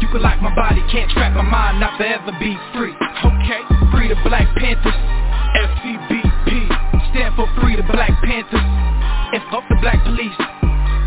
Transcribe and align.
You 0.00 0.06
can 0.08 0.22
lock 0.22 0.40
my 0.40 0.54
body, 0.54 0.82
can't 0.90 1.10
trap 1.10 1.34
my 1.34 1.42
mind, 1.42 1.80
not 1.80 1.98
forever 1.98 2.32
be 2.38 2.56
free. 2.72 2.94
Okay, 2.94 3.62
free 3.90 4.08
the 4.08 4.16
Black 4.22 4.46
Panthers, 4.56 4.94
FCBP, 5.58 6.48
stand 7.10 7.34
for 7.34 7.50
Free 7.60 7.74
the 7.76 7.82
Black 7.82 8.14
Panthers, 8.22 8.62
and 9.34 9.42
fuck 9.50 9.64
the 9.68 9.76
black 9.82 10.02
police. 10.04 10.38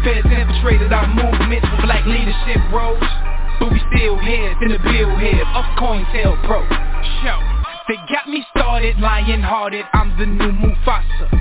Feds 0.04 0.28
infiltrated 0.28 0.92
our 0.92 1.08
movements 1.08 1.68
for 1.72 1.82
black 1.88 2.06
leadership 2.06 2.60
roles, 2.74 3.00
but 3.60 3.72
we 3.72 3.80
still 3.96 4.18
heads 4.18 4.60
in 4.62 4.70
the 4.70 4.80
bill 4.80 5.16
head 5.16 5.46
of 5.56 5.66
COINTELPRO. 5.80 6.60
Show, 7.24 7.40
they 7.88 7.98
got 8.12 8.28
me 8.28 8.46
started, 8.56 9.00
lion-hearted, 9.00 9.86
I'm 9.94 10.18
the 10.18 10.26
new 10.26 10.52
Mufasa. 10.52 11.41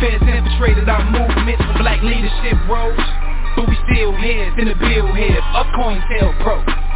Feds 0.00 0.22
infiltrated 0.22 0.88
our 0.88 1.04
movements 1.10 1.62
for 1.64 1.78
black 1.78 2.02
leadership 2.02 2.56
roles 2.68 3.00
But 3.56 3.68
we 3.68 3.76
still 3.88 4.12
heads 4.12 4.56
in 4.58 4.68
the 4.68 4.74
bill 4.76 5.08
head 5.14 5.40
of 5.56 5.66
COINTELPRO 5.72 6.95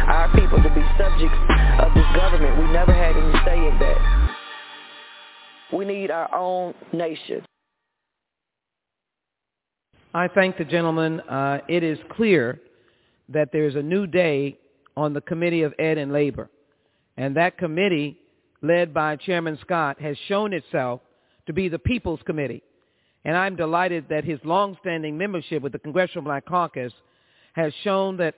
our 0.11 0.27
people 0.35 0.61
to 0.61 0.69
be 0.75 0.81
subjects 0.99 1.37
of 1.79 1.93
this 1.93 2.05
government. 2.17 2.57
We 2.61 2.69
never 2.73 2.93
had 2.93 3.15
any 3.15 3.33
say 3.45 3.67
in 3.67 3.79
that. 3.79 4.35
We 5.71 5.85
need 5.85 6.11
our 6.11 6.33
own 6.35 6.73
nation. 6.91 7.45
I 10.13 10.27
thank 10.27 10.57
the 10.57 10.65
gentleman. 10.65 11.21
Uh, 11.21 11.59
it 11.69 11.83
is 11.83 11.97
clear 12.11 12.59
that 13.29 13.53
there's 13.53 13.75
a 13.75 13.81
new 13.81 14.05
day 14.05 14.59
on 14.97 15.13
the 15.13 15.21
Committee 15.21 15.61
of 15.61 15.73
Ed 15.79 15.97
and 15.97 16.11
Labor. 16.11 16.49
And 17.15 17.37
that 17.37 17.57
committee, 17.57 18.17
led 18.61 18.93
by 18.93 19.15
Chairman 19.15 19.57
Scott, 19.61 20.01
has 20.01 20.17
shown 20.27 20.51
itself 20.51 20.99
to 21.45 21.53
be 21.53 21.69
the 21.69 21.79
People's 21.79 22.19
Committee. 22.25 22.63
And 23.23 23.37
I'm 23.37 23.55
delighted 23.55 24.07
that 24.09 24.25
his 24.25 24.39
longstanding 24.43 25.17
membership 25.17 25.63
with 25.63 25.71
the 25.71 25.79
Congressional 25.79 26.25
Black 26.25 26.45
Caucus 26.45 26.91
has 27.53 27.71
shown 27.85 28.17
that 28.17 28.35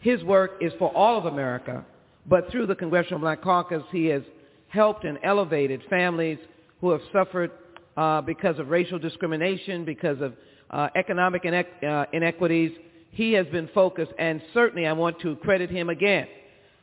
his 0.00 0.22
work 0.24 0.52
is 0.60 0.72
for 0.78 0.94
all 0.94 1.18
of 1.18 1.26
America, 1.26 1.84
but 2.26 2.50
through 2.50 2.66
the 2.66 2.74
Congressional 2.74 3.20
Black 3.20 3.42
Caucus, 3.42 3.82
he 3.92 4.06
has 4.06 4.22
helped 4.68 5.04
and 5.04 5.18
elevated 5.22 5.82
families 5.90 6.38
who 6.80 6.90
have 6.90 7.00
suffered 7.12 7.50
uh, 7.96 8.20
because 8.22 8.58
of 8.58 8.68
racial 8.68 8.98
discrimination, 8.98 9.84
because 9.84 10.20
of 10.20 10.34
uh, 10.70 10.88
economic 10.96 11.42
inequ- 11.42 11.84
uh, 11.84 12.06
inequities. 12.12 12.72
He 13.10 13.32
has 13.32 13.46
been 13.48 13.68
focused, 13.74 14.12
and 14.18 14.40
certainly 14.54 14.86
I 14.86 14.92
want 14.92 15.20
to 15.20 15.36
credit 15.36 15.70
him 15.70 15.90
again 15.90 16.28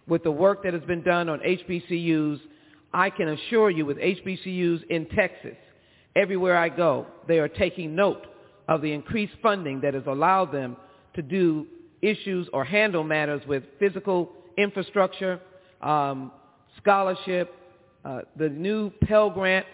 with 0.08 0.24
the 0.24 0.32
work 0.32 0.64
that 0.64 0.74
has 0.74 0.84
been 0.84 1.02
done 1.02 1.30
on 1.30 1.40
HBCUs. 1.40 2.40
I 2.94 3.10
can 3.10 3.30
assure 3.30 3.70
you 3.70 3.86
with 3.86 3.98
HBCUs 3.98 4.84
in 4.90 5.08
Texas, 5.08 5.56
everywhere 6.16 6.58
I 6.58 6.70
go, 6.70 7.08
they 7.28 7.40
are 7.40 7.48
taking 7.48 7.96
note 7.96 8.28
of 8.68 8.82
the 8.82 8.92
increased 8.92 9.34
funding 9.42 9.82
that 9.82 9.94
has 9.94 10.04
allowed 10.06 10.52
them 10.52 10.76
to 11.16 11.22
do 11.22 11.66
issues 12.02 12.48
or 12.54 12.64
handle 12.64 13.04
matters 13.04 13.42
with 13.48 13.64
physical 13.80 14.32
infrastructure, 14.58 15.40
um, 15.82 16.32
scholarship, 16.78 17.54
uh, 18.06 18.22
the 18.38 18.50
new 18.50 18.92
Pell 19.04 19.30
Grant, 19.30 19.66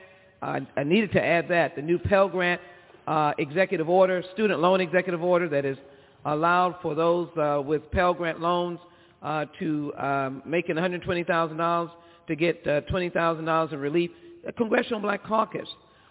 uh, 0.42 0.60
I 0.76 0.84
needed 0.84 1.12
to 1.14 1.24
add 1.24 1.48
that, 1.50 1.76
the 1.76 1.82
new 1.82 2.00
Pell 2.00 2.28
Grant 2.28 2.62
uh, 3.08 3.34
executive 3.38 3.90
order, 3.90 4.24
student 4.34 4.60
loan 4.60 4.82
executive 4.82 5.24
order 5.24 5.48
that 5.50 5.66
is 5.66 5.78
allowed 6.26 6.76
for 6.82 6.96
those 6.96 7.30
uh, 7.38 7.62
with 7.64 7.90
Pell 7.92 8.14
Grant 8.14 8.40
loans 8.40 8.80
uh, 9.22 9.46
to 9.60 9.94
um, 9.98 10.42
making 10.46 10.76
$120,000 10.76 11.92
to 12.28 12.36
get 12.36 12.66
uh, 12.68 12.82
$20,000 12.82 13.74
in 13.74 13.80
relief. 13.80 14.12
The 14.46 14.52
Congressional 14.54 15.00
Black 15.00 15.24
Caucus 15.24 15.68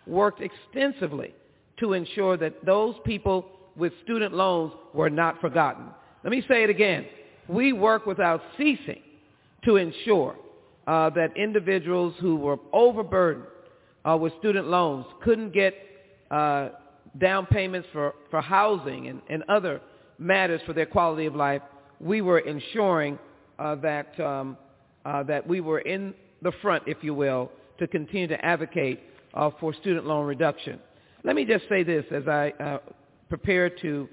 worked 0.06 0.40
extensively 0.40 1.34
to 1.78 1.92
ensure 1.94 2.36
that 2.36 2.64
those 2.64 2.94
people 3.04 3.46
with 3.76 3.92
student 4.04 4.34
loans 4.34 4.72
were 4.92 5.10
not 5.10 5.40
forgotten. 5.40 5.86
Let 6.24 6.30
me 6.30 6.44
say 6.48 6.62
it 6.62 6.70
again. 6.70 7.06
We 7.48 7.72
work 7.72 8.06
without 8.06 8.42
ceasing 8.56 9.00
to 9.64 9.76
ensure 9.76 10.36
uh, 10.86 11.10
that 11.10 11.36
individuals 11.36 12.14
who 12.20 12.36
were 12.36 12.58
overburdened 12.72 13.46
uh, 14.04 14.16
with 14.16 14.32
student 14.38 14.68
loans 14.68 15.06
couldn't 15.22 15.52
get 15.52 15.74
uh, 16.30 16.70
down 17.18 17.46
payments 17.46 17.88
for, 17.92 18.14
for 18.30 18.40
housing 18.40 19.08
and, 19.08 19.20
and 19.28 19.42
other 19.48 19.80
matters 20.18 20.60
for 20.66 20.72
their 20.72 20.86
quality 20.86 21.26
of 21.26 21.34
life. 21.34 21.62
We 22.00 22.20
were 22.20 22.38
ensuring 22.40 23.18
uh, 23.58 23.76
that, 23.76 24.18
um, 24.20 24.56
uh, 25.04 25.22
that 25.24 25.46
we 25.46 25.60
were 25.60 25.80
in 25.80 26.14
the 26.42 26.52
front, 26.62 26.84
if 26.86 26.98
you 27.02 27.14
will, 27.14 27.50
to 27.78 27.86
continue 27.86 28.28
to 28.28 28.44
advocate 28.44 29.00
uh, 29.34 29.50
for 29.60 29.74
student 29.74 30.06
loan 30.06 30.26
reduction. 30.26 30.78
Let 31.24 31.36
me 31.36 31.44
just 31.44 31.68
say 31.68 31.82
this 31.82 32.04
as 32.10 32.26
I 32.26 32.80
prepare 33.28 33.70
to 33.70 34.08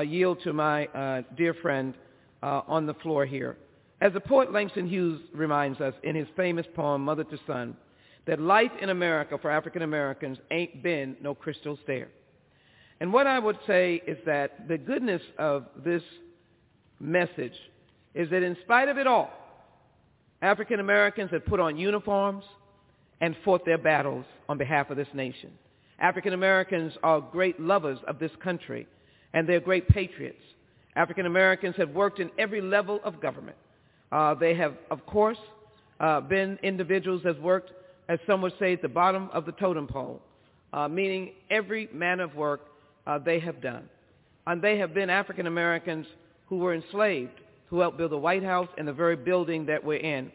yield 0.00 0.42
to 0.42 0.52
my 0.52 0.86
uh, 0.86 1.22
dear 1.36 1.54
friend 1.54 1.94
uh, 2.42 2.62
on 2.66 2.86
the 2.86 2.94
floor 2.94 3.26
here. 3.26 3.56
As 4.00 4.12
the 4.12 4.20
poet 4.20 4.52
Langston 4.52 4.88
Hughes 4.88 5.20
reminds 5.32 5.80
us 5.80 5.94
in 6.02 6.16
his 6.16 6.26
famous 6.36 6.66
poem, 6.74 7.04
Mother 7.04 7.24
to 7.24 7.38
Son, 7.46 7.76
that 8.26 8.40
life 8.40 8.72
in 8.80 8.90
America 8.90 9.38
for 9.40 9.50
African 9.50 9.82
Americans 9.82 10.38
ain't 10.50 10.82
been 10.82 11.16
no 11.20 11.34
crystal 11.34 11.78
stair. 11.84 12.08
And 13.00 13.12
what 13.12 13.26
I 13.26 13.38
would 13.38 13.58
say 13.66 14.02
is 14.06 14.18
that 14.26 14.68
the 14.68 14.78
goodness 14.78 15.22
of 15.38 15.66
this 15.84 16.02
message 17.00 17.54
is 18.14 18.30
that 18.30 18.42
in 18.42 18.56
spite 18.62 18.88
of 18.88 18.98
it 18.98 19.06
all, 19.06 19.30
African 20.40 20.80
Americans 20.80 21.30
have 21.30 21.44
put 21.46 21.60
on 21.60 21.76
uniforms 21.76 22.44
and 23.20 23.36
fought 23.44 23.64
their 23.64 23.78
battles 23.78 24.24
on 24.48 24.58
behalf 24.58 24.90
of 24.90 24.96
this 24.96 25.08
nation. 25.14 25.50
African 25.98 26.32
Americans 26.32 26.92
are 27.02 27.20
great 27.20 27.60
lovers 27.60 27.98
of 28.08 28.18
this 28.18 28.32
country, 28.42 28.86
and 29.34 29.48
they're 29.48 29.60
great 29.60 29.88
patriots. 29.88 30.42
African 30.94 31.26
Americans 31.26 31.74
have 31.76 31.90
worked 31.90 32.20
in 32.20 32.30
every 32.38 32.60
level 32.60 33.00
of 33.04 33.20
government. 33.20 33.56
Uh, 34.10 34.34
they 34.34 34.54
have, 34.54 34.74
of 34.90 35.04
course, 35.06 35.38
uh, 36.00 36.20
been 36.20 36.58
individuals 36.62 37.22
that 37.24 37.40
worked, 37.40 37.72
as 38.08 38.18
some 38.26 38.42
would 38.42 38.52
say, 38.58 38.74
at 38.74 38.82
the 38.82 38.88
bottom 38.88 39.30
of 39.32 39.46
the 39.46 39.52
totem 39.52 39.86
pole, 39.86 40.20
uh, 40.72 40.88
meaning 40.88 41.32
every 41.50 41.88
man 41.92 42.20
of 42.20 42.34
work 42.34 42.60
uh, 43.06 43.18
they 43.18 43.40
have 43.40 43.60
done. 43.62 43.88
And 44.46 44.60
they 44.60 44.78
have 44.78 44.92
been 44.92 45.08
African 45.08 45.46
Americans 45.46 46.06
who 46.48 46.58
were 46.58 46.74
enslaved, 46.74 47.40
who 47.68 47.80
helped 47.80 47.96
build 47.96 48.10
the 48.12 48.18
White 48.18 48.42
House 48.42 48.68
and 48.76 48.86
the 48.86 48.92
very 48.92 49.16
building 49.16 49.66
that 49.66 49.82
we're 49.82 49.98
in, 49.98 50.30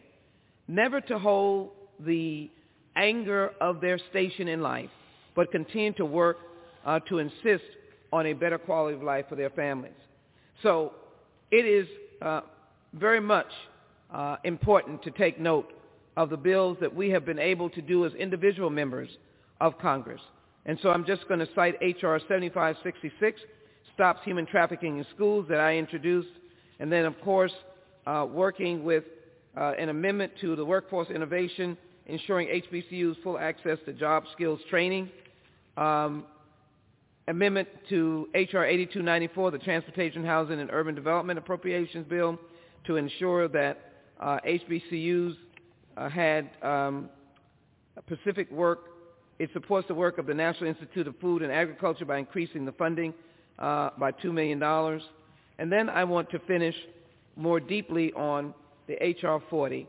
never 0.66 1.00
to 1.02 1.18
hold 1.18 1.70
the 2.00 2.50
anger 2.96 3.52
of 3.60 3.80
their 3.80 3.98
station 4.10 4.48
in 4.48 4.60
life, 4.60 4.90
but 5.36 5.52
continue 5.52 5.92
to 5.92 6.04
work 6.04 6.38
uh, 6.84 6.98
to 7.08 7.18
insist 7.18 7.64
on 8.12 8.26
a 8.26 8.32
better 8.32 8.58
quality 8.58 8.96
of 8.96 9.02
life 9.02 9.26
for 9.28 9.36
their 9.36 9.50
families. 9.50 9.92
So 10.62 10.92
it 11.50 11.64
is 11.64 11.86
uh, 12.22 12.42
very 12.94 13.20
much 13.20 13.46
uh, 14.12 14.36
important 14.44 15.02
to 15.02 15.10
take 15.10 15.38
note 15.38 15.72
of 16.16 16.30
the 16.30 16.36
bills 16.36 16.78
that 16.80 16.94
we 16.94 17.10
have 17.10 17.24
been 17.24 17.38
able 17.38 17.70
to 17.70 17.82
do 17.82 18.04
as 18.04 18.12
individual 18.14 18.70
members 18.70 19.08
of 19.60 19.78
Congress. 19.78 20.20
And 20.66 20.78
so 20.82 20.90
I'm 20.90 21.04
just 21.04 21.28
going 21.28 21.40
to 21.40 21.48
cite 21.54 21.76
H.R. 21.80 22.18
7566, 22.20 23.40
stops 23.94 24.20
human 24.24 24.46
trafficking 24.46 24.98
in 24.98 25.06
schools 25.14 25.46
that 25.48 25.60
I 25.60 25.76
introduced, 25.76 26.28
and 26.80 26.90
then, 26.90 27.04
of 27.04 27.20
course, 27.20 27.52
uh, 28.06 28.26
working 28.28 28.84
with 28.84 29.04
uh, 29.56 29.72
an 29.78 29.88
amendment 29.88 30.32
to 30.40 30.56
the 30.56 30.64
workforce 30.64 31.08
innovation 31.10 31.76
ensuring 32.08 32.48
HBCUs 32.48 33.22
full 33.22 33.38
access 33.38 33.78
to 33.84 33.92
job 33.92 34.24
skills 34.32 34.60
training, 34.70 35.10
um, 35.76 36.24
amendment 37.28 37.68
to 37.90 38.28
H.R. 38.34 38.64
8294, 38.64 39.50
the 39.50 39.58
Transportation, 39.58 40.24
Housing, 40.24 40.60
and 40.60 40.70
Urban 40.72 40.94
Development 40.94 41.38
Appropriations 41.38 42.06
Bill, 42.08 42.38
to 42.86 42.96
ensure 42.96 43.48
that 43.48 43.92
uh, 44.18 44.38
HBCUs 44.46 45.36
uh, 45.96 46.08
had 46.08 46.50
um, 46.62 47.10
Pacific 48.06 48.50
work. 48.50 48.80
It 49.38 49.50
supports 49.52 49.86
the 49.86 49.94
work 49.94 50.18
of 50.18 50.26
the 50.26 50.34
National 50.34 50.68
Institute 50.68 51.06
of 51.06 51.14
Food 51.20 51.42
and 51.42 51.52
Agriculture 51.52 52.04
by 52.04 52.18
increasing 52.18 52.64
the 52.64 52.72
funding 52.72 53.14
uh, 53.58 53.90
by 53.98 54.10
$2 54.10 54.32
million. 54.32 54.62
And 55.58 55.70
then 55.70 55.88
I 55.88 56.04
want 56.04 56.30
to 56.30 56.38
finish 56.40 56.74
more 57.36 57.60
deeply 57.60 58.12
on 58.14 58.54
the 58.86 59.02
H.R. 59.04 59.42
40. 59.50 59.86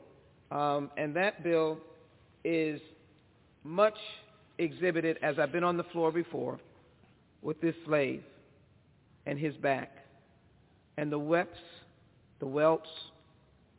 Um, 0.52 0.92
and 0.98 1.16
that 1.16 1.44
bill 1.44 1.78
is 2.44 2.82
much 3.64 3.98
exhibited, 4.58 5.18
as 5.22 5.40
I've 5.40 5.52
been 5.52 5.64
on 5.64 5.78
the 5.78 5.84
floor 5.86 6.12
before, 6.12 6.60
with 7.42 7.60
this 7.62 7.76
slave 7.86 8.24
and 9.26 9.38
his 9.40 9.56
back, 9.56 9.92
and 10.98 11.12
the 11.12 11.20
whelps, 11.20 11.60
the 12.40 12.48
welts 12.48 12.90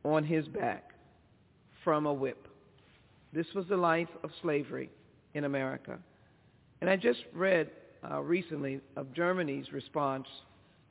on 0.04 0.24
his 0.24 0.46
back 0.48 0.92
from 1.84 2.06
a 2.06 2.12
whip. 2.12 2.48
This 3.32 3.46
was 3.54 3.66
the 3.68 3.76
life 3.76 4.08
of 4.22 4.30
slavery 4.42 4.90
in 5.34 5.44
America. 5.44 5.98
And 6.80 6.88
I 6.88 6.96
just 6.96 7.20
read 7.34 7.70
uh, 8.10 8.20
recently 8.20 8.80
of 8.96 9.12
Germany's 9.12 9.72
response 9.72 10.26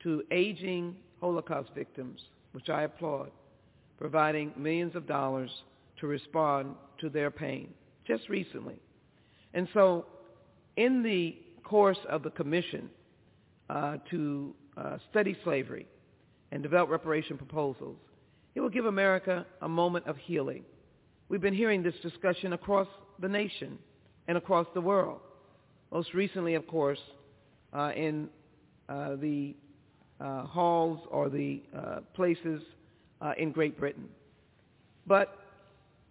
to 0.04 0.24
aging 0.32 0.96
Holocaust 1.20 1.70
victims, 1.76 2.22
which 2.54 2.70
I 2.70 2.84
applaud, 2.84 3.32
providing 3.98 4.54
millions 4.56 4.96
of 4.96 5.08
dollars 5.08 5.50
to 6.00 6.08
respond 6.08 6.76
to 7.00 7.10
their 7.10 7.32
pain 7.32 7.74
just 8.08 8.30
recently. 8.30 8.80
And 9.54 9.68
so 9.74 10.06
in 10.78 11.04
the 11.04 11.36
course 11.60 12.00
of 12.10 12.24
the 12.24 12.30
commission 12.32 12.90
uh, 13.70 13.98
to 14.10 14.56
uh, 14.78 14.98
study 15.10 15.36
slavery 15.44 15.88
and 16.52 16.64
develop 16.64 16.90
reparation 16.90 17.38
proposals, 17.38 17.98
it 18.56 18.62
will 18.62 18.70
give 18.70 18.86
America 18.86 19.46
a 19.62 19.70
moment 19.70 20.08
of 20.08 20.18
healing. 20.18 20.64
We've 21.30 21.42
been 21.42 21.54
hearing 21.54 21.84
this 21.84 21.94
discussion 22.02 22.54
across 22.54 22.88
the 23.20 23.30
nation 23.30 23.78
and 24.28 24.38
across 24.38 24.68
the 24.74 24.82
world. 24.82 25.20
Most 25.92 26.14
recently, 26.14 26.56
of 26.56 26.68
course, 26.68 27.00
uh, 27.74 27.92
in 27.96 28.30
uh, 28.88 29.16
the 29.16 29.56
uh, 30.20 30.44
halls 30.44 31.00
or 31.12 31.30
the 31.30 31.62
uh, 31.76 32.00
places 32.16 32.62
in 33.38 33.52
Great 33.52 33.78
Britain. 33.78 34.08
But 35.06 35.36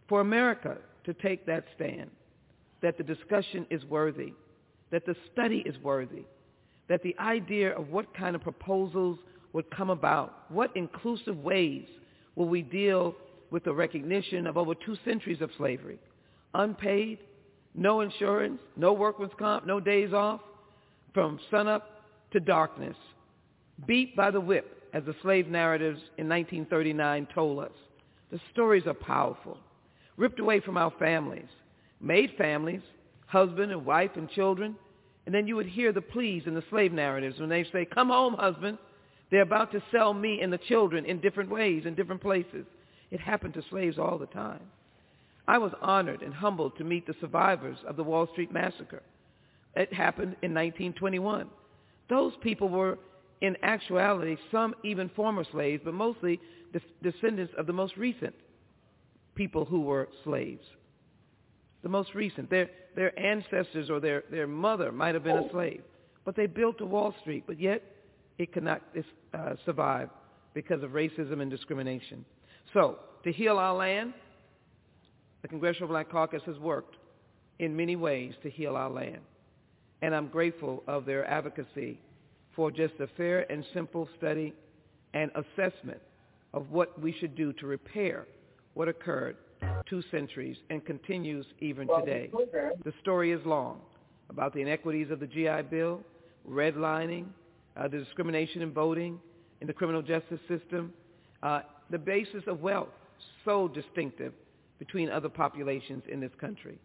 for 0.08 0.20
America 0.20 0.78
to 1.04 1.14
take 1.14 1.46
that 1.46 1.64
stand, 1.74 2.10
that 2.82 2.98
the 2.98 3.04
discussion 3.04 3.66
is 3.70 3.84
worthy, 3.86 4.34
that 4.90 5.06
the 5.06 5.16
study 5.32 5.62
is 5.66 5.76
worthy, 5.82 6.24
that 6.88 7.02
the 7.02 7.16
idea 7.18 7.76
of 7.76 7.90
what 7.90 8.14
kind 8.14 8.34
of 8.34 8.42
proposals 8.42 9.18
would 9.52 9.70
come 9.70 9.90
about, 9.90 10.50
what 10.50 10.74
inclusive 10.76 11.38
ways 11.38 11.86
will 12.36 12.48
we 12.48 12.62
deal 12.62 13.14
with 13.50 13.64
the 13.64 13.72
recognition 13.72 14.46
of 14.46 14.56
over 14.56 14.74
two 14.74 14.96
centuries 15.04 15.40
of 15.40 15.50
slavery, 15.56 15.98
unpaid, 16.54 17.18
no 17.74 18.00
insurance, 18.00 18.60
no 18.76 18.92
workman's 18.92 19.32
comp, 19.38 19.66
no 19.66 19.80
days 19.80 20.12
off, 20.12 20.40
from 21.14 21.38
sunup 21.50 22.02
to 22.32 22.40
darkness, 22.40 22.96
beat 23.86 24.14
by 24.16 24.30
the 24.30 24.40
whip, 24.40 24.74
as 24.92 25.04
the 25.04 25.14
slave 25.22 25.48
narratives 25.48 26.00
in 26.16 26.28
1939 26.28 27.28
told 27.34 27.60
us. 27.60 27.72
The 28.30 28.40
stories 28.52 28.86
are 28.86 28.94
powerful 28.94 29.58
ripped 30.18 30.40
away 30.40 30.60
from 30.60 30.76
our 30.76 30.92
families, 30.98 31.48
made 32.00 32.32
families, 32.36 32.82
husband 33.28 33.70
and 33.70 33.86
wife 33.86 34.10
and 34.16 34.28
children, 34.30 34.74
and 35.26 35.34
then 35.34 35.46
you 35.46 35.56
would 35.56 35.66
hear 35.66 35.92
the 35.92 36.00
pleas 36.00 36.42
in 36.46 36.54
the 36.54 36.64
slave 36.70 36.92
narratives 36.92 37.38
when 37.38 37.50
they 37.50 37.64
say, 37.72 37.84
come 37.84 38.08
home, 38.08 38.34
husband. 38.34 38.78
They're 39.30 39.42
about 39.42 39.70
to 39.72 39.82
sell 39.92 40.14
me 40.14 40.40
and 40.40 40.50
the 40.50 40.58
children 40.58 41.04
in 41.04 41.20
different 41.20 41.50
ways, 41.50 41.84
in 41.84 41.94
different 41.94 42.22
places. 42.22 42.64
It 43.10 43.20
happened 43.20 43.54
to 43.54 43.62
slaves 43.68 43.98
all 43.98 44.16
the 44.18 44.26
time. 44.26 44.62
I 45.46 45.58
was 45.58 45.72
honored 45.80 46.22
and 46.22 46.32
humbled 46.32 46.76
to 46.78 46.84
meet 46.84 47.06
the 47.06 47.14
survivors 47.20 47.76
of 47.86 47.96
the 47.96 48.04
Wall 48.04 48.26
Street 48.32 48.52
Massacre. 48.52 49.02
It 49.76 49.92
happened 49.92 50.36
in 50.42 50.54
1921. 50.54 51.48
Those 52.08 52.32
people 52.42 52.70
were, 52.70 52.98
in 53.42 53.56
actuality, 53.62 54.36
some 54.50 54.74
even 54.82 55.10
former 55.10 55.44
slaves, 55.52 55.82
but 55.84 55.94
mostly 55.94 56.40
descendants 57.02 57.52
of 57.58 57.66
the 57.66 57.72
most 57.72 57.96
recent 57.98 58.34
people 59.34 59.64
who 59.66 59.80
were 59.80 60.08
slaves. 60.24 60.64
The 61.82 61.88
most 61.88 62.14
recent. 62.14 62.50
Their, 62.50 62.70
their 62.96 63.18
ancestors 63.18 63.90
or 63.90 64.00
their, 64.00 64.24
their 64.30 64.46
mother 64.46 64.90
might 64.90 65.14
have 65.14 65.24
been 65.24 65.36
a 65.38 65.50
slave. 65.50 65.82
But 66.24 66.36
they 66.36 66.46
built 66.46 66.80
a 66.80 66.86
Wall 66.86 67.14
Street, 67.20 67.44
but 67.46 67.60
yet 67.60 67.82
it 68.38 68.52
cannot 68.52 68.82
uh, 69.32 69.54
survive 69.64 70.10
because 70.54 70.82
of 70.82 70.90
racism 70.90 71.40
and 71.40 71.50
discrimination. 71.50 72.24
So, 72.74 72.98
to 73.24 73.32
heal 73.32 73.58
our 73.58 73.74
land, 73.74 74.12
the 75.42 75.48
Congressional 75.48 75.88
Black 75.88 76.10
Caucus 76.10 76.42
has 76.46 76.58
worked 76.58 76.96
in 77.58 77.76
many 77.76 77.96
ways 77.96 78.34
to 78.42 78.50
heal 78.50 78.76
our 78.76 78.90
land. 78.90 79.20
And 80.02 80.14
I'm 80.14 80.28
grateful 80.28 80.82
of 80.86 81.04
their 81.04 81.24
advocacy 81.28 82.00
for 82.54 82.70
just 82.70 82.94
a 83.00 83.06
fair 83.16 83.50
and 83.50 83.64
simple 83.72 84.08
study 84.16 84.52
and 85.14 85.30
assessment 85.34 86.00
of 86.52 86.70
what 86.70 87.00
we 87.00 87.12
should 87.12 87.34
do 87.34 87.52
to 87.54 87.66
repair 87.66 88.26
what 88.74 88.88
occurred 88.88 89.36
two 89.88 90.02
centuries 90.10 90.56
and 90.70 90.84
continues 90.84 91.46
even 91.60 91.88
today. 92.00 92.30
The 92.84 92.92
story 93.00 93.32
is 93.32 93.40
long 93.44 93.80
about 94.30 94.52
the 94.54 94.60
inequities 94.60 95.10
of 95.10 95.20
the 95.20 95.26
GI 95.26 95.62
Bill, 95.70 96.00
redlining, 96.48 97.26
uh, 97.76 97.88
the 97.88 97.98
discrimination 97.98 98.62
in 98.62 98.72
voting, 98.72 99.18
in 99.60 99.66
the 99.66 99.72
criminal 99.72 100.02
justice 100.02 100.40
system, 100.48 100.92
uh, 101.42 101.60
the 101.90 101.98
basis 101.98 102.42
of 102.46 102.60
wealth, 102.60 102.88
so 103.44 103.68
distinctive 103.68 104.32
between 104.78 105.10
other 105.10 105.28
populations 105.28 106.02
in 106.10 106.20
this 106.20 106.30
country. 106.40 106.78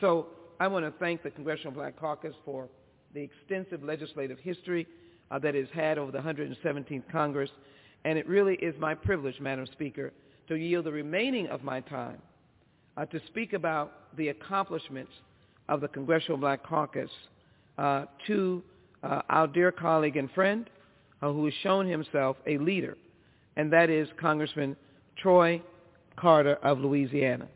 So 0.00 0.28
I 0.60 0.68
want 0.68 0.84
to 0.84 0.92
thank 0.98 1.22
the 1.22 1.30
Congressional 1.30 1.72
Black 1.72 1.98
Caucus 1.98 2.34
for 2.44 2.68
the 3.14 3.20
extensive 3.20 3.82
legislative 3.82 4.38
history 4.38 4.86
uh, 5.30 5.38
that 5.40 5.54
it's 5.54 5.70
had 5.72 5.98
over 5.98 6.12
the 6.12 6.18
117th 6.18 7.10
Congress. 7.10 7.50
And 8.04 8.18
it 8.18 8.28
really 8.28 8.54
is 8.54 8.74
my 8.78 8.94
privilege, 8.94 9.40
Madam 9.40 9.66
Speaker, 9.72 10.12
to 10.48 10.54
yield 10.54 10.84
the 10.84 10.92
remaining 10.92 11.46
of 11.48 11.62
my 11.62 11.80
time 11.80 12.18
uh, 12.96 13.04
to 13.06 13.20
speak 13.26 13.52
about 13.52 14.16
the 14.16 14.28
accomplishments 14.28 15.12
of 15.68 15.80
the 15.80 15.88
Congressional 15.88 16.38
Black 16.38 16.64
Caucus 16.64 17.10
uh, 17.78 18.06
to 18.26 18.62
uh, 19.02 19.22
our 19.28 19.46
dear 19.46 19.72
colleague 19.72 20.16
and 20.16 20.30
friend 20.32 20.70
uh, 21.22 21.32
who 21.32 21.44
has 21.44 21.54
shown 21.62 21.86
himself 21.86 22.36
a 22.46 22.58
leader, 22.58 22.96
and 23.56 23.72
that 23.72 23.90
is 23.90 24.08
Congressman 24.20 24.76
Troy 25.16 25.62
Carter 26.16 26.54
of 26.62 26.78
Louisiana. 26.78 27.48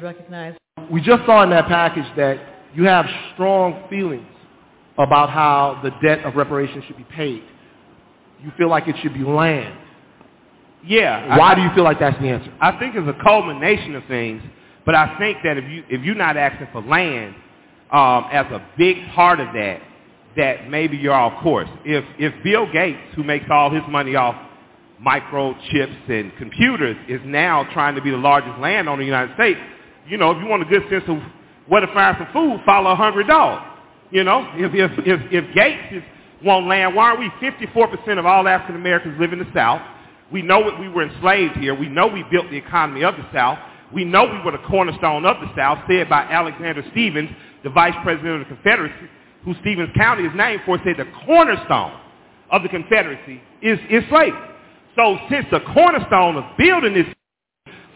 Recognized. 0.00 0.56
We 0.90 1.02
just 1.02 1.26
saw 1.26 1.42
in 1.42 1.50
that 1.50 1.66
package 1.66 2.06
that 2.16 2.40
you 2.74 2.84
have 2.84 3.04
strong 3.34 3.84
feelings 3.90 4.26
about 4.96 5.28
how 5.28 5.78
the 5.82 5.90
debt 6.02 6.24
of 6.24 6.36
reparations 6.36 6.84
should 6.86 6.96
be 6.96 7.04
paid. 7.04 7.42
You 8.42 8.52
feel 8.56 8.68
like 8.68 8.88
it 8.88 8.96
should 9.02 9.14
be 9.14 9.20
land. 9.22 9.76
Yeah. 10.86 11.36
Why 11.38 11.52
I, 11.52 11.54
do 11.54 11.62
you 11.62 11.70
feel 11.74 11.84
like 11.84 11.98
that's 11.98 12.18
the 12.20 12.28
answer? 12.28 12.52
I 12.60 12.78
think 12.78 12.94
it's 12.94 13.06
a 13.06 13.22
culmination 13.22 13.94
of 13.94 14.04
things, 14.06 14.42
but 14.86 14.94
I 14.94 15.18
think 15.18 15.38
that 15.44 15.58
if 15.58 15.64
you 15.68 15.84
if 15.88 16.02
you're 16.02 16.14
not 16.14 16.36
asking 16.36 16.68
for 16.72 16.80
land 16.82 17.34
um, 17.90 18.26
as 18.32 18.46
a 18.46 18.66
big 18.78 18.96
part 19.14 19.40
of 19.40 19.48
that, 19.54 19.82
that 20.36 20.70
maybe 20.70 20.96
you're 20.96 21.12
off 21.12 21.42
course. 21.42 21.68
If 21.84 22.04
if 22.18 22.32
Bill 22.42 22.70
Gates, 22.72 23.00
who 23.14 23.24
makes 23.24 23.46
all 23.50 23.70
his 23.70 23.82
money 23.88 24.16
off 24.16 24.36
microchips 25.04 26.08
and 26.08 26.34
computers, 26.36 26.96
is 27.08 27.20
now 27.24 27.64
trying 27.72 27.94
to 27.94 28.02
be 28.02 28.10
the 28.10 28.16
largest 28.16 28.58
landowner 28.58 28.94
in 28.94 29.00
the 29.00 29.04
United 29.06 29.34
States, 29.34 29.58
you 30.08 30.16
know, 30.16 30.30
if 30.30 30.38
you 30.42 30.46
want 30.46 30.62
a 30.62 30.66
good 30.66 30.82
sense 30.90 31.04
of 31.08 31.18
where 31.68 31.80
to 31.80 31.86
find 31.88 32.16
some 32.18 32.28
food, 32.32 32.60
follow 32.64 32.90
a 32.90 32.96
hungry 32.96 33.26
dog. 33.26 33.66
You 34.10 34.24
know, 34.24 34.50
if 34.54 34.72
if 34.74 34.90
if, 35.06 35.20
if 35.32 35.54
Gates 35.54 35.82
is 35.92 36.02
want 36.44 36.66
land, 36.66 36.94
why 36.94 37.10
aren't 37.10 37.20
we 37.20 37.28
54% 37.40 38.18
of 38.18 38.26
all 38.26 38.46
African 38.48 38.76
Americans 38.76 39.18
live 39.20 39.32
in 39.32 39.38
the 39.38 39.50
South? 39.54 39.80
We 40.32 40.42
know 40.42 40.62
that 40.70 40.78
we 40.78 40.88
were 40.88 41.02
enslaved 41.02 41.56
here. 41.56 41.74
We 41.74 41.88
know 41.88 42.06
we 42.06 42.24
built 42.30 42.50
the 42.50 42.56
economy 42.56 43.02
of 43.04 43.16
the 43.16 43.26
South. 43.32 43.58
We 43.92 44.04
know 44.04 44.24
we 44.24 44.40
were 44.44 44.52
the 44.52 44.64
cornerstone 44.68 45.24
of 45.24 45.36
the 45.40 45.50
South, 45.56 45.78
said 45.88 46.08
by 46.08 46.22
Alexander 46.22 46.84
Stephens, 46.92 47.30
the 47.64 47.70
vice 47.70 47.94
president 48.02 48.40
of 48.42 48.48
the 48.48 48.54
Confederacy, 48.54 49.10
who 49.44 49.54
Stephens 49.60 49.90
County 49.96 50.24
is 50.24 50.32
named 50.36 50.62
for, 50.64 50.78
said 50.84 50.96
the 50.96 51.10
cornerstone 51.26 51.98
of 52.50 52.62
the 52.62 52.68
Confederacy 52.68 53.42
is, 53.62 53.78
is 53.90 54.04
slavery. 54.08 54.50
So 54.96 55.18
since 55.30 55.46
the 55.50 55.60
cornerstone 55.74 56.36
of 56.36 56.44
building 56.56 56.94
this 56.94 57.06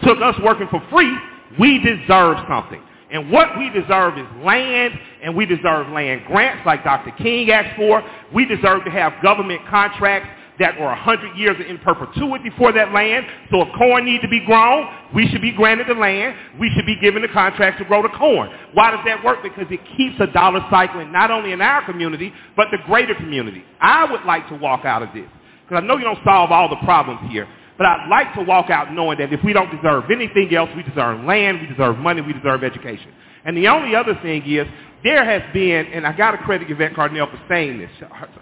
took 0.02 0.20
us 0.20 0.34
working 0.42 0.66
for 0.70 0.82
free, 0.90 1.16
we 1.58 1.78
deserve 1.78 2.38
something. 2.48 2.82
And 3.14 3.30
what 3.30 3.56
we 3.56 3.70
deserve 3.70 4.18
is 4.18 4.26
land, 4.42 4.92
and 5.22 5.36
we 5.36 5.46
deserve 5.46 5.88
land 5.88 6.22
grants 6.26 6.66
like 6.66 6.82
Dr. 6.82 7.12
King 7.12 7.48
asked 7.48 7.76
for. 7.76 8.02
We 8.34 8.44
deserve 8.44 8.84
to 8.84 8.90
have 8.90 9.12
government 9.22 9.62
contracts 9.70 10.28
that 10.58 10.78
were 10.78 10.86
100 10.86 11.36
years 11.36 11.56
in 11.68 11.78
perpetuity 11.78 12.50
for 12.58 12.72
that 12.72 12.92
land. 12.92 13.24
So 13.52 13.62
if 13.62 13.68
corn 13.78 14.04
needs 14.04 14.22
to 14.22 14.28
be 14.28 14.44
grown, 14.44 14.88
we 15.14 15.28
should 15.28 15.42
be 15.42 15.52
granted 15.52 15.86
the 15.86 15.94
land. 15.94 16.36
We 16.58 16.70
should 16.74 16.86
be 16.86 16.98
given 17.00 17.22
the 17.22 17.28
contract 17.28 17.78
to 17.78 17.84
grow 17.84 18.02
the 18.02 18.08
corn. 18.08 18.50
Why 18.72 18.90
does 18.90 19.04
that 19.06 19.22
work? 19.24 19.44
Because 19.44 19.66
it 19.70 19.80
keeps 19.96 20.16
a 20.18 20.26
dollar 20.26 20.66
cycling 20.68 21.12
not 21.12 21.30
only 21.30 21.52
in 21.52 21.60
our 21.60 21.84
community, 21.84 22.32
but 22.56 22.66
the 22.72 22.78
greater 22.84 23.14
community. 23.14 23.64
I 23.80 24.10
would 24.10 24.24
like 24.24 24.48
to 24.48 24.56
walk 24.56 24.84
out 24.84 25.04
of 25.04 25.10
this. 25.14 25.28
Because 25.62 25.84
I 25.84 25.86
know 25.86 25.96
you 25.96 26.04
don't 26.04 26.18
solve 26.24 26.50
all 26.50 26.68
the 26.68 26.84
problems 26.84 27.20
here. 27.30 27.46
But 27.76 27.86
I'd 27.86 28.08
like 28.08 28.34
to 28.34 28.42
walk 28.42 28.70
out 28.70 28.92
knowing 28.92 29.18
that 29.18 29.32
if 29.32 29.42
we 29.42 29.52
don't 29.52 29.70
deserve 29.74 30.04
anything 30.10 30.54
else, 30.54 30.70
we 30.76 30.82
deserve 30.82 31.24
land, 31.24 31.60
we 31.60 31.66
deserve 31.66 31.98
money, 31.98 32.20
we 32.20 32.32
deserve 32.32 32.62
education. 32.62 33.12
And 33.44 33.56
the 33.56 33.68
only 33.68 33.94
other 33.94 34.18
thing 34.22 34.42
is, 34.46 34.66
there 35.02 35.24
has 35.24 35.42
been, 35.52 35.86
and 35.92 36.06
I 36.06 36.16
got 36.16 36.30
to 36.30 36.38
credit 36.38 36.70
Yvette 36.70 36.94
Carnell 36.94 37.30
for 37.30 37.40
saying 37.48 37.78
this, 37.78 37.90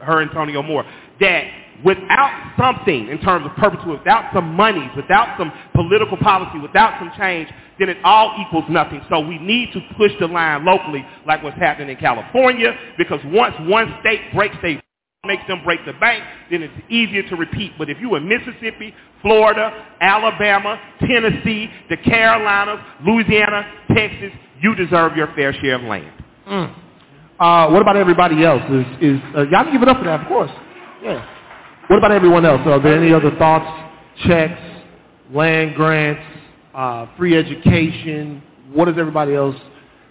her 0.01 0.21
and 0.21 0.31
Antonio 0.31 0.62
Moore, 0.62 0.85
that 1.19 1.45
without 1.85 2.55
something 2.57 3.09
in 3.09 3.19
terms 3.21 3.45
of 3.45 3.53
perpetuity, 3.57 3.99
without 3.99 4.33
some 4.33 4.55
money, 4.55 4.89
without 4.95 5.37
some 5.39 5.53
political 5.75 6.17
policy, 6.19 6.61
without 6.61 7.01
some 7.01 7.11
change, 7.19 7.49
then 7.81 7.89
it 7.89 7.97
all 8.05 8.37
equals 8.41 8.65
nothing. 8.69 9.03
So 9.11 9.19
we 9.19 9.39
need 9.39 9.73
to 9.73 9.81
push 9.97 10.12
the 10.21 10.29
line 10.29 10.65
locally 10.65 11.05
like 11.27 11.43
what's 11.43 11.59
happening 11.59 11.89
in 11.89 11.97
California 11.97 12.77
because 12.97 13.19
once 13.25 13.57
one 13.62 13.97
state 14.01 14.21
breaks 14.33 14.57
their 14.62 14.81
makes 15.25 15.47
them 15.47 15.62
break 15.62 15.79
the 15.87 15.93
bank, 15.93 16.25
then 16.50 16.64
it's 16.64 16.75
easier 16.91 17.23
to 17.23 17.37
repeat. 17.37 17.71
But 17.79 17.88
if 17.88 17.97
you 18.00 18.17
in 18.17 18.29
Mississippi, 18.29 18.93
Florida, 19.21 19.87
Alabama, 20.00 20.81
Tennessee, 20.99 21.71
the 21.88 21.97
Carolinas, 21.99 22.85
Louisiana, 23.07 23.64
Texas, 23.95 24.33
you 24.61 24.75
deserve 24.75 25.17
your 25.17 25.29
fair 25.37 25.52
share 25.52 25.76
of 25.76 25.83
land. 25.83 26.12
Mm. 26.45 26.75
Uh, 27.38 27.71
what 27.71 27.81
about 27.81 27.97
everybody 27.97 28.45
else? 28.45 28.62
Is, 28.69 28.85
is 29.00 29.21
uh, 29.37 29.43
y'all 29.43 29.62
can 29.62 29.73
give 29.73 29.83
it 29.83 29.88
up 29.88 29.99
for 29.99 30.05
that, 30.07 30.23
of 30.23 30.26
course. 30.26 30.50
Yeah. 31.05 31.25
What 31.87 31.99
about 31.99 32.11
everyone 32.11 32.45
else? 32.45 32.62
Are 32.64 32.83
there 32.83 33.00
any 33.00 33.14
other 33.14 33.31
thoughts, 33.37 33.93
checks, 34.26 34.61
land 35.33 35.76
grants, 35.76 36.21
uh, 36.75 37.07
free 37.17 37.37
education? 37.37 38.43
What 38.73 38.88
is 38.88 38.97
everybody 38.99 39.37
else? 39.37 39.55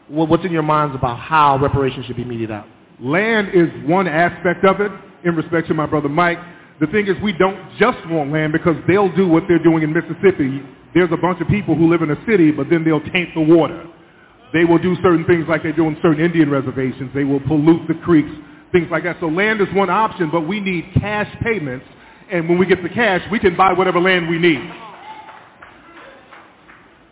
What's 0.07 0.45
in 0.45 0.53
your 0.53 0.63
minds 0.63 0.95
about 0.95 1.19
how 1.19 1.57
reparations 1.57 2.05
should 2.05 2.15
be 2.15 2.23
meted 2.23 2.49
out? 2.49 2.65
Land 3.01 3.49
is 3.53 3.67
one 3.87 4.07
aspect 4.07 4.63
of 4.63 4.79
it. 4.79 4.91
In 5.23 5.35
respect 5.35 5.67
to 5.67 5.73
my 5.73 5.85
brother 5.85 6.09
Mike, 6.09 6.39
the 6.79 6.87
thing 6.87 7.07
is 7.07 7.15
we 7.21 7.33
don't 7.33 7.77
just 7.77 7.97
want 8.09 8.31
land 8.31 8.53
because 8.53 8.75
they'll 8.87 9.13
do 9.15 9.27
what 9.27 9.43
they're 9.47 9.61
doing 9.61 9.83
in 9.83 9.93
Mississippi. 9.93 10.61
There's 10.93 11.11
a 11.11 11.17
bunch 11.17 11.39
of 11.41 11.47
people 11.47 11.75
who 11.75 11.89
live 11.89 12.01
in 12.01 12.11
a 12.11 12.25
city, 12.25 12.51
but 12.51 12.69
then 12.69 12.83
they'll 12.83 13.03
taint 13.11 13.29
the 13.35 13.41
water. 13.41 13.87
They 14.53 14.65
will 14.65 14.79
do 14.79 14.95
certain 15.01 15.25
things 15.25 15.45
like 15.47 15.63
they 15.63 15.71
do 15.71 15.85
on 15.85 15.97
certain 16.01 16.23
Indian 16.23 16.49
reservations. 16.49 17.11
They 17.13 17.23
will 17.23 17.39
pollute 17.41 17.87
the 17.87 17.93
creeks, 18.03 18.29
things 18.71 18.87
like 18.91 19.03
that. 19.03 19.17
So 19.19 19.27
land 19.27 19.61
is 19.61 19.67
one 19.73 19.89
option, 19.89 20.29
but 20.31 20.41
we 20.41 20.59
need 20.59 20.85
cash 20.99 21.33
payments. 21.43 21.85
And 22.31 22.49
when 22.49 22.57
we 22.57 22.65
get 22.65 22.83
the 22.83 22.89
cash, 22.89 23.21
we 23.31 23.39
can 23.39 23.55
buy 23.55 23.73
whatever 23.73 23.99
land 23.99 24.27
we 24.27 24.39
need. 24.39 24.59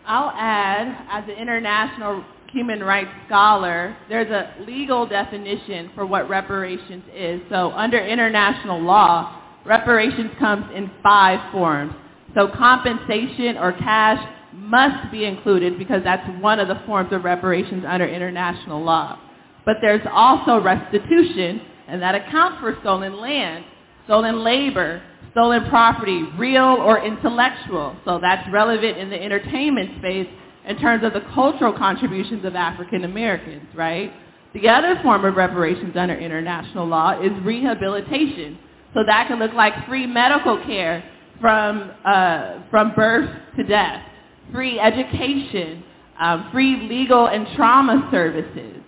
I'll 0.06 0.32
add, 0.32 1.06
as 1.12 1.24
an 1.26 1.36
international 1.36 2.26
human 2.52 2.84
rights 2.84 3.12
scholar, 3.28 3.96
there's 4.10 4.30
a 4.30 4.54
legal 4.66 5.06
definition 5.06 5.92
for 5.96 6.06
what 6.06 6.30
reparations 6.30 7.04
is. 7.16 7.42
So 7.50 7.72
under 7.72 8.00
international 8.00 8.82
law, 8.82 9.42
reparations 9.66 10.32
comes 10.40 10.66
in 10.76 10.92
five 11.04 11.52
forms. 11.52 11.94
So 12.36 12.48
compensation 12.48 13.58
or 13.58 13.74
cash 13.74 14.24
must 14.54 15.12
be 15.12 15.26
included 15.26 15.78
because 15.78 16.02
that's 16.04 16.28
one 16.42 16.60
of 16.60 16.68
the 16.68 16.82
forms 16.86 17.12
of 17.14 17.24
reparations 17.24 17.84
under 17.88 18.08
international 18.08 18.84
law. 18.84 19.20
But 19.66 19.78
there's 19.82 20.06
also 20.12 20.60
restitution, 20.62 21.62
and 21.88 22.02
that 22.02 22.16
accounts 22.16 22.60
for 22.60 22.78
stolen 22.82 23.20
land, 23.20 23.66
stolen 24.06 24.44
labor, 24.44 25.02
stolen 25.32 25.70
property, 25.70 26.24
real 26.38 26.64
or 26.64 27.04
intellectual. 27.06 27.96
So 28.06 28.20
that's 28.22 28.48
relevant 28.52 28.98
in 28.98 29.10
the 29.10 29.22
entertainment 29.22 30.00
space 30.00 30.28
in 30.68 30.78
terms 30.78 31.04
of 31.04 31.14
the 31.14 31.22
cultural 31.34 31.74
contributions 31.74 32.46
of 32.46 32.56
African 32.56 33.06
Americans, 33.06 33.66
right? 33.76 34.12
The 34.54 34.68
other 34.68 35.00
form 35.04 35.26
of 35.26 35.36
reparations 35.36 35.96
under 35.96 36.16
international 36.16 36.88
law 36.88 37.20
is 37.22 37.32
rehabilitation. 37.44 38.58
So 38.94 39.02
that 39.06 39.28
can 39.28 39.40
look 39.40 39.54
like 39.54 39.88
free 39.88 40.08
medical 40.08 40.58
care 40.66 41.04
from, 41.40 41.92
uh, 42.04 42.62
from 42.70 42.94
birth 42.96 43.30
to 43.58 43.64
death, 43.64 44.04
free 44.52 44.80
education, 44.80 45.84
um, 46.20 46.50
free 46.52 46.88
legal 46.90 47.28
and 47.28 47.48
trauma 47.56 48.08
services. 48.12 48.82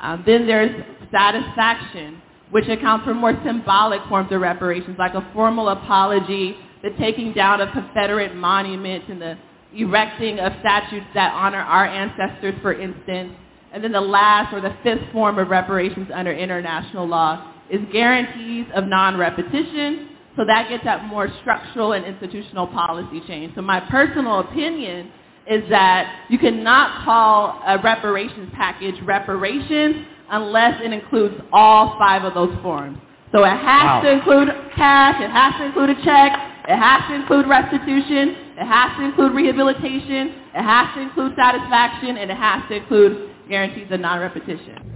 Um, 0.00 0.22
then 0.26 0.46
there's 0.46 0.84
satisfaction, 1.12 2.20
which 2.50 2.66
accounts 2.68 3.04
for 3.04 3.14
more 3.14 3.38
symbolic 3.44 4.00
forms 4.08 4.32
of 4.32 4.40
reparations, 4.40 4.96
like 4.98 5.14
a 5.14 5.26
formal 5.32 5.68
apology, 5.68 6.56
the 6.82 6.90
taking 6.98 7.32
down 7.32 7.60
of 7.60 7.70
Confederate 7.72 8.34
monuments, 8.34 9.06
and 9.08 9.20
the 9.20 9.38
erecting 9.74 10.38
of 10.38 10.52
statues 10.60 11.02
that 11.14 11.32
honor 11.32 11.60
our 11.60 11.86
ancestors, 11.86 12.54
for 12.62 12.72
instance. 12.72 13.32
And 13.72 13.82
then 13.82 13.92
the 13.92 14.00
last 14.00 14.52
or 14.52 14.60
the 14.60 14.76
fifth 14.82 15.10
form 15.12 15.38
of 15.38 15.48
reparations 15.48 16.08
under 16.12 16.32
international 16.32 17.06
law 17.06 17.52
is 17.70 17.80
guarantees 17.90 18.66
of 18.74 18.84
non-repetition. 18.84 20.10
So 20.36 20.44
that 20.46 20.68
gets 20.68 20.86
at 20.86 21.04
more 21.06 21.28
structural 21.40 21.92
and 21.92 22.04
institutional 22.04 22.66
policy 22.66 23.22
change. 23.26 23.54
So 23.54 23.62
my 23.62 23.80
personal 23.80 24.40
opinion 24.40 25.10
is 25.50 25.68
that 25.70 26.26
you 26.28 26.38
cannot 26.38 27.04
call 27.04 27.60
a 27.66 27.78
reparations 27.82 28.50
package 28.54 28.94
reparations 29.04 30.06
unless 30.30 30.80
it 30.82 30.92
includes 30.92 31.34
all 31.52 31.96
five 31.98 32.24
of 32.24 32.34
those 32.34 32.54
forms. 32.62 32.98
So 33.32 33.44
it 33.44 33.48
has 33.48 33.60
wow. 33.60 34.00
to 34.02 34.10
include 34.10 34.48
cash, 34.76 35.16
it 35.20 35.30
has 35.30 35.54
to 35.58 35.64
include 35.64 35.90
a 35.90 36.04
check, 36.04 36.32
It 36.68 36.76
has 36.76 37.08
to 37.08 37.14
include 37.14 37.48
restitution. 37.48 38.41
It 38.62 38.66
has 38.66 38.96
to 38.96 39.04
include 39.04 39.34
rehabilitation. 39.34 40.38
It 40.54 40.62
has 40.62 40.94
to 40.94 41.00
include 41.02 41.34
satisfaction. 41.34 42.16
And 42.16 42.30
it 42.30 42.36
has 42.36 42.62
to 42.68 42.76
include 42.76 43.34
guarantees 43.48 43.90
of 43.90 43.98
non-repetition. 43.98 44.91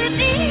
with 0.00 0.12
me. 0.14 0.49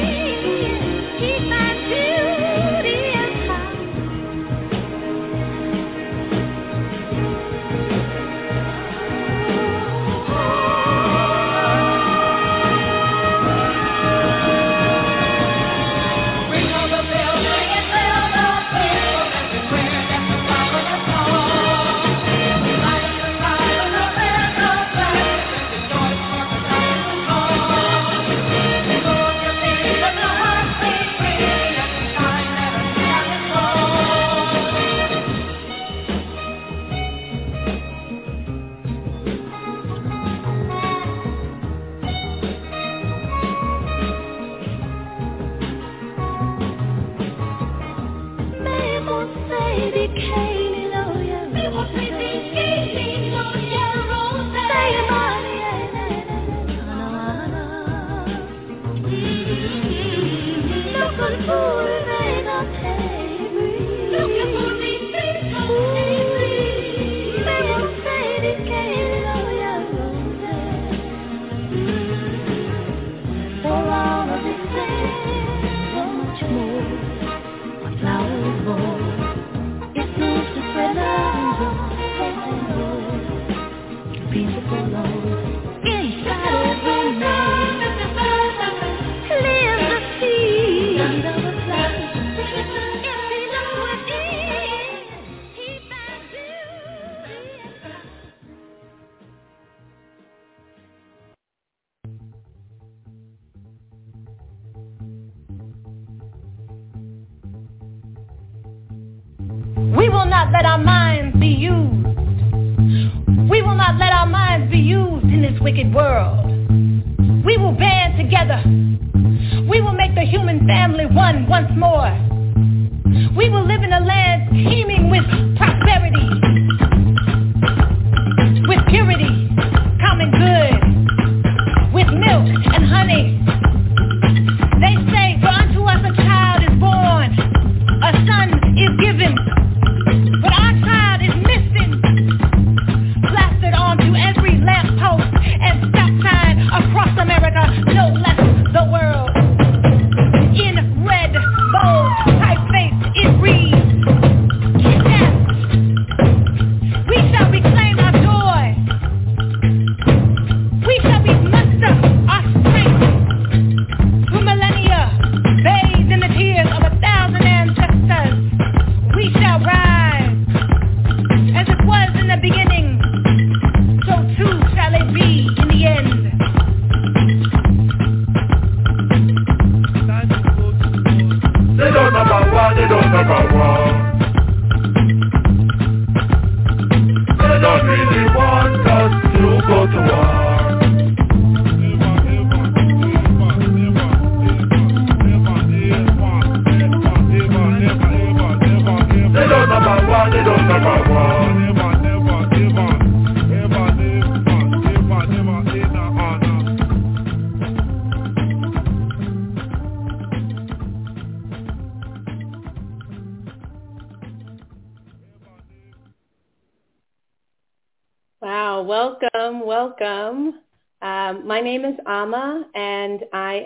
once 121.62 121.76
more. 121.76 122.29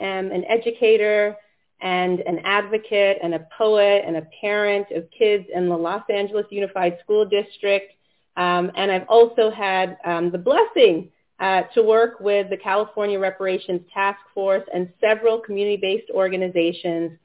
Educator 0.02 1.36
and 1.80 2.20
an 2.20 2.40
advocate 2.44 3.18
and 3.22 3.34
a 3.34 3.46
poet 3.56 4.04
and 4.06 4.16
a 4.16 4.26
parent 4.40 4.86
of 4.92 5.06
kids 5.10 5.46
in 5.54 5.68
the 5.68 5.76
Los 5.76 6.02
Angeles 6.08 6.46
Unified 6.50 6.98
School 7.02 7.24
District. 7.24 7.92
Um, 8.36 8.72
and 8.76 8.90
I've 8.90 9.08
also 9.08 9.50
had 9.50 9.98
um, 10.04 10.30
the 10.30 10.38
blessing 10.38 11.10
uh, 11.40 11.62
to 11.74 11.82
work 11.82 12.20
with 12.20 12.48
the 12.50 12.56
California 12.56 13.18
Reparations 13.18 13.80
Task 13.92 14.18
Force 14.32 14.64
and 14.72 14.88
several 15.00 15.40
community-based 15.40 16.10
organizations 16.10 17.18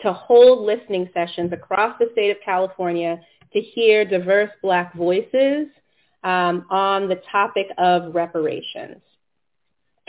to 0.00 0.12
hold 0.12 0.64
listening 0.64 1.08
sessions 1.12 1.52
across 1.52 1.96
the 1.98 2.08
state 2.12 2.30
of 2.30 2.36
California 2.44 3.20
to 3.52 3.60
hear 3.60 4.04
diverse 4.04 4.50
black 4.62 4.94
voices 4.94 5.68
um, 6.24 6.66
on 6.70 7.08
the 7.08 7.20
topic 7.30 7.66
of 7.78 8.14
reparations. 8.14 9.00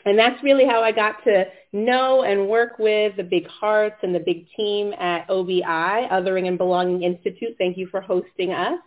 And 0.06 0.18
that's 0.18 0.42
really 0.44 0.66
how 0.66 0.82
I 0.82 0.92
got 0.92 1.24
to 1.26 1.46
know 1.74 2.24
and 2.24 2.48
work 2.48 2.80
with 2.80 3.18
the 3.18 3.24
big 3.24 3.48
hearts 3.48 3.98
and 4.02 4.14
the 4.14 4.20
big 4.20 4.48
team 4.56 4.94
at 4.94 5.30
OBI, 5.30 5.64
Othering 5.64 6.48
and 6.48 6.58
Belonging 6.58 7.04
Institute. 7.04 7.56
Thank 7.58 7.78
you 7.78 7.88
for 7.88 8.02
hosting 8.02 8.52
us. 8.52 8.80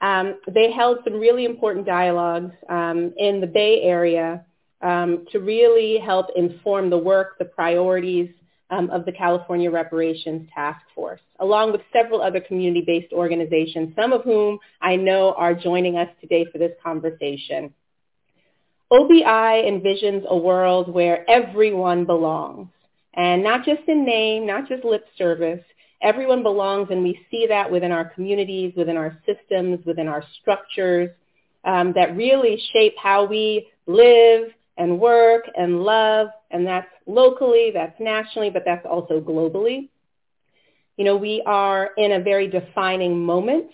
Um, 0.00 0.38
they 0.52 0.70
held 0.70 0.98
some 1.04 1.14
really 1.14 1.44
important 1.44 1.86
dialogues 1.86 2.52
um, 2.68 3.14
in 3.16 3.40
the 3.40 3.46
Bay 3.46 3.80
Area 3.82 4.44
um, 4.82 5.24
to 5.32 5.38
really 5.38 5.98
help 5.98 6.26
inform 6.36 6.90
the 6.90 6.98
work, 6.98 7.38
the 7.38 7.46
priorities 7.46 8.28
um, 8.70 8.90
of 8.90 9.04
the 9.04 9.12
California 9.12 9.70
Reparations 9.70 10.48
Task 10.54 10.80
Force, 10.94 11.20
along 11.38 11.72
with 11.72 11.80
several 11.92 12.20
other 12.20 12.40
community-based 12.40 13.12
organizations, 13.12 13.94
some 13.96 14.12
of 14.12 14.22
whom 14.24 14.58
I 14.80 14.96
know 14.96 15.32
are 15.34 15.54
joining 15.54 15.96
us 15.96 16.08
today 16.20 16.44
for 16.50 16.58
this 16.58 16.72
conversation. 16.82 17.72
OBI 18.94 19.24
envisions 19.24 20.24
a 20.28 20.36
world 20.36 20.88
where 20.88 21.28
everyone 21.28 22.04
belongs, 22.04 22.68
and 23.14 23.42
not 23.42 23.64
just 23.64 23.82
in 23.88 24.04
name, 24.04 24.46
not 24.46 24.68
just 24.68 24.84
lip 24.84 25.04
service. 25.18 25.60
Everyone 26.00 26.44
belongs, 26.44 26.88
and 26.92 27.02
we 27.02 27.18
see 27.28 27.46
that 27.48 27.68
within 27.68 27.90
our 27.90 28.04
communities, 28.04 28.72
within 28.76 28.96
our 28.96 29.18
systems, 29.26 29.84
within 29.84 30.06
our 30.06 30.22
structures 30.40 31.10
um, 31.64 31.92
that 31.94 32.16
really 32.16 32.62
shape 32.72 32.94
how 33.02 33.24
we 33.24 33.66
live 33.88 34.50
and 34.76 35.00
work 35.00 35.42
and 35.56 35.82
love, 35.82 36.28
and 36.52 36.64
that's 36.64 36.86
locally, 37.06 37.72
that's 37.74 37.98
nationally, 37.98 38.50
but 38.50 38.62
that's 38.64 38.86
also 38.86 39.20
globally. 39.20 39.88
You 40.96 41.04
know, 41.04 41.16
we 41.16 41.42
are 41.46 41.90
in 41.96 42.12
a 42.12 42.20
very 42.20 42.46
defining 42.46 43.18
moment 43.18 43.72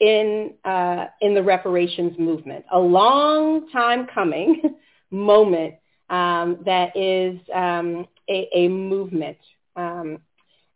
in 0.00 0.54
uh, 0.64 1.06
in 1.20 1.34
the 1.34 1.42
reparations 1.42 2.18
movement. 2.18 2.64
A 2.72 2.78
long 2.78 3.68
time 3.70 4.06
coming 4.12 4.62
moment 5.10 5.74
um, 6.10 6.58
that 6.64 6.96
is 6.96 7.38
um, 7.54 8.06
a, 8.28 8.48
a, 8.54 8.68
movement. 8.68 9.38
Um, 9.74 10.18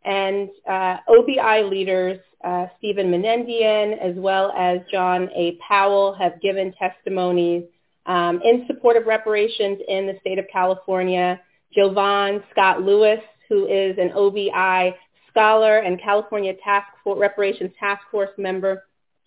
and 0.03 0.49
uh, 0.67 0.97
OBI 1.07 1.63
leaders, 1.69 2.19
uh, 2.43 2.65
Stephen 2.77 3.11
Menendian, 3.11 3.97
as 3.99 4.15
well 4.15 4.51
as 4.57 4.79
John 4.91 5.29
A. 5.35 5.57
Powell, 5.65 6.13
have 6.13 6.41
given 6.41 6.73
testimonies 6.73 7.63
um, 8.07 8.41
in 8.43 8.65
support 8.67 8.97
of 8.97 9.05
reparations 9.05 9.79
in 9.87 10.07
the 10.07 10.17
state 10.21 10.39
of 10.39 10.45
California. 10.51 11.39
Jovan 11.73 12.43
Scott 12.51 12.81
Lewis, 12.81 13.21
who 13.47 13.67
is 13.67 13.97
an 13.97 14.11
OBI 14.13 14.95
scholar 15.29 15.77
and 15.77 16.01
California 16.01 16.53
Task 16.63 16.87
Force, 17.03 17.19
Reparations 17.19 17.71
Task 17.79 18.01
Force 18.11 18.31
member, 18.37 18.83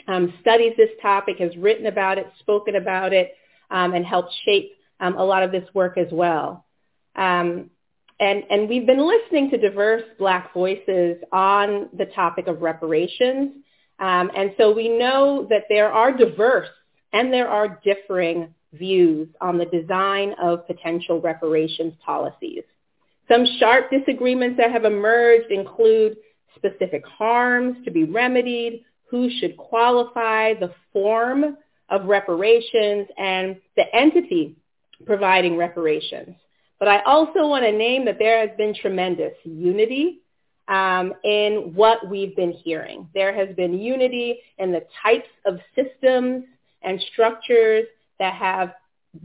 um, 0.07 0.35
studies 0.41 0.73
this 0.77 0.91
topic, 1.01 1.39
has 1.39 1.57
written 1.57 1.87
about 1.87 2.19
it, 2.19 2.27
spoken 2.41 2.77
about 2.77 3.13
it, 3.13 3.35
um, 3.71 3.95
and 3.95 4.05
helped 4.05 4.33
shape 4.45 4.73
um, 5.01 5.17
a 5.17 5.25
lot 5.25 5.43
of 5.43 5.53
this 5.53 5.69
work 5.75 5.99
as 5.99 6.09
well. 6.13 6.65
Um, 7.17 7.71
and, 8.21 8.45
and 8.51 8.69
we've 8.69 8.87
been 8.87 9.07
listening 9.07 9.51
to 9.51 9.59
diverse 9.59 10.05
black 10.19 10.55
voices 10.55 11.17
on 11.33 11.89
the 11.97 12.07
topic 12.07 12.47
of 12.47 12.63
reparations. 12.63 13.53
Um, 13.99 14.31
and 14.37 14.55
so 14.57 14.73
we 14.73 14.89
know 14.89 15.47
that 15.51 15.65
there 15.69 15.93
are 15.93 16.17
diverse 16.17 16.69
and 17.13 17.33
there 17.33 17.49
are 17.49 17.81
differing 17.85 18.55
views 18.73 19.29
on 19.41 19.59
the 19.59 19.67
design 19.67 20.35
of 20.43 20.67
potential 20.67 21.21
reparations 21.21 21.95
policies. 22.05 22.63
Some 23.29 23.47
sharp 23.59 23.91
disagreements 23.91 24.59
that 24.59 24.71
have 24.71 24.85
emerged 24.85 25.51
include 25.51 26.17
specific 26.57 27.05
harms 27.07 27.77
to 27.85 27.91
be 27.91 28.05
remedied, 28.05 28.85
who 29.11 29.31
should 29.39 29.57
qualify, 29.57 30.55
the 30.55 30.73
form 30.93 31.57
of 31.89 32.07
reparations, 32.07 33.07
and 33.19 33.57
the 33.77 33.85
entity 33.95 34.57
providing 35.07 35.57
reparations. 35.57 36.35
But 36.79 36.89
I 36.89 37.03
also 37.03 37.47
want 37.47 37.65
to 37.65 37.73
name 37.73 38.05
that 38.07 38.19
there 38.19 38.47
has 38.47 38.57
been 38.57 38.75
tremendous 38.75 39.35
unity 39.45 40.21
um, 40.69 41.13
in 41.25 41.73
what 41.75 42.09
we've 42.09 42.35
been 42.35 42.53
hearing. 42.53 43.09
There 43.15 43.35
has 43.35 43.55
been 43.55 43.79
unity 43.79 44.41
in 44.59 44.73
the 44.73 44.85
types 45.03 45.29
of 45.45 45.59
systems 45.75 46.45
and 46.83 47.01
structures 47.13 47.85
that 48.19 48.35
have 48.35 48.75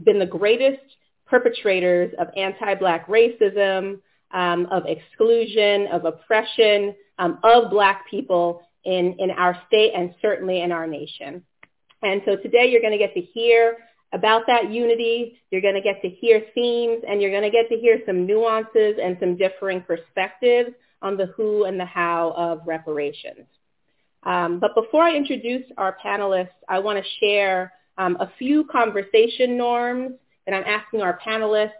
been 0.04 0.18
the 0.18 0.26
greatest 0.26 0.82
perpetrators 1.26 2.12
of 2.18 2.28
anti-black 2.36 3.06
racism, 3.08 4.00
um, 4.32 4.66
of 4.66 4.84
exclusion, 4.86 5.86
of 5.92 6.04
oppression 6.04 6.94
um, 7.18 7.38
of 7.44 7.70
black 7.70 8.08
people 8.10 8.62
in, 8.84 9.16
in 9.18 9.30
our 9.30 9.60
state 9.66 9.92
and 9.94 10.14
certainly 10.22 10.62
in 10.62 10.72
our 10.72 10.86
nation. 10.86 11.42
And 12.02 12.22
so 12.24 12.36
today 12.36 12.70
you're 12.70 12.80
going 12.80 12.92
to 12.92 12.98
get 12.98 13.14
to 13.14 13.20
hear 13.20 13.78
about 14.12 14.42
that 14.46 14.70
unity. 14.70 15.40
You're 15.50 15.60
going 15.60 15.74
to 15.74 15.80
get 15.80 16.02
to 16.02 16.08
hear 16.08 16.42
themes 16.54 17.02
and 17.08 17.20
you're 17.20 17.30
going 17.30 17.42
to 17.42 17.50
get 17.50 17.68
to 17.68 17.76
hear 17.76 18.00
some 18.06 18.26
nuances 18.26 18.98
and 19.02 19.16
some 19.20 19.36
differing 19.36 19.82
perspectives 19.82 20.70
on 21.02 21.16
the 21.16 21.26
who 21.26 21.64
and 21.64 21.78
the 21.78 21.84
how 21.84 22.32
of 22.36 22.60
reparations. 22.66 23.46
Um, 24.22 24.60
but 24.60 24.74
before 24.74 25.02
I 25.02 25.14
introduce 25.14 25.64
our 25.78 25.96
panelists, 26.04 26.48
I 26.68 26.78
want 26.78 27.02
to 27.02 27.10
share 27.20 27.72
um, 27.96 28.16
a 28.20 28.30
few 28.38 28.64
conversation 28.64 29.56
norms 29.56 30.12
that 30.46 30.54
I'm 30.54 30.64
asking 30.64 31.00
our 31.00 31.18
panelists 31.26 31.72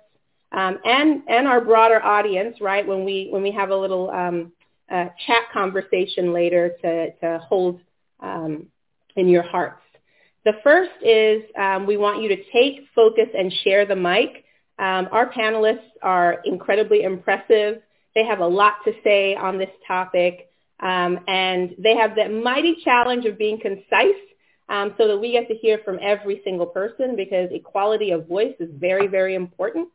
um, 0.52 0.78
and, 0.84 1.22
and 1.28 1.46
our 1.46 1.60
broader 1.60 2.02
audience, 2.02 2.60
right, 2.60 2.86
when 2.86 3.04
we, 3.04 3.28
when 3.30 3.42
we 3.42 3.52
have 3.52 3.70
a 3.70 3.76
little 3.76 4.10
um, 4.10 4.52
uh, 4.90 5.06
chat 5.26 5.42
conversation 5.52 6.32
later 6.32 6.70
to, 6.82 7.12
to 7.20 7.38
hold 7.38 7.80
um, 8.20 8.66
in 9.16 9.28
your 9.28 9.42
hearts. 9.42 9.82
The 10.44 10.54
first 10.64 10.90
is 11.02 11.42
um, 11.58 11.86
we 11.86 11.96
want 11.96 12.22
you 12.22 12.28
to 12.28 12.42
take, 12.52 12.86
focus, 12.94 13.28
and 13.36 13.52
share 13.64 13.84
the 13.86 13.96
mic. 13.96 14.44
Um, 14.78 15.08
our 15.12 15.30
panelists 15.30 15.90
are 16.02 16.40
incredibly 16.44 17.02
impressive. 17.02 17.82
They 18.14 18.24
have 18.24 18.40
a 18.40 18.46
lot 18.46 18.76
to 18.86 18.92
say 19.04 19.34
on 19.34 19.58
this 19.58 19.70
topic, 19.86 20.50
um, 20.80 21.20
and 21.28 21.74
they 21.78 21.94
have 21.96 22.16
that 22.16 22.32
mighty 22.32 22.76
challenge 22.82 23.26
of 23.26 23.36
being 23.36 23.60
concise 23.60 24.16
um, 24.70 24.94
so 24.96 25.06
that 25.08 25.18
we 25.18 25.32
get 25.32 25.48
to 25.48 25.54
hear 25.54 25.80
from 25.84 25.98
every 26.00 26.40
single 26.44 26.66
person 26.66 27.16
because 27.16 27.50
equality 27.52 28.12
of 28.12 28.26
voice 28.26 28.54
is 28.58 28.70
very, 28.72 29.06
very 29.06 29.34
important. 29.34 29.88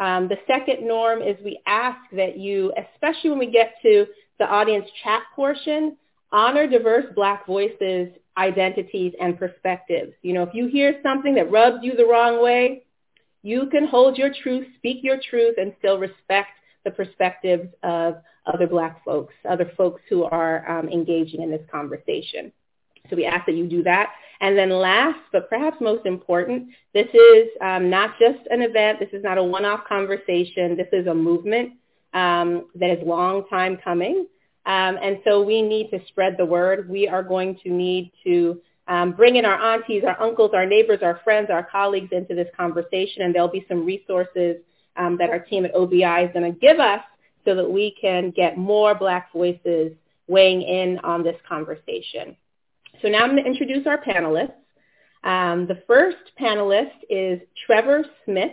Um, 0.00 0.28
the 0.28 0.38
second 0.46 0.86
norm 0.86 1.22
is 1.22 1.36
we 1.44 1.60
ask 1.66 1.98
that 2.12 2.36
you, 2.36 2.72
especially 2.76 3.30
when 3.30 3.38
we 3.38 3.50
get 3.50 3.74
to 3.82 4.06
the 4.38 4.46
audience 4.46 4.86
chat 5.02 5.22
portion, 5.34 5.96
honor 6.32 6.66
diverse 6.66 7.06
black 7.14 7.46
voices, 7.46 8.08
identities, 8.36 9.12
and 9.20 9.38
perspectives. 9.38 10.12
You 10.22 10.32
know, 10.32 10.42
if 10.42 10.50
you 10.52 10.66
hear 10.66 11.00
something 11.02 11.34
that 11.36 11.50
rubs 11.50 11.78
you 11.82 11.94
the 11.94 12.06
wrong 12.06 12.42
way, 12.42 12.82
you 13.42 13.68
can 13.70 13.86
hold 13.86 14.16
your 14.16 14.32
truth, 14.42 14.66
speak 14.78 15.04
your 15.04 15.18
truth, 15.30 15.56
and 15.58 15.72
still 15.78 15.98
respect 15.98 16.50
the 16.84 16.90
perspectives 16.90 17.68
of 17.82 18.16
other 18.46 18.66
black 18.66 19.04
folks, 19.04 19.34
other 19.48 19.70
folks 19.76 20.02
who 20.08 20.24
are 20.24 20.68
um, 20.68 20.88
engaging 20.88 21.42
in 21.42 21.50
this 21.50 21.62
conversation. 21.70 22.52
So 23.10 23.16
we 23.16 23.26
ask 23.26 23.46
that 23.46 23.54
you 23.54 23.66
do 23.66 23.82
that. 23.82 24.12
And 24.40 24.58
then 24.58 24.70
last, 24.70 25.20
but 25.32 25.48
perhaps 25.48 25.76
most 25.80 26.06
important, 26.06 26.68
this 26.92 27.06
is 27.12 27.48
um, 27.60 27.88
not 27.88 28.18
just 28.18 28.40
an 28.50 28.62
event. 28.62 28.98
This 29.00 29.10
is 29.12 29.22
not 29.22 29.38
a 29.38 29.42
one-off 29.42 29.84
conversation. 29.88 30.76
This 30.76 30.88
is 30.92 31.06
a 31.06 31.14
movement 31.14 31.74
um, 32.12 32.66
that 32.74 32.90
is 32.90 33.06
long 33.06 33.46
time 33.48 33.78
coming. 33.82 34.26
Um, 34.66 34.98
and 35.02 35.18
so 35.24 35.42
we 35.42 35.62
need 35.62 35.90
to 35.90 36.00
spread 36.08 36.36
the 36.38 36.46
word. 36.46 36.88
We 36.88 37.06
are 37.06 37.22
going 37.22 37.58
to 37.62 37.70
need 37.70 38.12
to 38.24 38.60
um, 38.88 39.12
bring 39.12 39.36
in 39.36 39.44
our 39.44 39.60
aunties, 39.74 40.04
our 40.06 40.20
uncles, 40.20 40.52
our 40.54 40.66
neighbors, 40.66 41.00
our 41.02 41.20
friends, 41.24 41.48
our 41.50 41.62
colleagues 41.62 42.10
into 42.12 42.34
this 42.34 42.48
conversation. 42.56 43.22
And 43.22 43.34
there'll 43.34 43.48
be 43.48 43.66
some 43.68 43.84
resources 43.84 44.56
um, 44.96 45.16
that 45.18 45.30
our 45.30 45.38
team 45.38 45.64
at 45.64 45.74
OBI 45.74 46.24
is 46.24 46.32
going 46.32 46.52
to 46.52 46.58
give 46.58 46.80
us 46.80 47.00
so 47.44 47.54
that 47.54 47.70
we 47.70 47.94
can 48.00 48.30
get 48.30 48.56
more 48.56 48.94
black 48.94 49.32
voices 49.32 49.92
weighing 50.26 50.62
in 50.62 50.98
on 51.00 51.22
this 51.22 51.36
conversation. 51.46 52.36
So 53.04 53.10
now 53.10 53.22
I'm 53.22 53.32
going 53.32 53.44
to 53.44 53.50
introduce 53.50 53.86
our 53.86 54.02
panelists. 54.02 54.54
Um, 55.24 55.66
the 55.66 55.82
first 55.86 56.16
panelist 56.40 56.94
is 57.10 57.38
Trevor 57.66 58.02
Smith. 58.24 58.52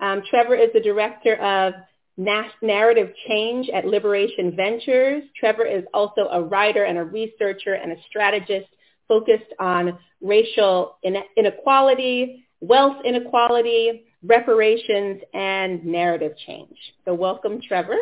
Um, 0.00 0.22
Trevor 0.28 0.54
is 0.54 0.68
the 0.74 0.80
director 0.80 1.36
of 1.36 1.72
narrative 2.18 3.08
change 3.26 3.70
at 3.70 3.86
Liberation 3.86 4.54
Ventures. 4.54 5.22
Trevor 5.34 5.64
is 5.64 5.84
also 5.94 6.28
a 6.30 6.42
writer 6.42 6.84
and 6.84 6.98
a 6.98 7.04
researcher 7.04 7.72
and 7.72 7.92
a 7.92 7.96
strategist 8.06 8.68
focused 9.08 9.54
on 9.58 9.98
racial 10.20 10.98
inequality, 11.38 12.46
wealth 12.60 12.98
inequality, 13.02 14.04
reparations, 14.22 15.22
and 15.32 15.82
narrative 15.86 16.32
change. 16.46 16.76
So 17.06 17.14
welcome, 17.14 17.62
Trevor. 17.66 17.96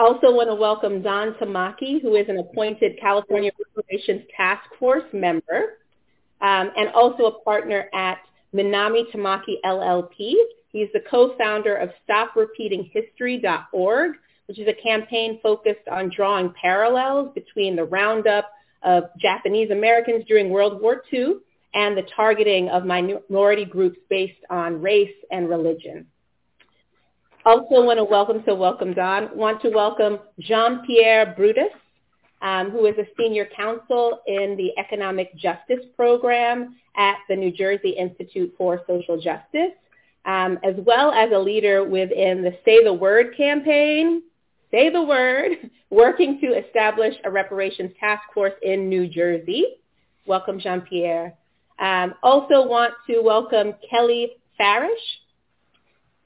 I 0.00 0.04
also 0.04 0.32
want 0.32 0.48
to 0.48 0.54
welcome 0.54 1.02
Don 1.02 1.34
Tamaki, 1.34 2.00
who 2.00 2.16
is 2.16 2.26
an 2.30 2.38
appointed 2.38 2.98
California 2.98 3.50
Reparations 3.76 4.22
Task 4.34 4.62
Force 4.78 5.04
member 5.12 5.76
um, 6.40 6.70
and 6.74 6.88
also 6.94 7.24
a 7.24 7.38
partner 7.42 7.90
at 7.92 8.16
Minami 8.54 9.02
Tamaki 9.14 9.56
LLP. 9.62 10.32
He's 10.72 10.88
the 10.94 11.02
co-founder 11.10 11.76
of 11.76 11.90
StopRepeatingHistory.org, 12.08 14.12
which 14.46 14.58
is 14.58 14.68
a 14.68 14.82
campaign 14.82 15.38
focused 15.42 15.86
on 15.92 16.08
drawing 16.08 16.54
parallels 16.58 17.34
between 17.34 17.76
the 17.76 17.84
roundup 17.84 18.50
of 18.82 19.04
Japanese 19.20 19.70
Americans 19.70 20.24
during 20.26 20.48
World 20.48 20.80
War 20.80 21.02
II 21.12 21.40
and 21.74 21.94
the 21.94 22.06
targeting 22.16 22.70
of 22.70 22.86
minority 22.86 23.66
groups 23.66 23.98
based 24.08 24.42
on 24.48 24.80
race 24.80 25.14
and 25.30 25.50
religion. 25.50 26.06
Also 27.46 27.82
want 27.82 27.98
to 27.98 28.04
welcome, 28.04 28.42
so 28.44 28.54
welcome 28.54 28.92
Don, 28.92 29.34
want 29.34 29.62
to 29.62 29.70
welcome 29.70 30.18
Jean-Pierre 30.40 31.32
Brutus, 31.34 31.72
um, 32.42 32.70
who 32.70 32.84
is 32.84 32.94
a 32.98 33.06
senior 33.18 33.48
counsel 33.56 34.20
in 34.26 34.58
the 34.58 34.72
Economic 34.78 35.34
Justice 35.36 35.86
Program 35.96 36.76
at 36.96 37.16
the 37.30 37.36
New 37.36 37.50
Jersey 37.50 37.90
Institute 37.90 38.52
for 38.58 38.82
Social 38.86 39.18
Justice, 39.18 39.72
um, 40.26 40.58
as 40.62 40.74
well 40.84 41.12
as 41.12 41.30
a 41.32 41.38
leader 41.38 41.82
within 41.82 42.42
the 42.42 42.58
Say 42.62 42.84
the 42.84 42.92
Word 42.92 43.34
campaign, 43.38 44.22
Say 44.70 44.90
the 44.90 45.02
Word, 45.02 45.52
working 45.90 46.40
to 46.42 46.48
establish 46.48 47.14
a 47.24 47.30
reparations 47.30 47.92
task 47.98 48.22
force 48.34 48.52
in 48.62 48.90
New 48.90 49.08
Jersey. 49.08 49.64
Welcome, 50.26 50.60
Jean-Pierre. 50.60 51.32
Um, 51.78 52.12
also 52.22 52.66
want 52.66 52.92
to 53.08 53.22
welcome 53.22 53.72
Kelly 53.88 54.32
Farish. 54.58 55.00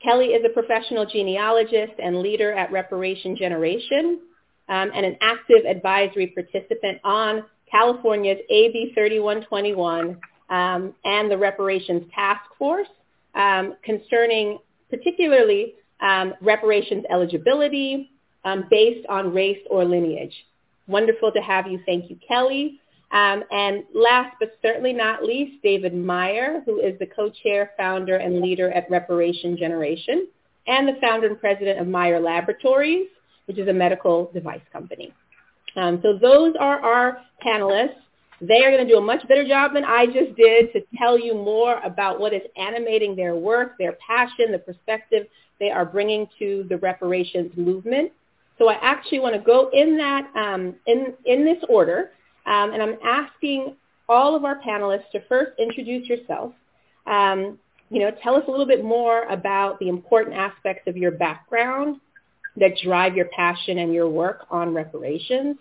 Kelly 0.05 0.27
is 0.27 0.45
a 0.45 0.51
professional 0.51 1.07
genealogist 1.07 1.95
and 2.03 2.21
leader 2.21 2.53
at 2.53 2.71
Reparation 2.71 3.37
Generation 3.37 4.21
um, 4.69 4.91
and 4.95 5.07
an 5.07 5.17
active 5.21 5.65
advisory 5.67 6.29
participant 6.29 6.99
on 7.05 7.45
California's 7.71 8.39
AB 8.51 8.93
3121 8.95 10.21
um, 10.51 10.95
and 11.05 11.31
the 11.31 11.39
Reparations 11.39 12.03
Task 12.15 12.43
Force 12.59 12.89
um, 13.35 13.75
concerning 13.83 14.59
particularly 14.91 15.75
um, 16.01 16.35
reparations 16.43 17.05
eligibility 17.11 18.11
um, 18.45 18.67
based 18.71 19.07
on 19.09 19.33
race 19.33 19.59
or 19.71 19.85
lineage. 19.85 20.35
Wonderful 20.87 21.33
to 21.33 21.41
have 21.41 21.67
you. 21.67 21.81
Thank 21.87 22.11
you, 22.11 22.19
Kelly. 22.29 22.81
Um, 23.15 23.45
and 23.53 23.85
last 23.95 24.35
but 24.41 24.57
certainly 24.61 24.93
not 24.93 25.23
least, 25.23 25.63
David 25.63 25.95
Meyer, 25.95 26.63
who 26.67 26.81
is 26.81 26.99
the 26.99 27.07
co-chair, 27.07 27.71
founder, 27.77 28.17
and 28.17 28.41
leader 28.41 28.73
at 28.73 28.91
Reparation 28.91 29.57
Generation, 29.57 30.27
and 30.67 30.89
the 30.89 30.95
founder 31.01 31.29
and 31.29 31.39
president 31.39 31.79
of 31.79 31.87
Meyer 31.87 32.19
Laboratories, 32.19 33.07
which 33.47 33.57
is 33.57 33.69
a 33.69 33.73
medical 33.73 34.33
device 34.35 34.67
company. 34.73 35.15
Um, 35.77 36.01
so 36.03 36.19
those 36.19 36.55
are 36.59 36.81
our 36.81 37.19
panelists. 37.47 38.01
They 38.41 38.65
are 38.65 38.73
going 38.73 38.85
to 38.85 38.93
do 38.93 38.99
a 38.99 39.01
much 39.01 39.27
better 39.29 39.47
job 39.47 39.75
than 39.75 39.85
I 39.85 40.07
just 40.07 40.35
did 40.37 40.73
to 40.73 40.81
tell 40.99 41.17
you 41.17 41.35
more 41.35 41.79
about 41.85 42.19
what 42.19 42.33
is 42.33 42.43
animating 42.57 43.15
their 43.15 43.37
work, 43.37 43.79
their 43.79 43.97
passion, 44.05 44.51
the 44.51 44.59
perspective 44.59 45.29
they 45.61 45.71
are 45.71 45.85
bringing 45.85 46.27
to 46.41 46.67
the 46.69 46.79
reparations 46.79 47.53
movement. 47.57 48.11
So 48.59 48.69
I 48.69 48.75
actually 48.83 49.21
want 49.21 49.37
to 49.37 49.41
go 49.41 49.71
in 49.73 49.97
that 49.99 50.29
um, 50.37 50.75
in 50.87 51.15
in 51.27 51.45
this 51.45 51.63
order. 51.69 52.11
Um, 52.47 52.73
and 52.73 52.83
I'm 52.83 52.97
asking 53.05 53.77
all 54.09 54.37
of 54.37 54.45
our 54.45 54.61
panelists 54.61 55.11
to 55.13 55.21
first 55.29 55.53
introduce 55.59 56.09
yourself. 56.09 56.53
Um, 57.07 57.59
you 57.91 58.01
know, 58.01 58.11
tell 58.23 58.37
us 58.37 58.45
a 58.49 58.51
little 58.51 58.67
bit 58.67 58.85
more 58.85 59.25
about 59.25 59.79
the 59.79 59.89
important 59.89 60.37
aspects 60.37 60.87
of 60.87 60.97
your 60.97 61.13
background 61.13 62.01
that 62.57 62.73
drive 62.83 63.17
your 63.17 63.27
passion 63.27 63.79
and 63.79 63.93
your 63.93 64.09
work 64.09 64.47
on 64.51 64.75
reparations. 64.75 65.57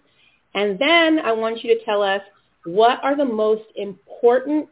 And 0.54 0.78
then 0.80 1.19
I 1.19 1.32
want 1.32 1.63
you 1.63 1.78
to 1.78 1.84
tell 1.86 2.02
us 2.02 2.22
what 2.65 3.04
are 3.04 3.15
the 3.15 3.26
most 3.26 3.63
important 3.76 4.67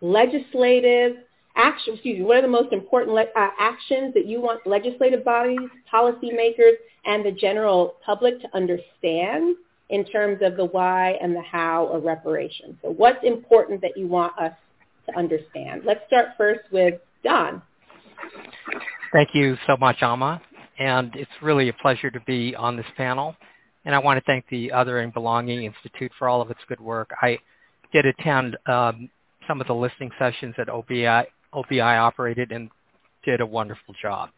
legislative 0.00 1.16
actions, 1.56 1.96
excuse 1.96 2.18
me, 2.18 2.24
what 2.24 2.38
are 2.38 2.42
the 2.42 2.48
most 2.48 2.72
important 2.72 3.14
le- 3.14 3.22
uh, 3.36 3.50
actions 3.58 4.14
that 4.14 4.26
you 4.26 4.40
want 4.40 4.66
legislative 4.66 5.24
bodies, 5.24 5.58
policymakers, 5.92 6.74
and 7.04 7.24
the 7.24 7.32
general 7.32 7.96
public 8.04 8.40
to 8.40 8.48
understand 8.54 9.56
in 9.90 10.04
terms 10.04 10.38
of 10.42 10.56
the 10.56 10.64
why 10.64 11.18
and 11.20 11.34
the 11.34 11.42
how 11.42 11.86
of 11.88 12.04
reparations. 12.04 12.76
So 12.82 12.90
what's 12.90 13.22
important 13.24 13.80
that 13.82 13.96
you 13.96 14.06
want 14.06 14.32
us 14.38 14.52
to 15.08 15.18
understand? 15.18 15.82
Let's 15.84 16.00
start 16.06 16.28
first 16.38 16.60
with 16.72 16.94
Don. 17.24 17.60
Thank 19.12 19.34
you 19.34 19.56
so 19.66 19.76
much, 19.76 20.02
Alma. 20.02 20.40
And 20.78 21.14
it's 21.14 21.30
really 21.42 21.68
a 21.68 21.72
pleasure 21.74 22.10
to 22.10 22.20
be 22.20 22.54
on 22.54 22.76
this 22.76 22.86
panel. 22.96 23.36
And 23.84 23.94
I 23.94 23.98
want 23.98 24.18
to 24.18 24.24
thank 24.24 24.46
the 24.48 24.70
Othering 24.74 25.04
and 25.04 25.12
Belonging 25.12 25.64
Institute 25.64 26.12
for 26.18 26.28
all 26.28 26.40
of 26.40 26.50
its 26.50 26.60
good 26.68 26.80
work. 26.80 27.10
I 27.20 27.38
did 27.92 28.06
attend 28.06 28.56
um, 28.66 29.10
some 29.48 29.60
of 29.60 29.66
the 29.66 29.74
listening 29.74 30.10
sessions 30.18 30.54
that 30.56 30.68
OBI, 30.68 31.24
OBI 31.52 31.80
operated 31.80 32.52
and 32.52 32.70
did 33.24 33.40
a 33.40 33.46
wonderful 33.46 33.94
job. 34.00 34.30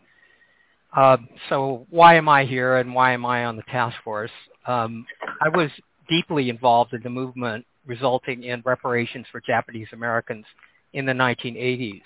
Uh, 0.97 1.19
so 1.49 1.87
why 1.91 2.17
am 2.17 2.29
I 2.29 2.45
here 2.45 2.77
and 2.77 2.95
why 2.95 3.13
am 3.13 3.27
I 3.27 3.45
on 3.45 3.57
the 3.57 3.63
task 3.63 3.97
force? 4.05 4.31
Um, 4.67 5.07
I 5.41 5.49
was 5.49 5.71
deeply 6.09 6.51
involved 6.51 6.93
in 6.93 7.03
the 7.03 7.11
movement 7.11 7.65
resulting 7.87 8.45
in 8.45 8.63
reparations 8.65 9.27
for 9.33 9.41
Japanese 9.41 9.89
Americans 9.93 10.45
in 10.93 11.07
the 11.07 11.13
1980s. 11.13 12.03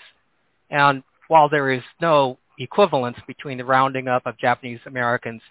And 0.69 1.03
while 1.27 1.49
there 1.49 1.71
is 1.71 1.83
no 2.01 2.37
equivalence 2.57 3.17
between 3.27 3.57
the 3.57 3.65
rounding 3.65 4.07
up 4.07 4.25
of 4.25 4.37
Japanese 4.39 4.79
Americans 4.85 5.41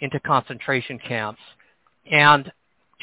into 0.00 0.18
concentration 0.20 0.98
camps 0.98 1.40
and 2.10 2.50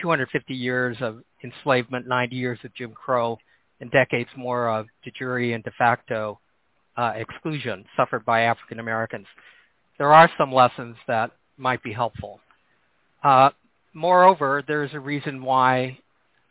250 0.02 0.54
years 0.54 0.98
of 1.02 1.24
enslavement, 1.44 2.08
90 2.08 2.36
years 2.36 2.60
of 2.64 2.74
Jim 2.74 2.92
Crow, 2.92 3.38
and 3.80 3.92
decades 3.92 4.30
more 4.36 4.70
of 4.70 4.88
de 5.04 5.12
jure 5.12 5.54
and 5.54 5.64
de 5.64 5.72
facto 5.72 6.40
uh, 6.98 7.14
exclusion 7.16 7.84
suffered 7.98 8.24
by 8.26 8.42
African 8.42 8.80
Americans, 8.80 9.28
there 9.98 10.14
are 10.14 10.30
some 10.38 10.52
lessons 10.52 10.96
that 11.08 11.32
might 11.58 11.84
be 11.84 11.92
helpful. 11.92 12.40
Uh, 13.24 13.50
moreover, 13.94 14.64
there's 14.68 14.94
a 14.94 15.00
reason 15.00 15.42
why 15.42 15.98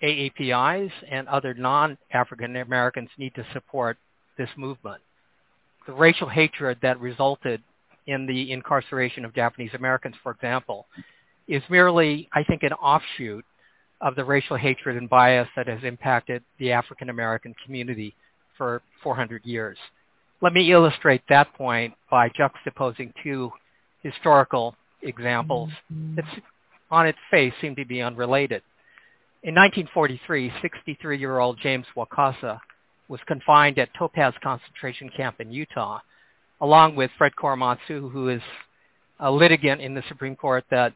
AAPIs 0.03 0.91
and 1.11 1.29
other 1.29 1.55
non-African 1.55 2.57
Americans 2.57 3.11
need 3.19 3.35
to 3.35 3.47
support 3.53 3.99
this 4.39 4.49
movement. 4.57 5.01
The 5.87 5.93
racial 5.93 6.29
hatred 6.29 6.79
that 6.83 7.01
resulted 7.01 7.63
in 8.07 8.27
the 8.27 8.53
incarceration 8.53 9.25
of 9.25 9.35
Japanese 9.35 9.71
Americans, 9.75 10.17
for 10.23 10.33
example, 10.33 10.87
is 11.47 11.63
merely, 11.69 12.29
I 12.33 12.43
think, 12.45 12.63
an 12.63 12.73
offshoot 12.73 13.45
of 14.01 14.17
the 14.17 14.25
racial 14.25 14.57
hatred 14.57 14.97
and 14.97 15.09
bias 15.09 15.49
that 15.55 15.69
has 15.69 15.79
impacted 15.85 16.43
the 16.59 16.73
African 16.73 17.09
American 17.09 17.55
community 17.65 18.15
for 18.57 18.83
400 19.03 19.45
years. 19.45 19.79
Let 20.41 20.53
me 20.53 20.73
illustrate 20.73 21.23
that 21.29 21.53
point 21.55 21.95
by 22.11 22.29
juxtaposing 22.31 23.13
two 23.23 23.53
historical 24.03 24.75
examples 25.03 25.71
that 26.17 26.25
on 26.93 27.07
its 27.07 27.19
face 27.31 27.53
seem 27.61 27.75
to 27.75 27.85
be 27.85 28.03
unrelated. 28.03 28.63
In 29.43 29.55
1943, 29.55 30.53
63-year-old 30.63 31.59
James 31.61 31.87
Wakasa 31.97 32.61
was 33.09 33.19
confined 33.27 33.79
at 33.79 33.93
Topaz 33.99 34.35
concentration 34.43 35.11
camp 35.17 35.41
in 35.41 35.51
Utah, 35.51 35.99
along 36.61 36.95
with 36.95 37.11
Fred 37.19 37.33
Korematsu, 37.35 38.13
who 38.13 38.29
is 38.29 38.43
a 39.19 39.31
litigant 39.31 39.81
in 39.81 39.95
the 39.95 40.05
Supreme 40.09 40.37
Court 40.37 40.65
that 40.71 40.93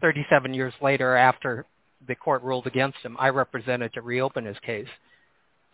37 0.00 0.54
years 0.54 0.72
later, 0.82 1.14
after 1.14 1.66
the 2.08 2.14
court 2.14 2.42
ruled 2.42 2.66
against 2.66 2.98
him, 2.98 3.16
I 3.20 3.28
represented 3.28 3.92
to 3.92 4.02
reopen 4.02 4.46
his 4.46 4.56
case. 4.64 4.88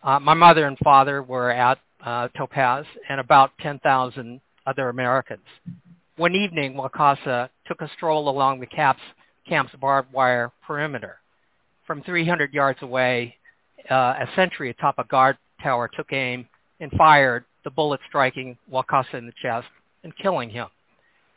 Uh, 0.03 0.19
my 0.19 0.33
mother 0.33 0.67
and 0.67 0.77
father 0.83 1.23
were 1.23 1.51
at 1.51 1.79
uh, 2.05 2.27
Topaz 2.37 2.85
and 3.09 3.19
about 3.19 3.51
10,000 3.61 4.41
other 4.65 4.89
Americans. 4.89 5.45
One 6.17 6.35
evening, 6.35 6.73
Wakasa 6.73 7.49
took 7.65 7.81
a 7.81 7.89
stroll 7.95 8.29
along 8.29 8.59
the 8.59 8.65
camp's, 8.67 9.01
camp's 9.47 9.73
barbed 9.79 10.13
wire 10.13 10.51
perimeter. 10.65 11.17
From 11.85 12.03
300 12.03 12.53
yards 12.53 12.81
away, 12.81 13.35
uh, 13.89 14.15
a 14.19 14.27
sentry 14.35 14.69
atop 14.69 14.95
a 14.97 15.03
guard 15.05 15.37
tower 15.61 15.89
took 15.95 16.11
aim 16.11 16.47
and 16.79 16.91
fired, 16.97 17.45
the 17.63 17.71
bullet 17.71 17.99
striking 18.07 18.57
Wakasa 18.71 19.15
in 19.15 19.25
the 19.25 19.33
chest 19.41 19.67
and 20.03 20.15
killing 20.17 20.49
him. 20.49 20.67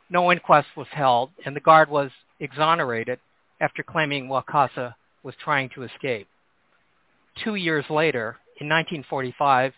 No 0.09 0.31
inquest 0.31 0.67
was 0.75 0.87
held, 0.91 1.29
and 1.45 1.55
the 1.55 1.61
guard 1.61 1.89
was 1.89 2.11
exonerated 2.39 3.19
after 3.61 3.83
claiming 3.83 4.27
Wakasa 4.27 4.93
was 5.23 5.35
trying 5.43 5.69
to 5.75 5.83
escape. 5.83 6.27
Two 7.43 7.55
years 7.55 7.85
later, 7.89 8.37
in 8.59 8.67
1945, 8.67 9.73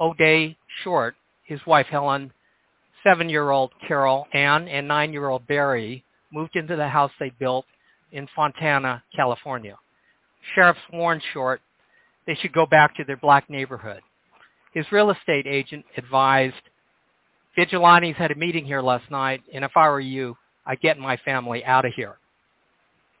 O'Day 0.00 0.56
Short, 0.82 1.14
his 1.44 1.60
wife 1.66 1.86
Helen, 1.90 2.32
seven-year-old 3.04 3.72
Carol 3.86 4.26
Ann, 4.32 4.66
and 4.68 4.88
nine-year-old 4.88 5.46
Barry 5.46 6.04
moved 6.36 6.54
into 6.54 6.76
the 6.76 6.86
house 6.86 7.10
they 7.18 7.30
built 7.40 7.64
in 8.12 8.28
Fontana, 8.36 9.02
California. 9.14 9.76
Sheriffs 10.54 10.78
warned 10.92 11.22
Short 11.32 11.60
they 12.26 12.34
should 12.34 12.52
go 12.52 12.66
back 12.66 12.94
to 12.96 13.04
their 13.04 13.16
black 13.16 13.48
neighborhood. 13.48 14.02
His 14.74 14.84
real 14.92 15.10
estate 15.10 15.46
agent 15.46 15.84
advised, 15.96 16.54
vigilantes 17.56 18.16
had 18.16 18.30
a 18.30 18.34
meeting 18.34 18.66
here 18.66 18.82
last 18.82 19.10
night, 19.10 19.42
and 19.54 19.64
if 19.64 19.70
I 19.76 19.88
were 19.88 20.00
you, 20.00 20.36
I'd 20.66 20.80
get 20.80 20.98
my 20.98 21.16
family 21.18 21.64
out 21.64 21.84
of 21.86 21.92
here. 21.94 22.18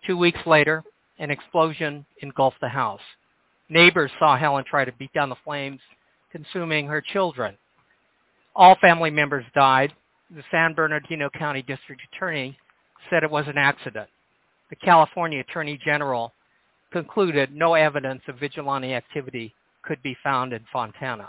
Two 0.06 0.18
weeks 0.18 0.40
later, 0.44 0.84
an 1.18 1.30
explosion 1.30 2.04
engulfed 2.20 2.60
the 2.60 2.68
house. 2.68 3.00
Neighbors 3.70 4.10
saw 4.18 4.36
Helen 4.36 4.64
try 4.68 4.84
to 4.84 4.92
beat 4.92 5.12
down 5.14 5.30
the 5.30 5.36
flames, 5.44 5.80
consuming 6.30 6.86
her 6.86 7.00
children. 7.00 7.56
All 8.54 8.76
family 8.80 9.10
members 9.10 9.44
died. 9.54 9.94
The 10.34 10.42
San 10.50 10.74
Bernardino 10.74 11.30
County 11.30 11.62
District 11.62 12.02
Attorney 12.12 12.58
said 13.10 13.22
it 13.22 13.30
was 13.30 13.46
an 13.48 13.58
accident. 13.58 14.08
The 14.70 14.76
California 14.76 15.40
Attorney 15.40 15.78
General 15.84 16.32
concluded 16.92 17.54
no 17.54 17.74
evidence 17.74 18.22
of 18.28 18.38
vigilante 18.38 18.94
activity 18.94 19.54
could 19.82 20.02
be 20.02 20.16
found 20.22 20.52
in 20.52 20.64
Fontana. 20.72 21.28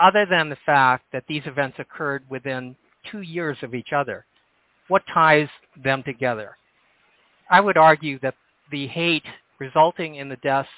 Other 0.00 0.26
than 0.26 0.48
the 0.48 0.58
fact 0.66 1.04
that 1.12 1.24
these 1.28 1.42
events 1.46 1.78
occurred 1.78 2.22
within 2.28 2.76
two 3.10 3.22
years 3.22 3.58
of 3.62 3.74
each 3.74 3.92
other, 3.92 4.24
what 4.88 5.02
ties 5.12 5.48
them 5.82 6.02
together? 6.02 6.56
I 7.50 7.60
would 7.60 7.76
argue 7.76 8.18
that 8.20 8.34
the 8.70 8.86
hate 8.86 9.24
resulting 9.58 10.16
in 10.16 10.28
the 10.28 10.36
deaths 10.36 10.68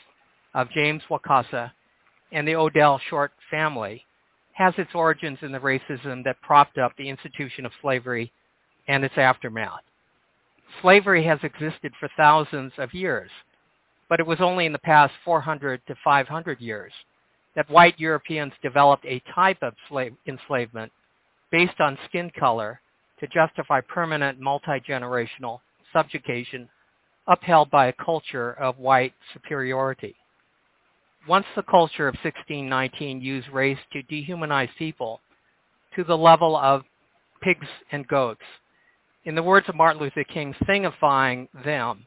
of 0.55 0.71
James 0.71 1.03
Wakasa 1.11 1.73
and 2.33 2.47
the 2.47 2.57
Odell 2.57 3.01
Short 3.09 3.33
family 3.51 4.05
has 4.53 4.75
its 4.79 4.91
origins 4.95 5.39
in 5.43 5.53
the 5.53 5.59
racism 5.59 6.25
that 6.25 6.41
propped 6.43 6.79
up 6.79 6.93
the 6.97 7.09
institution 7.09 7.67
of 7.67 7.73
slavery 7.81 8.33
and 8.91 9.05
its 9.05 9.17
aftermath. 9.17 9.83
Slavery 10.83 11.25
has 11.25 11.39
existed 11.45 11.93
for 12.01 12.09
thousands 12.17 12.73
of 12.77 12.93
years, 12.93 13.31
but 14.09 14.19
it 14.19 14.27
was 14.27 14.41
only 14.41 14.67
in 14.67 14.73
the 14.73 14.79
past 14.81 15.13
400 15.25 15.81
to 15.87 15.95
500 16.03 16.61
years 16.61 16.93
that 17.55 17.71
white 17.71 17.99
Europeans 17.99 18.53
developed 18.63 19.05
a 19.07 19.23
type 19.33 19.59
of 19.63 19.75
slave 19.89 20.13
enslavement 20.27 20.91
based 21.53 21.81
on 21.81 21.99
skin 22.09 22.31
color 22.39 22.81
to 23.21 23.29
justify 23.29 23.81
permanent 23.81 24.41
multi-generational 24.41 25.61
subjugation 25.93 26.69
upheld 27.29 27.71
by 27.71 27.87
a 27.87 27.93
culture 28.05 28.53
of 28.55 28.79
white 28.79 29.15
superiority. 29.33 30.17
Once 31.29 31.47
the 31.55 31.63
culture 31.63 32.09
of 32.09 32.15
1619 32.25 33.21
used 33.21 33.49
race 33.51 33.79
to 33.93 34.03
dehumanize 34.05 34.71
people 34.79 35.21
to 35.95 36.03
the 36.03 36.17
level 36.17 36.57
of 36.57 36.83
pigs 37.43 37.69
and 37.93 38.09
goats, 38.09 38.43
in 39.25 39.35
the 39.35 39.43
words 39.43 39.69
of 39.69 39.75
Martin 39.75 40.01
Luther 40.01 40.25
King, 40.25 40.55
thingifying 40.67 41.49
them, 41.65 42.07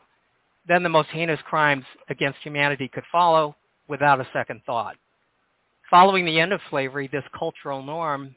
then 0.67 0.83
the 0.83 0.89
most 0.89 1.09
heinous 1.09 1.39
crimes 1.45 1.85
against 2.09 2.39
humanity 2.39 2.87
could 2.87 3.03
follow 3.11 3.55
without 3.87 4.21
a 4.21 4.27
second 4.33 4.61
thought. 4.65 4.95
Following 5.89 6.25
the 6.25 6.39
end 6.39 6.53
of 6.53 6.61
slavery, 6.69 7.07
this 7.11 7.23
cultural 7.37 7.83
norm, 7.83 8.35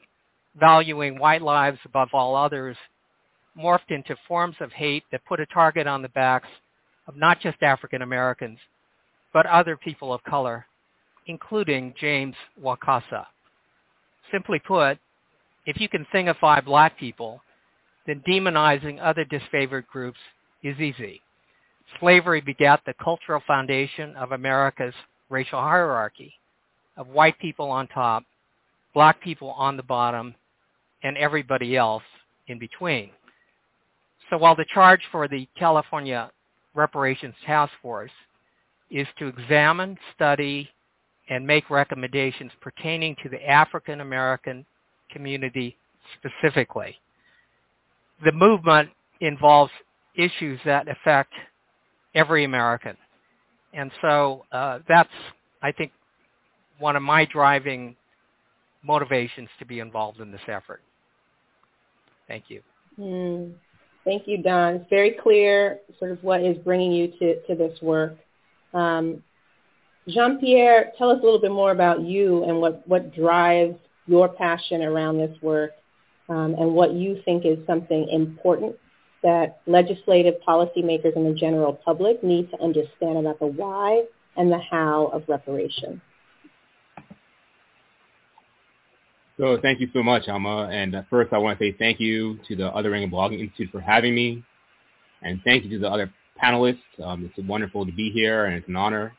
valuing 0.59 1.17
white 1.17 1.41
lives 1.41 1.79
above 1.85 2.09
all 2.13 2.35
others, 2.35 2.77
morphed 3.57 3.89
into 3.89 4.15
forms 4.27 4.55
of 4.59 4.71
hate 4.71 5.03
that 5.11 5.25
put 5.25 5.39
a 5.39 5.45
target 5.47 5.87
on 5.87 6.01
the 6.01 6.09
backs 6.09 6.49
of 7.07 7.15
not 7.15 7.39
just 7.39 7.63
African 7.63 8.01
Americans, 8.01 8.59
but 9.33 9.45
other 9.45 9.75
people 9.77 10.13
of 10.13 10.23
color, 10.23 10.65
including 11.25 11.93
James 11.99 12.35
Wakasa. 12.61 13.25
Simply 14.31 14.59
put, 14.59 14.99
if 15.65 15.79
you 15.79 15.89
can 15.89 16.05
thingify 16.13 16.63
black 16.63 16.97
people, 16.99 17.41
then 18.07 18.23
demonizing 18.27 18.99
other 19.01 19.25
disfavored 19.25 19.85
groups 19.85 20.17
is 20.63 20.79
easy. 20.79 21.21
Slavery 21.99 22.41
begat 22.41 22.81
the 22.85 22.93
cultural 23.01 23.41
foundation 23.45 24.15
of 24.15 24.31
America's 24.31 24.95
racial 25.29 25.59
hierarchy 25.59 26.33
of 26.95 27.07
white 27.07 27.37
people 27.37 27.69
on 27.69 27.87
top, 27.87 28.23
black 28.93 29.21
people 29.21 29.51
on 29.51 29.77
the 29.77 29.83
bottom, 29.83 30.33
and 31.03 31.15
everybody 31.17 31.77
else 31.77 32.03
in 32.47 32.57
between. 32.57 33.11
So 34.29 34.37
while 34.37 34.55
the 34.55 34.65
charge 34.73 35.01
for 35.11 35.27
the 35.27 35.47
California 35.57 36.31
Reparations 36.73 37.35
Task 37.45 37.71
Force 37.81 38.11
is 38.89 39.07
to 39.19 39.27
examine, 39.27 39.97
study, 40.15 40.69
and 41.29 41.45
make 41.45 41.69
recommendations 41.69 42.51
pertaining 42.61 43.15
to 43.21 43.29
the 43.29 43.47
African 43.47 44.01
American 44.01 44.65
community 45.11 45.75
specifically. 46.17 46.97
The 48.23 48.31
movement 48.31 48.89
involves 49.21 49.71
issues 50.15 50.59
that 50.65 50.87
affect 50.87 51.33
every 52.15 52.43
American. 52.43 52.97
And 53.73 53.91
so 54.01 54.45
uh, 54.51 54.79
that's, 54.87 55.09
I 55.61 55.71
think, 55.71 55.91
one 56.79 56.95
of 56.95 57.03
my 57.03 57.25
driving 57.25 57.95
motivations 58.83 59.49
to 59.59 59.65
be 59.65 59.79
involved 59.79 60.19
in 60.19 60.31
this 60.31 60.41
effort. 60.47 60.81
Thank 62.27 62.45
you. 62.47 62.61
Mm. 62.99 63.53
Thank 64.03 64.27
you, 64.27 64.41
Don. 64.41 64.75
It's 64.75 64.89
very 64.89 65.11
clear 65.11 65.79
sort 65.99 66.11
of 66.11 66.23
what 66.23 66.41
is 66.41 66.57
bringing 66.59 66.91
you 66.91 67.11
to, 67.19 67.41
to 67.43 67.55
this 67.55 67.79
work. 67.81 68.15
Um, 68.73 69.21
Jean-Pierre, 70.07 70.93
tell 70.97 71.09
us 71.09 71.19
a 71.21 71.23
little 71.23 71.41
bit 71.41 71.51
more 71.51 71.71
about 71.71 72.01
you 72.01 72.45
and 72.45 72.61
what, 72.61 72.87
what 72.87 73.13
drives 73.13 73.75
your 74.05 74.29
passion 74.29 74.81
around 74.81 75.17
this 75.17 75.35
work 75.41 75.71
um, 76.29 76.55
and 76.59 76.73
what 76.73 76.93
you 76.93 77.21
think 77.25 77.45
is 77.45 77.57
something 77.65 78.07
important 78.09 78.75
that 79.23 79.61
legislative 79.65 80.35
policymakers 80.47 81.15
and 81.15 81.25
the 81.25 81.33
general 81.37 81.73
public 81.73 82.23
need 82.23 82.49
to 82.51 82.61
understand 82.61 83.17
about 83.17 83.39
the 83.39 83.47
why 83.47 84.03
and 84.35 84.51
the 84.51 84.59
how 84.59 85.07
of 85.07 85.23
reparations. 85.27 85.99
So 89.37 89.57
thank 89.61 89.79
you 89.79 89.87
so 89.93 90.01
much, 90.01 90.27
Alma. 90.27 90.67
And 90.71 90.95
first, 91.09 91.31
I 91.31 91.37
want 91.37 91.59
to 91.59 91.65
say 91.65 91.75
thank 91.77 91.99
you 91.99 92.39
to 92.47 92.55
the 92.55 92.71
Othering 92.71 93.03
and 93.03 93.11
Belonging 93.11 93.39
Institute 93.39 93.69
for 93.71 93.79
having 93.79 94.15
me. 94.15 94.43
And 95.21 95.41
thank 95.43 95.63
you 95.63 95.69
to 95.71 95.79
the 95.79 95.89
other 95.89 96.11
panelists. 96.41 96.79
Um, 97.03 97.29
it's 97.35 97.47
wonderful 97.47 97.85
to 97.85 97.91
be 97.91 98.09
here, 98.09 98.45
and 98.45 98.55
it's 98.55 98.67
an 98.67 98.75
honor. 98.75 99.13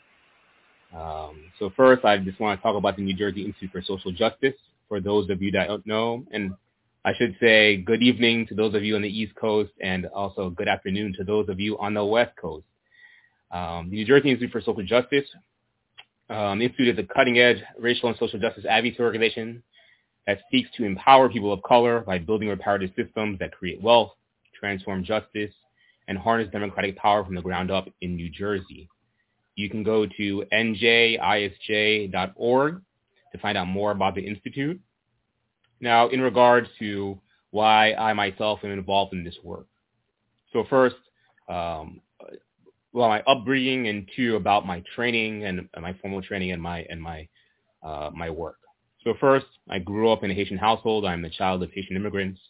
Um, 0.96 1.42
so 1.58 1.70
first, 1.76 2.04
I 2.04 2.18
just 2.18 2.40
want 2.40 2.58
to 2.58 2.62
talk 2.62 2.76
about 2.76 2.96
the 2.96 3.02
New 3.02 3.14
Jersey 3.14 3.44
Institute 3.44 3.70
for 3.72 3.82
Social 3.82 4.10
Justice, 4.10 4.54
for 4.88 5.00
those 5.00 5.28
of 5.30 5.40
you 5.40 5.52
that 5.52 5.68
don't 5.68 5.86
know. 5.86 6.24
And 6.32 6.52
I 7.04 7.14
should 7.14 7.37
say 7.40 7.76
good 7.76 8.02
evening 8.02 8.46
to 8.48 8.54
those 8.54 8.74
of 8.74 8.84
you 8.84 8.96
on 8.96 9.02
the 9.02 9.08
East 9.08 9.34
Coast, 9.37 9.70
and 9.80 10.06
also 10.06 10.50
good 10.50 10.68
afternoon 10.68 11.14
to 11.18 11.24
those 11.24 11.48
of 11.48 11.61
you 11.61 11.78
on 11.78 11.94
the 11.94 12.04
West 12.04 12.37
Coast. 12.37 12.66
Um, 13.50 13.88
the 13.90 13.96
New 13.96 14.04
Jersey 14.04 14.30
Institute 14.30 14.52
for 14.52 14.61
Social 14.61 14.84
Justice 14.84 15.24
um, 16.30 16.61
Institute 16.61 16.98
is 16.98 17.04
a 17.04 17.14
cutting-edge 17.14 17.58
racial 17.78 18.08
and 18.11 18.18
social 18.18 18.38
justice 18.38 18.66
advocacy 18.68 19.02
organization 19.02 19.62
that 20.26 20.40
seeks 20.50 20.68
to 20.76 20.84
empower 20.84 21.30
people 21.30 21.52
of 21.52 21.62
color 21.62 22.00
by 22.00 22.18
building 22.18 22.48
reparative 22.48 22.90
systems 22.94 23.38
that 23.38 23.52
create 23.52 23.80
wealth, 23.80 24.12
transform 24.58 25.02
justice, 25.04 25.54
and 26.06 26.18
harness 26.18 26.50
democratic 26.52 26.96
power 26.96 27.24
from 27.24 27.34
the 27.34 27.40
ground 27.40 27.70
up 27.70 27.88
in 28.02 28.14
New 28.16 28.28
Jersey. 28.28 28.88
You 29.56 29.70
can 29.70 29.82
go 29.82 30.04
to 30.06 30.44
njisj.org 30.52 32.12
to 33.32 33.38
find 33.38 33.58
out 33.58 33.66
more 33.66 33.90
about 33.90 34.14
the 34.14 34.20
Institute. 34.26 34.78
Now, 35.80 36.08
in 36.08 36.20
regards 36.20 36.68
to 36.78 37.20
why 37.50 37.92
I 37.94 38.12
myself 38.12 38.60
am 38.62 38.70
involved 38.70 39.12
in 39.12 39.24
this 39.24 39.36
work. 39.42 39.66
So 40.52 40.64
first, 40.68 40.96
um, 41.48 42.00
well, 42.92 43.08
my 43.08 43.22
upbringing, 43.22 43.88
and 43.88 44.08
two, 44.16 44.36
about 44.36 44.66
my 44.66 44.82
training 44.94 45.44
and 45.44 45.68
my 45.80 45.94
formal 46.00 46.22
training 46.22 46.52
and 46.52 46.60
my 46.60 46.86
and 46.90 47.00
my 47.00 47.28
uh, 47.82 48.10
my 48.14 48.30
work. 48.30 48.58
So 49.04 49.14
first, 49.20 49.46
I 49.68 49.78
grew 49.78 50.10
up 50.10 50.24
in 50.24 50.30
a 50.30 50.34
Haitian 50.34 50.58
household. 50.58 51.04
I'm 51.04 51.22
the 51.22 51.30
child 51.30 51.62
of 51.62 51.70
Haitian 51.72 51.96
immigrants, 51.96 52.40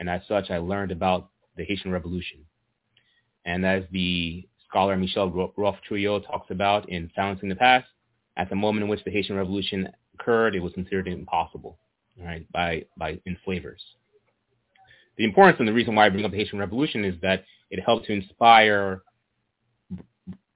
and 0.00 0.08
as 0.08 0.22
such, 0.26 0.50
I 0.50 0.58
learned 0.58 0.90
about 0.90 1.30
the 1.56 1.64
Haitian 1.64 1.92
Revolution. 1.92 2.44
And 3.44 3.64
as 3.64 3.84
the 3.92 4.48
scholar 4.68 4.96
Michel-Rolph 4.96 5.76
Trouillot 5.88 6.26
talks 6.26 6.50
about 6.50 6.88
in 6.88 7.10
Silencing 7.14 7.48
the 7.48 7.56
Past, 7.56 7.86
at 8.36 8.48
the 8.48 8.56
moment 8.56 8.84
in 8.84 8.88
which 8.88 9.04
the 9.04 9.10
Haitian 9.10 9.36
Revolution 9.36 9.88
occurred, 10.14 10.54
it 10.54 10.60
was 10.60 10.72
considered 10.72 11.08
impossible, 11.08 11.78
right, 12.18 12.46
by, 12.52 12.84
by 12.96 13.20
enslavers. 13.26 13.82
The 15.16 15.24
importance 15.24 15.58
and 15.58 15.68
the 15.68 15.72
reason 15.72 15.94
why 15.94 16.06
I 16.06 16.08
bring 16.08 16.24
up 16.24 16.30
the 16.30 16.38
Haitian 16.38 16.58
Revolution 16.58 17.04
is 17.04 17.14
that 17.22 17.44
it 17.70 17.82
helped 17.84 18.06
to 18.06 18.12
inspire 18.12 19.02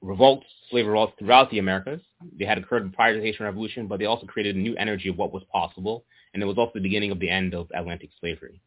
revolts, 0.01 0.47
slave 0.71 0.87
revolts 0.87 1.15
throughout 1.19 1.51
the 1.51 1.59
Americas. 1.59 2.01
They 2.39 2.45
had 2.45 2.59
occurred 2.59 2.93
prior 2.95 3.15
to 3.15 3.21
the 3.21 3.27
Haitian 3.27 3.45
Revolution, 3.45 3.87
but 3.87 3.99
they 3.99 4.07
also 4.07 4.27
created 4.27 4.57
a 4.57 4.59
new 4.59 4.75
energy 4.77 5.09
of 5.09 5.19
what 5.19 5.33
was 5.33 5.43
possible, 5.53 6.05
and 6.33 6.43
it 6.43 6.47
was 6.47 6.59
also 6.59 6.73
the 6.75 6.81
beginning 6.81 7.11
of 7.11 7.21
the 7.21 7.29
end 7.29 7.55
of 7.55 7.69
Atlantic 7.75 8.11
slavery. 8.21 8.61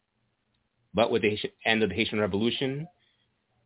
But 0.93 1.11
with 1.11 1.21
the 1.21 1.37
end 1.65 1.83
of 1.83 1.89
the 1.89 1.95
Haitian 1.95 2.19
Revolution, 2.19 2.87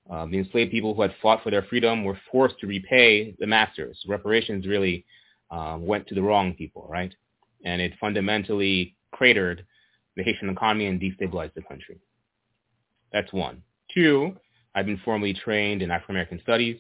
uh, 0.10 0.26
the 0.26 0.38
enslaved 0.38 0.72
people 0.72 0.94
who 0.94 1.02
had 1.02 1.16
fought 1.22 1.42
for 1.44 1.52
their 1.52 1.64
freedom 1.64 2.04
were 2.04 2.20
forced 2.32 2.60
to 2.60 2.68
repay 2.68 3.36
the 3.40 3.48
masters. 3.48 4.04
Reparations 4.08 4.68
really 4.68 5.06
uh, 5.50 5.78
went 5.80 6.08
to 6.08 6.16
the 6.16 6.22
wrong 6.22 6.54
people, 6.54 6.86
right? 6.90 7.14
And 7.64 7.82
it 7.82 7.94
fundamentally 8.00 8.96
cratered 9.14 9.66
the 10.16 10.24
Haitian 10.24 10.50
economy 10.50 10.88
and 10.88 11.00
destabilized 11.00 11.54
the 11.54 11.62
country. 11.62 12.00
That's 13.14 13.32
one. 13.32 13.64
Two, 13.94 14.36
I've 14.76 14.86
been 14.86 15.02
formally 15.06 15.34
trained 15.34 15.82
in 15.82 15.92
African 15.92 16.16
American 16.16 16.42
studies 16.42 16.78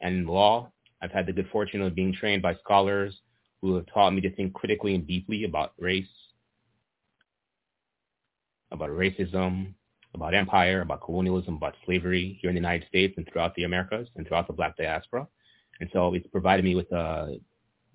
and 0.00 0.14
in 0.14 0.26
law. 0.26 0.70
I've 1.02 1.12
had 1.12 1.26
the 1.26 1.32
good 1.32 1.48
fortune 1.50 1.82
of 1.82 1.94
being 1.94 2.14
trained 2.14 2.42
by 2.42 2.54
scholars 2.64 3.14
who 3.60 3.74
have 3.74 3.86
taught 3.92 4.14
me 4.14 4.20
to 4.22 4.34
think 4.34 4.54
critically 4.54 4.94
and 4.94 5.06
deeply 5.06 5.44
about 5.44 5.72
race, 5.78 6.06
about 8.70 8.90
racism, 8.90 9.74
about 10.14 10.34
empire, 10.34 10.80
about 10.82 11.02
colonialism, 11.02 11.56
about 11.56 11.74
slavery 11.84 12.38
here 12.40 12.50
in 12.50 12.54
the 12.54 12.60
United 12.60 12.86
States 12.88 13.14
and 13.16 13.28
throughout 13.30 13.54
the 13.56 13.64
Americas 13.64 14.08
and 14.16 14.26
throughout 14.26 14.46
the 14.46 14.52
black 14.52 14.76
diaspora. 14.76 15.26
And 15.80 15.90
so 15.92 16.14
it's 16.14 16.26
provided 16.28 16.64
me 16.64 16.74
with 16.74 16.90
a 16.92 17.36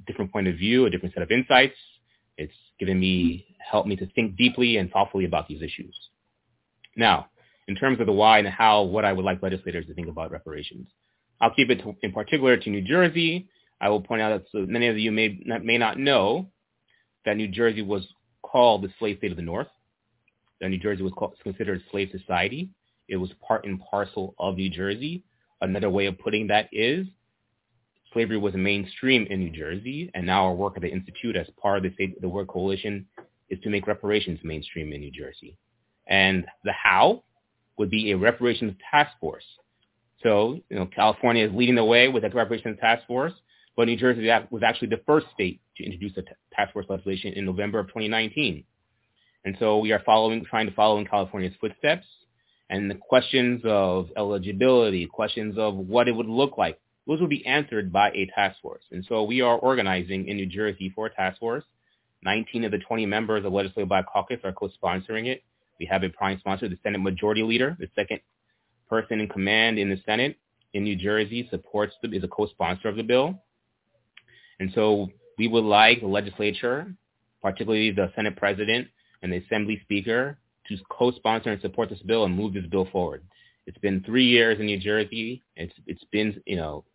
different 0.06 0.32
point 0.32 0.48
of 0.48 0.56
view, 0.56 0.86
a 0.86 0.90
different 0.90 1.14
set 1.14 1.24
of 1.24 1.32
insights. 1.32 1.78
It's 2.38 2.54
given 2.80 3.00
me, 3.00 3.49
helped 3.60 3.88
me 3.88 3.96
to 3.98 4.08
think 4.14 4.36
deeply 4.36 4.78
and 4.78 4.90
thoughtfully 4.92 5.26
about 5.26 5.48
these 5.48 5.62
issues. 5.62 5.96
Now, 6.96 7.28
in 7.70 7.76
terms 7.76 8.00
of 8.00 8.08
the 8.08 8.12
why 8.12 8.40
and 8.40 8.48
how, 8.48 8.82
what 8.82 9.06
I 9.06 9.14
would 9.14 9.24
like 9.24 9.44
legislators 9.44 9.86
to 9.86 9.94
think 9.94 10.08
about 10.08 10.32
reparations. 10.32 10.88
I'll 11.40 11.54
keep 11.54 11.70
it 11.70 11.82
to, 11.84 11.96
in 12.02 12.12
particular 12.12 12.58
to 12.58 12.70
New 12.70 12.82
Jersey. 12.82 13.48
I 13.80 13.90
will 13.90 14.02
point 14.02 14.24
out 14.24 14.30
that 14.30 14.50
so 14.52 14.66
many 14.68 14.88
of 14.88 14.98
you 14.98 15.12
may 15.12 15.40
not, 15.46 15.64
may 15.64 15.78
not 15.78 16.00
know 16.00 16.50
that 17.26 17.38
New 17.38 17.48
Jersey 17.48 17.84
was 17.84 18.08
called 18.42 18.82
the 18.82 18.90
slave 18.98 19.18
state 19.20 19.32
of 19.32 19.38
the 19.38 19.44
North. 19.44 19.68
That 20.60 20.70
New 20.70 20.80
Jersey 20.80 21.04
was 21.04 21.14
called, 21.14 21.36
considered 21.44 21.80
a 21.80 21.92
slave 21.92 22.10
society. 22.12 22.72
It 23.08 23.18
was 23.18 23.30
part 23.48 23.66
and 23.66 23.80
parcel 23.80 24.34
of 24.40 24.56
New 24.56 24.70
Jersey. 24.70 25.24
Another 25.62 25.92
way 25.92 26.08
of 26.08 26.18
putting 26.18 26.48
that 26.48 26.70
is 26.72 27.06
slavery 28.14 28.38
was 28.38 28.56
mainstream 28.56 29.28
in 29.30 29.40
New 29.40 29.52
Jersey, 29.52 30.10
and 30.16 30.26
now 30.26 30.46
our 30.46 30.56
work 30.56 30.74
at 30.76 30.82
the 30.82 30.90
Institute 30.90 31.36
as 31.36 31.48
part 31.62 31.78
of 31.78 31.84
the, 31.84 31.94
state, 31.94 32.20
the 32.20 32.30
Word 32.30 32.48
Coalition 32.48 33.06
is 33.50 33.60
to 33.62 33.70
make 33.70 33.88
reparations 33.88 34.40
mainstream 34.44 34.94
in 34.94 35.02
New 35.02 35.12
Jersey. 35.12 35.58
And 36.08 36.46
the 36.64 36.72
how 36.72 37.24
would 37.78 37.90
be 37.90 38.12
a 38.12 38.18
reparations 38.18 38.76
task 38.92 39.12
force. 39.20 39.46
So, 40.22 40.60
you 40.70 40.78
know, 40.78 40.86
California 40.86 41.48
is 41.48 41.54
leading 41.54 41.76
the 41.76 41.86
way 41.86 42.10
with 42.10 42.26
a 42.26 42.30
reparations 42.30 42.78
task 42.80 43.08
force, 43.08 43.34
but 43.78 43.88
New 43.88 43.96
Jersey 43.96 44.30
was 44.52 44.64
actually 44.64 44.90
the 44.90 45.02
first 45.06 45.28
state 45.34 45.62
to 45.78 45.84
introduce 45.86 46.18
a 46.18 46.24
task 46.54 46.74
force 46.74 46.86
legislation 46.90 47.34
in 47.34 47.46
November 47.46 47.80
of 47.80 47.88
2019. 47.88 48.64
And 49.46 49.56
so 49.60 49.78
we 49.78 49.94
are 49.94 50.02
following, 50.06 50.44
trying 50.44 50.68
to 50.68 50.76
follow 50.76 51.00
in 51.00 51.06
California's 51.06 51.54
footsteps. 51.62 52.06
And 52.70 52.92
the 52.92 52.96
questions 52.96 53.62
of 53.66 54.10
eligibility, 54.18 55.08
questions 55.08 55.58
of 55.58 55.76
what 55.76 56.08
it 56.08 56.12
would 56.12 56.28
look 56.28 56.58
like, 56.58 56.80
those 57.08 57.20
will 57.20 57.28
be 57.28 57.46
answered 57.46 57.92
by 57.92 58.12
a 58.12 58.30
task 58.36 58.62
force. 58.62 58.84
And 58.92 59.04
so 59.08 59.24
we 59.24 59.42
are 59.42 59.58
organizing 59.58 60.28
in 60.28 60.38
New 60.38 60.46
Jersey 60.46 60.92
for 60.94 61.08
a 61.08 61.14
task 61.14 61.40
force. 61.40 61.64
19 62.24 62.66
of 62.66 62.72
the 62.72 62.80
20 62.80 63.06
members 63.06 63.40
of 63.40 63.52
the 63.52 63.56
Legislative 63.56 63.88
Black 63.88 64.06
Caucus 64.12 64.40
are 64.44 64.52
co-sponsoring 64.52 65.28
it. 65.28 65.44
We 65.80 65.86
have 65.86 66.04
a 66.04 66.10
prime 66.10 66.40
sponsor, 66.40 66.68
the 66.68 66.78
Senate 66.84 67.00
Majority 67.00 67.44
Leader, 67.44 67.78
the 67.80 67.88
second 67.96 68.20
person 68.90 69.20
in 69.20 69.30
command 69.30 69.80
in 69.80 69.90
the 69.90 70.02
Senate 70.06 70.38
in 70.74 70.84
New 70.84 70.96
Jersey, 70.96 71.48
supports 71.50 71.94
the, 72.02 72.10
is 72.12 72.24
a 72.24 72.28
co-sponsor 72.28 72.90
of 72.90 72.98
the 72.98 73.04
bill. 73.04 73.42
And 74.60 74.72
so 74.76 75.10
we 75.38 75.48
would 75.48 75.64
like 75.64 76.02
the 76.02 76.08
legislature, 76.08 76.94
particularly 77.42 77.92
the 77.92 78.12
Senate 78.16 78.36
President 78.36 78.88
and 79.22 79.32
the 79.32 79.38
Assembly 79.38 79.80
Speaker, 79.84 80.38
to 80.68 80.78
co-sponsor 80.90 81.52
and 81.52 81.62
support 81.62 81.90
this 81.90 82.02
bill 82.02 82.26
and 82.26 82.36
move 82.36 82.54
this 82.54 82.66
bill 82.66 82.88
forward. 82.92 83.24
It's 83.66 83.78
been 83.78 84.04
three 84.04 84.26
years 84.26 84.60
in 84.60 84.66
New 84.66 84.80
Jersey. 84.80 85.44
It's 85.56 85.74
it's 85.86 86.04
been 86.12 86.42
you 86.46 86.56
know 86.56 86.86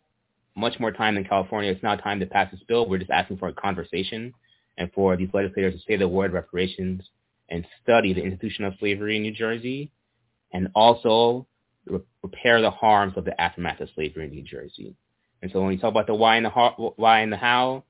much 0.55 0.79
more 0.79 0.91
time 0.91 1.15
than 1.15 1.23
California. 1.23 1.71
It's 1.71 1.83
now 1.83 1.95
time 1.95 2.19
to 2.19 2.25
pass 2.25 2.51
this 2.51 2.61
bill. 2.67 2.87
We're 2.87 2.99
just 2.99 3.11
asking 3.11 3.37
for 3.37 3.47
a 3.47 3.53
conversation 3.53 4.33
and 4.77 4.91
for 4.93 5.15
these 5.15 5.29
legislators 5.33 5.73
to 5.73 5.79
say 5.87 5.97
the 5.97 6.07
word 6.07 6.33
reparations 6.33 7.03
and 7.49 7.65
study 7.81 8.13
the 8.13 8.23
institution 8.23 8.65
of 8.65 8.73
slavery 8.79 9.17
in 9.17 9.21
New 9.21 9.31
Jersey 9.31 9.91
and 10.51 10.69
also 10.75 11.47
repair 12.23 12.61
the 12.61 12.71
harms 12.71 13.13
of 13.15 13.25
the 13.25 13.39
aftermath 13.39 13.79
of 13.79 13.89
slavery 13.93 14.25
in 14.25 14.31
New 14.31 14.43
Jersey. 14.43 14.95
And 15.41 15.51
so 15.51 15.59
when 15.59 15.69
we 15.69 15.77
talk 15.77 15.91
about 15.91 16.07
the 16.07 16.15
why 16.15 16.37
and 16.37 16.45
the 16.45 16.49
how, 16.49 16.93
why 16.95 17.19
and 17.19 17.31
the 17.31 17.37
how, 17.37 17.83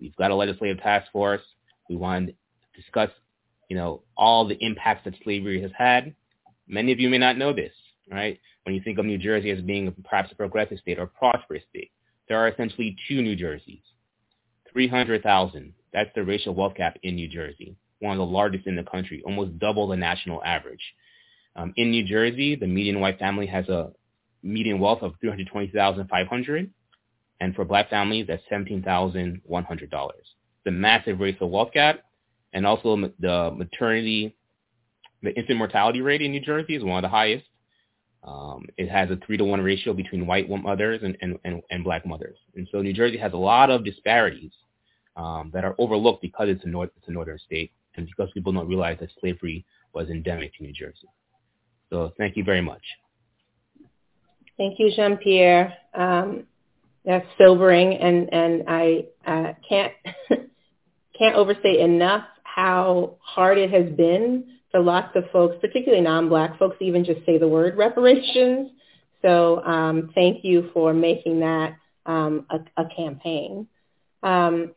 we've 0.00 0.14
got 0.16 0.30
a 0.30 0.34
legislative 0.34 0.80
task 0.82 1.10
force. 1.10 1.42
We 1.88 1.96
want 1.96 2.28
to 2.28 2.34
discuss, 2.80 3.10
you 3.68 3.76
know, 3.76 4.02
all 4.16 4.46
the 4.46 4.56
impacts 4.64 5.04
that 5.04 5.14
slavery 5.24 5.60
has 5.62 5.72
had. 5.76 6.14
Many 6.68 6.92
of 6.92 7.00
you 7.00 7.08
may 7.08 7.18
not 7.18 7.36
know 7.36 7.52
this, 7.52 7.72
right? 8.10 8.38
When 8.64 8.74
you 8.74 8.80
think 8.82 8.98
of 8.98 9.06
New 9.06 9.18
Jersey 9.18 9.50
as 9.50 9.60
being 9.60 9.92
perhaps 10.08 10.30
a 10.30 10.36
progressive 10.36 10.78
state 10.78 10.98
or 10.98 11.04
a 11.04 11.08
prosperous 11.08 11.64
state, 11.68 11.90
there 12.28 12.38
are 12.38 12.48
essentially 12.48 12.96
two 13.08 13.22
New 13.22 13.34
Jerseys. 13.34 13.82
300,000, 14.72 15.72
that's 15.92 16.10
the 16.14 16.24
racial 16.24 16.54
wealth 16.54 16.74
gap 16.74 16.98
in 17.02 17.16
New 17.16 17.28
Jersey, 17.28 17.76
one 18.00 18.12
of 18.12 18.18
the 18.18 18.32
largest 18.32 18.66
in 18.66 18.76
the 18.76 18.84
country, 18.84 19.22
almost 19.24 19.58
double 19.58 19.88
the 19.88 19.96
national 19.96 20.42
average. 20.44 20.82
Um, 21.56 21.72
in 21.76 21.90
New 21.90 22.04
Jersey, 22.04 22.56
the 22.56 22.66
median 22.66 23.00
white 23.00 23.18
family 23.18 23.46
has 23.46 23.68
a 23.68 23.90
median 24.42 24.78
wealth 24.78 25.02
of 25.02 25.14
320500 25.20 26.70
and 27.40 27.54
for 27.54 27.64
black 27.64 27.88
families, 27.88 28.26
that's 28.28 28.42
$17,100. 28.52 30.10
The 30.64 30.70
massive 30.70 31.20
racial 31.20 31.50
wealth 31.50 31.72
gap, 31.72 32.00
and 32.52 32.66
also 32.66 33.10
the 33.18 33.50
maternity, 33.56 34.36
the 35.22 35.34
infant 35.34 35.58
mortality 35.58 36.02
rate 36.02 36.20
in 36.20 36.32
New 36.32 36.40
Jersey 36.40 36.76
is 36.76 36.84
one 36.84 36.98
of 36.98 37.02
the 37.02 37.08
highest. 37.08 37.44
Um, 38.22 38.66
it 38.76 38.90
has 38.90 39.10
a 39.10 39.16
three 39.24 39.38
to 39.38 39.44
one 39.44 39.62
ratio 39.62 39.94
between 39.94 40.26
white 40.26 40.50
mothers 40.50 41.00
and, 41.02 41.16
and, 41.22 41.38
and, 41.44 41.62
and, 41.70 41.82
black 41.82 42.04
mothers. 42.04 42.36
And 42.54 42.68
so 42.70 42.82
New 42.82 42.92
Jersey 42.92 43.16
has 43.16 43.32
a 43.32 43.38
lot 43.38 43.70
of 43.70 43.82
disparities 43.82 44.52
um, 45.20 45.50
that 45.52 45.64
are 45.64 45.74
overlooked 45.78 46.22
because 46.22 46.48
it's 46.48 46.64
a, 46.64 46.68
north, 46.68 46.90
it's 46.96 47.08
a 47.08 47.12
northern 47.12 47.38
state 47.38 47.70
and 47.96 48.06
because 48.06 48.30
people 48.32 48.52
don't 48.52 48.68
realize 48.68 48.98
that 49.00 49.10
slavery 49.20 49.64
was 49.92 50.08
endemic 50.08 50.56
to 50.56 50.62
New 50.62 50.72
Jersey. 50.72 51.08
So 51.90 52.12
thank 52.16 52.36
you 52.36 52.44
very 52.44 52.62
much. 52.62 52.82
Thank 54.56 54.78
you, 54.78 54.90
Jean-Pierre. 54.94 55.74
Um, 55.94 56.44
that's 57.04 57.26
sobering, 57.38 57.94
and 57.94 58.32
and 58.32 58.64
I 58.68 59.06
uh, 59.26 59.52
can't 59.66 59.92
can't 61.18 61.34
overstate 61.34 61.80
enough 61.80 62.24
how 62.42 63.16
hard 63.20 63.56
it 63.56 63.70
has 63.70 63.90
been 63.96 64.58
for 64.70 64.80
lots 64.80 65.16
of 65.16 65.24
folks, 65.32 65.56
particularly 65.60 66.04
non-black 66.04 66.58
folks, 66.58 66.78
to 66.78 66.84
even 66.84 67.04
just 67.04 67.24
say 67.24 67.38
the 67.38 67.48
word 67.48 67.78
reparations. 67.78 68.70
So 69.22 69.64
um, 69.64 70.10
thank 70.14 70.44
you 70.44 70.70
for 70.74 70.92
making 70.92 71.40
that 71.40 71.76
um, 72.04 72.46
a, 72.50 72.82
a, 72.82 72.88
campaign. 72.94 73.66
Um, 74.22 74.72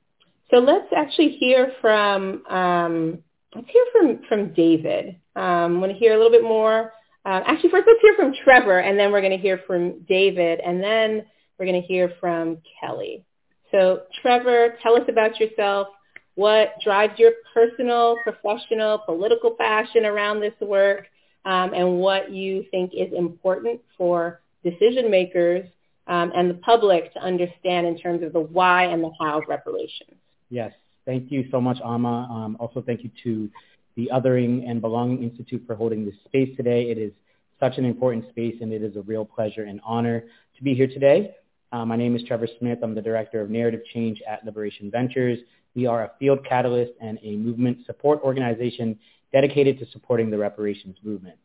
so 0.53 0.59
let's 0.59 0.87
actually 0.95 1.29
hear 1.39 1.71
from 1.81 2.45
um, 2.45 3.23
let's 3.55 3.67
hear 3.69 3.85
from 3.91 4.19
from 4.29 4.53
David. 4.53 5.15
Um, 5.35 5.81
want 5.81 5.91
to 5.91 5.97
hear 5.97 6.13
a 6.13 6.17
little 6.17 6.31
bit 6.31 6.43
more. 6.43 6.93
Uh, 7.25 7.41
actually, 7.47 7.71
first 7.71 7.87
let's 7.87 8.01
hear 8.01 8.13
from 8.15 8.33
Trevor, 8.43 8.79
and 8.79 8.99
then 8.99 9.11
we're 9.11 9.21
going 9.21 9.31
to 9.31 9.37
hear 9.37 9.61
from 9.65 10.01
David, 10.07 10.59
and 10.59 10.83
then 10.83 11.25
we're 11.57 11.65
going 11.65 11.81
to 11.81 11.87
hear 11.87 12.13
from 12.19 12.59
Kelly. 12.79 13.25
So 13.71 14.03
Trevor, 14.21 14.75
tell 14.83 14.95
us 14.95 15.03
about 15.07 15.39
yourself. 15.39 15.87
What 16.35 16.73
drives 16.83 17.17
your 17.17 17.31
personal, 17.51 18.17
professional, 18.23 18.99
political 18.99 19.51
passion 19.51 20.05
around 20.05 20.39
this 20.39 20.53
work, 20.61 21.05
um, 21.45 21.73
and 21.73 21.97
what 21.97 22.31
you 22.31 22.65
think 22.69 22.91
is 22.93 23.11
important 23.11 23.81
for 23.97 24.41
decision 24.63 25.09
makers 25.09 25.65
um, 26.05 26.31
and 26.35 26.49
the 26.49 26.55
public 26.55 27.11
to 27.13 27.19
understand 27.19 27.87
in 27.87 27.97
terms 27.97 28.21
of 28.21 28.33
the 28.33 28.39
why 28.39 28.83
and 28.85 29.03
the 29.03 29.09
how 29.19 29.39
of 29.39 29.45
reparations. 29.47 30.19
Yes, 30.49 30.73
thank 31.05 31.31
you 31.31 31.45
so 31.51 31.59
much, 31.59 31.77
Amma. 31.83 32.27
Um, 32.31 32.57
also, 32.59 32.81
thank 32.81 33.03
you 33.03 33.11
to 33.23 33.49
the 33.95 34.09
Othering 34.13 34.69
and 34.69 34.81
Belonging 34.81 35.23
Institute 35.23 35.63
for 35.67 35.75
holding 35.75 36.05
this 36.05 36.15
space 36.25 36.55
today. 36.57 36.89
It 36.89 36.97
is 36.97 37.11
such 37.59 37.77
an 37.77 37.85
important 37.85 38.27
space, 38.29 38.55
and 38.61 38.73
it 38.73 38.83
is 38.83 38.95
a 38.95 39.01
real 39.01 39.25
pleasure 39.25 39.63
and 39.63 39.79
honor 39.83 40.23
to 40.57 40.63
be 40.63 40.73
here 40.73 40.87
today. 40.87 41.35
Uh, 41.71 41.85
my 41.85 41.95
name 41.95 42.15
is 42.15 42.23
Trevor 42.23 42.47
Smith. 42.59 42.79
I'm 42.83 42.93
the 42.93 43.01
Director 43.01 43.41
of 43.41 43.49
Narrative 43.49 43.81
Change 43.93 44.21
at 44.27 44.45
Liberation 44.45 44.91
Ventures. 44.91 45.39
We 45.75 45.87
are 45.87 46.03
a 46.03 46.11
field 46.19 46.45
catalyst 46.45 46.91
and 47.01 47.17
a 47.23 47.35
movement 47.35 47.79
support 47.85 48.21
organization 48.21 48.99
dedicated 49.31 49.79
to 49.79 49.87
supporting 49.91 50.29
the 50.29 50.37
reparations 50.37 50.97
movement. 51.03 51.35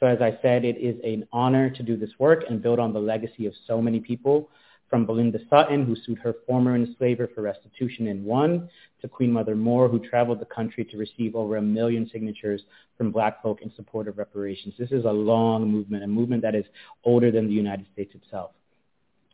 So 0.00 0.06
as 0.06 0.20
I 0.20 0.38
said, 0.42 0.64
it 0.64 0.76
is 0.76 0.96
an 1.04 1.26
honor 1.32 1.70
to 1.70 1.82
do 1.82 1.96
this 1.96 2.10
work 2.18 2.44
and 2.48 2.60
build 2.60 2.78
on 2.78 2.92
the 2.92 2.98
legacy 2.98 3.46
of 3.46 3.54
so 3.66 3.80
many 3.80 4.00
people, 4.00 4.50
from 4.88 5.04
Belinda 5.04 5.38
Sutton, 5.50 5.84
who 5.84 5.96
sued 6.04 6.18
her 6.18 6.34
former 6.46 6.76
enslaver 6.76 7.28
for 7.34 7.42
restitution 7.42 8.08
and 8.08 8.24
won, 8.24 8.68
to 9.02 9.08
Queen 9.08 9.32
Mother 9.32 9.54
Moore, 9.54 9.88
who 9.88 9.98
traveled 9.98 10.40
the 10.40 10.46
country 10.46 10.84
to 10.84 10.96
receive 10.96 11.34
over 11.34 11.56
a 11.56 11.62
million 11.62 12.08
signatures 12.12 12.62
from 12.96 13.10
black 13.10 13.42
folk 13.42 13.62
in 13.62 13.72
support 13.74 14.08
of 14.08 14.18
reparations. 14.18 14.74
This 14.78 14.92
is 14.92 15.04
a 15.04 15.10
long 15.10 15.70
movement, 15.70 16.04
a 16.04 16.06
movement 16.06 16.42
that 16.42 16.54
is 16.54 16.64
older 17.04 17.30
than 17.30 17.46
the 17.46 17.52
United 17.52 17.86
States 17.92 18.14
itself. 18.14 18.52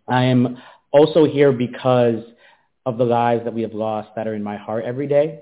I 0.09 0.25
am 0.25 0.59
also 0.91 1.25
here 1.25 1.53
because 1.53 2.25
of 2.85 2.99
the 2.99 3.05
lives 3.05 3.45
that 3.45 3.55
we 3.55 3.63
have 3.63 3.73
lost 3.75 4.11
that 4.17 4.27
are 4.27 4.35
in 4.35 4.43
my 4.43 4.57
heart 4.57 4.85
every 4.85 5.07
day. 5.07 5.41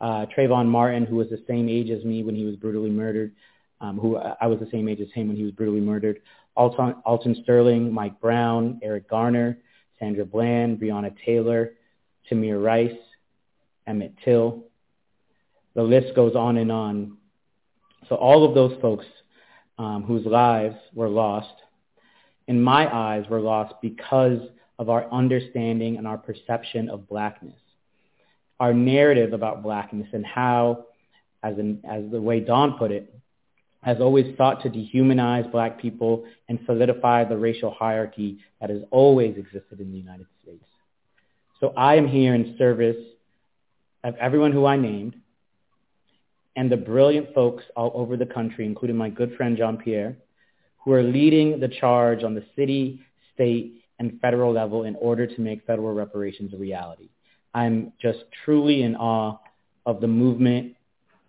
Uh, 0.00 0.26
Trayvon 0.36 0.66
Martin, 0.66 1.06
who 1.06 1.16
was 1.16 1.28
the 1.28 1.42
same 1.46 1.68
age 1.68 1.90
as 1.90 2.04
me 2.04 2.24
when 2.24 2.34
he 2.34 2.44
was 2.44 2.56
brutally 2.56 2.90
murdered, 2.90 3.32
um, 3.80 3.98
who 3.98 4.16
I 4.16 4.46
was 4.46 4.58
the 4.58 4.68
same 4.72 4.88
age 4.88 5.00
as 5.00 5.10
him 5.12 5.28
when 5.28 5.36
he 5.36 5.44
was 5.44 5.52
brutally 5.52 5.80
murdered. 5.80 6.20
Alton, 6.56 6.96
Alton 7.04 7.36
Sterling, 7.42 7.92
Mike 7.92 8.20
Brown, 8.20 8.80
Eric 8.82 9.08
Garner, 9.08 9.58
Sandra 9.98 10.24
Bland, 10.24 10.78
Breonna 10.78 11.14
Taylor, 11.24 11.72
Tamir 12.30 12.62
Rice, 12.62 12.98
Emmett 13.86 14.14
Till. 14.24 14.64
The 15.74 15.82
list 15.82 16.14
goes 16.14 16.34
on 16.34 16.58
and 16.58 16.70
on. 16.70 17.16
So 18.08 18.16
all 18.16 18.46
of 18.46 18.54
those 18.54 18.78
folks 18.80 19.06
um, 19.78 20.02
whose 20.02 20.26
lives 20.26 20.76
were 20.94 21.08
lost 21.08 21.54
in 22.48 22.60
my 22.60 22.92
eyes, 22.92 23.24
were 23.28 23.40
lost 23.40 23.74
because 23.80 24.40
of 24.78 24.90
our 24.90 25.10
understanding 25.12 25.96
and 25.96 26.06
our 26.06 26.18
perception 26.18 26.90
of 26.90 27.08
blackness. 27.08 27.58
Our 28.60 28.74
narrative 28.74 29.32
about 29.32 29.62
blackness 29.62 30.08
and 30.12 30.26
how, 30.26 30.86
as, 31.42 31.58
in, 31.58 31.80
as 31.88 32.10
the 32.10 32.20
way 32.20 32.40
Don 32.40 32.78
put 32.78 32.90
it, 32.90 33.14
has 33.82 33.98
always 34.00 34.36
sought 34.36 34.62
to 34.62 34.70
dehumanize 34.70 35.50
black 35.50 35.80
people 35.80 36.24
and 36.48 36.58
solidify 36.66 37.24
the 37.24 37.36
racial 37.36 37.70
hierarchy 37.70 38.38
that 38.60 38.70
has 38.70 38.80
always 38.90 39.36
existed 39.36 39.80
in 39.80 39.90
the 39.90 39.98
United 39.98 40.26
States. 40.42 40.64
So 41.60 41.72
I 41.76 41.96
am 41.96 42.08
here 42.08 42.34
in 42.34 42.56
service 42.58 42.96
of 44.04 44.14
everyone 44.16 44.52
who 44.52 44.66
I 44.66 44.76
named 44.76 45.16
and 46.56 46.70
the 46.70 46.76
brilliant 46.76 47.34
folks 47.34 47.64
all 47.76 47.92
over 47.94 48.16
the 48.16 48.26
country, 48.26 48.66
including 48.66 48.96
my 48.96 49.08
good 49.08 49.34
friend 49.36 49.56
Jean-Pierre, 49.56 50.16
who 50.84 50.92
are 50.92 51.02
leading 51.02 51.60
the 51.60 51.68
charge 51.68 52.24
on 52.24 52.34
the 52.34 52.44
city, 52.56 53.00
state, 53.34 53.82
and 53.98 54.20
federal 54.20 54.52
level 54.52 54.84
in 54.84 54.96
order 54.96 55.26
to 55.26 55.40
make 55.40 55.64
federal 55.66 55.94
reparations 55.94 56.52
a 56.52 56.56
reality. 56.56 57.08
I'm 57.54 57.92
just 58.00 58.24
truly 58.44 58.82
in 58.82 58.96
awe 58.96 59.38
of 59.86 60.00
the 60.00 60.08
movement 60.08 60.74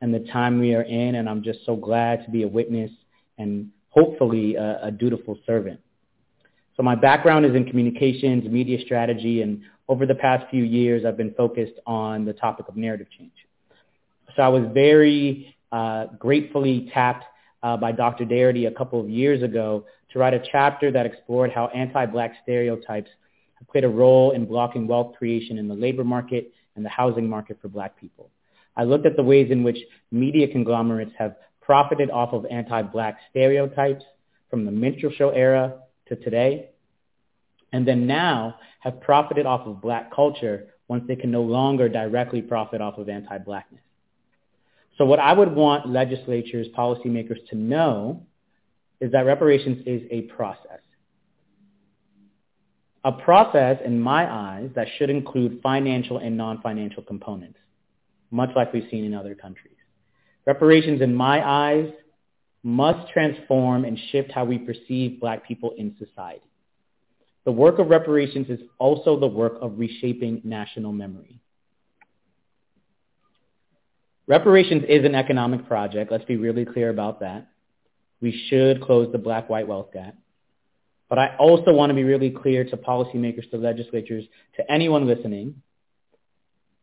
and 0.03 0.13
the 0.13 0.19
time 0.33 0.59
we 0.59 0.75
are 0.75 0.81
in, 0.81 1.15
and 1.15 1.29
I'm 1.29 1.41
just 1.41 1.59
so 1.65 1.77
glad 1.77 2.25
to 2.25 2.29
be 2.29 2.43
a 2.43 2.47
witness 2.47 2.91
and 3.37 3.69
hopefully 3.87 4.55
a, 4.55 4.87
a 4.87 4.91
dutiful 4.91 5.39
servant. 5.45 5.79
So 6.75 6.83
my 6.83 6.93
background 6.93 7.45
is 7.45 7.55
in 7.55 7.63
communications, 7.63 8.43
media 8.43 8.79
strategy, 8.83 9.43
and 9.43 9.61
over 9.87 10.05
the 10.05 10.15
past 10.15 10.45
few 10.51 10.65
years, 10.65 11.05
I've 11.05 11.15
been 11.15 11.33
focused 11.35 11.75
on 11.87 12.25
the 12.25 12.33
topic 12.33 12.67
of 12.67 12.75
narrative 12.75 13.07
change. 13.17 13.31
So 14.35 14.41
I 14.41 14.49
was 14.49 14.63
very 14.73 15.55
uh, 15.71 16.07
gratefully 16.19 16.91
tapped 16.93 17.23
uh, 17.63 17.77
by 17.77 17.93
Dr. 17.93 18.25
Darity 18.25 18.67
a 18.67 18.71
couple 18.71 18.99
of 18.99 19.09
years 19.09 19.41
ago 19.41 19.85
to 20.11 20.19
write 20.19 20.33
a 20.33 20.43
chapter 20.51 20.91
that 20.91 21.05
explored 21.05 21.49
how 21.49 21.67
anti-black 21.67 22.33
stereotypes 22.43 23.09
have 23.55 23.69
played 23.69 23.85
a 23.85 23.89
role 23.89 24.31
in 24.31 24.45
blocking 24.47 24.85
wealth 24.85 25.15
creation 25.17 25.57
in 25.57 25.69
the 25.69 25.75
labor 25.75 26.03
market 26.03 26.51
and 26.75 26.83
the 26.83 26.89
housing 26.89 27.29
market 27.29 27.57
for 27.61 27.69
black 27.69 27.97
people. 27.97 28.29
I 28.75 28.83
looked 28.83 29.05
at 29.05 29.15
the 29.15 29.23
ways 29.23 29.51
in 29.51 29.63
which 29.63 29.77
media 30.11 30.47
conglomerates 30.47 31.11
have 31.17 31.35
profited 31.61 32.09
off 32.09 32.33
of 32.33 32.45
anti-black 32.45 33.17
stereotypes 33.29 34.03
from 34.49 34.65
the 34.65 34.71
minstrel 34.71 35.11
show 35.15 35.29
era 35.29 35.79
to 36.07 36.15
today, 36.15 36.69
and 37.71 37.87
then 37.87 38.05
now 38.05 38.55
have 38.79 39.01
profited 39.01 39.45
off 39.45 39.67
of 39.67 39.81
black 39.81 40.13
culture 40.13 40.67
once 40.87 41.05
they 41.07 41.15
can 41.15 41.31
no 41.31 41.41
longer 41.41 41.87
directly 41.87 42.41
profit 42.41 42.81
off 42.81 42.97
of 42.97 43.09
anti-blackness. 43.09 43.81
So 44.97 45.05
what 45.05 45.19
I 45.19 45.33
would 45.33 45.55
want 45.55 45.87
legislatures, 45.87 46.67
policymakers 46.77 47.47
to 47.49 47.55
know 47.55 48.23
is 48.99 49.11
that 49.11 49.25
reparations 49.25 49.83
is 49.87 50.03
a 50.11 50.21
process. 50.23 50.79
A 53.03 53.11
process, 53.11 53.79
in 53.83 53.99
my 53.99 54.31
eyes, 54.31 54.69
that 54.75 54.87
should 54.97 55.09
include 55.09 55.59
financial 55.61 56.19
and 56.19 56.37
non-financial 56.37 57.03
components, 57.03 57.57
much 58.33 58.49
like 58.55 58.73
we've 58.73 58.87
seen 58.89 59.05
in 59.05 59.13
other 59.13 59.35
countries. 59.35 59.75
Reparations, 60.45 61.01
in 61.01 61.15
my 61.15 61.47
eyes, 61.47 61.89
must 62.63 63.11
transform 63.11 63.85
and 63.85 63.97
shift 64.11 64.31
how 64.31 64.45
we 64.45 64.57
perceive 64.57 65.19
black 65.19 65.47
people 65.47 65.73
in 65.77 65.95
society. 65.99 66.41
The 67.45 67.51
work 67.51 67.79
of 67.79 67.89
reparations 67.89 68.49
is 68.49 68.59
also 68.79 69.19
the 69.19 69.27
work 69.27 69.57
of 69.61 69.77
reshaping 69.77 70.41
national 70.43 70.93
memory. 70.93 71.39
Reparations 74.27 74.83
is 74.87 75.03
an 75.05 75.15
economic 75.15 75.67
project. 75.67 76.11
Let's 76.11 76.23
be 76.23 76.37
really 76.37 76.65
clear 76.65 76.89
about 76.89 77.19
that. 77.19 77.47
We 78.21 78.31
should 78.49 78.81
close 78.81 79.11
the 79.11 79.17
black-white 79.17 79.67
wealth 79.67 79.91
gap. 79.91 80.15
But 81.09 81.19
I 81.19 81.35
also 81.37 81.73
want 81.73 81.89
to 81.89 81.93
be 81.93 82.05
really 82.05 82.31
clear 82.31 82.63
to 82.63 82.77
policymakers, 82.77 83.49
to 83.51 83.57
legislatures, 83.57 84.23
to 84.55 84.71
anyone 84.71 85.05
listening, 85.05 85.61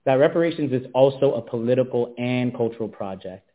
that 0.05 0.15
reparations 0.15 0.73
is 0.73 0.87
also 0.95 1.35
a 1.35 1.43
political 1.43 2.15
and 2.19 2.57
cultural 2.57 2.89
project. 2.89 3.51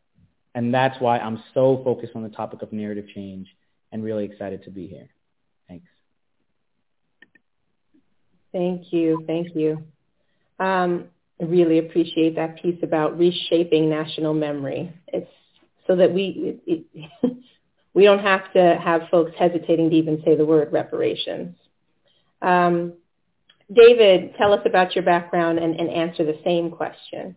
And 0.54 0.74
that's 0.74 1.00
why 1.02 1.20
I'm 1.20 1.44
so 1.54 1.82
focused 1.84 2.14
on 2.16 2.24
the 2.24 2.30
topic 2.30 2.62
of 2.62 2.72
narrative 2.72 3.06
change 3.14 3.48
and 3.92 4.04
really 4.04 4.26
excited 4.26 4.64
to 4.64 4.72
be 4.72 4.88
here. 4.88 5.10
Thanks. 5.68 5.88
Thank 8.54 8.94
you. 8.94 9.24
Thank 9.28 9.56
you. 9.56 9.84
Um, 10.60 11.06
I 11.42 11.46
really 11.46 11.80
appreciate 11.80 12.36
that 12.36 12.62
piece 12.62 12.82
about 12.82 13.18
reshaping 13.18 13.90
national 13.90 14.34
memory. 14.34 14.94
It's 15.08 15.30
so 15.88 15.98
that 15.98 16.14
we 16.14 16.60
it, 16.66 16.86
it, 16.94 17.38
we 17.94 18.04
don't 18.04 18.20
have 18.20 18.52
to 18.54 18.80
have 18.82 19.10
folks 19.12 19.32
hesitating 19.38 19.90
to 19.90 19.96
even 19.96 20.22
say 20.24 20.36
the 20.36 20.46
word 20.46 20.72
reparations. 20.72 21.56
Um, 22.42 22.94
David, 23.74 24.36
tell 24.38 24.54
us 24.54 24.62
about 24.66 24.96
your 24.96 25.04
background 25.04 25.58
and, 25.58 25.80
and, 25.80 25.90
answer 25.90 26.24
the 26.24 26.40
same 26.44 26.70
question. 26.70 27.36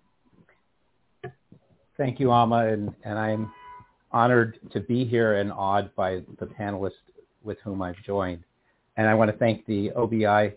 Thank 1.96 2.20
you, 2.20 2.30
Alma, 2.30 2.68
and, 2.68 2.94
and 3.02 3.18
I'm 3.18 3.50
honored 4.12 4.58
to 4.72 4.80
be 4.80 5.04
here 5.04 5.34
and 5.34 5.50
awed 5.50 5.94
by 5.96 6.22
the 6.38 6.46
panelists 6.46 6.92
with 7.42 7.58
whom 7.64 7.80
I've 7.80 8.00
joined. 8.04 8.44
And 8.96 9.08
I 9.08 9.14
want 9.14 9.30
to 9.30 9.36
thank 9.36 9.64
the 9.66 9.90
OBI 9.92 10.54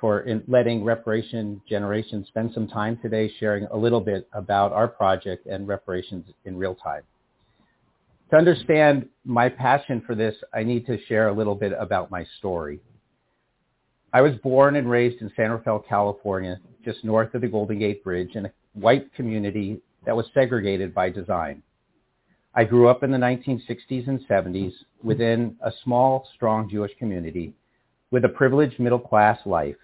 for 0.00 0.24
letting 0.46 0.84
Reparation 0.84 1.60
Generation 1.68 2.24
spend 2.28 2.52
some 2.54 2.68
time 2.68 2.98
today 3.02 3.30
sharing 3.40 3.64
a 3.64 3.76
little 3.76 4.00
bit 4.00 4.28
about 4.32 4.72
our 4.72 4.86
project 4.86 5.46
and 5.46 5.66
reparations 5.66 6.24
in 6.44 6.56
real 6.56 6.76
time. 6.76 7.02
To 8.30 8.36
understand 8.36 9.08
my 9.24 9.48
passion 9.48 10.02
for 10.06 10.14
this, 10.14 10.36
I 10.54 10.62
need 10.62 10.86
to 10.86 10.98
share 11.06 11.28
a 11.28 11.32
little 11.32 11.54
bit 11.54 11.72
about 11.78 12.10
my 12.10 12.26
story. 12.38 12.78
I 14.12 14.22
was 14.22 14.34
born 14.36 14.76
and 14.76 14.90
raised 14.90 15.20
in 15.20 15.30
San 15.36 15.50
Rafael, 15.50 15.84
California, 15.86 16.58
just 16.82 17.04
north 17.04 17.34
of 17.34 17.42
the 17.42 17.48
Golden 17.48 17.78
Gate 17.78 18.02
Bridge 18.02 18.36
in 18.36 18.46
a 18.46 18.52
white 18.72 19.12
community 19.14 19.82
that 20.06 20.16
was 20.16 20.26
segregated 20.32 20.94
by 20.94 21.10
design. 21.10 21.62
I 22.54 22.64
grew 22.64 22.88
up 22.88 23.02
in 23.02 23.10
the 23.10 23.18
1960s 23.18 24.08
and 24.08 24.26
70s 24.26 24.72
within 25.02 25.56
a 25.62 25.70
small, 25.84 26.26
strong 26.34 26.70
Jewish 26.70 26.92
community 26.98 27.52
with 28.10 28.24
a 28.24 28.30
privileged 28.30 28.80
middle 28.80 28.98
class 28.98 29.38
life. 29.44 29.76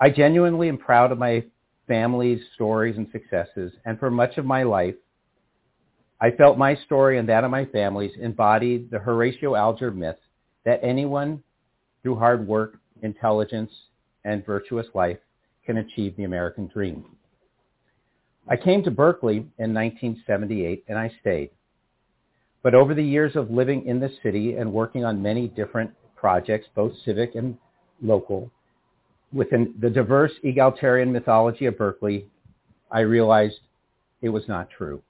I 0.00 0.08
genuinely 0.08 0.70
am 0.70 0.78
proud 0.78 1.12
of 1.12 1.18
my 1.18 1.44
family's 1.86 2.40
stories 2.54 2.96
and 2.96 3.08
successes, 3.12 3.72
and 3.84 3.98
for 3.98 4.10
much 4.10 4.38
of 4.38 4.46
my 4.46 4.62
life, 4.62 4.94
I 6.20 6.30
felt 6.30 6.56
my 6.56 6.76
story 6.86 7.18
and 7.18 7.28
that 7.28 7.44
of 7.44 7.50
my 7.50 7.66
family's 7.66 8.16
embodied 8.18 8.90
the 8.90 8.98
Horatio 8.98 9.54
Alger 9.54 9.90
myth 9.90 10.18
that 10.64 10.80
anyone, 10.82 11.42
through 12.02 12.16
hard 12.16 12.46
work, 12.46 12.78
intelligence, 13.02 13.70
and 14.24 14.44
virtuous 14.44 14.86
life, 14.94 15.18
can 15.64 15.78
achieve 15.78 16.16
the 16.16 16.24
American 16.24 16.66
dream. 16.66 17.04
I 18.48 18.56
came 18.56 18.82
to 18.84 18.90
Berkeley 18.90 19.36
in 19.58 19.74
1978 19.74 20.84
and 20.88 20.98
I 20.98 21.12
stayed. 21.20 21.50
But 22.62 22.74
over 22.74 22.94
the 22.94 23.04
years 23.04 23.36
of 23.36 23.50
living 23.50 23.86
in 23.86 24.00
the 24.00 24.10
city 24.22 24.56
and 24.56 24.72
working 24.72 25.04
on 25.04 25.22
many 25.22 25.48
different 25.48 25.90
projects, 26.16 26.66
both 26.74 26.92
civic 27.04 27.34
and 27.34 27.56
local, 28.02 28.50
within 29.32 29.74
the 29.80 29.90
diverse 29.90 30.32
egalitarian 30.42 31.12
mythology 31.12 31.66
of 31.66 31.76
Berkeley, 31.76 32.26
I 32.90 33.00
realized 33.00 33.60
it 34.22 34.30
was 34.30 34.48
not 34.48 34.70
true. 34.70 35.02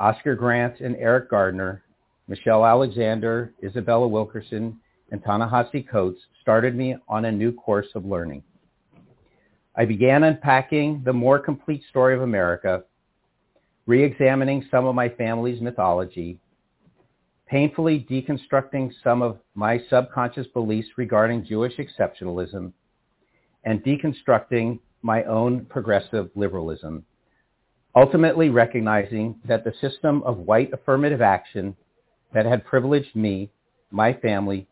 Oscar 0.00 0.34
Grant 0.34 0.80
and 0.80 0.96
Eric 0.96 1.30
Gardner, 1.30 1.82
Michelle 2.26 2.64
Alexander, 2.64 3.52
Isabella 3.62 4.06
Wilkerson, 4.06 4.78
and 5.10 5.22
Ta-Nehisi 5.24 5.88
Coates 5.88 6.20
started 6.40 6.76
me 6.76 6.96
on 7.08 7.24
a 7.24 7.32
new 7.32 7.52
course 7.52 7.88
of 7.94 8.04
learning. 8.04 8.42
I 9.76 9.84
began 9.84 10.24
unpacking 10.24 11.02
the 11.04 11.12
more 11.12 11.38
complete 11.38 11.82
story 11.88 12.14
of 12.14 12.22
America, 12.22 12.84
re-examining 13.86 14.66
some 14.70 14.86
of 14.86 14.94
my 14.94 15.08
family's 15.08 15.60
mythology, 15.60 16.40
painfully 17.46 18.06
deconstructing 18.10 18.92
some 19.02 19.22
of 19.22 19.38
my 19.54 19.80
subconscious 19.88 20.46
beliefs 20.48 20.88
regarding 20.96 21.46
Jewish 21.46 21.74
exceptionalism, 21.76 22.72
and 23.64 23.82
deconstructing 23.82 24.78
my 25.02 25.24
own 25.24 25.64
progressive 25.64 26.30
liberalism, 26.34 27.04
ultimately 27.94 28.50
recognizing 28.50 29.36
that 29.46 29.64
the 29.64 29.72
system 29.80 30.22
of 30.24 30.38
white 30.38 30.72
affirmative 30.72 31.22
action 31.22 31.74
that 32.34 32.46
had 32.46 32.64
privileged 32.64 33.16
me, 33.16 33.50
my 33.90 34.12
family, 34.12 34.67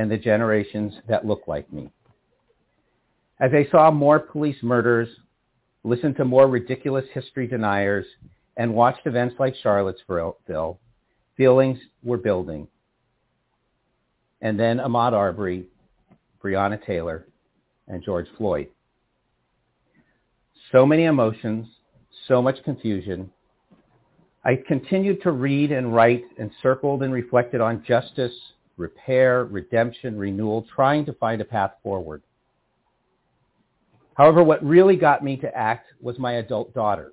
and 0.00 0.10
the 0.10 0.16
generations 0.16 0.94
that 1.08 1.26
look 1.26 1.42
like 1.46 1.70
me. 1.70 1.90
As 3.38 3.50
I 3.52 3.68
saw 3.70 3.90
more 3.90 4.18
police 4.18 4.56
murders, 4.62 5.10
listened 5.84 6.16
to 6.16 6.24
more 6.24 6.48
ridiculous 6.48 7.04
history 7.12 7.46
deniers, 7.46 8.06
and 8.56 8.72
watched 8.72 9.06
events 9.06 9.34
like 9.38 9.54
Charlottesville, 9.62 10.80
feelings 11.36 11.78
were 12.02 12.16
building. 12.16 12.66
And 14.40 14.58
then 14.58 14.78
Ahmaud 14.78 15.12
Arbery, 15.12 15.66
Breonna 16.42 16.82
Taylor, 16.86 17.26
and 17.86 18.02
George 18.02 18.26
Floyd. 18.38 18.68
So 20.72 20.86
many 20.86 21.04
emotions, 21.04 21.66
so 22.26 22.40
much 22.40 22.64
confusion. 22.64 23.30
I 24.46 24.62
continued 24.66 25.20
to 25.24 25.32
read 25.32 25.72
and 25.72 25.94
write 25.94 26.24
and 26.38 26.50
circled 26.62 27.02
and 27.02 27.12
reflected 27.12 27.60
on 27.60 27.84
justice, 27.86 28.32
repair, 28.80 29.44
redemption, 29.44 30.18
renewal, 30.18 30.66
trying 30.74 31.04
to 31.04 31.12
find 31.12 31.40
a 31.40 31.44
path 31.44 31.72
forward. 31.82 32.22
However, 34.14 34.42
what 34.42 34.64
really 34.64 34.96
got 34.96 35.22
me 35.22 35.36
to 35.36 35.56
act 35.56 35.86
was 36.00 36.18
my 36.18 36.32
adult 36.32 36.74
daughter. 36.74 37.12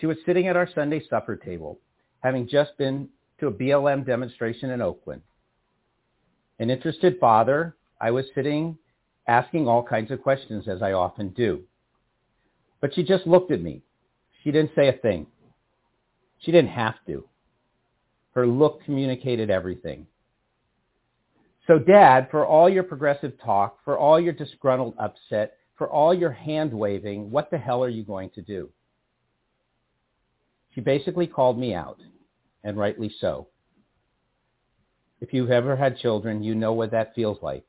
She 0.00 0.06
was 0.06 0.16
sitting 0.26 0.48
at 0.48 0.56
our 0.56 0.68
Sunday 0.74 1.02
supper 1.08 1.36
table, 1.36 1.78
having 2.20 2.48
just 2.48 2.76
been 2.78 3.08
to 3.38 3.46
a 3.46 3.52
BLM 3.52 4.04
demonstration 4.04 4.70
in 4.70 4.80
Oakland. 4.80 5.22
An 6.58 6.70
interested 6.70 7.18
father, 7.20 7.76
I 8.00 8.10
was 8.10 8.24
sitting 8.34 8.76
asking 9.28 9.68
all 9.68 9.82
kinds 9.82 10.10
of 10.10 10.22
questions 10.22 10.66
as 10.66 10.82
I 10.82 10.92
often 10.92 11.28
do. 11.30 11.62
But 12.80 12.94
she 12.94 13.04
just 13.04 13.26
looked 13.26 13.52
at 13.52 13.62
me. 13.62 13.82
She 14.42 14.50
didn't 14.50 14.72
say 14.74 14.88
a 14.88 14.92
thing. 14.92 15.26
She 16.40 16.50
didn't 16.50 16.70
have 16.70 16.96
to. 17.06 17.24
Her 18.34 18.46
look 18.46 18.82
communicated 18.84 19.50
everything. 19.50 20.06
So, 21.66 21.78
Dad, 21.78 22.28
for 22.30 22.44
all 22.44 22.68
your 22.68 22.82
progressive 22.82 23.32
talk, 23.44 23.78
for 23.84 23.96
all 23.96 24.20
your 24.20 24.32
disgruntled 24.32 24.94
upset, 24.98 25.56
for 25.76 25.88
all 25.88 26.12
your 26.12 26.32
hand 26.32 26.72
waving, 26.72 27.30
what 27.30 27.50
the 27.50 27.58
hell 27.58 27.84
are 27.84 27.88
you 27.88 28.02
going 28.02 28.30
to 28.30 28.42
do? 28.42 28.68
She 30.74 30.80
basically 30.80 31.26
called 31.26 31.58
me 31.58 31.74
out, 31.74 31.98
and 32.64 32.76
rightly 32.76 33.12
so. 33.20 33.48
If 35.20 35.32
you've 35.32 35.50
ever 35.50 35.76
had 35.76 35.98
children, 35.98 36.42
you 36.42 36.54
know 36.54 36.72
what 36.72 36.90
that 36.90 37.14
feels 37.14 37.38
like. 37.42 37.64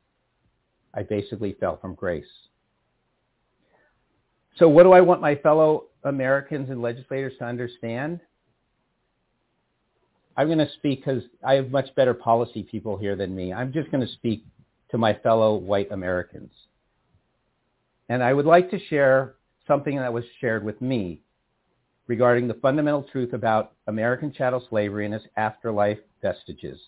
I 0.93 1.03
basically 1.03 1.55
fell 1.59 1.77
from 1.77 1.93
grace. 1.93 2.25
So, 4.57 4.67
what 4.69 4.83
do 4.83 4.91
I 4.91 5.01
want 5.01 5.21
my 5.21 5.35
fellow 5.35 5.85
Americans 6.03 6.69
and 6.69 6.81
legislators 6.81 7.33
to 7.39 7.45
understand? 7.45 8.19
I'm 10.35 10.47
going 10.47 10.57
to 10.59 10.69
speak 10.73 11.05
because 11.05 11.23
I 11.45 11.53
have 11.53 11.69
much 11.69 11.93
better 11.95 12.13
policy 12.13 12.63
people 12.63 12.97
here 12.97 13.15
than 13.15 13.35
me. 13.35 13.53
I'm 13.53 13.71
just 13.71 13.91
going 13.91 14.05
to 14.05 14.13
speak 14.13 14.45
to 14.89 14.97
my 14.97 15.13
fellow 15.13 15.55
white 15.55 15.91
Americans. 15.91 16.51
And 18.09 18.23
I 18.23 18.33
would 18.33 18.45
like 18.45 18.69
to 18.71 18.79
share 18.89 19.35
something 19.67 19.97
that 19.97 20.11
was 20.11 20.23
shared 20.41 20.63
with 20.63 20.81
me 20.81 21.21
regarding 22.07 22.47
the 22.47 22.55
fundamental 22.55 23.03
truth 23.03 23.33
about 23.33 23.73
American 23.87 24.33
chattel 24.33 24.65
slavery 24.69 25.05
and 25.05 25.13
its 25.13 25.25
afterlife 25.37 25.99
vestiges, 26.21 26.79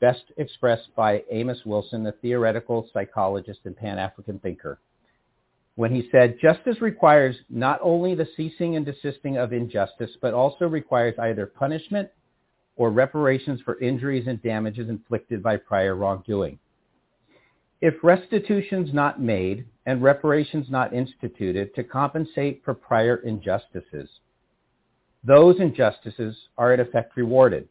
best 0.00 0.22
expressed 0.38 0.94
by 0.96 1.22
Amos 1.30 1.60
Wilson, 1.66 2.02
the 2.02 2.12
theoretical 2.22 2.88
psychologist 2.92 3.60
and 3.64 3.76
Pan-African 3.76 4.38
thinker, 4.38 4.80
when 5.74 5.94
he 5.94 6.08
said, 6.10 6.38
justice 6.40 6.80
requires 6.80 7.36
not 7.48 7.80
only 7.82 8.14
the 8.14 8.28
ceasing 8.36 8.76
and 8.76 8.84
desisting 8.84 9.38
of 9.38 9.52
injustice, 9.52 10.10
but 10.20 10.34
also 10.34 10.66
requires 10.66 11.14
either 11.18 11.46
punishment 11.46 12.08
or 12.76 12.90
reparations 12.90 13.60
for 13.64 13.78
injuries 13.80 14.26
and 14.26 14.42
damages 14.42 14.88
inflicted 14.88 15.42
by 15.42 15.56
prior 15.56 15.94
wrongdoing. 15.94 16.58
If 17.80 17.94
restitutions 18.02 18.94
not 18.94 19.20
made 19.20 19.66
and 19.86 20.02
reparations 20.02 20.66
not 20.70 20.92
instituted 20.92 21.74
to 21.74 21.82
compensate 21.82 22.62
for 22.64 22.74
prior 22.74 23.16
injustices, 23.16 24.08
those 25.24 25.60
injustices 25.60 26.36
are 26.56 26.72
in 26.74 26.80
effect 26.80 27.16
rewarded, 27.16 27.68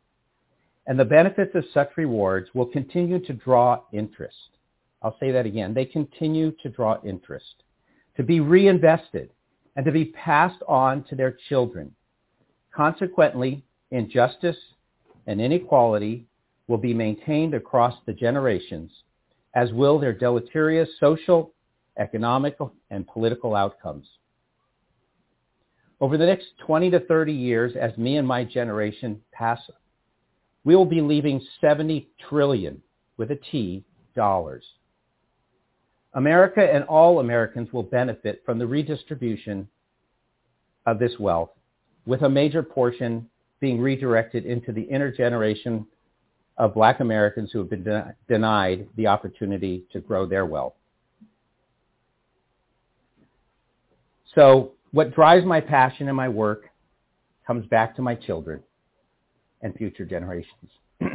and 0.87 0.99
the 0.99 1.05
benefits 1.05 1.55
of 1.55 1.65
such 1.73 1.89
rewards 1.97 2.49
will 2.53 2.65
continue 2.65 3.19
to 3.25 3.33
draw 3.33 3.81
interest. 3.93 4.35
I'll 5.01 5.17
say 5.19 5.31
that 5.31 5.45
again. 5.45 5.73
They 5.73 5.85
continue 5.85 6.51
to 6.61 6.69
draw 6.69 6.97
interest, 7.03 7.63
to 8.17 8.23
be 8.23 8.39
reinvested, 8.39 9.29
and 9.75 9.85
to 9.85 9.91
be 9.91 10.05
passed 10.05 10.61
on 10.67 11.03
to 11.05 11.15
their 11.15 11.37
children. 11.49 11.93
Consequently, 12.75 13.63
injustice 13.91 14.57
and 15.27 15.41
inequality 15.41 16.25
will 16.67 16.77
be 16.77 16.93
maintained 16.93 17.53
across 17.53 17.95
the 18.05 18.13
generations, 18.13 18.91
as 19.55 19.71
will 19.71 19.99
their 19.99 20.13
deleterious 20.13 20.89
social, 20.99 21.53
economic, 21.97 22.57
and 22.89 23.07
political 23.07 23.55
outcomes. 23.55 24.07
Over 25.99 26.17
the 26.17 26.25
next 26.25 26.47
20 26.65 26.89
to 26.91 26.99
30 27.01 27.33
years, 27.33 27.73
as 27.79 27.95
me 27.97 28.17
and 28.17 28.27
my 28.27 28.43
generation 28.43 29.21
pass, 29.31 29.59
we 30.63 30.75
will 30.75 30.85
be 30.85 31.01
leaving 31.01 31.45
70 31.59 32.09
trillion, 32.29 32.81
with 33.17 33.31
a 33.31 33.35
T, 33.35 33.83
dollars. 34.15 34.63
America 36.13 36.61
and 36.61 36.83
all 36.85 37.19
Americans 37.19 37.71
will 37.71 37.83
benefit 37.83 38.41
from 38.45 38.59
the 38.59 38.67
redistribution 38.67 39.67
of 40.85 40.99
this 40.99 41.13
wealth, 41.19 41.51
with 42.05 42.23
a 42.23 42.29
major 42.29 42.63
portion 42.63 43.29
being 43.61 43.79
redirected 43.79 44.45
into 44.45 44.73
the 44.73 44.85
intergeneration 44.91 45.85
of 46.57 46.73
black 46.73 46.99
Americans 46.99 47.51
who 47.51 47.59
have 47.59 47.69
been 47.69 47.83
de- 47.83 48.15
denied 48.27 48.87
the 48.97 49.07
opportunity 49.07 49.85
to 49.93 50.01
grow 50.01 50.25
their 50.25 50.45
wealth. 50.45 50.73
So 54.35 54.73
what 54.91 55.15
drives 55.15 55.45
my 55.45 55.61
passion 55.61 56.07
and 56.07 56.17
my 56.17 56.27
work 56.27 56.69
comes 57.47 57.65
back 57.67 57.95
to 57.95 58.01
my 58.01 58.15
children 58.15 58.61
and 59.61 59.75
future 59.75 60.05
generations. 60.05 60.71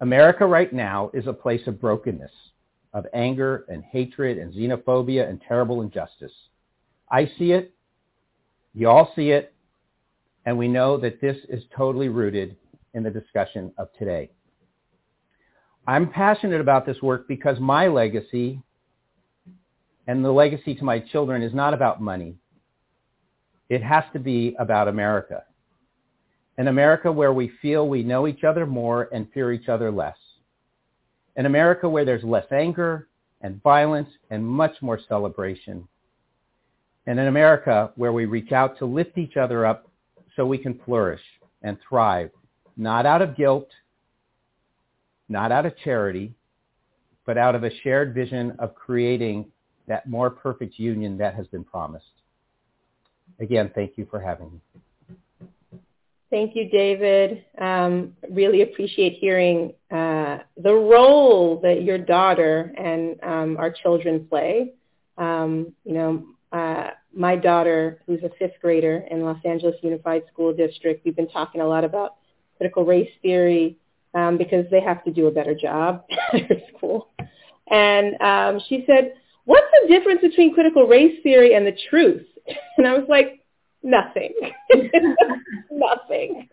America 0.00 0.46
right 0.46 0.72
now 0.72 1.10
is 1.14 1.26
a 1.26 1.32
place 1.32 1.66
of 1.66 1.80
brokenness, 1.80 2.30
of 2.92 3.06
anger 3.14 3.64
and 3.68 3.84
hatred 3.84 4.38
and 4.38 4.52
xenophobia 4.52 5.28
and 5.28 5.40
terrible 5.46 5.82
injustice. 5.82 6.32
I 7.10 7.30
see 7.38 7.52
it. 7.52 7.72
You 8.74 8.88
all 8.88 9.12
see 9.14 9.30
it. 9.30 9.53
And 10.46 10.58
we 10.58 10.68
know 10.68 10.96
that 10.98 11.20
this 11.20 11.36
is 11.48 11.62
totally 11.76 12.08
rooted 12.08 12.56
in 12.92 13.02
the 13.02 13.10
discussion 13.10 13.72
of 13.78 13.88
today. 13.98 14.30
I'm 15.86 16.10
passionate 16.10 16.60
about 16.60 16.86
this 16.86 17.00
work 17.02 17.28
because 17.28 17.58
my 17.60 17.88
legacy 17.88 18.62
and 20.06 20.24
the 20.24 20.30
legacy 20.30 20.74
to 20.74 20.84
my 20.84 20.98
children 20.98 21.42
is 21.42 21.54
not 21.54 21.74
about 21.74 22.00
money. 22.00 22.36
It 23.68 23.82
has 23.82 24.04
to 24.12 24.18
be 24.18 24.54
about 24.58 24.88
America. 24.88 25.44
An 26.56 26.68
America 26.68 27.10
where 27.10 27.32
we 27.32 27.50
feel 27.60 27.88
we 27.88 28.02
know 28.02 28.26
each 28.26 28.44
other 28.44 28.66
more 28.66 29.08
and 29.12 29.26
fear 29.32 29.52
each 29.52 29.68
other 29.68 29.90
less. 29.90 30.16
An 31.36 31.46
America 31.46 31.88
where 31.88 32.04
there's 32.04 32.22
less 32.22 32.46
anger 32.52 33.08
and 33.40 33.62
violence 33.62 34.08
and 34.30 34.46
much 34.46 34.74
more 34.80 35.00
celebration. 35.08 35.86
And 37.06 37.18
an 37.18 37.26
America 37.26 37.90
where 37.96 38.12
we 38.12 38.24
reach 38.24 38.52
out 38.52 38.78
to 38.78 38.86
lift 38.86 39.18
each 39.18 39.36
other 39.36 39.66
up 39.66 39.90
so 40.36 40.44
we 40.46 40.58
can 40.58 40.80
flourish 40.84 41.20
and 41.62 41.78
thrive, 41.88 42.30
not 42.76 43.06
out 43.06 43.22
of 43.22 43.36
guilt, 43.36 43.68
not 45.28 45.52
out 45.52 45.66
of 45.66 45.76
charity, 45.78 46.34
but 47.26 47.38
out 47.38 47.54
of 47.54 47.64
a 47.64 47.70
shared 47.82 48.14
vision 48.14 48.54
of 48.58 48.74
creating 48.74 49.46
that 49.86 50.08
more 50.08 50.30
perfect 50.30 50.78
union 50.78 51.16
that 51.18 51.34
has 51.34 51.46
been 51.46 51.64
promised. 51.64 52.04
Again, 53.40 53.70
thank 53.74 53.96
you 53.96 54.06
for 54.10 54.20
having 54.20 54.50
me. 54.52 54.60
Thank 56.30 56.56
you, 56.56 56.68
David. 56.68 57.44
Um, 57.60 58.16
really 58.30 58.62
appreciate 58.62 59.18
hearing 59.20 59.72
uh, 59.90 60.38
the 60.56 60.72
role 60.72 61.60
that 61.60 61.82
your 61.82 61.98
daughter 61.98 62.72
and 62.76 63.22
um, 63.22 63.56
our 63.56 63.70
children 63.70 64.26
play. 64.28 64.72
Um, 65.16 65.72
you 65.84 65.94
know, 65.94 66.24
uh, 66.50 66.90
my 67.16 67.36
daughter, 67.36 68.00
who's 68.06 68.22
a 68.22 68.30
fifth 68.38 68.60
grader 68.60 69.04
in 69.10 69.22
Los 69.22 69.38
Angeles 69.44 69.76
Unified 69.82 70.22
School 70.32 70.52
District, 70.52 71.04
we've 71.04 71.16
been 71.16 71.28
talking 71.28 71.60
a 71.60 71.66
lot 71.66 71.84
about 71.84 72.16
critical 72.56 72.84
race 72.84 73.10
theory 73.22 73.76
um, 74.14 74.38
because 74.38 74.64
they 74.70 74.80
have 74.80 75.04
to 75.04 75.10
do 75.10 75.26
a 75.26 75.30
better 75.30 75.54
job 75.54 76.04
at 76.32 76.48
their 76.48 76.62
school. 76.76 77.08
And 77.70 78.20
um, 78.20 78.60
she 78.68 78.84
said, 78.86 79.14
what's 79.44 79.66
the 79.82 79.88
difference 79.88 80.20
between 80.20 80.54
critical 80.54 80.86
race 80.86 81.20
theory 81.22 81.54
and 81.54 81.66
the 81.66 81.76
truth? 81.90 82.26
And 82.76 82.86
I 82.86 82.92
was 82.92 83.06
like, 83.08 83.42
nothing. 83.82 84.34
nothing. 85.70 86.48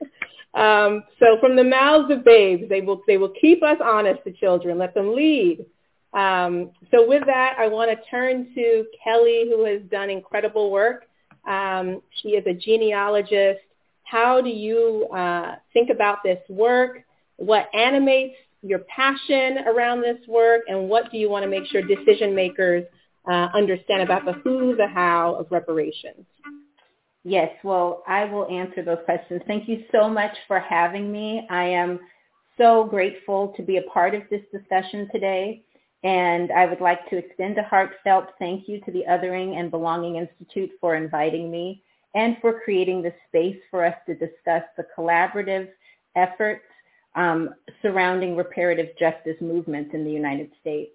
Um, 0.53 1.03
so 1.19 1.37
from 1.41 1.57
the 1.57 1.65
mouths 1.65 2.09
of 2.11 2.23
babes, 2.23 2.69
they 2.69 2.79
will, 2.79 3.01
they 3.07 3.17
will 3.17 3.33
keep 3.41 3.61
us 3.61 3.77
honest, 3.83 4.23
the 4.23 4.31
children, 4.31 4.77
let 4.77 4.93
them 4.93 5.13
lead. 5.13 5.65
Um, 6.13 6.71
so 6.91 7.07
with 7.07 7.25
that, 7.25 7.55
I 7.57 7.67
want 7.67 7.89
to 7.91 8.09
turn 8.09 8.53
to 8.53 8.85
Kelly, 9.03 9.45
who 9.49 9.63
has 9.65 9.81
done 9.89 10.09
incredible 10.09 10.71
work. 10.71 11.05
Um, 11.47 12.01
she 12.21 12.29
is 12.29 12.45
a 12.45 12.53
genealogist. 12.53 13.61
How 14.03 14.41
do 14.41 14.49
you 14.49 15.07
uh, 15.07 15.55
think 15.73 15.89
about 15.89 16.17
this 16.23 16.39
work? 16.49 17.03
What 17.37 17.73
animates 17.73 18.35
your 18.61 18.79
passion 18.79 19.59
around 19.65 20.01
this 20.01 20.19
work? 20.27 20.61
And 20.67 20.89
what 20.89 21.11
do 21.11 21.17
you 21.17 21.29
want 21.29 21.43
to 21.43 21.49
make 21.49 21.65
sure 21.67 21.81
decision 21.81 22.35
makers 22.35 22.83
uh, 23.29 23.47
understand 23.53 24.01
about 24.01 24.25
the 24.25 24.33
who, 24.33 24.75
the 24.75 24.87
how 24.87 25.35
of 25.35 25.47
reparations? 25.49 26.25
Yes, 27.23 27.51
well, 27.63 28.03
I 28.07 28.25
will 28.25 28.47
answer 28.47 28.83
those 28.83 28.97
questions. 29.05 29.41
Thank 29.47 29.69
you 29.69 29.83
so 29.91 30.09
much 30.09 30.35
for 30.47 30.59
having 30.59 31.11
me. 31.11 31.45
I 31.49 31.65
am 31.65 31.99
so 32.57 32.83
grateful 32.83 33.53
to 33.57 33.63
be 33.63 33.77
a 33.77 33.83
part 33.83 34.15
of 34.15 34.23
this 34.29 34.41
discussion 34.51 35.07
today. 35.11 35.63
And 36.03 36.51
I 36.51 36.65
would 36.65 36.81
like 36.81 37.07
to 37.09 37.17
extend 37.17 37.57
a 37.57 37.63
heartfelt 37.63 38.29
thank 38.39 38.67
you 38.67 38.81
to 38.81 38.91
the 38.91 39.03
Othering 39.07 39.59
and 39.59 39.69
Belonging 39.69 40.15
Institute 40.15 40.71
for 40.79 40.95
inviting 40.95 41.51
me 41.51 41.83
and 42.15 42.37
for 42.41 42.59
creating 42.61 43.01
the 43.01 43.13
space 43.27 43.59
for 43.69 43.85
us 43.85 43.95
to 44.07 44.15
discuss 44.15 44.63
the 44.77 44.85
collaborative 44.97 45.69
efforts 46.15 46.63
um, 47.15 47.53
surrounding 47.81 48.35
reparative 48.35 48.97
justice 48.97 49.37
movements 49.41 49.91
in 49.93 50.03
the 50.03 50.11
United 50.11 50.49
States. 50.59 50.91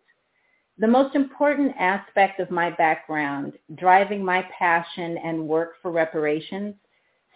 The 0.79 0.89
most 0.89 1.15
important 1.15 1.75
aspect 1.79 2.41
of 2.41 2.51
my 2.51 2.71
background, 2.71 3.55
driving 3.77 4.25
my 4.25 4.47
passion 4.59 5.17
and 5.19 5.49
work 5.49 5.75
for 5.81 5.91
reparations, 5.91 6.75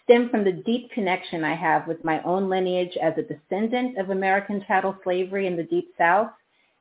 stem 0.05 0.29
from 0.29 0.45
the 0.45 0.53
deep 0.53 0.91
connection 0.91 1.45
I 1.45 1.55
have 1.55 1.87
with 1.87 2.05
my 2.05 2.23
own 2.23 2.51
lineage 2.51 2.97
as 3.01 3.14
a 3.16 3.23
descendant 3.23 3.97
of 3.97 4.11
American 4.11 4.62
chattel 4.66 4.97
slavery 5.05 5.47
in 5.47 5.57
the 5.57 5.62
Deep 5.62 5.95
South 5.97 6.31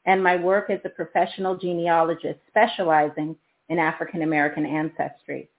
and 0.05 0.23
my 0.23 0.35
work 0.35 0.69
as 0.69 0.79
a 0.85 0.89
professional 0.89 1.57
genealogist 1.57 2.39
specializing 2.47 3.35
in 3.69 3.79
African 3.79 4.23
American 4.23 4.65
ancestry. 4.65 5.49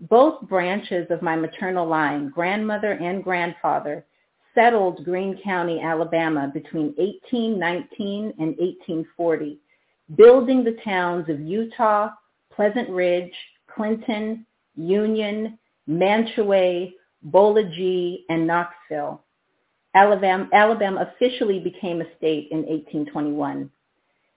Both 0.00 0.42
branches 0.48 1.06
of 1.10 1.22
my 1.22 1.36
maternal 1.36 1.86
line, 1.86 2.28
grandmother 2.28 2.92
and 2.92 3.22
grandfather, 3.22 4.04
settled 4.54 5.04
Greene 5.04 5.38
County, 5.42 5.80
Alabama 5.80 6.50
between 6.52 6.94
1819 6.96 8.34
and 8.38 8.56
1840, 8.56 9.58
building 10.16 10.64
the 10.64 10.76
towns 10.84 11.28
of 11.28 11.40
Utah, 11.40 12.10
Pleasant 12.54 12.88
Ridge, 12.90 13.32
Clinton, 13.74 14.46
Union, 14.76 15.58
Mantua, 15.86 16.88
Boligee, 17.30 18.24
and 18.28 18.46
Knoxville. 18.46 19.24
Alabama, 19.94 20.48
Alabama 20.52 21.12
officially 21.14 21.60
became 21.60 22.00
a 22.00 22.16
state 22.16 22.48
in 22.50 22.58
1821. 22.58 23.70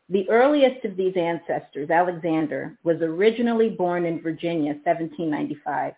The 0.09 0.29
earliest 0.29 0.85
of 0.85 0.95
these 0.95 1.17
ancestors, 1.17 1.89
Alexander, 1.89 2.77
was 2.83 3.01
originally 3.01 3.69
born 3.69 4.05
in 4.05 4.21
Virginia, 4.21 4.73
1795. 4.85 5.93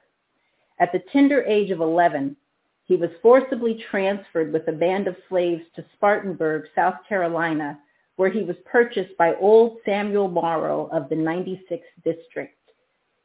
At 0.80 0.92
the 0.94 1.04
tender 1.12 1.44
age 1.44 1.72
of 1.72 1.82
11, 1.82 2.38
he 2.86 2.96
was 2.96 3.10
forcibly 3.22 3.84
transferred 3.92 4.52
with 4.54 4.68
a 4.68 4.72
band 4.72 5.08
of 5.08 5.18
slaves 5.28 5.64
to 5.76 5.86
Spartanburg, 5.94 6.64
South 6.74 6.96
Carolina, 7.08 7.78
where 8.16 8.32
he 8.32 8.44
was 8.44 8.56
purchased 8.66 9.16
by 9.18 9.36
old 9.36 9.78
Samuel 9.86 10.30
Morrow 10.30 10.90
of 10.92 11.08
the 11.10 11.16
96th 11.16 11.82
District. 12.04 12.56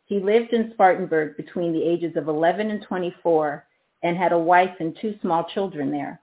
He 0.05 0.18
lived 0.18 0.53
in 0.53 0.72
Spartanburg 0.74 1.37
between 1.37 1.72
the 1.72 1.82
ages 1.82 2.16
of 2.16 2.28
11 2.28 2.70
and 2.70 2.82
24 2.82 3.64
and 4.03 4.16
had 4.16 4.32
a 4.32 4.39
wife 4.39 4.76
and 4.80 4.97
two 5.01 5.14
small 5.22 5.45
children 5.45 5.91
there. 5.91 6.20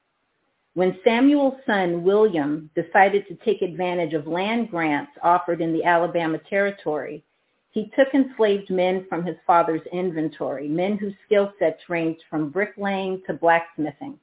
When 0.74 0.98
Samuel's 1.04 1.60
son, 1.66 2.04
William, 2.04 2.70
decided 2.76 3.28
to 3.28 3.36
take 3.36 3.62
advantage 3.62 4.14
of 4.14 4.26
land 4.26 4.72
grants 4.72 5.12
offered 5.22 5.60
in 5.60 5.74
the 5.74 5.84
Alabama 5.84 6.38
Territory, 6.50 7.24
he 7.72 7.92
took 7.96 8.14
enslaved 8.14 8.70
men 8.70 9.06
from 9.10 9.26
his 9.26 9.36
father's 9.46 9.86
inventory, 9.92 10.70
men 10.70 10.98
whose 10.98 11.14
skill 11.26 11.52
sets 11.60 11.90
ranged 11.90 12.24
from 12.30 12.50
bricklaying 12.50 13.22
to 13.28 13.34
blacksmithing. 13.34 14.18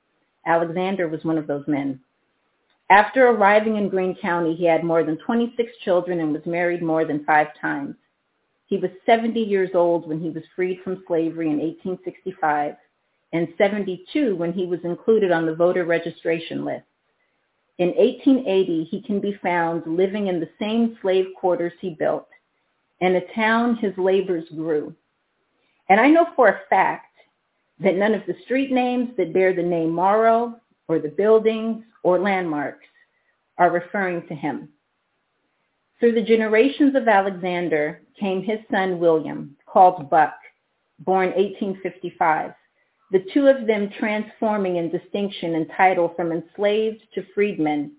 Alexander 0.46 1.06
was 1.06 1.22
one 1.24 1.36
of 1.36 1.46
those 1.46 1.66
men. 1.68 2.00
After 2.88 3.28
arriving 3.28 3.76
in 3.76 3.90
Greene 3.90 4.16
County, 4.16 4.54
he 4.54 4.64
had 4.64 4.84
more 4.84 5.04
than 5.04 5.18
26 5.18 5.70
children 5.84 6.20
and 6.20 6.32
was 6.32 6.46
married 6.46 6.82
more 6.82 7.04
than 7.04 7.26
five 7.26 7.48
times. 7.60 7.94
He 8.66 8.78
was 8.78 8.90
70 9.04 9.38
years 9.38 9.70
old 9.74 10.08
when 10.08 10.20
he 10.20 10.30
was 10.30 10.44
freed 10.56 10.80
from 10.82 11.04
slavery 11.06 11.50
in 11.50 11.58
1865 11.58 12.76
and 13.32 13.48
72 13.58 14.36
when 14.36 14.52
he 14.52 14.66
was 14.66 14.80
included 14.84 15.30
on 15.30 15.46
the 15.46 15.54
voter 15.54 15.84
registration 15.84 16.64
list. 16.64 16.84
In 17.78 17.88
1880, 17.88 18.84
he 18.84 19.02
can 19.02 19.20
be 19.20 19.38
found 19.42 19.86
living 19.86 20.26
in 20.26 20.40
the 20.40 20.48
same 20.58 20.98
slave 21.00 21.26
quarters 21.36 21.72
he 21.80 21.90
built, 21.90 22.26
and 23.00 23.14
a 23.14 23.32
town 23.34 23.76
his 23.76 23.96
labors 23.96 24.48
grew. 24.50 24.94
And 25.88 26.00
I 26.00 26.08
know 26.08 26.26
for 26.34 26.48
a 26.48 26.60
fact 26.68 27.14
that 27.80 27.96
none 27.96 28.14
of 28.14 28.22
the 28.26 28.36
street 28.44 28.72
names 28.72 29.10
that 29.16 29.32
bear 29.32 29.54
the 29.54 29.62
name 29.62 29.92
Morrow 29.92 30.60
or 30.88 30.98
the 30.98 31.08
buildings 31.08 31.84
or 32.02 32.18
landmarks 32.18 32.86
are 33.58 33.70
referring 33.70 34.26
to 34.26 34.34
him. 34.34 34.68
Through 36.00 36.12
the 36.12 36.22
generations 36.22 36.94
of 36.96 37.08
Alexander 37.08 38.02
came 38.18 38.42
his 38.42 38.58
son 38.70 38.98
William, 38.98 39.56
called 39.66 40.10
Buck, 40.10 40.34
born 41.00 41.28
1855 41.28 42.52
the 43.10 43.24
two 43.32 43.46
of 43.46 43.66
them 43.66 43.90
transforming 43.98 44.76
in 44.76 44.90
distinction 44.90 45.54
and 45.54 45.70
title 45.76 46.12
from 46.14 46.32
enslaved 46.32 47.02
to 47.14 47.24
freedmen. 47.34 47.92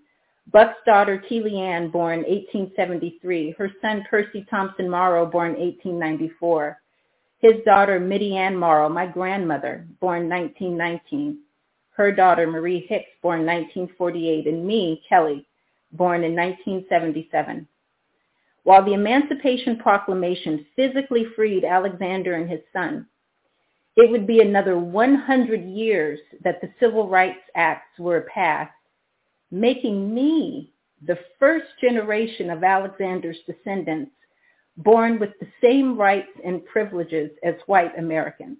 Buck's 0.52 0.78
daughter, 0.86 1.22
Teely 1.28 1.58
Ann, 1.58 1.90
born 1.90 2.20
1873. 2.20 3.54
Her 3.58 3.70
son, 3.80 4.04
Percy 4.08 4.46
Thompson 4.50 4.88
Morrow, 4.88 5.26
born 5.26 5.52
1894. 5.52 6.80
His 7.40 7.54
daughter, 7.64 7.98
Mittie 7.98 8.36
Ann 8.36 8.56
Morrow, 8.56 8.88
my 8.88 9.06
grandmother, 9.06 9.86
born 10.00 10.28
1919. 10.28 11.38
Her 11.92 12.12
daughter, 12.12 12.46
Marie 12.46 12.86
Hicks, 12.88 13.10
born 13.22 13.46
1948. 13.46 14.46
And 14.46 14.66
me, 14.66 15.02
Kelly, 15.08 15.46
born 15.92 16.24
in 16.24 16.34
1977. 16.34 17.66
While 18.62 18.84
the 18.84 18.94
Emancipation 18.94 19.78
Proclamation 19.78 20.66
physically 20.76 21.26
freed 21.34 21.64
Alexander 21.64 22.34
and 22.34 22.48
his 22.48 22.60
son, 22.72 23.06
it 24.00 24.10
would 24.10 24.26
be 24.26 24.40
another 24.40 24.78
100 24.78 25.68
years 25.68 26.18
that 26.42 26.62
the 26.62 26.70
Civil 26.80 27.06
Rights 27.06 27.42
Acts 27.54 27.98
were 27.98 28.26
passed, 28.32 28.72
making 29.50 30.14
me 30.14 30.72
the 31.06 31.18
first 31.38 31.66
generation 31.82 32.48
of 32.48 32.64
Alexander's 32.64 33.36
descendants 33.46 34.12
born 34.78 35.18
with 35.18 35.30
the 35.38 35.48
same 35.62 35.98
rights 35.98 36.30
and 36.42 36.64
privileges 36.64 37.30
as 37.44 37.56
white 37.66 37.98
Americans. 37.98 38.56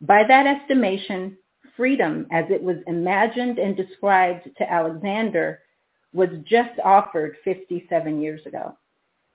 By 0.00 0.24
that 0.26 0.48
estimation, 0.48 1.38
freedom 1.76 2.26
as 2.32 2.46
it 2.50 2.60
was 2.60 2.78
imagined 2.88 3.60
and 3.60 3.76
described 3.76 4.48
to 4.58 4.72
Alexander 4.72 5.60
was 6.12 6.30
just 6.44 6.80
offered 6.84 7.36
57 7.44 8.20
years 8.20 8.44
ago 8.44 8.76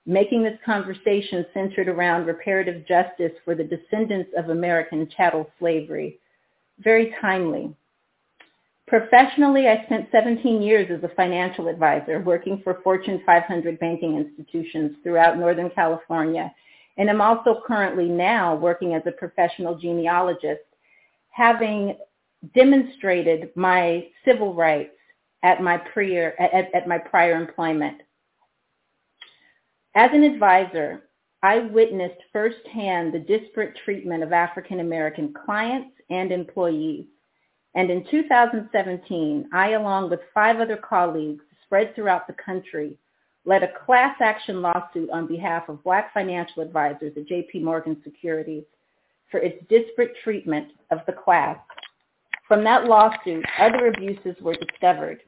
making 0.06 0.42
this 0.42 0.58
conversation 0.64 1.44
centered 1.52 1.88
around 1.88 2.26
reparative 2.26 2.86
justice 2.86 3.32
for 3.44 3.54
the 3.54 3.64
descendants 3.64 4.30
of 4.36 4.48
American 4.48 5.08
chattel 5.16 5.50
slavery 5.58 6.18
very 6.80 7.14
timely. 7.20 7.74
Professionally, 8.86 9.68
I 9.68 9.84
spent 9.84 10.08
17 10.10 10.62
years 10.62 10.88
as 10.90 11.04
a 11.04 11.14
financial 11.14 11.68
advisor 11.68 12.20
working 12.20 12.60
for 12.64 12.80
Fortune 12.82 13.22
500 13.26 13.78
banking 13.78 14.16
institutions 14.16 14.96
throughout 15.02 15.38
Northern 15.38 15.70
California. 15.70 16.52
And 16.96 17.10
I'm 17.10 17.20
also 17.20 17.60
currently 17.66 18.06
now 18.06 18.56
working 18.56 18.94
as 18.94 19.02
a 19.06 19.12
professional 19.12 19.78
genealogist, 19.78 20.62
having 21.30 21.96
demonstrated 22.54 23.50
my 23.54 24.06
civil 24.24 24.54
rights 24.54 24.94
at 25.42 25.62
my 25.62 25.76
prior, 25.76 26.34
at, 26.40 26.74
at 26.74 26.88
my 26.88 26.98
prior 26.98 27.36
employment. 27.36 28.00
As 29.94 30.10
an 30.12 30.22
advisor, 30.22 31.08
I 31.42 31.60
witnessed 31.60 32.20
firsthand 32.32 33.12
the 33.12 33.20
disparate 33.20 33.76
treatment 33.84 34.22
of 34.22 34.32
African 34.32 34.80
American 34.80 35.32
clients 35.32 35.94
and 36.10 36.32
employees. 36.32 37.06
And 37.74 37.90
in 37.90 38.04
2017, 38.10 39.48
I, 39.52 39.70
along 39.70 40.10
with 40.10 40.20
five 40.34 40.58
other 40.58 40.76
colleagues 40.76 41.44
spread 41.64 41.94
throughout 41.94 42.26
the 42.26 42.32
country, 42.34 42.98
led 43.44 43.62
a 43.62 43.72
class 43.86 44.16
action 44.20 44.62
lawsuit 44.62 45.10
on 45.10 45.26
behalf 45.26 45.68
of 45.68 45.82
black 45.84 46.12
financial 46.12 46.62
advisors 46.62 47.16
at 47.16 47.28
JP 47.28 47.62
Morgan 47.62 47.96
Securities 48.02 48.64
for 49.30 49.38
its 49.38 49.64
disparate 49.68 50.14
treatment 50.24 50.68
of 50.90 51.00
the 51.06 51.12
class. 51.12 51.58
From 52.46 52.64
that 52.64 52.86
lawsuit, 52.86 53.44
other 53.58 53.88
abuses 53.88 54.34
were 54.40 54.54
discovered, 54.54 55.20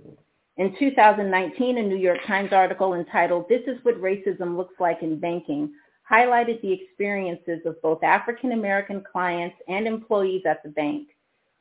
in 0.61 0.77
2019, 0.79 1.79
a 1.79 1.83
New 1.83 1.97
York 1.97 2.19
Times 2.27 2.53
article 2.53 2.93
entitled, 2.93 3.47
This 3.49 3.63
is 3.67 3.83
What 3.83 3.99
Racism 3.99 4.59
Looks 4.59 4.79
Like 4.79 5.03
in 5.03 5.19
Banking, 5.19 5.73
highlighted 6.09 6.61
the 6.61 6.71
experiences 6.71 7.61
of 7.65 7.81
both 7.81 8.05
African 8.05 8.53
American 8.53 9.03
clients 9.11 9.57
and 9.69 9.87
employees 9.87 10.43
at 10.47 10.63
the 10.63 10.69
bank, 10.69 11.09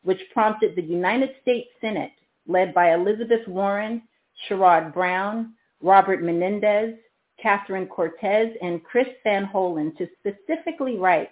which 0.03 0.19
prompted 0.33 0.75
the 0.75 0.81
United 0.81 1.29
States 1.41 1.69
Senate, 1.79 2.11
led 2.45 2.73
by 2.73 2.93
Elizabeth 2.93 3.47
Warren, 3.47 4.01
Sherrod 4.49 4.93
Brown, 4.93 5.53
Robert 5.81 6.21
Menendez, 6.21 6.95
Catherine 7.41 7.87
Cortez, 7.87 8.49
and 8.61 8.83
Chris 8.83 9.07
Van 9.23 9.45
Hollen 9.45 9.95
to 9.97 10.09
specifically 10.19 10.97
write 10.97 11.31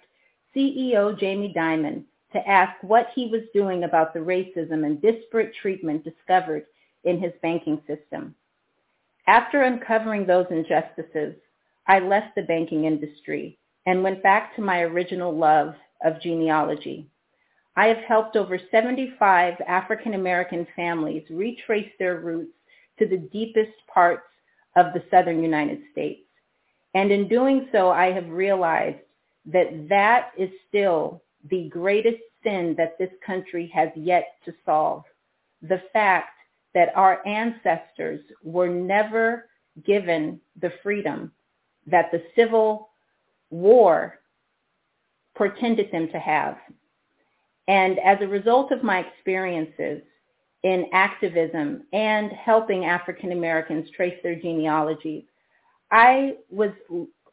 CEO 0.56 1.20
Jamie 1.20 1.52
Dimon 1.54 2.04
to 2.32 2.48
ask 2.48 2.82
what 2.82 3.08
he 3.14 3.26
was 3.26 3.42
doing 3.52 3.84
about 3.84 4.14
the 4.14 4.20
racism 4.20 4.86
and 4.86 5.02
disparate 5.02 5.52
treatment 5.60 6.02
discovered 6.02 6.64
in 7.04 7.20
his 7.20 7.32
banking 7.42 7.80
system. 7.86 8.34
After 9.26 9.62
uncovering 9.62 10.26
those 10.26 10.46
injustices, 10.50 11.34
I 11.86 11.98
left 12.00 12.34
the 12.34 12.42
banking 12.42 12.84
industry 12.84 13.58
and 13.86 14.02
went 14.02 14.22
back 14.22 14.54
to 14.56 14.62
my 14.62 14.80
original 14.80 15.36
love 15.36 15.74
of 16.04 16.20
genealogy. 16.20 17.08
I 17.76 17.86
have 17.86 18.04
helped 18.08 18.36
over 18.36 18.58
75 18.70 19.54
African 19.66 20.14
American 20.14 20.66
families 20.74 21.24
retrace 21.30 21.90
their 21.98 22.20
roots 22.20 22.52
to 22.98 23.06
the 23.06 23.16
deepest 23.16 23.72
parts 23.92 24.26
of 24.76 24.92
the 24.92 25.02
southern 25.10 25.42
United 25.42 25.80
States. 25.92 26.22
And 26.94 27.10
in 27.12 27.28
doing 27.28 27.68
so, 27.70 27.90
I 27.90 28.12
have 28.12 28.28
realized 28.28 28.98
that 29.46 29.88
that 29.88 30.30
is 30.36 30.50
still 30.68 31.22
the 31.50 31.68
greatest 31.68 32.22
sin 32.42 32.74
that 32.76 32.98
this 32.98 33.10
country 33.24 33.70
has 33.74 33.90
yet 33.94 34.34
to 34.44 34.52
solve. 34.64 35.04
The 35.62 35.82
fact 35.92 36.37
that 36.78 36.92
our 36.94 37.26
ancestors 37.26 38.20
were 38.44 38.68
never 38.68 39.48
given 39.84 40.40
the 40.62 40.70
freedom 40.80 41.32
that 41.88 42.08
the 42.12 42.22
Civil 42.36 42.90
War 43.50 44.20
pretended 45.34 45.90
them 45.90 46.08
to 46.12 46.20
have. 46.20 46.56
And 47.66 47.98
as 47.98 48.18
a 48.20 48.28
result 48.28 48.70
of 48.70 48.84
my 48.84 49.00
experiences 49.00 50.02
in 50.62 50.86
activism 50.92 51.82
and 51.92 52.30
helping 52.30 52.84
African 52.84 53.32
Americans 53.32 53.88
trace 53.96 54.18
their 54.22 54.36
genealogy, 54.36 55.26
I 55.90 56.36
was 56.48 56.70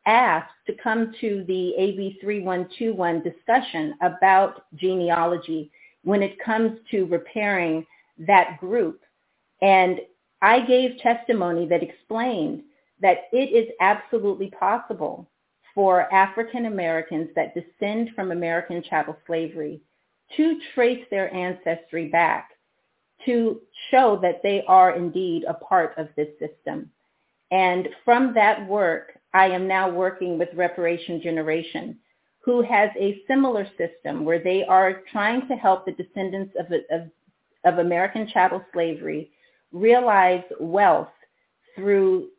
asked 0.07 0.55
to 0.65 0.73
come 0.81 1.13
to 1.21 1.45
the 1.47 1.75
AB 1.77 2.17
3121 2.19 3.21
discussion 3.21 3.93
about 4.01 4.63
genealogy 4.73 5.69
when 6.03 6.23
it 6.23 6.43
comes 6.43 6.79
to 6.89 7.05
repairing 7.05 7.85
that 8.17 8.59
group. 8.59 9.01
And 9.61 9.99
I 10.41 10.65
gave 10.65 10.97
testimony 10.99 11.65
that 11.67 11.83
explained 11.83 12.63
that 13.01 13.25
it 13.31 13.51
is 13.51 13.69
absolutely 13.81 14.51
possible 14.51 15.29
for 15.73 16.13
African 16.13 16.67
Americans 16.67 17.29
that 17.35 17.53
descend 17.53 18.11
from 18.15 18.31
American 18.31 18.81
chattel 18.83 19.17
slavery 19.27 19.81
to 20.37 20.59
trace 20.73 21.05
their 21.11 21.33
ancestry 21.33 22.07
back 22.07 22.51
to 23.25 23.61
show 23.91 24.19
that 24.21 24.41
they 24.43 24.63
are 24.67 24.95
indeed 24.95 25.43
a 25.47 25.53
part 25.53 25.93
of 25.97 26.07
this 26.15 26.29
system. 26.39 26.89
And 27.51 27.89
from 28.03 28.33
that 28.33 28.65
work, 28.67 29.19
I 29.33 29.47
am 29.47 29.67
now 29.67 29.89
working 29.89 30.37
with 30.37 30.49
Reparation 30.53 31.21
Generation, 31.21 31.97
who 32.39 32.61
has 32.61 32.89
a 32.97 33.21
similar 33.27 33.67
system 33.77 34.23
where 34.23 34.39
they 34.39 34.63
are 34.63 35.01
trying 35.11 35.47
to 35.47 35.55
help 35.55 35.85
the 35.85 35.91
descendants 35.91 36.55
of, 36.59 36.67
of, 36.91 37.09
of 37.65 37.79
American 37.79 38.27
chattel 38.27 38.63
slavery 38.73 39.31
realize 39.71 40.43
wealth 40.59 41.09
through 41.75 42.29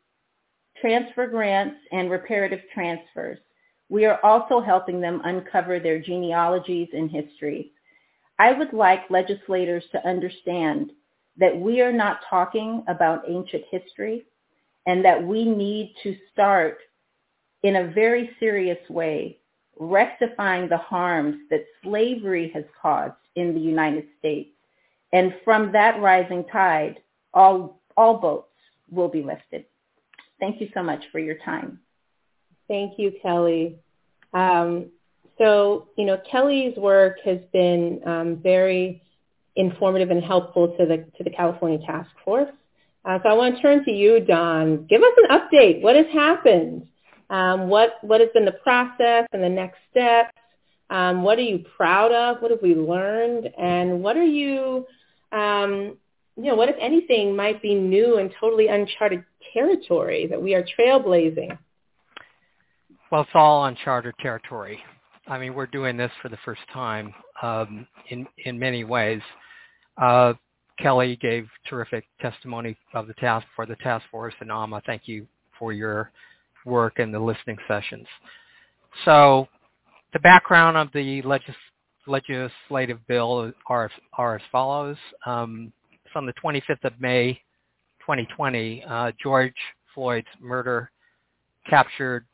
transfer 0.81 1.27
grants 1.27 1.77
and 1.93 2.11
reparative 2.11 2.61
transfers. 2.73 3.39
We 3.89 4.05
are 4.05 4.19
also 4.25 4.61
helping 4.61 5.01
them 5.01 5.21
uncover 5.25 5.79
their 5.79 6.01
genealogies 6.01 6.89
and 6.93 7.11
histories. 7.11 7.71
I 8.39 8.53
would 8.53 8.73
like 8.73 9.11
legislators 9.11 9.85
to 9.93 10.07
understand 10.07 10.93
that 11.39 11.57
we 11.57 11.81
are 11.81 11.93
not 11.93 12.21
talking 12.29 12.83
about 12.89 13.29
ancient 13.29 13.65
history 13.71 14.27
and 14.87 15.05
that 15.05 15.23
we 15.23 15.45
need 15.45 15.95
to 16.03 16.17
start 16.33 16.79
in 17.63 17.77
a 17.77 17.89
very 17.93 18.31
serious 18.39 18.79
way 18.89 19.39
rectifying 19.79 20.69
the 20.69 20.79
harms 20.79 21.37
that 21.51 21.65
slavery 21.83 22.51
has 22.55 22.65
caused 22.81 23.15
in 23.35 23.55
the 23.55 23.61
United 23.61 24.07
States. 24.19 24.51
And 25.13 25.35
from 25.45 25.73
that 25.73 26.01
rising 26.01 26.45
tide, 26.51 26.99
all, 27.37 27.81
all 27.97 28.19
boats 28.19 28.49
will 28.91 29.09
be 29.09 29.23
lifted. 29.23 29.67
Thank 30.41 30.61
you 30.61 30.69
so 30.75 30.83
much 30.83 31.05
for 31.13 31.21
your 31.21 31.37
time. 31.45 31.79
Thank 32.69 32.99
you, 32.99 33.13
Kelly. 33.23 33.77
Um, 34.35 34.87
so, 35.39 35.89
you 35.97 36.05
know, 36.07 36.19
Kelly's 36.31 36.77
work 36.77 37.19
has 37.25 37.39
been 37.53 38.01
um, 38.07 38.41
very 38.43 39.03
informative 39.55 40.11
and 40.11 40.23
helpful 40.23 40.77
to 40.77 40.87
the 40.87 40.99
to 41.17 41.25
the 41.25 41.31
California 41.31 41.79
Task 41.87 42.11
Force. 42.25 42.51
Uh, 43.05 43.19
so 43.23 43.29
I 43.29 43.35
want 43.35 43.57
to 43.57 43.63
turn 43.63 43.85
to 43.85 43.93
you, 43.93 44.21
Don. 44.21 44.87
Give 44.87 45.01
us 45.01 45.13
an 45.19 45.39
update. 45.39 45.81
What 45.81 45.95
has 45.97 46.07
happened? 46.13 46.87
Um, 47.31 47.69
what 47.69 47.99
what 48.03 48.21
has 48.21 48.31
been 48.35 48.45
the 48.45 48.53
process 48.53 49.27
and 49.33 49.43
the 49.43 49.49
next 49.49 49.79
steps? 49.91 50.37
Um, 50.91 51.23
what 51.23 51.39
are 51.39 51.43
you 51.43 51.65
proud 51.77 52.13
of? 52.13 52.41
What 52.41 52.51
have 52.51 52.63
we 52.63 52.75
learned? 52.75 53.49
And 53.59 54.03
what 54.03 54.17
are 54.17 54.25
you, 54.25 54.87
um, 55.33 55.97
you 56.37 56.45
know, 56.45 56.55
what 56.55 56.69
if 56.69 56.77
anything 56.81 57.35
might 57.35 57.63
be 57.63 57.75
new 57.75 58.19
and 58.19 58.31
totally 58.39 58.69
uncharted 58.69 59.25
territory 59.53 60.27
that 60.27 60.41
we 60.41 60.55
are 60.55 60.65
trailblazing? 60.79 61.57
Well, 63.11 63.23
it's 63.23 63.31
all 63.35 63.65
uncharted 63.65 64.15
territory. 64.21 64.79
I 65.29 65.39
mean, 65.39 65.55
we're 65.55 65.67
doing 65.67 65.97
this 65.97 66.11
for 66.21 66.29
the 66.29 66.39
first 66.45 66.61
time 66.73 67.15
um, 67.43 67.87
in 68.11 68.27
in 68.45 68.59
many 68.59 68.85
ways. 68.85 69.23
Uh, 70.01 70.35
Kelly 70.79 71.17
gave 71.17 71.49
terrific 71.69 72.05
testimony 72.21 72.77
of 72.93 73.07
the 73.07 73.15
task 73.15 73.47
for 73.57 73.65
the 73.65 73.77
task 73.77 74.05
force, 74.11 74.35
and 74.41 74.51
Amma, 74.51 74.83
thank 74.85 75.09
you 75.09 75.27
for 75.59 75.73
your 75.73 76.13
work 76.67 76.99
and 76.99 77.15
the 77.15 77.19
listening 77.19 77.57
sessions. 77.67 78.07
So, 79.05 79.49
the 80.13 80.19
background 80.19 80.77
of 80.77 80.89
the 80.93 81.23
legis- 81.23 81.55
legislative 82.07 83.05
bill 83.07 83.53
are 83.69 83.91
are 84.19 84.37
as 84.37 84.43
follows. 84.53 84.99
Um, 85.25 85.73
from 86.13 86.27
the 86.27 86.33
25th 86.35 86.85
of 86.85 87.01
May, 87.01 87.35
2020, 88.01 88.85
uh, 88.89 89.13
George 89.23 89.55
Floyd's 89.95 90.27
murder 90.41 90.91
captured 91.69 92.27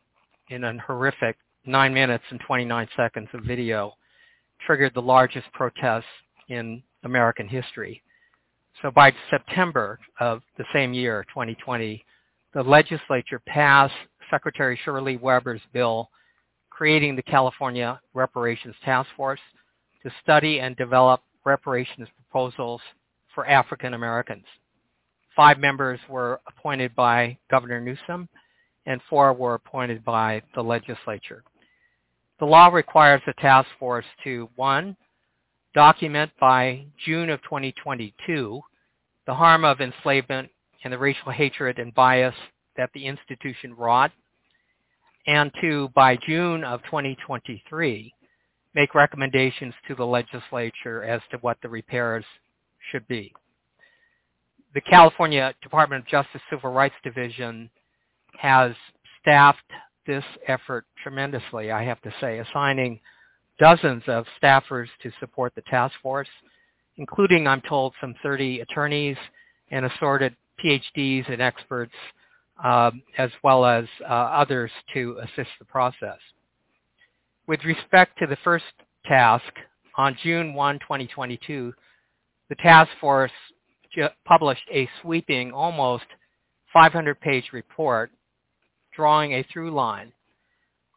in 0.51 0.65
a 0.65 0.79
horrific 0.79 1.37
9 1.65 1.95
minutes 1.95 2.25
and 2.31 2.41
29 2.41 2.89
seconds 2.97 3.29
of 3.33 3.45
video 3.45 3.95
triggered 4.67 4.93
the 4.95 5.03
largest 5.03 5.47
protests 5.53 6.05
in 6.49 6.83
American 7.05 7.49
history. 7.49 8.03
So 8.81 8.91
by 8.91 9.13
September 9.31 9.99
of 10.21 10.43
the 10.59 10.65
same 10.73 10.93
year, 10.93 11.25
2020, 11.29 12.05
the 12.55 12.63
legislature 12.63 13.41
passed 13.47 13.95
Secretary 14.31 14.79
Shirley 14.85 15.17
Weber's 15.17 15.61
bill 15.73 16.11
creating 16.71 17.17
the 17.17 17.23
California 17.23 18.01
Reparations 18.15 18.75
Task 18.85 19.09
Force 19.17 19.41
to 20.03 20.11
study 20.23 20.61
and 20.61 20.75
develop 20.77 21.21
reparations 21.45 22.09
proposals 22.17 22.81
for 23.35 23.47
African 23.47 23.95
Americans. 23.95 24.45
Five 25.35 25.59
members 25.59 25.99
were 26.09 26.41
appointed 26.47 26.95
by 26.95 27.39
Governor 27.51 27.81
Newsom 27.81 28.29
and 28.87 29.01
four 29.09 29.33
were 29.33 29.55
appointed 29.55 30.05
by 30.05 30.43
the 30.55 30.63
legislature. 30.63 31.43
The 32.41 32.47
law 32.47 32.69
requires 32.69 33.23
the 33.27 33.33
task 33.35 33.69
force 33.79 34.05
to, 34.25 34.49
one, 34.57 34.97
document 35.75 36.31
by 36.41 36.85
June 37.05 37.31
of 37.31 37.41
2022 37.43 38.61
the 39.27 39.35
harm 39.35 39.65
of 39.65 39.81
enslavement 39.81 40.51
and 40.85 40.93
the 40.93 40.99
racial 40.99 41.31
hatred 41.31 41.79
and 41.79 41.95
bias 41.95 42.35
that 42.77 42.91
the 42.95 43.07
institution 43.07 43.75
wrought, 43.75 44.11
and 45.27 45.53
to, 45.61 45.89
by 45.95 46.17
June 46.27 46.65
of 46.65 46.83
2023, 46.85 48.13
make 48.75 48.95
recommendations 48.95 49.75
to 49.87 49.95
the 49.95 50.05
legislature 50.05 51.05
as 51.05 51.21
to 51.31 51.37
what 51.39 51.57
the 51.63 51.69
repairs 51.69 52.25
should 52.93 53.09
be. 53.09 53.33
The 54.75 54.81
California 54.83 55.53
Department 55.63 56.05
of 56.05 56.09
Justice 56.09 56.41
Civil 56.51 56.73
Rights 56.73 56.95
Division 57.03 57.69
has 58.39 58.73
staffed 59.21 59.59
this 60.07 60.25
effort 60.47 60.85
tremendously, 61.03 61.71
I 61.71 61.83
have 61.85 62.01
to 62.03 62.15
say, 62.21 62.39
assigning 62.39 63.01
dozens 63.59 64.03
of 64.07 64.25
staffers 64.43 64.87
to 65.03 65.11
support 65.21 65.55
the 65.55 65.63
task 65.63 65.95
force, 66.03 66.29
including, 66.97 67.47
I'm 67.47 67.61
told, 67.63 67.95
some 68.01 68.15
30 68.23 68.61
attorneys 68.61 69.17
and 69.71 69.85
assorted 69.85 70.35
PhDs 70.63 71.31
and 71.31 71.41
experts, 71.41 71.93
um, 72.63 73.03
as 73.19 73.31
well 73.43 73.65
as 73.65 73.85
uh, 74.03 74.05
others 74.13 74.71
to 74.95 75.19
assist 75.23 75.51
the 75.59 75.65
process. 75.65 76.19
With 77.47 77.65
respect 77.65 78.19
to 78.19 78.27
the 78.27 78.37
first 78.45 78.65
task, 79.05 79.53
on 79.97 80.17
June 80.23 80.55
1, 80.55 80.79
2022, 80.79 81.73
the 82.53 82.63
task 82.63 82.91
force 83.01 83.33
published 84.27 84.69
a 84.71 84.87
sweeping, 85.01 85.53
almost 85.53 86.05
500-page 86.77 87.47
report 87.55 88.11
drawing 88.95 89.33
a 89.33 89.47
through 89.51 89.71
line 89.71 90.13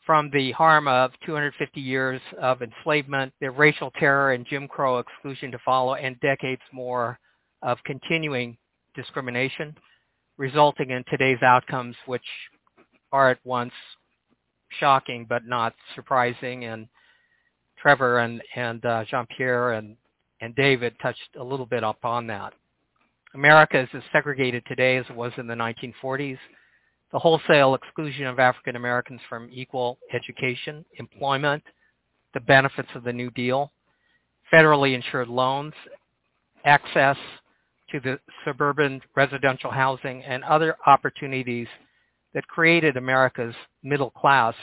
from 0.06 0.30
the 0.34 0.52
harm 0.52 0.86
of 0.90 1.12
250 1.26 1.80
years 1.80 2.20
of 2.42 2.62
enslavement, 2.62 3.32
the 3.40 3.50
racial 3.50 3.90
terror 3.92 4.34
and 4.34 4.46
Jim 4.46 4.68
Crow 4.68 5.00
exclusion 5.00 5.50
to 5.52 5.58
follow, 5.64 5.96
and 5.96 6.20
decades 6.20 6.62
more 6.74 7.18
of 7.62 7.78
continuing 7.86 8.58
discrimination, 8.94 9.74
resulting 10.38 10.90
in 10.90 11.06
today's 11.10 11.42
outcomes, 11.42 11.96
which 12.06 12.26
are 13.14 13.30
at 13.30 13.40
once 13.46 13.72
shocking 14.82 15.26
but 15.28 15.46
not 15.46 15.74
surprising. 15.96 16.66
And 16.66 16.90
Trevor 17.82 18.20
and, 18.20 18.42
and 18.58 18.86
uh, 18.86 19.06
Jean-Pierre 19.10 19.72
and, 19.72 19.96
and 20.42 20.56
David 20.56 20.96
touched 21.02 21.36
a 21.40 21.44
little 21.44 21.66
bit 21.66 21.84
upon 21.84 22.28
that. 22.28 22.54
America 23.34 23.80
is 23.80 23.90
as 23.94 24.04
segregated 24.12 24.64
today 24.66 24.98
as 24.98 25.06
it 25.10 25.16
was 25.16 25.34
in 25.38 25.48
the 25.48 25.54
1940s 25.54 26.38
the 27.16 27.20
wholesale 27.20 27.76
exclusion 27.76 28.26
of 28.26 28.40
African 28.40 28.76
Americans 28.76 29.22
from 29.30 29.50
equal 29.50 29.98
education, 30.14 30.84
employment, 31.00 31.64
the 32.34 32.42
benefits 32.42 32.90
of 32.94 33.06
the 33.06 33.14
New 33.14 33.32
Deal, 33.32 33.72
federally 34.52 34.94
insured 34.94 35.30
loans, 35.30 35.74
access 36.66 37.16
to 37.92 38.02
the 38.02 38.20
suburban 38.44 39.02
residential 39.16 39.72
housing, 39.72 40.24
and 40.24 40.44
other 40.44 40.76
opportunities 40.88 41.68
that 42.34 42.46
created 42.48 42.98
America's 42.98 43.56
middle 43.82 44.10
class 44.12 44.54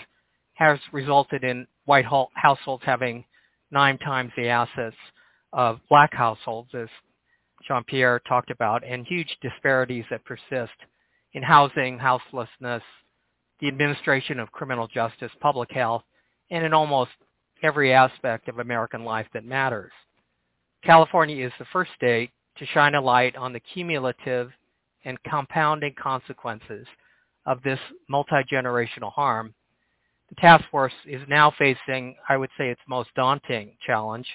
has 0.53 0.79
resulted 0.93 1.45
in 1.45 1.67
white 1.87 2.05
households 2.35 2.85
having 2.85 3.25
nine 3.71 3.97
times 3.97 4.31
the 4.37 4.49
assets 4.49 4.97
of 5.53 5.81
black 5.89 6.13
households, 6.13 6.71
as 6.75 6.89
Jean-Pierre 7.67 8.21
talked 8.27 8.51
about, 8.51 8.85
and 8.85 9.07
huge 9.07 9.37
disparities 9.41 10.05
that 10.11 10.25
persist 10.25 10.73
in 11.33 11.43
housing, 11.43 11.99
houselessness, 11.99 12.83
the 13.61 13.69
administration 13.69 14.41
of 14.41 14.51
criminal 14.53 14.89
justice, 14.89 15.31
public 15.41 15.71
health, 15.71 16.03
and 16.51 16.65
in 16.65 16.75
almost 16.75 17.13
every 17.63 17.93
aspect 17.93 18.49
of 18.49 18.59
American 18.59 19.05
life 19.05 19.27
that 19.33 19.45
matters. 19.45 19.93
California 20.85 21.47
is 21.47 21.53
the 21.59 21.65
first 21.73 21.93
state 21.95 22.31
to 22.59 22.67
shine 22.67 22.95
a 22.95 23.01
light 23.01 23.37
on 23.37 23.53
the 23.53 23.61
cumulative 23.61 24.51
and 25.05 25.23
compounding 25.23 25.95
consequences 26.01 26.87
of 27.47 27.63
this 27.63 27.79
multi-generational 28.09 29.13
harm. 29.13 29.55
The 30.29 30.41
task 30.41 30.65
force 30.71 30.93
is 31.07 31.23
now 31.29 31.53
facing, 31.59 32.17
I 32.29 32.37
would 32.37 32.51
say, 32.59 32.71
its 32.71 32.81
most 32.89 33.11
daunting 33.15 33.77
challenge 33.87 34.27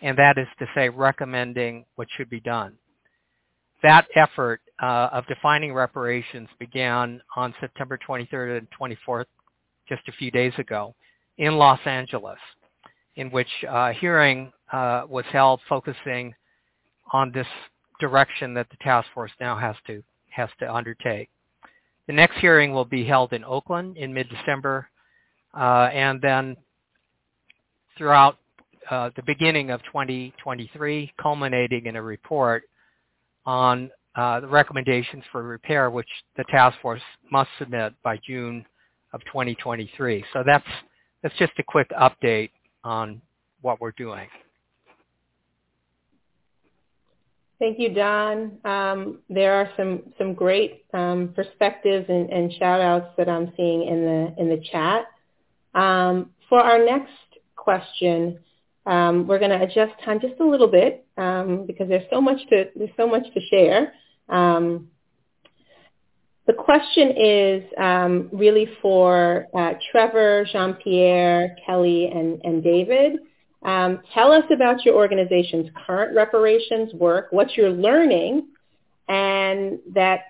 and 0.00 0.16
that 0.18 0.38
is 0.38 0.46
to 0.58 0.66
say 0.74 0.88
recommending 0.88 1.84
what 1.96 2.08
should 2.16 2.30
be 2.30 2.40
done. 2.40 2.74
That 3.82 4.06
effort 4.14 4.60
uh, 4.82 5.08
of 5.12 5.26
defining 5.26 5.72
reparations 5.72 6.48
began 6.58 7.20
on 7.36 7.54
September 7.60 7.98
23rd 8.08 8.58
and 8.58 8.68
24th, 8.78 9.26
just 9.88 10.02
a 10.08 10.12
few 10.12 10.30
days 10.30 10.52
ago, 10.58 10.94
in 11.38 11.56
Los 11.56 11.80
Angeles, 11.84 12.38
in 13.16 13.30
which 13.30 13.48
uh, 13.68 13.92
hearing 13.92 14.52
uh, 14.72 15.02
was 15.08 15.24
held 15.30 15.60
focusing 15.68 16.34
on 17.12 17.30
this 17.32 17.46
direction 18.00 18.54
that 18.54 18.68
the 18.70 18.76
task 18.78 19.08
force 19.14 19.30
now 19.40 19.56
has 19.56 19.76
to 19.86 20.02
has 20.30 20.50
to 20.58 20.72
undertake. 20.72 21.30
The 22.06 22.12
next 22.12 22.36
hearing 22.38 22.72
will 22.72 22.84
be 22.84 23.04
held 23.04 23.32
in 23.32 23.42
Oakland 23.42 23.96
in 23.96 24.12
mid-December, 24.12 24.88
uh, 25.58 25.88
and 25.92 26.20
then 26.20 26.56
throughout 27.96 28.36
uh, 28.90 29.10
the 29.16 29.22
beginning 29.22 29.70
of 29.70 29.82
2023, 29.84 31.12
culminating 31.20 31.86
in 31.86 31.96
a 31.96 32.02
report 32.02 32.64
on 33.44 33.90
uh, 34.16 34.40
the 34.40 34.46
recommendations 34.46 35.22
for 35.30 35.42
repair, 35.42 35.90
which 35.90 36.08
the 36.36 36.44
task 36.44 36.76
force 36.80 37.02
must 37.30 37.50
submit 37.58 37.92
by 38.02 38.18
June 38.26 38.64
of 39.12 39.20
2023. 39.26 40.24
So 40.32 40.42
that's 40.44 40.64
that's 41.22 41.36
just 41.38 41.52
a 41.58 41.62
quick 41.62 41.90
update 41.90 42.50
on 42.84 43.20
what 43.60 43.80
we're 43.80 43.92
doing. 43.92 44.28
Thank 47.58 47.78
you, 47.78 47.92
Don. 47.94 48.58
Um, 48.64 49.18
there 49.30 49.54
are 49.54 49.70
some 49.76 50.02
some 50.18 50.34
great 50.34 50.84
um, 50.92 51.32
perspectives 51.34 52.06
and, 52.08 52.28
and, 52.30 52.52
shout 52.52 52.80
outs 52.80 53.08
that 53.16 53.28
I'm 53.30 53.50
seeing 53.56 53.86
in 53.88 54.04
the 54.04 54.34
in 54.38 54.48
the 54.50 54.62
chat. 54.70 55.06
Um, 55.74 56.30
for 56.50 56.60
our 56.60 56.84
next 56.84 57.12
question, 57.54 58.38
um, 58.86 59.26
we're 59.26 59.38
going 59.38 59.50
to 59.50 59.62
adjust 59.62 59.92
time 60.04 60.20
just 60.20 60.40
a 60.40 60.44
little 60.44 60.68
bit 60.68 61.04
um, 61.16 61.66
because 61.66 61.88
there's 61.88 62.08
so 62.10 62.20
much 62.20 62.38
to 62.50 62.70
there's 62.76 62.90
so 62.96 63.06
much 63.06 63.24
to 63.34 63.40
share. 63.50 63.92
Um, 64.28 64.88
the 66.46 66.52
question 66.52 67.12
is 67.16 67.64
really 68.32 68.68
for 68.80 69.48
uh, 69.52 69.72
Trevor, 69.90 70.46
Jean-Pierre, 70.52 71.56
Kelly, 71.66 72.06
and, 72.06 72.40
and 72.44 72.62
David. 72.62 73.18
Um, 73.64 74.00
tell 74.14 74.30
us 74.30 74.44
about 74.52 74.84
your 74.84 74.94
organization's 74.94 75.68
current 75.86 76.14
reparations 76.14 76.94
work, 76.94 77.28
what 77.30 77.56
you're 77.56 77.70
learning, 77.70 78.46
and 79.08 79.80
that 79.92 80.20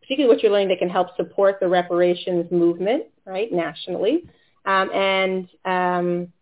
particularly 0.00 0.34
what 0.34 0.42
you're 0.42 0.52
learning 0.52 0.68
that 0.68 0.78
can 0.78 0.88
help 0.88 1.14
support 1.16 1.58
the 1.60 1.68
reparations 1.68 2.50
movement, 2.50 3.04
right, 3.26 3.52
nationally. 3.52 4.24
Um, 4.64 4.90
and 4.94 5.48
um, 5.66 6.32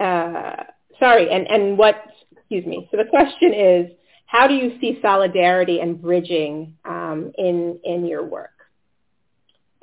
uh, 0.00 0.64
sorry, 0.98 1.30
and, 1.30 1.46
and 1.48 1.78
what, 1.78 1.96
excuse 2.32 2.66
me. 2.66 2.88
So 2.90 2.96
the 2.96 3.04
question 3.04 3.52
is, 3.54 3.90
how 4.26 4.46
do 4.46 4.54
you 4.54 4.78
see 4.80 4.98
solidarity 5.00 5.80
and 5.80 6.00
bridging 6.00 6.76
um, 6.84 7.32
in, 7.38 7.78
in 7.84 8.06
your 8.06 8.24
work? 8.24 8.50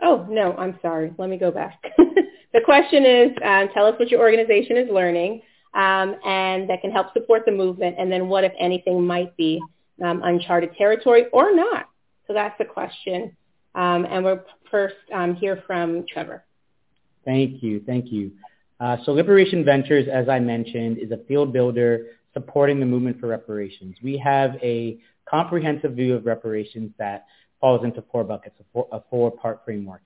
Oh, 0.02 0.26
no, 0.30 0.56
I'm 0.58 0.80
sorry. 0.82 1.14
Let 1.18 1.30
me 1.30 1.38
go 1.38 1.52
back. 1.52 1.82
the 1.98 2.62
question 2.66 3.06
is, 3.06 3.32
um, 3.44 3.70
tell 3.74 3.86
us 3.86 3.98
what 4.00 4.10
your 4.10 4.20
organization 4.20 4.78
is 4.78 4.90
learning 4.90 5.42
um, 5.74 6.16
and 6.26 6.70
that 6.70 6.82
can 6.82 6.92
help 6.92 7.14
support 7.14 7.44
the 7.46 7.52
movement, 7.52 7.96
and 7.98 8.12
then 8.12 8.28
what, 8.28 8.44
if 8.44 8.52
anything, 8.60 9.06
might 9.06 9.36
be 9.38 9.62
um, 10.04 10.22
uncharted 10.24 10.76
territory 10.76 11.26
or 11.32 11.56
not. 11.56 11.88
So 12.28 12.34
that's 12.34 12.58
the 12.58 12.66
question. 12.66 13.36
Um, 13.74 14.06
and 14.10 14.26
we'll 14.26 14.44
first 14.70 14.96
um, 15.14 15.36
hear 15.36 15.64
from 15.66 16.06
Trevor. 16.12 16.44
Thank 17.24 17.64
you. 17.64 17.82
Thank 17.86 18.12
you. 18.12 18.32
Uh, 18.82 18.98
so 19.06 19.12
Liberation 19.12 19.64
Ventures, 19.64 20.08
as 20.12 20.28
I 20.28 20.40
mentioned, 20.40 20.98
is 20.98 21.12
a 21.12 21.20
field 21.28 21.54
builder 21.54 22.08
supporting 22.34 22.80
the 22.80 22.86
movement 22.86 23.20
for 23.20 23.28
reparations. 23.28 23.96
We 24.02 24.18
have 24.18 24.56
a 24.64 24.98
comprehensive 25.30 25.94
view 25.94 26.16
of 26.16 26.26
reparations 26.26 26.92
that 26.98 27.28
falls 27.60 27.84
into 27.84 28.04
four 28.12 28.24
buckets, 28.24 28.56
a, 28.60 28.64
four, 28.74 28.88
a 28.92 29.00
four-part 29.10 29.62
framework. 29.64 30.02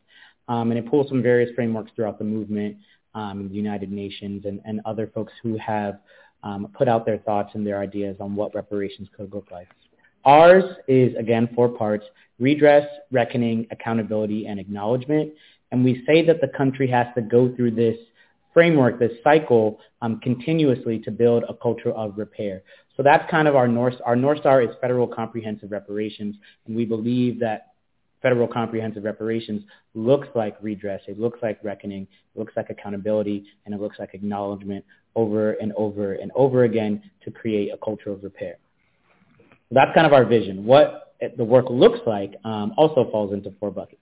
Um, 0.50 0.72
and 0.72 0.78
it 0.78 0.90
pulls 0.90 1.08
from 1.08 1.24
various 1.24 1.56
frameworks 1.56 1.92
throughout 1.96 2.20
the 2.20 2.26
movement, 2.26 2.76
um, 3.14 3.48
the 3.48 3.56
United 3.56 3.92
Nations, 3.92 4.44
and, 4.46 4.60
and 4.66 4.82
other 4.84 5.10
folks 5.16 5.32
who 5.42 5.58
have 5.58 6.00
um, 6.44 6.68
put 6.78 6.90
out 6.90 7.06
their 7.06 7.20
thoughts 7.20 7.52
and 7.54 7.66
their 7.66 7.80
ideas 7.80 8.18
on 8.20 8.36
what 8.36 8.54
reparations 8.54 9.08
could 9.16 9.34
look 9.34 9.48
like. 9.52 9.70
Ours 10.26 10.66
is, 10.90 11.16
again, 11.16 11.48
four 11.56 11.70
parts, 11.70 12.06
redress, 12.40 12.86
reckoning, 13.10 13.68
accountability, 13.72 14.48
and 14.48 14.60
acknowledgement. 14.60 15.32
And 15.72 15.84
we 15.84 16.04
say 16.06 16.26
that 16.26 16.42
the 16.42 16.50
country 16.50 16.88
has 16.90 17.08
to 17.16 17.22
go 17.22 17.56
through 17.56 17.72
this 17.72 17.96
framework, 18.56 18.98
this 19.00 19.12
cycle, 19.22 19.80
um, 20.02 20.18
continuously 20.22 20.98
to 21.00 21.12
build 21.12 21.44
a 21.50 21.54
culture 21.54 21.92
of 21.92 22.18
repair. 22.18 22.64
So 22.96 23.04
that's 23.04 23.30
kind 23.30 23.50
of 23.50 23.56
our 23.58 23.68
North, 23.68 23.96
our 24.06 24.16
North 24.16 24.40
Star 24.40 24.62
is 24.62 24.70
federal 24.80 25.08
comprehensive 25.08 25.72
reparations. 25.72 26.38
And 26.66 26.74
we 26.74 26.86
believe 26.86 27.38
that 27.42 27.74
federal 28.22 28.48
comprehensive 28.48 29.04
reparations 29.04 29.64
looks 29.94 30.30
like 30.36 30.56
redress, 30.62 31.02
it 31.10 31.20
looks 31.20 31.38
like 31.44 31.60
reckoning, 31.64 32.08
it 32.34 32.40
looks 32.40 32.54
like 32.56 32.70
accountability, 32.70 33.46
and 33.66 33.76
it 33.76 33.82
looks 33.82 34.00
like 34.00 34.14
acknowledgement 34.14 34.86
over 35.16 35.52
and 35.54 35.74
over 35.74 36.14
and 36.14 36.32
over 36.34 36.64
again 36.64 37.04
to 37.26 37.32
create 37.32 37.74
a 37.74 37.78
culture 37.78 38.10
of 38.10 38.24
repair. 38.24 38.56
So 39.40 39.74
that's 39.74 39.94
kind 39.94 40.08
of 40.08 40.14
our 40.14 40.26
vision. 40.26 40.66
What 40.66 41.14
the 41.38 41.44
work 41.44 41.66
looks 41.70 42.00
like 42.08 42.36
um, 42.46 42.74
also 42.78 43.10
falls 43.12 43.34
into 43.34 43.52
four 43.60 43.72
buckets. 43.72 44.02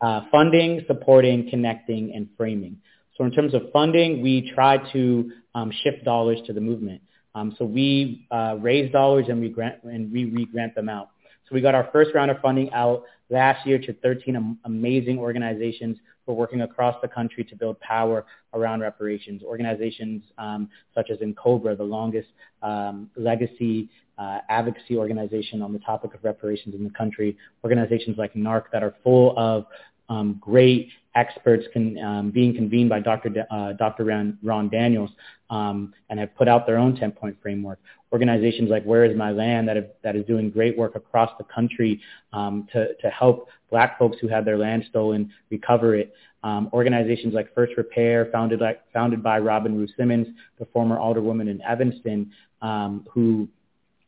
Uh, 0.00 0.20
funding, 0.30 0.84
supporting, 0.86 1.50
connecting, 1.50 2.12
and 2.14 2.28
framing. 2.36 2.76
So 3.18 3.24
in 3.24 3.32
terms 3.32 3.52
of 3.52 3.62
funding, 3.72 4.22
we 4.22 4.52
try 4.54 4.78
to 4.92 5.30
um, 5.54 5.72
shift 5.82 6.04
dollars 6.04 6.38
to 6.46 6.52
the 6.52 6.60
movement. 6.60 7.02
Um, 7.34 7.54
so 7.58 7.64
we 7.64 8.26
uh, 8.30 8.56
raise 8.60 8.90
dollars 8.92 9.26
and 9.28 9.40
we 9.40 9.48
grant 9.48 9.82
and 9.82 10.10
we 10.10 10.24
re-grant 10.24 10.74
them 10.76 10.88
out. 10.88 11.10
So 11.48 11.54
we 11.54 11.60
got 11.60 11.74
our 11.74 11.88
first 11.92 12.14
round 12.14 12.30
of 12.30 12.38
funding 12.40 12.72
out 12.72 13.02
last 13.28 13.66
year 13.66 13.78
to 13.78 13.92
13 13.92 14.36
am- 14.36 14.58
amazing 14.64 15.18
organizations 15.18 15.98
who 16.24 16.32
are 16.32 16.34
working 16.36 16.60
across 16.60 16.94
the 17.02 17.08
country 17.08 17.42
to 17.44 17.56
build 17.56 17.80
power 17.80 18.24
around 18.54 18.80
reparations. 18.80 19.42
Organizations 19.42 20.22
um, 20.38 20.68
such 20.94 21.10
as 21.10 21.18
N'COBRA, 21.18 21.76
the 21.76 21.84
longest 21.84 22.28
um, 22.62 23.10
legacy 23.16 23.88
uh, 24.18 24.38
advocacy 24.48 24.96
organization 24.96 25.62
on 25.62 25.72
the 25.72 25.78
topic 25.80 26.14
of 26.14 26.22
reparations 26.22 26.74
in 26.74 26.84
the 26.84 26.90
country. 26.90 27.36
Organizations 27.64 28.16
like 28.16 28.34
NAARC 28.34 28.64
that 28.72 28.82
are 28.82 28.94
full 29.02 29.36
of 29.38 29.66
um, 30.08 30.38
great 30.40 30.88
experts 31.18 31.64
can, 31.72 31.98
um, 31.98 32.30
being 32.30 32.54
convened 32.54 32.88
by 32.88 33.00
Dr. 33.00 33.28
De, 33.28 33.54
uh, 33.54 33.72
Dr. 33.72 34.04
Ron, 34.04 34.68
Daniels 34.68 35.10
um, 35.50 35.92
and 36.08 36.20
have 36.20 36.34
put 36.36 36.48
out 36.48 36.66
their 36.66 36.78
own 36.78 36.96
10-point 36.96 37.36
framework. 37.42 37.78
Organizations 38.12 38.70
like 38.70 38.84
Where 38.84 39.04
is 39.04 39.16
My 39.16 39.32
Land 39.32 39.68
that, 39.68 39.76
have, 39.76 39.88
that 40.02 40.16
is 40.16 40.24
doing 40.26 40.50
great 40.50 40.78
work 40.78 40.94
across 40.94 41.30
the 41.38 41.44
country 41.44 42.00
um, 42.32 42.68
to, 42.72 42.94
to 42.94 43.10
help 43.10 43.48
black 43.70 43.98
folks 43.98 44.16
who 44.20 44.28
had 44.28 44.44
their 44.44 44.56
land 44.56 44.84
stolen 44.88 45.30
recover 45.50 45.94
it. 45.94 46.14
Um, 46.44 46.70
organizations 46.72 47.34
like 47.34 47.52
First 47.54 47.72
Repair, 47.76 48.28
founded, 48.32 48.60
like, 48.60 48.80
founded 48.92 49.22
by 49.22 49.38
Robin 49.40 49.76
Rue 49.76 49.88
Simmons, 49.96 50.28
the 50.58 50.66
former 50.66 50.96
alderwoman 50.96 51.50
in 51.50 51.60
Evanston, 51.62 52.30
um, 52.62 53.06
who 53.12 53.48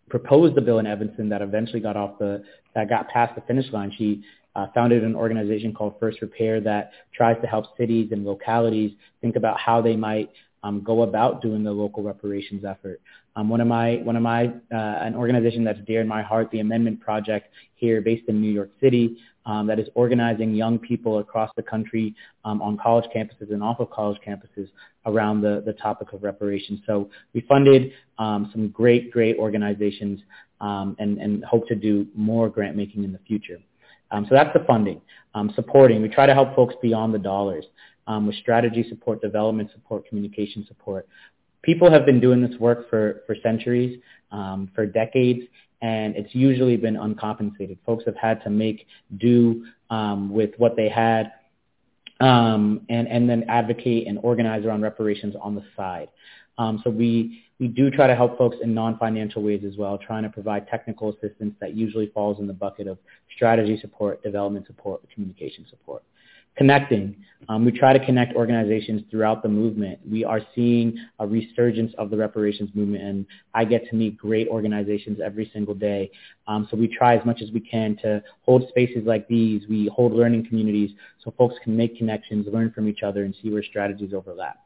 proposed 0.09 0.55
the 0.55 0.61
bill 0.61 0.79
in 0.79 0.87
Evanston 0.87 1.29
that 1.31 1.43
eventually 1.43 1.81
got 1.81 1.97
off 1.97 2.19
the 2.19 2.43
that 2.75 2.89
got 2.89 3.09
past 3.09 3.35
the 3.35 3.41
finish 3.43 3.73
line. 3.73 3.93
She 3.97 4.23
uh, 4.57 4.67
founded 4.75 5.05
an 5.05 5.15
organization 5.15 5.73
called 5.73 5.95
First 6.01 6.21
Repair 6.23 6.61
that 6.61 6.93
tries 7.15 7.41
to 7.41 7.47
help 7.47 7.77
cities 7.77 8.09
and 8.13 8.25
localities 8.25 8.93
think 9.21 9.37
about 9.37 9.59
how 9.59 9.81
they 9.81 9.97
might 9.97 10.31
um, 10.63 10.83
go 10.83 11.03
about 11.03 11.41
doing 11.41 11.63
the 11.65 11.73
local 11.73 12.03
reparations 12.03 12.65
effort. 12.65 13.01
Um, 13.37 13.49
one 13.49 13.61
of 13.61 13.69
my, 13.69 13.97
one 13.97 14.17
of 14.17 14.23
my, 14.23 14.47
uh, 14.47 14.51
an 14.71 15.15
organization 15.15 15.65
that's 15.65 15.79
dear 15.87 16.01
in 16.01 16.09
my 16.09 16.23
heart, 16.23 16.51
the 16.51 16.61
Amendment 16.61 17.01
Project 17.01 17.49
here 17.77 18.01
based 18.03 18.29
in 18.29 18.41
New 18.41 18.53
York 18.53 18.71
City, 18.81 19.17
um, 19.47 19.67
that 19.69 19.79
is 19.79 19.89
organizing 19.95 20.55
young 20.55 20.79
people 20.79 21.19
across 21.19 21.51
the 21.57 21.63
country 21.63 22.15
um, 22.45 22.61
on 22.61 22.77
college 22.77 23.07
campuses 23.15 23.51
and 23.53 23.63
off 23.63 23.81
of 23.81 23.89
college 23.91 24.19
campuses 24.27 24.69
around 25.07 25.41
the, 25.41 25.63
the 25.65 25.73
topic 25.73 26.13
of 26.13 26.23
reparations. 26.23 26.81
So 26.87 27.09
we 27.33 27.41
funded 27.43 27.93
um, 28.19 28.51
some 28.53 28.69
great, 28.69 29.11
great 29.11 29.37
organizations 29.39 30.21
um, 30.61 30.95
and, 30.99 31.19
and 31.19 31.43
hope 31.45 31.67
to 31.69 31.75
do 31.75 32.07
more 32.15 32.51
grant 32.51 32.77
making 32.77 33.03
in 33.05 33.13
the 33.13 33.19
future. 33.27 33.59
Um, 34.11 34.27
so 34.29 34.35
that's 34.35 34.53
the 34.53 34.65
funding. 34.67 35.01
Um, 35.35 35.53
supporting, 35.55 36.03
we 36.03 36.09
try 36.09 36.27
to 36.27 36.35
help 36.35 36.57
folks 36.57 36.75
beyond 36.83 37.15
the 37.15 37.19
dollars 37.19 37.65
um, 38.07 38.27
with 38.27 38.37
strategy 38.37 38.85
support, 38.89 39.23
development 39.23 39.71
support, 39.73 40.07
communication 40.07 40.65
support. 40.67 41.09
People 41.63 41.91
have 41.91 42.05
been 42.05 42.21
doing 42.21 42.41
this 42.41 42.59
work 42.59 42.91
for, 42.91 43.23
for 43.27 43.37
centuries, 43.43 44.01
um, 44.33 44.71
for 44.75 44.87
decades, 44.87 45.43
and 45.83 46.17
it's 46.17 46.35
usually 46.35 46.77
been 46.77 46.97
uncompensated. 46.97 47.79
Folks 47.87 48.05
have 48.07 48.17
had 48.17 48.43
to 48.45 48.51
make 48.51 48.87
do 49.19 49.67
um, 49.91 50.33
with 50.33 50.51
what 50.59 50.77
they 50.77 50.89
had 50.89 51.33
um, 52.21 52.83
and, 52.89 53.09
and 53.09 53.29
then 53.29 53.45
advocate 53.49 54.07
and 54.07 54.19
organize 54.23 54.65
around 54.65 54.83
reparations 54.83 55.35
on 55.41 55.55
the 55.55 55.65
side. 55.77 56.09
Um, 56.61 56.81
so 56.85 56.91
we, 56.91 57.43
we 57.59 57.69
do 57.69 57.91
try 57.91 58.07
to 58.07 58.15
help 58.15 58.37
folks 58.37 58.59
in 58.63 58.75
non-financial 58.75 59.43
ways 59.43 59.63
as 59.67 59.79
well, 59.79 59.97
trying 59.97 60.25
to 60.25 60.29
provide 60.29 60.69
technical 60.69 61.09
assistance 61.15 61.55
that 61.61 61.75
usually 61.75 62.09
falls 62.09 62.39
in 62.39 62.47
the 62.47 62.53
bucket 62.53 62.87
of 62.87 62.99
strategy 63.35 63.79
support, 63.81 64.23
development 64.23 64.67
support, 64.67 65.01
communication 65.15 65.65
support. 65.71 66.03
connecting. 66.57 67.17
Um, 67.49 67.65
we 67.65 67.73
try 67.73 67.93
to 67.95 68.05
connect 68.05 68.37
organizations 68.37 69.03
throughout 69.11 69.43
the 69.43 69.49
movement. 69.49 69.99
We 70.09 70.25
are 70.25 70.41
seeing 70.55 70.99
a 71.19 71.27
resurgence 71.27 71.93
of 71.97 72.11
the 72.11 72.17
reparations 72.17 72.71
movement, 72.75 73.03
and 73.03 73.27
I 73.55 73.65
get 73.65 73.89
to 73.89 73.97
meet 73.97 74.19
great 74.19 74.47
organizations 74.49 75.21
every 75.25 75.51
single 75.53 75.75
day. 75.75 76.11
Um, 76.47 76.69
so 76.71 76.77
we 76.77 76.87
try 76.87 77.17
as 77.17 77.25
much 77.25 77.41
as 77.41 77.51
we 77.53 77.61
can 77.61 77.97
to 78.03 78.23
hold 78.43 78.69
spaces 78.69 79.05
like 79.07 79.27
these. 79.27 79.63
We 79.69 79.91
hold 79.95 80.13
learning 80.13 80.49
communities 80.49 80.91
so 81.25 81.33
folks 81.39 81.55
can 81.65 81.77
make 81.77 81.97
connections, 81.97 82.47
learn 82.53 82.73
from 82.73 82.89
each 82.89 83.03
other, 83.03 83.25
and 83.25 83.35
see 83.43 83.51
where 83.51 83.63
strategies 83.63 84.13
overlap. 84.13 84.59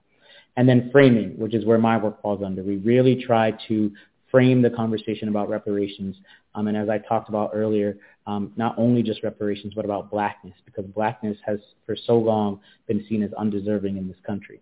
And 0.56 0.68
then 0.68 0.90
framing, 0.92 1.38
which 1.38 1.54
is 1.54 1.64
where 1.64 1.78
my 1.78 1.96
work 1.96 2.22
falls 2.22 2.42
under. 2.44 2.62
We 2.62 2.76
really 2.76 3.24
try 3.24 3.52
to 3.68 3.90
frame 4.30 4.62
the 4.62 4.70
conversation 4.70 5.28
about 5.28 5.48
reparations. 5.48 6.16
Um, 6.54 6.68
and 6.68 6.76
as 6.76 6.88
I 6.88 6.98
talked 6.98 7.28
about 7.28 7.50
earlier, 7.54 7.98
um, 8.26 8.52
not 8.56 8.74
only 8.78 9.02
just 9.02 9.22
reparations, 9.22 9.74
but 9.74 9.84
about 9.84 10.10
blackness, 10.10 10.54
because 10.64 10.84
blackness 10.86 11.36
has 11.44 11.58
for 11.86 11.96
so 11.96 12.16
long 12.16 12.60
been 12.86 13.04
seen 13.08 13.22
as 13.22 13.32
undeserving 13.34 13.96
in 13.96 14.08
this 14.08 14.16
country. 14.26 14.60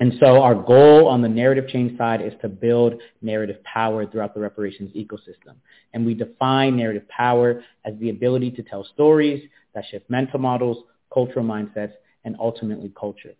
And 0.00 0.14
so 0.18 0.42
our 0.42 0.54
goal 0.54 1.08
on 1.08 1.20
the 1.20 1.28
narrative 1.28 1.68
change 1.68 1.98
side 1.98 2.22
is 2.22 2.32
to 2.40 2.48
build 2.48 2.94
narrative 3.20 3.62
power 3.64 4.06
throughout 4.06 4.32
the 4.32 4.40
reparations 4.40 4.90
ecosystem. 4.96 5.56
And 5.92 6.06
we 6.06 6.14
define 6.14 6.76
narrative 6.76 7.06
power 7.10 7.62
as 7.84 7.92
the 8.00 8.08
ability 8.08 8.50
to 8.52 8.62
tell 8.62 8.82
stories 8.94 9.46
that 9.74 9.84
shift 9.90 10.08
mental 10.08 10.38
models, 10.38 10.84
cultural 11.12 11.44
mindsets, 11.44 11.92
and 12.24 12.34
ultimately 12.40 12.90
culture. 12.98 13.34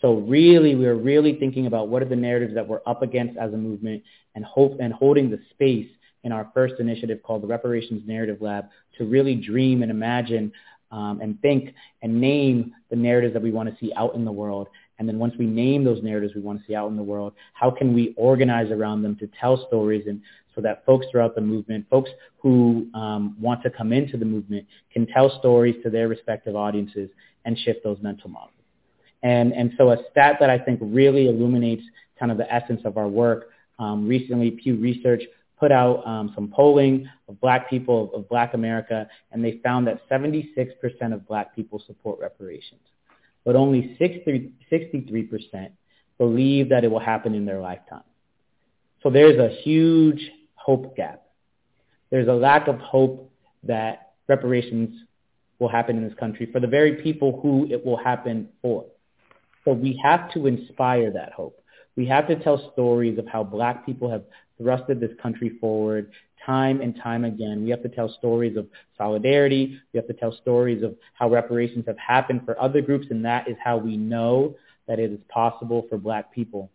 So 0.00 0.14
really, 0.14 0.74
we're 0.74 0.94
really 0.94 1.34
thinking 1.38 1.66
about 1.66 1.88
what 1.88 2.02
are 2.02 2.08
the 2.08 2.16
narratives 2.16 2.54
that 2.54 2.66
we're 2.66 2.80
up 2.86 3.02
against 3.02 3.36
as 3.36 3.52
a 3.52 3.56
movement 3.56 4.02
and 4.34 4.44
hope 4.44 4.78
and 4.80 4.92
holding 4.92 5.30
the 5.30 5.40
space 5.50 5.88
in 6.24 6.32
our 6.32 6.50
first 6.54 6.74
initiative 6.78 7.22
called 7.22 7.42
the 7.42 7.46
Reparations 7.46 8.02
Narrative 8.06 8.40
Lab 8.40 8.66
to 8.96 9.04
really 9.04 9.34
dream 9.34 9.82
and 9.82 9.90
imagine 9.90 10.52
um, 10.90 11.20
and 11.20 11.40
think 11.42 11.74
and 12.02 12.20
name 12.20 12.72
the 12.90 12.96
narratives 12.96 13.34
that 13.34 13.42
we 13.42 13.50
want 13.50 13.68
to 13.68 13.76
see 13.84 13.92
out 13.96 14.14
in 14.14 14.24
the 14.24 14.32
world. 14.32 14.68
And 14.98 15.08
then 15.08 15.18
once 15.18 15.34
we 15.38 15.46
name 15.46 15.84
those 15.84 16.02
narratives 16.02 16.34
we 16.34 16.40
want 16.40 16.60
to 16.60 16.66
see 16.66 16.74
out 16.74 16.88
in 16.88 16.96
the 16.96 17.02
world, 17.02 17.34
how 17.54 17.70
can 17.70 17.94
we 17.94 18.14
organize 18.16 18.70
around 18.70 19.02
them 19.02 19.16
to 19.16 19.28
tell 19.40 19.66
stories 19.66 20.06
and 20.06 20.20
so 20.54 20.62
that 20.62 20.84
folks 20.84 21.06
throughout 21.10 21.36
the 21.36 21.40
movement, 21.40 21.86
folks 21.88 22.10
who 22.38 22.88
um, 22.94 23.36
want 23.40 23.62
to 23.62 23.70
come 23.70 23.92
into 23.92 24.16
the 24.16 24.24
movement 24.24 24.66
can 24.92 25.06
tell 25.06 25.38
stories 25.38 25.76
to 25.84 25.90
their 25.90 26.08
respective 26.08 26.56
audiences 26.56 27.08
and 27.44 27.56
shift 27.58 27.84
those 27.84 27.98
mental 28.02 28.28
models. 28.28 28.57
And, 29.22 29.52
and 29.52 29.72
so 29.76 29.90
a 29.90 29.98
stat 30.10 30.36
that 30.40 30.50
I 30.50 30.58
think 30.58 30.80
really 30.82 31.28
illuminates 31.28 31.82
kind 32.18 32.30
of 32.30 32.38
the 32.38 32.52
essence 32.52 32.80
of 32.84 32.96
our 32.96 33.08
work, 33.08 33.50
um, 33.78 34.08
recently 34.08 34.50
Pew 34.50 34.76
Research 34.76 35.22
put 35.58 35.72
out 35.72 36.06
um, 36.06 36.32
some 36.34 36.48
polling 36.48 37.08
of 37.28 37.40
black 37.40 37.68
people, 37.68 38.04
of, 38.04 38.20
of 38.20 38.28
black 38.28 38.54
America, 38.54 39.08
and 39.32 39.44
they 39.44 39.60
found 39.64 39.86
that 39.86 40.08
76% 40.08 40.46
of 41.12 41.26
black 41.26 41.54
people 41.54 41.82
support 41.86 42.20
reparations. 42.20 42.80
But 43.44 43.56
only 43.56 43.96
63% 44.00 45.70
believe 46.18 46.68
that 46.68 46.84
it 46.84 46.90
will 46.90 47.00
happen 47.00 47.34
in 47.34 47.44
their 47.44 47.60
lifetime. 47.60 48.02
So 49.02 49.10
there's 49.10 49.38
a 49.38 49.48
huge 49.62 50.30
hope 50.54 50.96
gap. 50.96 51.22
There's 52.10 52.28
a 52.28 52.32
lack 52.32 52.68
of 52.68 52.78
hope 52.78 53.30
that 53.64 54.12
reparations 54.28 55.04
will 55.58 55.68
happen 55.68 55.96
in 55.96 56.04
this 56.04 56.18
country 56.18 56.48
for 56.52 56.60
the 56.60 56.66
very 56.66 56.96
people 57.02 57.40
who 57.40 57.66
it 57.70 57.84
will 57.84 57.96
happen 57.96 58.48
for. 58.62 58.84
So 59.68 59.74
we 59.74 60.00
have 60.02 60.32
to 60.32 60.46
inspire 60.46 61.10
that 61.10 61.32
hope. 61.32 61.60
We 61.94 62.06
have 62.06 62.26
to 62.28 62.36
tell 62.42 62.72
stories 62.72 63.18
of 63.18 63.26
how 63.26 63.44
black 63.44 63.84
people 63.84 64.10
have 64.10 64.22
thrusted 64.58 64.98
this 64.98 65.10
country 65.22 65.58
forward 65.60 66.10
time 66.46 66.80
and 66.80 66.96
time 67.02 67.26
again. 67.26 67.64
We 67.64 67.68
have 67.68 67.82
to 67.82 67.90
tell 67.90 68.08
stories 68.18 68.56
of 68.56 68.66
solidarity. 68.96 69.78
We 69.92 69.98
have 69.98 70.06
to 70.06 70.14
tell 70.14 70.32
stories 70.40 70.82
of 70.82 70.96
how 71.12 71.28
reparations 71.28 71.84
have 71.86 71.98
happened 71.98 72.46
for 72.46 72.58
other 72.58 72.80
groups, 72.80 73.08
and 73.10 73.22
that 73.26 73.46
is 73.46 73.56
how 73.62 73.76
we 73.76 73.98
know 73.98 74.56
that 74.86 74.98
it 74.98 75.12
is 75.12 75.20
possible 75.28 75.84
for 75.90 75.98
black 75.98 76.32
people. 76.32 76.70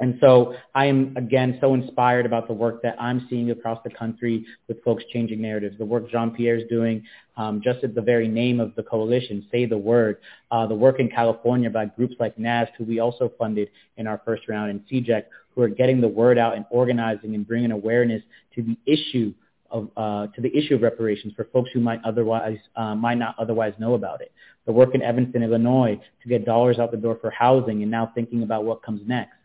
And 0.00 0.18
so 0.20 0.54
I 0.74 0.86
am, 0.86 1.14
again, 1.16 1.58
so 1.60 1.74
inspired 1.74 2.26
about 2.26 2.48
the 2.48 2.54
work 2.54 2.82
that 2.82 3.00
I'm 3.00 3.24
seeing 3.30 3.50
across 3.52 3.78
the 3.84 3.90
country 3.90 4.44
with 4.66 4.82
folks 4.82 5.04
changing 5.12 5.40
narratives, 5.40 5.78
the 5.78 5.84
work 5.84 6.10
Jean-Pierre 6.10 6.56
is 6.56 6.68
doing, 6.68 7.04
um, 7.36 7.60
just 7.62 7.84
at 7.84 7.94
the 7.94 8.02
very 8.02 8.26
name 8.26 8.58
of 8.58 8.74
the 8.74 8.82
coalition, 8.82 9.46
Say 9.52 9.64
the 9.64 9.78
Word, 9.78 10.18
uh, 10.50 10.66
the 10.66 10.74
work 10.74 10.98
in 10.98 11.08
California 11.08 11.70
by 11.70 11.84
groups 11.86 12.14
like 12.18 12.36
NAST, 12.36 12.72
who 12.76 12.84
we 12.84 12.98
also 12.98 13.30
funded 13.38 13.68
in 13.96 14.08
our 14.08 14.20
first 14.24 14.48
round, 14.48 14.70
and 14.70 14.80
CJEC, 14.90 15.24
who 15.54 15.62
are 15.62 15.68
getting 15.68 16.00
the 16.00 16.08
word 16.08 16.38
out 16.38 16.56
and 16.56 16.64
organizing 16.70 17.34
and 17.34 17.46
bringing 17.46 17.70
awareness 17.70 18.22
to 18.54 18.62
the 18.62 18.76
issue 18.86 19.32
of, 19.70 19.88
uh, 19.96 20.26
to 20.28 20.40
the 20.40 20.54
issue 20.56 20.74
of 20.74 20.82
reparations 20.82 21.32
for 21.36 21.44
folks 21.52 21.70
who 21.72 21.80
might 21.80 22.00
otherwise 22.04 22.58
uh, 22.76 22.94
might 22.94 23.18
not 23.18 23.34
otherwise 23.38 23.72
know 23.78 23.94
about 23.94 24.20
it. 24.20 24.32
The 24.66 24.72
work 24.72 24.94
in 24.94 25.02
Evanston, 25.02 25.42
Illinois, 25.42 26.00
to 26.22 26.28
get 26.28 26.44
dollars 26.44 26.78
out 26.78 26.90
the 26.90 26.96
door 26.96 27.18
for 27.20 27.30
housing, 27.30 27.82
and 27.82 27.90
now 27.90 28.10
thinking 28.14 28.42
about 28.42 28.64
what 28.64 28.82
comes 28.82 29.00
next 29.06 29.36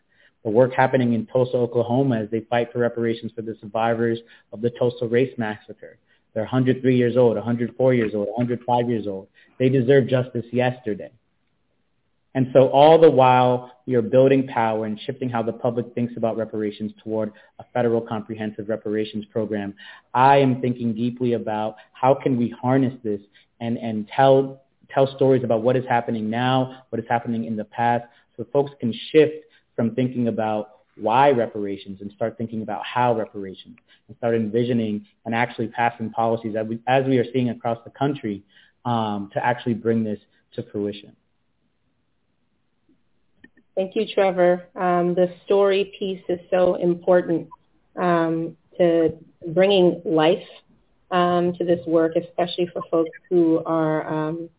the 0.44 0.50
work 0.50 0.72
happening 0.72 1.14
in 1.14 1.26
Tulsa, 1.26 1.56
Oklahoma 1.56 2.20
as 2.20 2.30
they 2.30 2.40
fight 2.40 2.72
for 2.72 2.78
reparations 2.78 3.32
for 3.34 3.42
the 3.42 3.56
survivors 3.60 4.18
of 4.52 4.60
the 4.60 4.70
Tulsa 4.70 5.06
race 5.06 5.32
massacre. 5.36 5.98
They're 6.34 6.44
103 6.44 6.96
years 6.96 7.16
old, 7.16 7.36
104 7.36 7.94
years 7.94 8.14
old, 8.14 8.28
105 8.28 8.88
years 8.88 9.06
old. 9.06 9.28
They 9.58 9.68
deserve 9.68 10.06
justice 10.06 10.44
yesterday. 10.52 11.10
And 12.34 12.48
so 12.52 12.68
all 12.68 13.00
the 13.00 13.10
while 13.10 13.72
we 13.86 13.94
are 13.96 14.02
building 14.02 14.46
power 14.46 14.84
and 14.84 15.00
shifting 15.00 15.28
how 15.28 15.42
the 15.42 15.52
public 15.52 15.92
thinks 15.94 16.12
about 16.16 16.36
reparations 16.36 16.92
toward 17.02 17.32
a 17.58 17.64
federal 17.74 18.00
comprehensive 18.00 18.68
reparations 18.68 19.24
program, 19.32 19.74
I 20.14 20.36
am 20.36 20.60
thinking 20.60 20.94
deeply 20.94 21.32
about 21.32 21.76
how 21.94 22.14
can 22.14 22.36
we 22.36 22.54
harness 22.62 22.94
this 23.02 23.20
and, 23.60 23.76
and 23.78 24.06
tell, 24.14 24.62
tell 24.90 25.12
stories 25.16 25.42
about 25.42 25.62
what 25.62 25.74
is 25.74 25.84
happening 25.88 26.30
now, 26.30 26.82
what 26.90 27.00
is 27.00 27.06
happening 27.08 27.44
in 27.44 27.56
the 27.56 27.64
past, 27.64 28.04
so 28.36 28.46
folks 28.52 28.70
can 28.78 28.94
shift 29.10 29.44
from 29.78 29.94
thinking 29.94 30.26
about 30.26 30.70
why 30.96 31.30
reparations 31.30 32.00
and 32.00 32.10
start 32.10 32.36
thinking 32.36 32.62
about 32.62 32.84
how 32.84 33.16
reparations 33.16 33.76
and 34.08 34.16
start 34.16 34.34
envisioning 34.34 35.06
and 35.24 35.36
actually 35.36 35.68
passing 35.68 36.10
policies 36.10 36.56
as 36.56 36.66
we, 36.66 36.80
as 36.88 37.06
we 37.06 37.16
are 37.18 37.24
seeing 37.32 37.50
across 37.50 37.78
the 37.84 37.90
country 37.90 38.42
um, 38.84 39.30
to 39.32 39.46
actually 39.46 39.74
bring 39.74 40.02
this 40.02 40.18
to 40.52 40.64
fruition. 40.72 41.14
Thank 43.76 43.94
you, 43.94 44.04
Trevor. 44.12 44.66
Um, 44.74 45.14
the 45.14 45.32
story 45.44 45.92
piece 45.96 46.22
is 46.28 46.40
so 46.50 46.74
important 46.74 47.48
um, 47.94 48.56
to 48.78 49.16
bringing 49.54 50.02
life 50.04 50.42
um, 51.12 51.52
to 51.54 51.64
this 51.64 51.86
work, 51.86 52.16
especially 52.16 52.66
for 52.72 52.82
folks 52.90 53.10
who 53.30 53.62
are 53.64 54.12
um, 54.12 54.50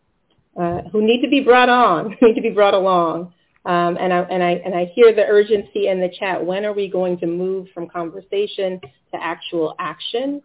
uh, 0.57 0.83
who 0.93 1.05
need 1.05 1.21
to 1.21 1.29
be 1.29 1.41
brought 1.41 1.67
on, 1.67 2.15
need 2.21 2.35
to 2.35 2.41
be 2.41 2.51
brought 2.51 2.73
along. 2.73 3.33
Um, 3.69 3.97
and, 3.99 4.11
I, 4.11 4.21
and, 4.21 4.41
I, 4.41 4.51
and 4.65 4.73
I 4.73 4.85
hear 4.95 5.13
the 5.13 5.25
urgency 5.27 5.89
in 5.89 5.99
the 5.99 6.09
chat. 6.19 6.43
When 6.43 6.65
are 6.65 6.73
we 6.73 6.89
going 6.89 7.19
to 7.19 7.27
move 7.27 7.67
from 7.71 7.87
conversation 7.87 8.81
to 9.11 9.23
actual 9.23 9.75
action? 9.77 10.41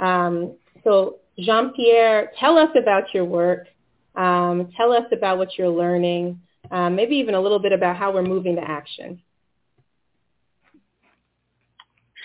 Um, 0.00 0.56
so 0.82 1.18
Jean-Pierre, 1.38 2.32
tell 2.40 2.58
us 2.58 2.70
about 2.76 3.14
your 3.14 3.26
work. 3.26 3.68
Um, 4.16 4.72
tell 4.76 4.92
us 4.92 5.04
about 5.12 5.38
what 5.38 5.56
you're 5.56 5.68
learning. 5.68 6.40
Um, 6.72 6.96
maybe 6.96 7.14
even 7.14 7.36
a 7.36 7.40
little 7.40 7.60
bit 7.60 7.70
about 7.72 7.94
how 7.96 8.12
we're 8.12 8.22
moving 8.22 8.56
to 8.56 8.62
action. 8.62 9.22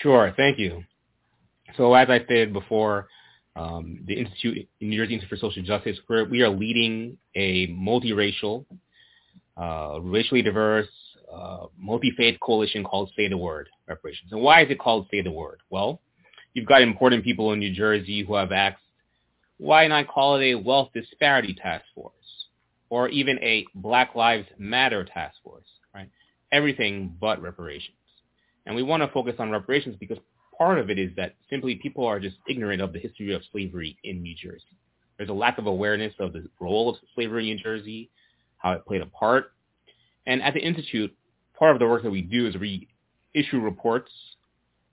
Sure. 0.02 0.34
Thank 0.36 0.58
you. 0.58 0.82
So 1.76 1.94
as 1.94 2.08
I 2.10 2.24
said 2.26 2.52
before, 2.52 3.06
um, 3.54 4.00
the 4.04 4.14
Institute, 4.14 4.68
New 4.80 4.98
Jersey 4.98 5.14
Institute 5.14 5.30
for 5.30 5.36
Social 5.36 5.62
Justice, 5.62 5.98
we 6.08 6.42
are 6.42 6.48
leading 6.48 7.18
a 7.36 7.68
multiracial 7.68 8.64
uh, 9.56 9.98
racially 10.02 10.42
diverse, 10.42 10.88
uh, 11.32 11.66
multi-faith 11.78 12.38
coalition 12.40 12.84
called 12.84 13.10
Say 13.16 13.28
the 13.28 13.36
Word 13.36 13.68
Reparations. 13.88 14.32
And 14.32 14.42
why 14.42 14.62
is 14.62 14.70
it 14.70 14.78
called 14.78 15.06
Say 15.10 15.22
the 15.22 15.30
Word? 15.30 15.60
Well, 15.70 16.00
you've 16.54 16.66
got 16.66 16.82
important 16.82 17.24
people 17.24 17.52
in 17.52 17.58
New 17.58 17.72
Jersey 17.72 18.24
who 18.26 18.34
have 18.34 18.52
asked, 18.52 18.82
why 19.58 19.86
not 19.86 20.08
call 20.08 20.36
it 20.36 20.44
a 20.44 20.54
wealth 20.54 20.90
disparity 20.94 21.54
task 21.54 21.84
force 21.94 22.14
or 22.88 23.08
even 23.08 23.38
a 23.38 23.66
Black 23.74 24.14
Lives 24.14 24.48
Matter 24.58 25.04
task 25.04 25.36
force, 25.44 25.66
right? 25.94 26.08
Everything 26.50 27.14
but 27.20 27.40
reparations. 27.40 27.96
And 28.66 28.74
we 28.74 28.82
want 28.82 29.02
to 29.02 29.08
focus 29.08 29.34
on 29.38 29.50
reparations 29.50 29.96
because 29.98 30.18
part 30.56 30.78
of 30.78 30.90
it 30.90 30.98
is 30.98 31.10
that 31.16 31.34
simply 31.48 31.76
people 31.76 32.06
are 32.06 32.20
just 32.20 32.36
ignorant 32.48 32.82
of 32.82 32.92
the 32.92 32.98
history 32.98 33.32
of 33.34 33.42
slavery 33.52 33.96
in 34.04 34.22
New 34.22 34.34
Jersey. 34.34 34.76
There's 35.16 35.30
a 35.30 35.34
lack 35.34 35.58
of 35.58 35.66
awareness 35.66 36.14
of 36.18 36.32
the 36.32 36.46
role 36.60 36.90
of 36.90 36.96
slavery 37.14 37.50
in 37.50 37.56
New 37.56 37.62
Jersey, 37.62 38.10
how 38.60 38.72
it 38.72 38.86
played 38.86 39.02
a 39.02 39.06
part. 39.06 39.52
And 40.26 40.42
at 40.42 40.54
the 40.54 40.60
Institute, 40.60 41.14
part 41.58 41.74
of 41.74 41.80
the 41.80 41.86
work 41.86 42.02
that 42.02 42.10
we 42.10 42.22
do 42.22 42.46
is 42.46 42.56
we 42.56 42.88
issue 43.34 43.58
reports 43.60 44.10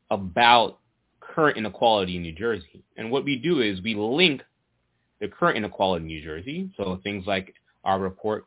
about 0.10 0.80
current 1.20 1.58
inequality 1.58 2.16
in 2.16 2.22
New 2.22 2.34
Jersey. 2.34 2.84
And 2.96 3.12
what 3.12 3.26
we 3.26 3.38
do 3.38 3.62
is 3.62 3.82
we 3.82 3.96
link 3.96 4.42
the 5.20 5.28
current 5.28 5.58
inequality 5.58 6.04
in 6.04 6.08
New 6.08 6.24
Jersey, 6.24 6.70
so 6.78 7.00
things 7.04 7.26
like 7.28 7.54
our 7.84 8.00
report 8.00 8.46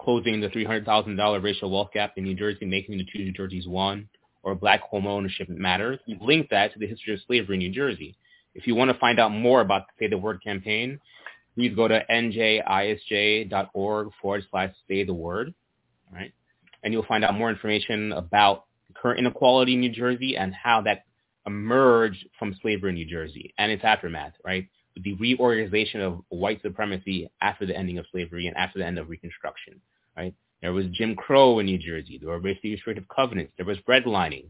closing 0.00 0.40
the 0.40 0.48
$300,000 0.48 1.42
racial 1.42 1.70
wealth 1.70 1.90
gap 1.94 2.14
in 2.16 2.24
New 2.24 2.34
Jersey, 2.34 2.66
making 2.66 2.98
the 2.98 3.06
two 3.12 3.20
New 3.24 3.32
Jerseys 3.32 3.66
one, 3.66 4.08
or 4.42 4.54
black 4.54 4.82
home 4.82 5.06
ownership 5.06 5.48
matters. 5.48 5.98
We've 6.06 6.20
linked 6.20 6.50
that 6.50 6.72
to 6.72 6.78
the 6.78 6.86
history 6.86 7.14
of 7.14 7.20
slavery 7.26 7.56
in 7.56 7.60
New 7.60 7.72
Jersey. 7.72 8.16
If 8.54 8.66
you 8.66 8.74
want 8.74 8.90
to 8.90 8.98
find 8.98 9.18
out 9.18 9.30
more 9.30 9.60
about 9.60 9.82
the 9.86 10.04
Say 10.04 10.10
the 10.10 10.18
Word 10.18 10.42
campaign, 10.42 11.00
please 11.54 11.74
go 11.74 11.88
to 11.88 12.04
njisj.org 12.10 14.08
forward 14.20 14.44
slash 14.50 14.72
say 14.88 15.04
the 15.04 15.14
word, 15.14 15.54
right? 16.12 16.32
And 16.82 16.92
you'll 16.92 17.06
find 17.06 17.24
out 17.24 17.34
more 17.34 17.50
information 17.50 18.12
about 18.12 18.64
current 18.94 19.18
inequality 19.18 19.74
in 19.74 19.80
New 19.80 19.90
Jersey 19.90 20.36
and 20.36 20.54
how 20.54 20.82
that 20.82 21.04
emerged 21.46 22.26
from 22.38 22.56
slavery 22.60 22.90
in 22.90 22.94
New 22.96 23.06
Jersey 23.06 23.54
and 23.58 23.70
its 23.70 23.84
aftermath, 23.84 24.32
right? 24.44 24.68
The 24.96 25.14
reorganization 25.14 26.00
of 26.00 26.20
white 26.28 26.62
supremacy 26.62 27.30
after 27.40 27.66
the 27.66 27.76
ending 27.76 27.98
of 27.98 28.06
slavery 28.10 28.46
and 28.46 28.56
after 28.56 28.78
the 28.78 28.86
end 28.86 28.98
of 28.98 29.08
Reconstruction, 29.08 29.80
right? 30.16 30.34
There 30.62 30.72
was 30.72 30.86
Jim 30.92 31.14
Crow 31.14 31.58
in 31.58 31.66
New 31.66 31.78
Jersey. 31.78 32.18
There 32.18 32.30
were 32.30 32.38
racially 32.38 32.72
restrictive 32.72 33.04
covenants. 33.14 33.52
There 33.56 33.66
was 33.66 33.78
redlining, 33.88 34.46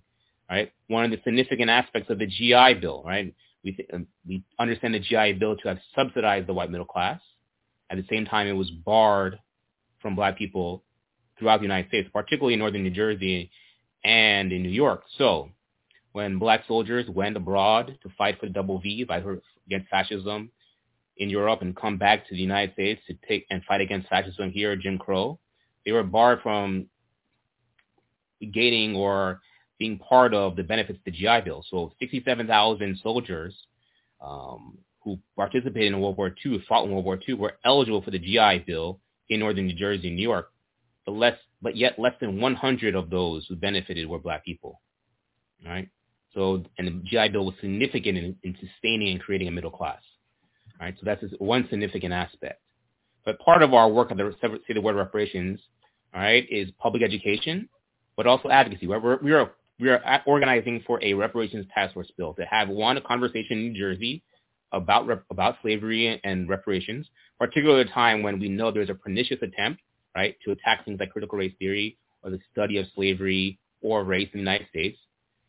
right? 0.48 0.72
One 0.86 1.05
of 1.05 1.10
the 1.10 1.20
significant 1.24 1.70
aspects 1.70 2.10
of 2.10 2.18
the 2.18 2.26
GI 2.26 2.74
Bill, 2.81 3.02
right? 3.05 3.35
We, 3.65 3.73
th- 3.73 3.89
um, 3.93 4.07
we 4.27 4.45
understand 4.59 4.95
the 4.95 5.01
GI 5.01 5.35
Bill 5.35 5.57
to 5.57 5.69
have 5.69 5.78
subsidized 5.95 6.47
the 6.47 6.55
white 6.55 6.70
middle 6.70 6.86
class. 6.86 7.20
At 7.91 7.97
the 7.97 8.05
same 8.11 8.27
time, 8.27 8.47
it 8.47 8.53
was 8.53 8.70
barred 8.70 9.39
from 10.01 10.15
black 10.15 10.36
people 10.36 10.85
throughout 11.39 11.59
the 11.59 11.65
United 11.65 11.89
States, 11.89 12.09
particularly 12.12 12.55
in 12.55 12.61
northern 12.61 12.82
New 12.82 12.91
Jersey 12.91 13.51
and 14.05 14.53
in 14.53 14.62
New 14.62 14.69
York. 14.70 15.05
So 15.16 15.51
when 16.12 16.39
black 16.39 16.65
soldiers 16.69 17.09
went 17.09 17.36
abroad 17.36 17.99
to 18.03 18.09
fight 18.16 18.39
for 18.39 18.47
the 18.47 18.53
double 18.53 18.81
V, 18.81 19.07
against 19.66 19.89
fascism 19.91 20.51
in 21.16 21.31
Europe 21.31 21.62
and 21.62 21.74
come 21.74 21.97
back 21.97 22.28
to 22.28 22.35
the 22.35 22.41
United 22.41 22.74
States 22.74 23.01
to 23.07 23.15
take 23.27 23.47
and 23.51 23.65
fight 23.65 23.81
against 23.81 24.09
fascism 24.09 24.51
here, 24.51 24.77
Jim 24.77 24.99
Crow, 24.99 25.39
they 25.85 25.93
were 25.93 26.03
barred 26.03 26.41
from 26.43 26.86
gaining 28.53 28.95
or 28.95 29.41
being 29.85 29.98
part 29.98 30.32
of 30.32 30.56
the 30.56 30.62
benefits 30.62 30.98
of 30.98 31.05
the 31.05 31.11
GI 31.11 31.43
Bill. 31.44 31.62
So 31.70 31.93
67,000 32.01 32.98
soldiers 33.02 33.55
um, 34.23 34.78
who 35.02 35.19
participated 35.36 35.93
in 35.93 36.01
World 36.01 36.16
War 36.16 36.35
II, 36.44 36.65
fought 36.66 36.86
in 36.86 36.90
World 36.90 37.05
War 37.05 37.19
II, 37.28 37.35
were 37.35 37.55
eligible 37.66 38.01
for 38.01 38.11
the 38.11 38.19
GI 38.19 38.65
Bill 38.66 38.98
in 39.28 39.40
northern 39.40 39.66
New 39.66 39.74
Jersey 39.74 40.09
and 40.09 40.16
New 40.16 40.23
York. 40.23 40.51
But 41.05 41.12
less, 41.12 41.36
but 41.61 41.77
yet 41.77 41.98
less 41.98 42.15
than 42.19 42.40
100 42.40 42.94
of 42.94 43.11
those 43.11 43.44
who 43.47 43.56
benefited 43.56 44.09
were 44.09 44.19
black 44.19 44.43
people. 44.43 44.81
Right? 45.62 45.90
So, 46.32 46.65
and 46.78 46.89
the 46.89 47.02
GI 47.05 47.28
Bill 47.28 47.44
was 47.44 47.55
significant 47.61 48.16
in, 48.16 48.36
in 48.43 48.56
sustaining 48.59 49.12
and 49.12 49.20
creating 49.20 49.48
a 49.48 49.51
middle 49.51 49.70
class. 49.70 50.01
Right? 50.81 50.94
So 50.98 51.02
that's 51.05 51.23
one 51.39 51.66
significant 51.69 52.15
aspect. 52.15 52.62
But 53.27 53.39
part 53.39 53.62
of 53.62 53.74
our 53.74 53.90
work 53.90 54.11
at 54.11 54.16
the 54.16 54.35
Say 54.40 54.73
the 54.73 54.81
Word 54.81 54.97
Reparations, 54.97 55.61
all 56.15 56.23
right, 56.23 56.47
is 56.51 56.70
public 56.78 57.02
education, 57.02 57.69
but 58.16 58.27
also 58.27 58.48
advocacy. 58.48 58.86
We're, 58.86 59.19
we 59.19 59.32
are 59.32 59.51
we 59.80 59.88
are 59.88 60.22
organizing 60.26 60.82
for 60.86 61.02
a 61.02 61.14
reparations 61.14 61.66
task 61.74 61.94
force 61.94 62.10
bill 62.16 62.34
to 62.34 62.44
have 62.44 62.68
one 62.68 62.96
a 62.96 63.01
conversation 63.01 63.59
in 63.59 63.72
New 63.72 63.78
Jersey 63.78 64.22
about 64.72 65.09
about 65.30 65.56
slavery 65.62 66.20
and 66.22 66.48
reparations, 66.48 67.06
particularly 67.38 67.82
at 67.82 67.88
a 67.88 67.90
time 67.90 68.22
when 68.22 68.38
we 68.38 68.48
know 68.48 68.70
there's 68.70 68.90
a 68.90 68.94
pernicious 68.94 69.38
attempt, 69.42 69.80
right, 70.14 70.36
to 70.44 70.52
attack 70.52 70.84
things 70.84 71.01
like 71.01 71.10
critical 71.10 71.38
race 71.38 71.52
theory 71.59 71.96
or 72.22 72.30
the 72.30 72.38
study 72.52 72.78
of 72.78 72.86
slavery 72.94 73.59
or 73.82 74.05
race 74.05 74.28
in 74.32 74.38
the 74.38 74.51
United 74.51 74.68
States, 74.68 74.98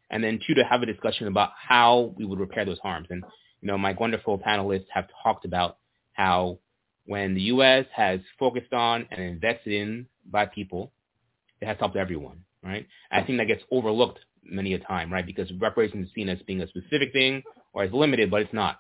and 0.09 0.23
then 0.23 0.39
two 0.45 0.53
to 0.55 0.63
have 0.63 0.81
a 0.81 0.85
discussion 0.85 1.27
about 1.27 1.51
how 1.55 2.13
we 2.17 2.25
would 2.25 2.39
repair 2.39 2.65
those 2.65 2.79
harms. 2.79 3.07
And 3.09 3.23
you 3.61 3.67
know, 3.67 3.77
my 3.77 3.93
wonderful 3.93 4.39
panelists 4.39 4.85
have 4.93 5.05
talked 5.23 5.45
about 5.45 5.77
how 6.13 6.59
when 7.05 7.35
the 7.35 7.41
U.S. 7.41 7.85
has 7.95 8.19
focused 8.39 8.73
on 8.73 9.07
and 9.11 9.21
invested 9.21 9.73
in 9.73 10.07
black 10.25 10.53
people, 10.53 10.91
it 11.61 11.67
has 11.67 11.77
helped 11.79 11.95
everyone 11.95 12.39
right? 12.65 12.87
I 13.11 13.21
think 13.21 13.37
that 13.37 13.47
gets 13.47 13.63
overlooked 13.71 14.19
many 14.43 14.73
a 14.73 14.79
time, 14.79 15.13
right? 15.13 15.25
Because 15.25 15.51
reparations 15.59 16.07
is 16.07 16.13
seen 16.13 16.29
as 16.29 16.39
being 16.47 16.61
a 16.61 16.67
specific 16.67 17.13
thing 17.13 17.43
or 17.73 17.83
as 17.83 17.93
limited, 17.93 18.31
but 18.31 18.41
it's 18.41 18.53
not, 18.53 18.79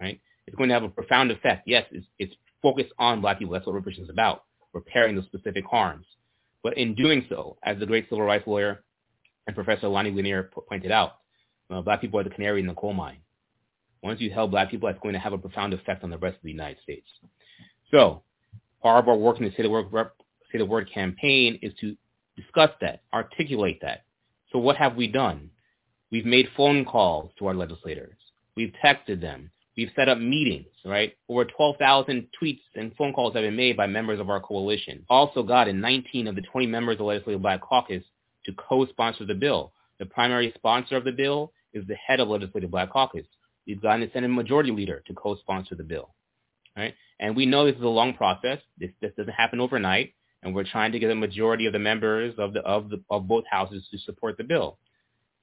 right? 0.00 0.20
It's 0.46 0.56
going 0.56 0.68
to 0.68 0.74
have 0.74 0.84
a 0.84 0.88
profound 0.88 1.30
effect. 1.30 1.64
Yes, 1.66 1.84
it's, 1.90 2.06
it's 2.18 2.34
focused 2.62 2.92
on 2.98 3.20
black 3.20 3.38
people. 3.38 3.52
That's 3.52 3.66
what 3.66 3.74
reparations 3.74 4.06
is 4.06 4.10
about, 4.10 4.44
repairing 4.72 5.16
those 5.16 5.24
specific 5.24 5.64
harms. 5.64 6.06
But 6.62 6.78
in 6.78 6.94
doing 6.94 7.26
so, 7.28 7.58
as 7.62 7.78
the 7.78 7.86
great 7.86 8.08
civil 8.08 8.24
rights 8.24 8.46
lawyer 8.46 8.84
and 9.46 9.54
Professor 9.54 9.88
Lani 9.88 10.12
Guinier 10.12 10.50
pointed 10.68 10.90
out, 10.90 11.18
uh, 11.70 11.80
black 11.80 12.00
people 12.00 12.20
are 12.20 12.24
the 12.24 12.30
canary 12.30 12.60
in 12.60 12.66
the 12.66 12.74
coal 12.74 12.92
mine. 12.92 13.18
Once 14.02 14.20
you 14.20 14.30
help 14.30 14.50
black 14.50 14.70
people, 14.70 14.88
that's 14.88 15.00
going 15.02 15.14
to 15.14 15.18
have 15.18 15.32
a 15.32 15.38
profound 15.38 15.72
effect 15.72 16.04
on 16.04 16.10
the 16.10 16.18
rest 16.18 16.36
of 16.36 16.42
the 16.42 16.50
United 16.50 16.76
States. 16.82 17.06
So 17.90 18.22
part 18.82 19.02
of 19.02 19.08
our 19.08 19.16
work 19.16 19.38
in 19.38 19.44
the 19.44 19.50
Say 19.56 19.62
the 19.62 19.70
Word, 19.70 19.86
Say 20.52 20.58
the 20.58 20.66
Word 20.66 20.90
campaign 20.92 21.58
is 21.62 21.72
to 21.80 21.96
discuss 22.36 22.70
that, 22.80 23.02
articulate 23.12 23.80
that. 23.82 24.04
So 24.52 24.58
what 24.58 24.76
have 24.76 24.96
we 24.96 25.08
done? 25.08 25.50
We've 26.10 26.26
made 26.26 26.48
phone 26.56 26.84
calls 26.84 27.32
to 27.38 27.46
our 27.46 27.54
legislators. 27.54 28.16
We've 28.56 28.72
texted 28.84 29.20
them. 29.20 29.50
We've 29.76 29.90
set 29.96 30.08
up 30.08 30.18
meetings, 30.18 30.68
right? 30.84 31.14
Over 31.28 31.44
12,000 31.44 32.28
tweets 32.40 32.60
and 32.76 32.94
phone 32.94 33.12
calls 33.12 33.34
have 33.34 33.42
been 33.42 33.56
made 33.56 33.76
by 33.76 33.88
members 33.88 34.20
of 34.20 34.30
our 34.30 34.40
coalition. 34.40 35.04
Also 35.08 35.42
gotten 35.42 35.80
19 35.80 36.28
of 36.28 36.36
the 36.36 36.42
20 36.42 36.68
members 36.68 36.94
of 36.94 36.98
the 36.98 37.04
Legislative 37.04 37.42
Black 37.42 37.60
Caucus 37.60 38.04
to 38.46 38.52
co-sponsor 38.52 39.24
the 39.26 39.34
bill. 39.34 39.72
The 39.98 40.06
primary 40.06 40.52
sponsor 40.56 40.96
of 40.96 41.04
the 41.04 41.10
bill 41.10 41.52
is 41.72 41.84
the 41.88 41.96
head 41.96 42.20
of 42.20 42.28
Legislative 42.28 42.70
Black 42.70 42.90
Caucus. 42.90 43.26
We've 43.66 43.82
gotten 43.82 44.02
the 44.02 44.10
Senate 44.12 44.28
Majority 44.28 44.70
Leader 44.70 45.02
to 45.06 45.14
co-sponsor 45.14 45.74
the 45.74 45.82
bill, 45.82 46.14
right? 46.76 46.94
And 47.18 47.34
we 47.34 47.46
know 47.46 47.64
this 47.64 47.76
is 47.76 47.82
a 47.82 47.88
long 47.88 48.14
process. 48.14 48.58
This, 48.78 48.90
this 49.00 49.12
doesn't 49.16 49.32
happen 49.32 49.60
overnight 49.60 50.14
and 50.44 50.54
we're 50.54 50.64
trying 50.64 50.92
to 50.92 50.98
get 50.98 51.10
a 51.10 51.14
majority 51.14 51.66
of 51.66 51.72
the 51.72 51.78
members 51.78 52.34
of 52.38 52.52
the 52.52 52.60
of 52.60 52.90
the 52.90 53.02
of 53.10 53.26
both 53.26 53.44
houses 53.50 53.88
to 53.90 53.98
support 53.98 54.36
the 54.36 54.44
bill. 54.44 54.78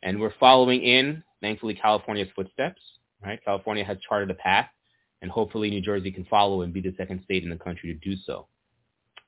And 0.03 0.19
we're 0.22 0.34
following 0.40 0.82
in, 0.82 1.23
thankfully, 1.41 1.73
California's 1.73 2.30
footsteps. 2.36 2.82
Right? 3.23 3.40
California 3.44 3.84
has 3.84 3.98
charted 4.07 4.32
a 4.32 4.34
path, 4.34 4.68
and 5.22 5.30
hopefully 5.30 5.69
New 5.69 5.82
Jersey 5.82 6.11
can 6.11 6.26
follow 6.26 6.61
and 6.61 6.73
be 6.73 6.82
the 6.82 6.94
second 6.98 7.22
state 7.23 7.44
in 7.44 7.52
the 7.52 7.56
country 7.56 7.94
to 7.94 8.10
do 8.10 8.15
so. 8.26 8.48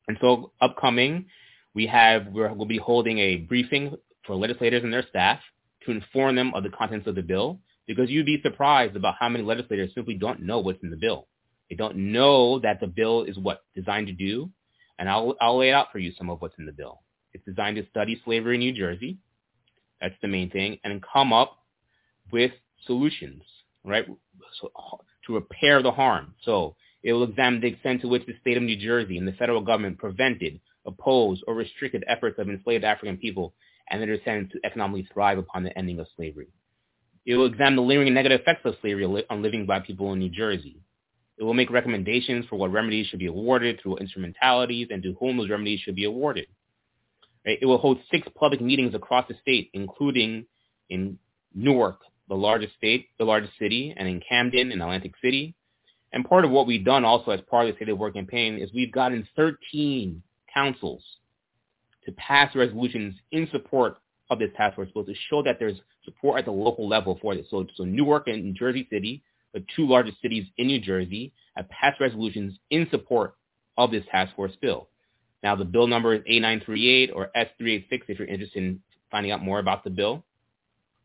And 0.08 0.18
so, 0.20 0.52
upcoming, 0.62 1.26
we 1.76 1.88
have 1.88 2.28
we're, 2.28 2.52
we'll 2.54 2.66
be 2.66 2.78
holding 2.78 3.20
a 3.20 3.38
briefing 3.38 3.96
for 4.26 4.36
legislators 4.36 4.84
and 4.84 4.94
their 4.94 5.06
staff 5.08 5.40
to 5.86 5.92
inform 5.92 6.36
them 6.36 6.54
of 6.56 6.64
the 6.64 6.70
contents 6.70 7.08
of 7.08 7.16
the 7.16 7.22
bill, 7.22 7.60
because 7.88 8.10
you'd 8.10 8.26
be 8.26 8.42
surprised 8.42 8.96
about 8.96 9.16
how 9.20 9.30
many 9.30 9.44
legislators 9.44 9.92
simply 9.94 10.16
don't 10.16 10.42
know 10.42 10.60
what's 10.60 10.82
in 10.82 10.90
the 10.90 10.98
bill. 10.98 11.28
They 11.70 11.76
don't 11.76 12.12
know 12.12 12.60
that 12.60 12.80
the 12.80 12.88
bill 12.88 13.24
is 13.24 13.38
what 13.38 13.62
designed 13.76 14.08
to 14.08 14.14
do, 14.14 14.50
and 15.00 15.10
I'll, 15.10 15.36
I'll 15.42 15.58
lay 15.58 15.72
out 15.72 15.88
for 15.92 16.00
you 16.00 16.12
some 16.18 16.30
of 16.30 16.42
what's 16.42 16.58
in 16.58 16.66
the 16.66 16.72
bill. 16.72 17.02
It's 17.34 17.46
designed 17.46 17.78
to 17.78 17.86
study 17.90 18.22
slavery 18.24 18.56
in 18.56 18.60
New 18.60 18.74
Jersey. 18.74 19.18
That's 20.02 20.16
the 20.22 20.28
main 20.28 20.50
thing. 20.50 20.78
And 20.84 21.04
come 21.14 21.34
up 21.34 21.58
with 22.32 22.52
solutions, 22.86 23.44
right, 23.84 24.06
so, 24.62 24.72
to 25.28 25.34
repair 25.34 25.82
the 25.82 25.92
harm. 25.92 26.36
So 26.44 26.76
it 27.02 27.14
will 27.14 27.24
examine 27.24 27.62
the 27.62 27.68
extent 27.68 28.02
to 28.02 28.08
which 28.08 28.26
the 28.26 28.34
state 28.42 28.58
of 28.58 28.64
New 28.64 28.78
Jersey 28.78 29.18
and 29.18 29.28
the 29.28 29.34
federal 29.34 29.62
government 29.62 29.98
prevented, 29.98 30.60
opposed, 30.86 31.44
or 31.48 31.56
restricted 31.56 32.04
efforts 32.08 32.40
of 32.40 32.50
enslaved 32.50 32.84
African 32.84 33.18
people 33.18 33.54
and 33.90 34.02
their 34.02 34.16
descendants 34.16 34.54
to 34.54 34.60
economically 34.66 35.08
thrive 35.14 35.38
upon 35.38 35.64
the 35.64 35.78
ending 35.78 36.00
of 36.00 36.08
slavery. 36.16 36.48
It 37.26 37.36
will 37.36 37.46
examine 37.46 37.76
the 37.78 37.82
lingering 37.82 38.14
negative 38.14 38.42
effects 38.42 38.62
of 38.66 38.76
slavery 38.82 39.26
on 39.30 39.42
living 39.42 39.66
black 39.66 39.86
people 39.86 40.12
in 40.14 40.20
New 40.20 40.30
Jersey. 40.30 40.82
It 41.38 41.44
will 41.44 41.54
make 41.54 41.72
recommendations 41.72 42.46
for 42.48 42.58
what 42.58 42.72
remedies 42.72 43.08
should 43.08 43.20
be 43.20 43.26
awarded 43.26 43.82
through 43.82 43.98
instrumentalities 43.98 44.88
and 44.92 45.02
to 45.04 45.16
whom 45.20 45.38
those 45.38 45.50
remedies 45.50 45.80
should 45.80 45.96
be 45.96 46.06
awarded. 46.06 46.48
It 47.46 47.66
will 47.66 47.78
hold 47.78 48.00
six 48.10 48.28
public 48.36 48.62
meetings 48.62 48.96
across 48.96 49.28
the 49.28 49.36
state, 49.42 49.70
including 49.74 50.46
in 50.90 51.18
Newark, 51.54 52.00
the 52.30 52.36
largest 52.36 52.76
state, 52.76 53.08
the 53.18 53.26
largest 53.26 53.54
city, 53.60 53.94
and 53.96 54.08
in 54.08 54.22
Camden 54.28 54.72
and 54.72 54.82
Atlantic 54.82 55.14
City. 55.22 55.56
And 56.14 56.28
part 56.28 56.46
of 56.46 56.52
what 56.52 56.68
we've 56.68 56.86
done 56.86 57.04
also 57.04 57.32
as 57.32 57.42
part 57.42 57.68
of 57.68 57.76
the 57.76 57.80
Say 57.80 57.86
the 57.86 57.96
Word 57.96 58.14
campaign 58.14 58.60
is 58.60 58.72
we've 58.74 58.92
gotten 58.92 59.28
13 59.36 60.22
councils 60.54 61.04
to 62.06 62.12
pass 62.14 62.56
resolutions 62.56 63.16
in 63.32 63.48
support 63.52 63.98
of 64.30 64.40
this 64.40 64.52
task 64.56 64.76
force 64.76 64.90
bill 64.94 65.04
to 65.06 65.14
show 65.30 65.44
that 65.44 65.58
there's 65.60 65.80
support 66.06 66.40
at 66.40 66.46
the 66.46 66.52
local 66.52 66.88
level 66.88 67.18
for 67.22 67.36
this. 67.36 67.46
So, 67.50 67.66
so 67.76 67.84
Newark 67.84 68.28
and 68.28 68.56
Jersey 68.56 68.88
City 68.90 69.24
the 69.54 69.64
two 69.76 69.88
largest 69.88 70.22
cities 70.22 70.46
in 70.58 70.68
New 70.68 70.80
Jersey 70.80 71.34
have 71.56 71.70
passed 71.70 72.00
resolutions 72.00 72.58
in 72.70 72.88
support 72.90 73.36
of 73.78 73.92
this 73.92 74.04
task 74.12 74.36
force 74.36 74.54
bill. 74.62 74.90
Now, 75.44 75.56
the 75.56 75.66
bill 75.66 75.88
number 75.88 76.14
is 76.14 76.22
A938 76.24 77.14
or 77.14 77.30
S386 77.36 77.86
if 78.08 78.20
you're 78.20 78.28
interested 78.28 78.64
in 78.64 78.80
finding 79.12 79.32
out 79.32 79.44
more 79.44 79.60
about 79.60 79.84
the 79.84 79.90
bill. 79.90 80.24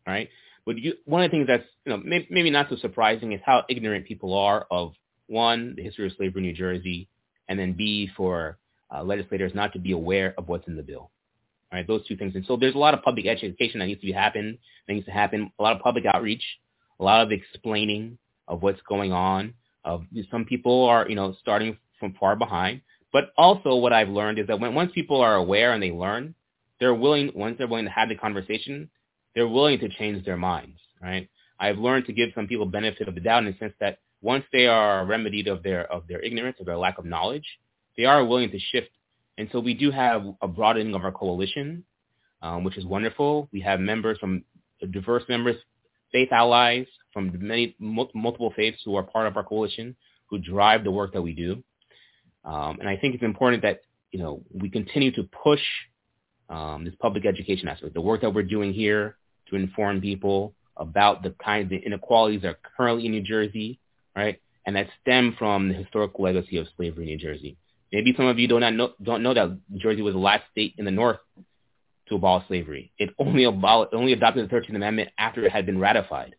All 0.07 0.15
right. 0.15 0.29
But 0.65 0.79
you, 0.79 0.95
one 1.05 1.23
of 1.23 1.31
the 1.31 1.37
things 1.37 1.47
that's 1.47 1.65
you 1.85 1.93
know 1.93 2.03
maybe, 2.05 2.27
maybe 2.31 2.51
not 2.51 2.69
so 2.69 2.77
surprising 2.77 3.33
is 3.33 3.41
how 3.45 3.65
ignorant 3.69 4.07
people 4.07 4.35
are 4.35 4.67
of 4.71 4.93
one, 5.27 5.75
the 5.77 5.83
history 5.83 6.07
of 6.07 6.13
slavery 6.17 6.43
in 6.43 6.49
New 6.49 6.55
Jersey, 6.55 7.09
and 7.49 7.59
then 7.59 7.73
B, 7.73 8.11
for 8.17 8.59
uh, 8.95 9.03
legislators 9.03 9.53
not 9.55 9.73
to 9.73 9.79
be 9.79 9.93
aware 9.93 10.35
of 10.39 10.49
what's 10.49 10.69
in 10.69 10.77
the 10.77 10.83
bill. 10.83 11.11
All 11.71 11.79
right, 11.79 11.87
those 11.87 12.07
two 12.07 12.17
things. 12.17 12.35
And 12.35 12.45
so 12.47 12.57
there's 12.57 12.75
a 12.75 12.79
lot 12.79 12.95
of 12.95 13.03
public 13.03 13.27
education 13.27 13.81
that 13.81 13.87
needs 13.87 14.01
to 14.01 14.07
be 14.07 14.13
happen, 14.13 14.59
that 14.87 14.95
needs 14.95 15.07
to 15.07 15.13
happen, 15.13 15.53
a 15.59 15.63
lot 15.63 15.77
of 15.77 15.83
public 15.83 16.05
outreach, 16.07 16.45
a 16.99 17.05
lot 17.05 17.23
of 17.23 17.33
explaining 17.33 18.19
of 18.49 18.63
what's 18.63 18.81
going 18.89 19.13
on. 19.13 19.55
Of 19.85 20.03
some 20.31 20.45
people 20.45 20.85
are, 20.85 21.09
you 21.09 21.15
know, 21.15 21.35
starting 21.41 21.79
from 22.01 22.15
far 22.19 22.37
behind. 22.37 22.81
But 23.13 23.31
also 23.37 23.77
what 23.77 23.93
I've 23.93 24.09
learned 24.09 24.39
is 24.39 24.47
that 24.49 24.61
when 24.61 24.75
once 24.75 24.93
people 24.95 25.21
are 25.21 25.37
aware 25.37 25.73
and 25.73 25.83
they 25.83 25.93
learn, 25.93 26.35
they're 26.81 26.95
willing, 26.95 27.31
once 27.35 27.57
they're 27.59 27.67
willing 27.67 27.87
to 27.87 27.91
have 27.91 28.09
the 28.09 28.15
conversation, 28.15 28.91
they're 29.35 29.49
willing 29.49 29.79
to 29.81 29.89
change 29.89 30.25
their 30.25 30.37
minds, 30.37 30.79
right? 31.03 31.29
I've 31.61 31.79
learned 31.79 32.07
to 32.07 32.13
give 32.13 32.31
some 32.35 32.47
people 32.47 32.67
benefit 32.67 33.09
of 33.09 33.15
the 33.15 33.21
doubt 33.21 33.45
in 33.45 33.53
the 33.53 33.59
sense 33.59 33.75
that 33.81 33.99
once 34.21 34.45
they 34.53 34.67
are 34.67 35.05
remedied 35.07 35.49
of 35.49 35.63
their 35.63 35.91
of 35.93 36.07
their 36.09 36.21
ignorance 36.21 36.57
or 36.59 36.65
their 36.65 36.77
lack 36.77 36.99
of 36.99 37.05
knowledge, 37.05 37.47
they 37.97 38.05
are 38.05 38.25
willing 38.25 38.51
to 38.51 38.59
shift. 38.59 38.91
And 39.39 39.49
so 39.53 39.61
we 39.61 39.75
do 39.75 39.91
have 39.91 40.25
a 40.43 40.49
broadening 40.49 40.95
of 40.95 41.05
our 41.05 41.13
coalition, 41.13 41.85
um, 42.43 42.65
which 42.65 42.77
is 42.77 42.85
wonderful. 42.85 43.49
We 43.53 43.61
have 43.61 43.81
members 43.81 44.19
from 44.19 44.45
diverse 44.91 45.23
members, 45.29 45.57
faith 46.13 46.33
allies 46.33 46.87
from 47.13 47.33
many 47.41 47.75
multiple 47.79 48.53
faiths 48.55 48.79
who 48.85 48.97
are 48.97 49.03
part 49.03 49.27
of 49.27 49.37
our 49.37 49.45
coalition 49.45 49.97
who 50.27 50.39
drive 50.39 50.85
the 50.85 50.91
work 50.91 51.13
that 51.15 51.23
we 51.23 51.33
do. 51.33 51.63
Um, 52.45 52.79
and 52.81 52.89
I 52.89 52.97
think 52.97 53.15
it's 53.15 53.25
important 53.25 53.63
that 53.63 53.81
you 54.11 54.19
know 54.19 54.43
we 54.53 54.71
continue 54.71 55.13
to 55.13 55.25
push 55.25 55.61
um, 56.49 56.85
this 56.85 56.95
public 56.99 57.27
education 57.27 57.69
aspect, 57.69 57.95
the 57.95 58.01
work 58.01 58.23
that 58.23 58.33
we're 58.33 58.43
doing 58.43 58.73
here 58.73 59.17
to 59.51 59.57
inform 59.57 60.01
people 60.01 60.55
about 60.77 61.23
the 61.23 61.35
kinds 61.45 61.73
of 61.73 61.79
inequalities 61.83 62.43
that 62.43 62.49
are 62.49 62.59
currently 62.77 63.07
in 63.07 63.13
New 63.13 63.23
Jersey, 63.23 63.79
right? 64.15 64.41
And 64.67 64.77
that 64.77 64.89
stem 65.01 65.35
from 65.39 65.69
the 65.69 65.75
historical 65.75 66.25
legacy 66.25 66.59
of 66.59 66.67
slavery 66.77 67.05
in 67.05 67.11
New 67.11 67.19
Jersey. 67.19 67.57
Maybe 67.93 68.15
some 68.17 68.27
of 68.27 68.39
you 68.39 68.49
do 68.49 68.61
not 68.61 68.75
know, 68.75 68.93
don't 69.03 69.23
know 69.23 69.35
that 69.35 69.59
New 69.69 69.79
Jersey 69.79 70.03
was 70.03 70.15
the 70.15 70.21
last 70.21 70.45
state 70.53 70.75
in 70.79 70.85
the 70.85 70.91
North 70.91 71.19
to 72.09 72.17
abolish 72.17 72.47
slavery. 72.49 72.93
It 72.99 73.11
only, 73.19 73.45
abol- 73.45 73.89
only 73.93 74.13
adopted 74.13 74.49
the 74.49 74.55
13th 74.55 74.77
Amendment 74.77 75.11
after 75.19 75.45
it 75.45 75.53
had 75.53 75.67
been 75.67 75.79
ratified. 75.79 76.35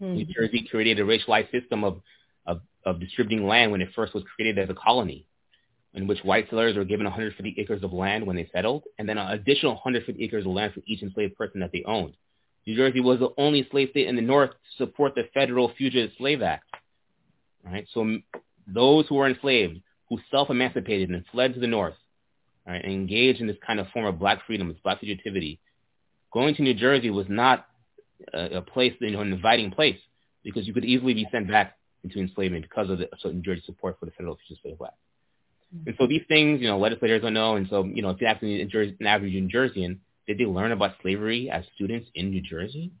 Mm-hmm. 0.00 0.14
New 0.14 0.26
Jersey 0.26 0.66
created 0.70 1.00
a 1.00 1.04
racialized 1.04 1.50
system 1.50 1.84
of, 1.84 2.00
of, 2.46 2.60
of 2.84 3.00
distributing 3.00 3.46
land 3.46 3.70
when 3.70 3.80
it 3.80 3.90
first 3.94 4.14
was 4.14 4.24
created 4.34 4.58
as 4.58 4.70
a 4.70 4.74
colony 4.74 5.26
in 5.94 6.06
which 6.06 6.20
white 6.22 6.46
settlers 6.46 6.76
were 6.76 6.84
given 6.84 7.04
150 7.04 7.54
acres 7.58 7.82
of 7.82 7.92
land 7.92 8.26
when 8.26 8.36
they 8.36 8.48
settled, 8.52 8.84
and 8.98 9.08
then 9.08 9.18
an 9.18 9.30
additional 9.32 9.74
150 9.74 10.22
acres 10.24 10.46
of 10.46 10.52
land 10.52 10.72
for 10.72 10.80
each 10.86 11.02
enslaved 11.02 11.36
person 11.36 11.60
that 11.60 11.70
they 11.72 11.84
owned. 11.86 12.14
New 12.66 12.76
Jersey 12.76 13.00
was 13.00 13.18
the 13.18 13.30
only 13.36 13.66
slave 13.70 13.88
state 13.90 14.06
in 14.06 14.16
the 14.16 14.22
North 14.22 14.50
to 14.50 14.84
support 14.84 15.14
the 15.14 15.28
Federal 15.34 15.72
Fugitive 15.76 16.10
Slave 16.16 16.42
Act. 16.42 16.64
Right? 17.64 17.86
So 17.92 18.18
those 18.66 19.06
who 19.08 19.16
were 19.16 19.28
enslaved, 19.28 19.80
who 20.08 20.18
self-emancipated 20.30 21.10
and 21.10 21.24
fled 21.30 21.54
to 21.54 21.60
the 21.60 21.66
North, 21.66 21.94
right, 22.66 22.82
and 22.82 22.92
engaged 22.92 23.40
in 23.40 23.46
this 23.46 23.56
kind 23.66 23.80
of 23.80 23.88
form 23.88 24.06
of 24.06 24.18
black 24.18 24.46
freedom, 24.46 24.68
this 24.68 24.78
black 24.82 25.00
fugitivity, 25.00 25.58
going 26.32 26.54
to 26.54 26.62
New 26.62 26.74
Jersey 26.74 27.10
was 27.10 27.26
not 27.28 27.66
a, 28.32 28.58
a 28.58 28.62
place, 28.62 28.94
you 29.00 29.10
know, 29.10 29.20
an 29.20 29.32
inviting 29.32 29.70
place, 29.70 29.98
because 30.44 30.66
you 30.66 30.72
could 30.72 30.84
easily 30.84 31.14
be 31.14 31.26
sent 31.30 31.48
back 31.48 31.76
into 32.04 32.18
enslavement 32.18 32.64
because 32.64 32.90
of 32.90 32.98
the 32.98 33.08
so 33.20 33.30
New 33.30 33.42
Jersey 33.42 33.62
support 33.64 33.96
for 34.00 34.06
the 34.06 34.12
Federal 34.12 34.36
Fugitive 34.36 34.62
Slave 34.62 34.76
Act. 34.84 34.94
Mm-hmm. 35.74 35.88
And 35.88 35.96
so 35.98 36.06
these 36.06 36.22
things, 36.28 36.60
you 36.60 36.68
know, 36.68 36.78
legislators 36.78 37.22
don't 37.22 37.34
know. 37.34 37.56
And 37.56 37.66
so, 37.68 37.84
you 37.84 38.02
know, 38.02 38.10
if 38.10 38.20
you 38.20 38.26
ask 38.26 38.42
an 38.42 39.06
average 39.06 39.32
New 39.32 39.48
Jerseyan, 39.48 39.98
did 40.26 40.38
they 40.38 40.46
learn 40.46 40.72
about 40.72 40.92
slavery 41.00 41.50
as 41.50 41.64
students 41.74 42.08
in 42.14 42.30
New 42.30 42.40
Jersey? 42.40 42.92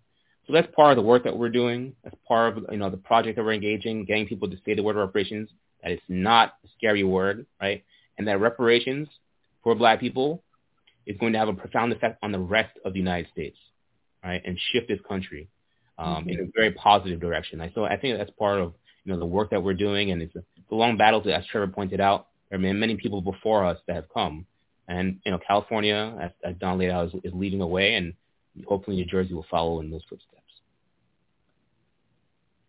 So 0.46 0.52
that's 0.52 0.68
part 0.74 0.90
of 0.90 0.96
the 0.96 1.08
work 1.08 1.24
that 1.24 1.36
we're 1.36 1.50
doing. 1.50 1.94
That's 2.02 2.16
part 2.26 2.58
of, 2.58 2.64
you 2.70 2.78
know, 2.78 2.90
the 2.90 2.96
project 2.96 3.36
that 3.36 3.44
we're 3.44 3.52
engaging, 3.52 4.04
getting 4.04 4.26
people 4.26 4.50
to 4.50 4.56
say 4.64 4.74
the 4.74 4.82
word 4.82 4.96
reparations, 4.96 5.48
that 5.82 5.92
it's 5.92 6.02
not 6.08 6.54
a 6.64 6.68
scary 6.76 7.04
word, 7.04 7.46
right? 7.60 7.84
And 8.18 8.26
that 8.26 8.40
reparations 8.40 9.08
for 9.62 9.74
black 9.74 10.00
people 10.00 10.42
is 11.06 11.16
going 11.18 11.32
to 11.32 11.38
have 11.38 11.48
a 11.48 11.52
profound 11.52 11.92
effect 11.92 12.18
on 12.22 12.32
the 12.32 12.38
rest 12.38 12.76
of 12.84 12.92
the 12.92 12.98
United 12.98 13.30
States, 13.30 13.56
right? 14.22 14.42
And 14.44 14.58
shift 14.72 14.88
this 14.88 15.00
country 15.08 15.48
um, 15.98 16.06
mm-hmm. 16.06 16.28
in 16.30 16.40
a 16.40 16.44
very 16.54 16.72
positive 16.72 17.20
direction. 17.20 17.60
I, 17.60 17.72
so 17.74 17.84
I 17.84 17.96
think 17.96 18.18
that's 18.18 18.30
part 18.38 18.60
of, 18.60 18.74
you 19.04 19.12
know, 19.12 19.18
the 19.18 19.26
work 19.26 19.50
that 19.50 19.62
we're 19.62 19.74
doing. 19.74 20.12
And 20.12 20.22
it's 20.22 20.34
a, 20.36 20.40
it's 20.56 20.70
a 20.70 20.74
long 20.74 20.96
battle, 20.96 21.20
to, 21.22 21.34
as 21.34 21.44
Trevor 21.46 21.68
pointed 21.68 22.00
out. 22.00 22.28
There 22.48 22.58
have 22.58 22.62
been 22.62 22.78
many 22.78 22.96
people 22.96 23.20
before 23.20 23.64
us 23.64 23.78
that 23.86 23.96
have 23.96 24.12
come. 24.12 24.46
And, 24.88 25.20
you 25.24 25.32
know, 25.32 25.38
California, 25.46 26.16
as, 26.20 26.30
as 26.44 26.54
Don 26.60 26.78
laid 26.78 26.90
out, 26.90 27.08
is, 27.08 27.14
is 27.24 27.32
leading 27.32 27.60
the 27.60 27.66
way, 27.66 27.94
and 27.94 28.12
hopefully 28.66 28.96
New 28.96 29.06
Jersey 29.06 29.32
will 29.32 29.46
follow 29.50 29.80
in 29.80 29.90
those 29.90 30.02
footsteps. 30.08 30.42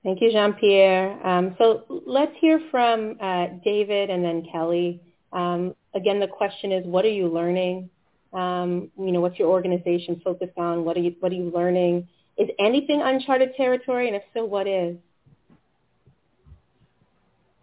Thank 0.04 0.22
you, 0.22 0.32
Jean-Pierre. 0.32 1.26
Um, 1.26 1.56
so 1.58 1.84
let's 2.06 2.34
hear 2.40 2.62
from 2.72 3.18
uh, 3.22 3.48
David 3.64 4.10
and 4.10 4.24
then 4.24 4.46
Kelly. 4.52 5.02
Um, 5.32 5.76
again, 5.96 6.20
the 6.20 6.28
question 6.28 6.72
is, 6.72 6.86
what 6.86 7.06
are 7.06 7.12
you 7.12 7.28
learning? 7.28 7.90
Um, 8.34 8.90
you 8.98 9.12
know, 9.12 9.22
what's 9.22 9.38
your 9.38 9.50
organization 9.50 10.20
focused 10.24 10.58
on? 10.58 10.84
What 10.84 10.98
are 10.98 11.02
you 11.02 11.16
What 11.20 11.32
are 11.32 11.36
you 11.36 11.52
learning? 11.54 12.08
Is 12.38 12.50
anything 12.60 13.02
uncharted 13.02 13.56
territory, 13.56 14.08
and 14.08 14.16
if 14.16 14.24
so, 14.34 14.44
what 14.44 14.68
is? 14.68 14.98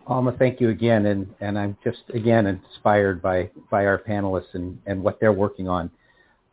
Alma, 0.06 0.32
thank 0.38 0.60
you 0.60 0.70
again, 0.70 1.06
and, 1.06 1.32
and 1.40 1.58
I'm 1.58 1.76
just 1.82 2.02
again 2.14 2.46
inspired 2.46 3.20
by 3.20 3.50
by 3.70 3.86
our 3.86 3.98
panelists 3.98 4.54
and, 4.54 4.78
and 4.86 5.02
what 5.02 5.18
they're 5.20 5.32
working 5.32 5.68
on. 5.68 5.90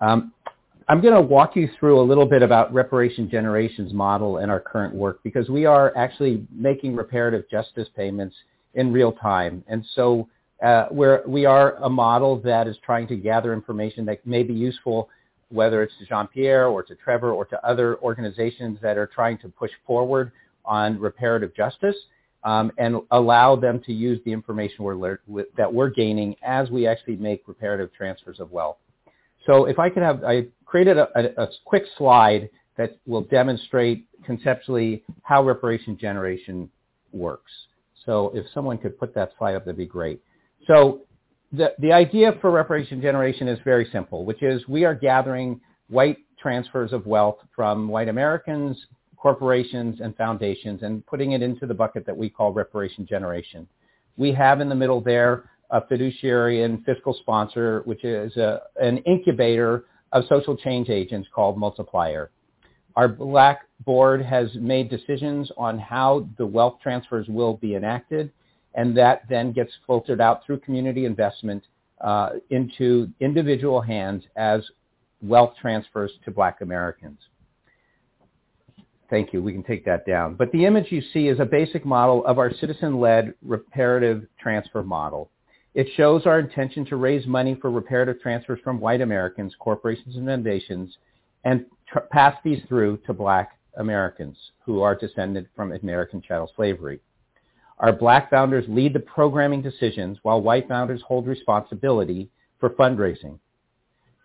Um, 0.02 0.32
I'm 0.90 1.02
going 1.02 1.14
to 1.14 1.22
walk 1.22 1.56
you 1.56 1.70
through 1.80 2.00
a 2.00 2.06
little 2.06 2.26
bit 2.26 2.42
about 2.42 2.74
reparation 2.74 3.30
generations 3.30 3.94
model 3.94 4.38
and 4.38 4.50
our 4.50 4.60
current 4.60 4.96
work 4.96 5.22
because 5.22 5.50
we 5.50 5.66
are 5.66 5.96
actually 5.98 6.48
making 6.52 6.96
reparative 6.96 7.50
justice 7.52 7.90
payments 7.96 8.36
in 8.74 8.92
real 8.92 9.12
time, 9.12 9.64
and 9.68 9.86
so 9.94 10.28
uh, 10.64 10.88
we're, 10.92 11.24
we 11.28 11.46
are 11.46 11.76
a 11.76 11.90
model 11.90 12.40
that 12.42 12.68
is 12.68 12.76
trying 12.84 13.08
to 13.08 13.16
gather 13.16 13.54
information 13.54 14.06
that 14.06 14.26
may 14.26 14.44
be 14.44 14.54
useful, 14.54 15.10
whether 15.50 15.84
it's 15.84 15.94
to 16.00 16.06
Jean-Pierre 16.06 16.68
or 16.68 16.84
to 16.84 16.96
Trevor 16.96 17.32
or 17.32 17.46
to 17.46 17.68
other 17.68 17.98
organizations 18.00 18.80
that 18.82 18.98
are 18.98 19.08
trying 19.08 19.38
to 19.40 19.50
push 19.50 19.72
forward 19.86 20.32
on 20.66 21.00
reparative 21.00 21.56
justice 21.56 21.96
um, 22.44 22.72
and 22.78 22.98
allow 23.12 23.56
them 23.56 23.82
to 23.86 23.94
use 23.94 24.20
the 24.26 24.32
information 24.32 24.84
we're 24.84 25.20
that 25.58 25.72
we're 25.72 25.90
gaining 25.90 26.36
as 26.44 26.70
we 26.70 26.88
actually 26.88 27.16
make 27.16 27.48
reparative 27.48 27.94
transfers 27.94 28.40
of 28.40 28.52
wealth. 28.52 28.78
So 29.46 29.66
if 29.66 29.80
I 29.80 29.90
could 29.90 30.04
have, 30.04 30.24
I 30.24 30.48
created 30.66 30.98
a, 30.98 31.08
a, 31.16 31.44
a 31.44 31.48
quick 31.66 31.84
slide 31.98 32.50
that 32.78 32.98
will 33.06 33.22
demonstrate 33.22 34.06
conceptually 34.26 35.04
how 35.24 35.44
reparation 35.44 35.98
generation 35.98 36.70
works. 37.12 37.52
So 38.06 38.32
if 38.36 38.46
someone 38.54 38.78
could 38.78 38.98
put 39.00 39.14
that 39.16 39.32
slide 39.38 39.56
up, 39.56 39.66
that'd 39.66 39.78
be 39.78 39.86
great. 39.86 40.22
So 40.68 41.02
the, 41.52 41.74
the 41.80 41.94
idea 41.94 42.34
for 42.42 42.52
reparation 42.52 43.02
generation 43.02 43.48
is 43.48 43.58
very 43.64 43.88
simple, 43.92 44.26
which 44.26 44.44
is 44.44 44.68
we 44.68 44.86
are 44.86 44.94
gathering 44.94 45.62
white 45.90 46.18
transfers 46.40 46.94
of 46.94 47.06
wealth 47.06 47.38
from 47.56 47.88
white 47.88 48.10
Americans, 48.10 48.78
corporations, 49.16 50.00
and 50.02 50.16
foundations 50.16 50.84
and 50.84 51.06
putting 51.06 51.32
it 51.32 51.42
into 51.42 51.66
the 51.66 51.74
bucket 51.74 52.06
that 52.06 52.16
we 52.16 52.30
call 52.30 52.52
reparation 52.52 53.06
generation. 53.06 53.68
We 54.18 54.32
have 54.34 54.62
in 54.62 54.70
the 54.70 54.76
middle 54.76 55.02
there 55.02 55.50
a 55.70 55.86
fiduciary 55.86 56.64
and 56.64 56.84
fiscal 56.86 57.14
sponsor, 57.14 57.82
which 57.86 58.04
is 58.04 58.36
a, 58.38 58.62
an 58.82 58.98
incubator 59.00 59.86
of 60.12 60.24
social 60.30 60.56
change 60.56 60.90
agents 60.90 61.28
called 61.34 61.58
Multiplier. 61.58 62.32
Our 62.96 63.08
black 63.08 63.62
board 63.86 64.22
has 64.24 64.50
made 64.56 64.90
decisions 64.90 65.52
on 65.58 65.78
how 65.78 66.28
the 66.38 66.46
wealth 66.46 66.78
transfers 66.82 67.28
will 67.28 67.56
be 67.58 67.76
enacted, 67.76 68.32
and 68.78 68.96
that 68.96 69.24
then 69.28 69.52
gets 69.52 69.72
filtered 69.86 70.22
out 70.22 70.46
through 70.46 70.60
community 70.60 71.06
investment 71.06 71.64
uh, 72.00 72.30
into 72.52 73.10
individual 73.20 73.82
hands 73.82 74.24
as 74.38 74.62
wealth 75.22 75.56
transfers 75.60 76.12
to 76.24 76.32
black 76.32 76.62
Americans. 76.62 77.20
Thank 79.10 79.34
you. 79.34 79.42
We 79.42 79.52
can 79.52 79.64
take 79.64 79.84
that 79.86 80.06
down. 80.06 80.36
But 80.36 80.52
the 80.52 80.66
image 80.66 80.92
you 80.92 81.02
see 81.14 81.28
is 81.28 81.40
a 81.40 81.46
basic 81.46 81.86
model 81.86 82.26
of 82.26 82.38
our 82.38 82.54
citizen-led 82.54 83.34
reparative 83.42 84.28
transfer 84.40 84.84
model. 84.84 85.32
It 85.74 85.88
shows 85.96 86.26
our 86.26 86.40
intention 86.40 86.86
to 86.88 86.98
raise 86.98 87.26
money 87.26 87.58
for 87.60 87.72
reparative 87.72 88.22
transfers 88.22 88.60
from 88.64 88.80
white 88.80 89.02
Americans, 89.02 89.56
corporations, 89.60 90.18
and 90.18 90.28
foundations, 90.28 90.98
and 91.46 91.66
tr- 91.88 92.00
pass 92.12 92.36
these 92.44 92.62
through 92.68 92.98
to 93.08 93.14
black 93.14 93.58
Americans 93.78 94.38
who 94.66 94.82
are 94.82 94.96
descended 94.96 95.48
from 95.56 95.72
American 95.72 96.22
chattel 96.22 96.52
slavery. 96.56 97.00
Our 97.80 97.94
black 97.94 98.30
founders 98.30 98.66
lead 98.68 98.94
the 98.94 99.00
programming 99.00 99.62
decisions 99.62 100.18
while 100.24 100.42
white 100.42 100.68
founders 100.68 101.02
hold 101.08 101.28
responsibility 101.28 102.30
for 102.60 102.72
fundraising. 102.72 103.38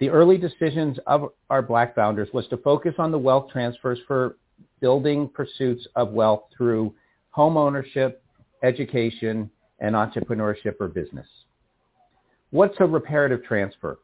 The 0.00 0.08
early 0.08 0.38
decisions 0.38 0.98
of 1.06 1.28
our 1.50 1.62
black 1.62 1.94
founders 1.94 2.28
was 2.32 2.48
to 2.48 2.56
focus 2.56 2.94
on 2.98 3.12
the 3.12 3.18
wealth 3.18 3.50
transfers 3.52 3.98
for 4.06 4.36
building 4.80 5.28
pursuits 5.28 5.86
of 5.94 6.12
wealth 6.12 6.44
through 6.56 6.94
home 7.30 7.56
ownership, 7.56 8.22
education, 8.62 9.50
and 9.80 9.94
entrepreneurship 9.94 10.76
or 10.80 10.88
business. 10.88 11.26
What's 12.50 12.76
a 12.80 12.86
reparative 12.86 13.44
transfer? 13.44 13.98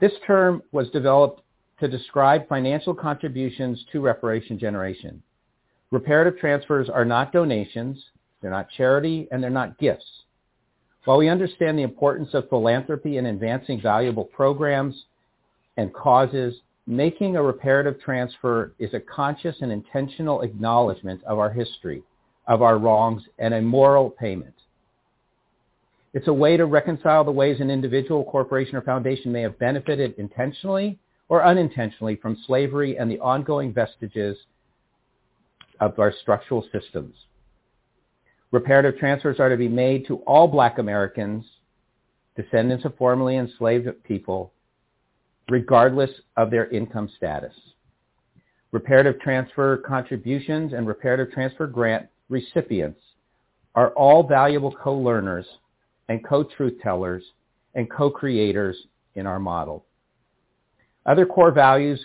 This 0.00 0.12
term 0.26 0.62
was 0.72 0.90
developed 0.90 1.42
to 1.80 1.88
describe 1.88 2.48
financial 2.48 2.94
contributions 2.94 3.84
to 3.92 4.00
reparation 4.00 4.58
generation. 4.58 5.22
Reparative 5.90 6.38
transfers 6.38 6.88
are 6.88 7.04
not 7.04 7.32
donations, 7.32 8.02
they're 8.46 8.52
not 8.52 8.70
charity, 8.70 9.26
and 9.32 9.42
they're 9.42 9.50
not 9.50 9.78
gifts. 9.78 10.06
While 11.04 11.18
we 11.18 11.28
understand 11.28 11.78
the 11.78 11.82
importance 11.82 12.30
of 12.32 12.48
philanthropy 12.48 13.16
in 13.16 13.26
advancing 13.26 13.80
valuable 13.80 14.24
programs 14.24 15.04
and 15.76 15.92
causes, 15.92 16.54
Making 16.88 17.34
a 17.34 17.42
reparative 17.42 18.00
transfer 18.00 18.72
is 18.78 18.94
a 18.94 19.00
conscious 19.00 19.56
and 19.60 19.72
intentional 19.72 20.42
acknowledgement 20.42 21.20
of 21.24 21.40
our 21.40 21.50
history, 21.50 22.04
of 22.46 22.62
our 22.62 22.78
wrongs, 22.78 23.24
and 23.40 23.52
a 23.52 23.60
moral 23.60 24.10
payment. 24.10 24.54
It's 26.14 26.28
a 26.28 26.32
way 26.32 26.56
to 26.56 26.64
reconcile 26.64 27.24
the 27.24 27.32
ways 27.32 27.60
an 27.60 27.70
individual, 27.70 28.22
corporation, 28.24 28.76
or 28.76 28.82
foundation 28.82 29.32
may 29.32 29.42
have 29.42 29.58
benefited 29.58 30.14
intentionally 30.16 30.96
or 31.28 31.44
unintentionally 31.44 32.14
from 32.14 32.38
slavery 32.46 32.96
and 32.96 33.10
the 33.10 33.18
ongoing 33.18 33.72
vestiges 33.72 34.38
of 35.80 35.98
our 35.98 36.12
structural 36.22 36.64
systems. 36.70 37.16
Reparative 38.52 38.98
transfers 38.98 39.40
are 39.40 39.48
to 39.48 39.56
be 39.56 39.68
made 39.68 40.06
to 40.06 40.16
all 40.18 40.46
black 40.46 40.78
Americans, 40.78 41.44
descendants 42.36 42.84
of 42.84 42.96
formerly 42.96 43.36
enslaved 43.36 43.88
people, 44.04 44.52
regardless 45.48 46.10
of 46.36 46.50
their 46.50 46.68
income 46.70 47.10
status. 47.16 47.54
Reparative 48.72 49.20
transfer 49.20 49.78
contributions 49.78 50.72
and 50.72 50.86
reparative 50.86 51.32
transfer 51.32 51.66
grant 51.66 52.06
recipients 52.28 53.00
are 53.74 53.90
all 53.90 54.22
valuable 54.22 54.72
co-learners 54.72 55.46
and 56.08 56.24
co-truth 56.24 56.74
tellers 56.82 57.22
and 57.74 57.90
co-creators 57.90 58.76
in 59.14 59.26
our 59.26 59.38
model. 59.38 59.84
Other 61.04 61.26
core 61.26 61.52
values 61.52 62.04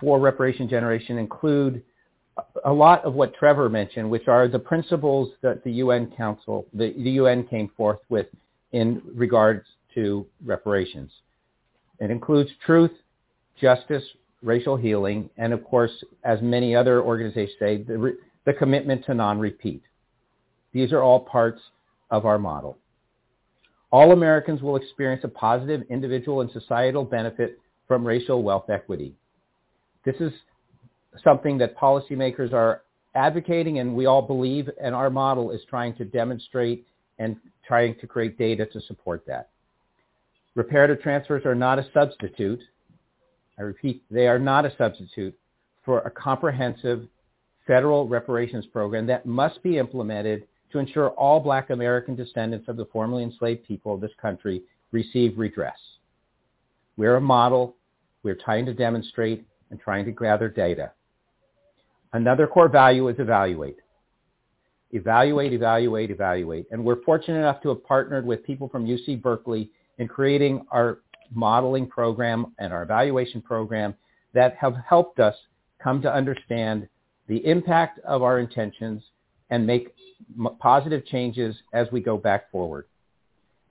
for 0.00 0.18
reparation 0.18 0.68
generation 0.68 1.18
include 1.18 1.82
a 2.64 2.72
lot 2.72 3.04
of 3.04 3.14
what 3.14 3.34
Trevor 3.34 3.68
mentioned, 3.68 4.10
which 4.10 4.28
are 4.28 4.48
the 4.48 4.58
principles 4.58 5.30
that 5.42 5.62
the 5.64 5.72
UN 5.72 6.10
Council, 6.16 6.66
the, 6.72 6.92
the 6.98 7.10
UN 7.10 7.46
came 7.46 7.70
forth 7.76 8.00
with 8.08 8.26
in 8.72 9.00
regards 9.14 9.64
to 9.94 10.26
reparations. 10.44 11.10
It 12.00 12.10
includes 12.10 12.50
truth, 12.66 12.90
justice, 13.60 14.02
racial 14.42 14.76
healing, 14.76 15.30
and 15.36 15.52
of 15.52 15.64
course, 15.64 15.92
as 16.24 16.40
many 16.42 16.74
other 16.74 17.02
organizations 17.02 17.56
say, 17.58 17.82
the, 17.82 18.16
the 18.44 18.52
commitment 18.52 19.04
to 19.06 19.14
non-repeat. 19.14 19.82
These 20.72 20.92
are 20.92 21.02
all 21.02 21.20
parts 21.20 21.60
of 22.10 22.26
our 22.26 22.38
model. 22.38 22.76
All 23.92 24.10
Americans 24.10 24.60
will 24.60 24.74
experience 24.74 25.22
a 25.22 25.28
positive 25.28 25.82
individual 25.88 26.40
and 26.40 26.50
societal 26.50 27.04
benefit 27.04 27.60
from 27.86 28.04
racial 28.04 28.42
wealth 28.42 28.68
equity. 28.68 29.14
This 30.04 30.16
is 30.18 30.32
something 31.22 31.58
that 31.58 31.76
policymakers 31.76 32.52
are 32.52 32.82
advocating 33.14 33.78
and 33.78 33.94
we 33.94 34.06
all 34.06 34.22
believe, 34.22 34.68
and 34.80 34.94
our 34.94 35.10
model 35.10 35.50
is 35.50 35.60
trying 35.68 35.94
to 35.96 36.04
demonstrate 36.04 36.86
and 37.18 37.36
trying 37.66 37.94
to 38.00 38.06
create 38.06 38.36
data 38.36 38.66
to 38.66 38.80
support 38.82 39.24
that. 39.26 39.50
Reparative 40.54 41.00
transfers 41.00 41.44
are 41.44 41.54
not 41.54 41.78
a 41.78 41.86
substitute. 41.92 42.60
I 43.58 43.62
repeat, 43.62 44.02
they 44.10 44.26
are 44.26 44.38
not 44.38 44.64
a 44.64 44.74
substitute 44.76 45.36
for 45.84 46.00
a 46.00 46.10
comprehensive 46.10 47.06
federal 47.66 48.06
reparations 48.08 48.66
program 48.66 49.06
that 49.06 49.26
must 49.26 49.62
be 49.62 49.78
implemented 49.78 50.46
to 50.72 50.78
ensure 50.78 51.10
all 51.10 51.40
black 51.40 51.70
American 51.70 52.14
descendants 52.14 52.68
of 52.68 52.76
the 52.76 52.86
formerly 52.86 53.22
enslaved 53.22 53.64
people 53.64 53.94
of 53.94 54.00
this 54.00 54.10
country 54.20 54.62
receive 54.92 55.38
redress. 55.38 55.78
We're 56.96 57.16
a 57.16 57.20
model. 57.20 57.76
We're 58.22 58.36
trying 58.36 58.66
to 58.66 58.74
demonstrate 58.74 59.44
and 59.70 59.80
trying 59.80 60.04
to 60.04 60.12
gather 60.12 60.48
data. 60.48 60.92
Another 62.14 62.46
core 62.46 62.68
value 62.68 63.08
is 63.08 63.18
evaluate. 63.18 63.78
Evaluate, 64.92 65.52
evaluate, 65.52 66.12
evaluate. 66.12 66.64
And 66.70 66.84
we're 66.84 67.02
fortunate 67.02 67.38
enough 67.38 67.60
to 67.62 67.70
have 67.70 67.84
partnered 67.84 68.24
with 68.24 68.44
people 68.44 68.68
from 68.68 68.86
UC 68.86 69.20
Berkeley 69.20 69.68
in 69.98 70.06
creating 70.06 70.64
our 70.70 71.00
modeling 71.32 71.88
program 71.88 72.54
and 72.60 72.72
our 72.72 72.84
evaluation 72.84 73.42
program 73.42 73.94
that 74.32 74.54
have 74.54 74.76
helped 74.88 75.18
us 75.18 75.34
come 75.82 76.00
to 76.02 76.14
understand 76.14 76.88
the 77.26 77.44
impact 77.44 77.98
of 78.04 78.22
our 78.22 78.38
intentions 78.38 79.02
and 79.50 79.66
make 79.66 79.92
positive 80.60 81.04
changes 81.06 81.56
as 81.72 81.88
we 81.90 82.00
go 82.00 82.16
back 82.16 82.48
forward. 82.52 82.86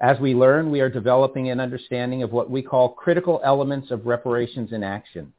As 0.01 0.19
we 0.19 0.35
learn, 0.35 0.69
we 0.69 0.81
are 0.81 0.89
developing 0.89 1.49
an 1.49 1.61
understanding 1.61 2.23
of 2.23 2.33
what 2.33 2.49
we 2.49 2.61
call 2.61 2.89
critical 2.89 3.39
elements 3.45 3.89
of 3.89 4.05
reparations 4.05 4.73
in 4.73 4.83
action, 4.83 5.31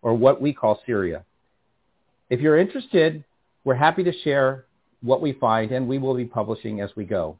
or 0.00 0.14
what 0.14 0.40
we 0.40 0.54
call 0.54 0.80
CERIA. 0.86 1.24
If 2.30 2.40
you're 2.40 2.58
interested, 2.58 3.24
we're 3.64 3.74
happy 3.74 4.04
to 4.04 4.12
share 4.22 4.66
what 5.02 5.20
we 5.20 5.32
find, 5.34 5.72
and 5.72 5.88
we 5.88 5.98
will 5.98 6.14
be 6.14 6.24
publishing 6.24 6.80
as 6.80 6.90
we 6.96 7.04
go. 7.04 7.38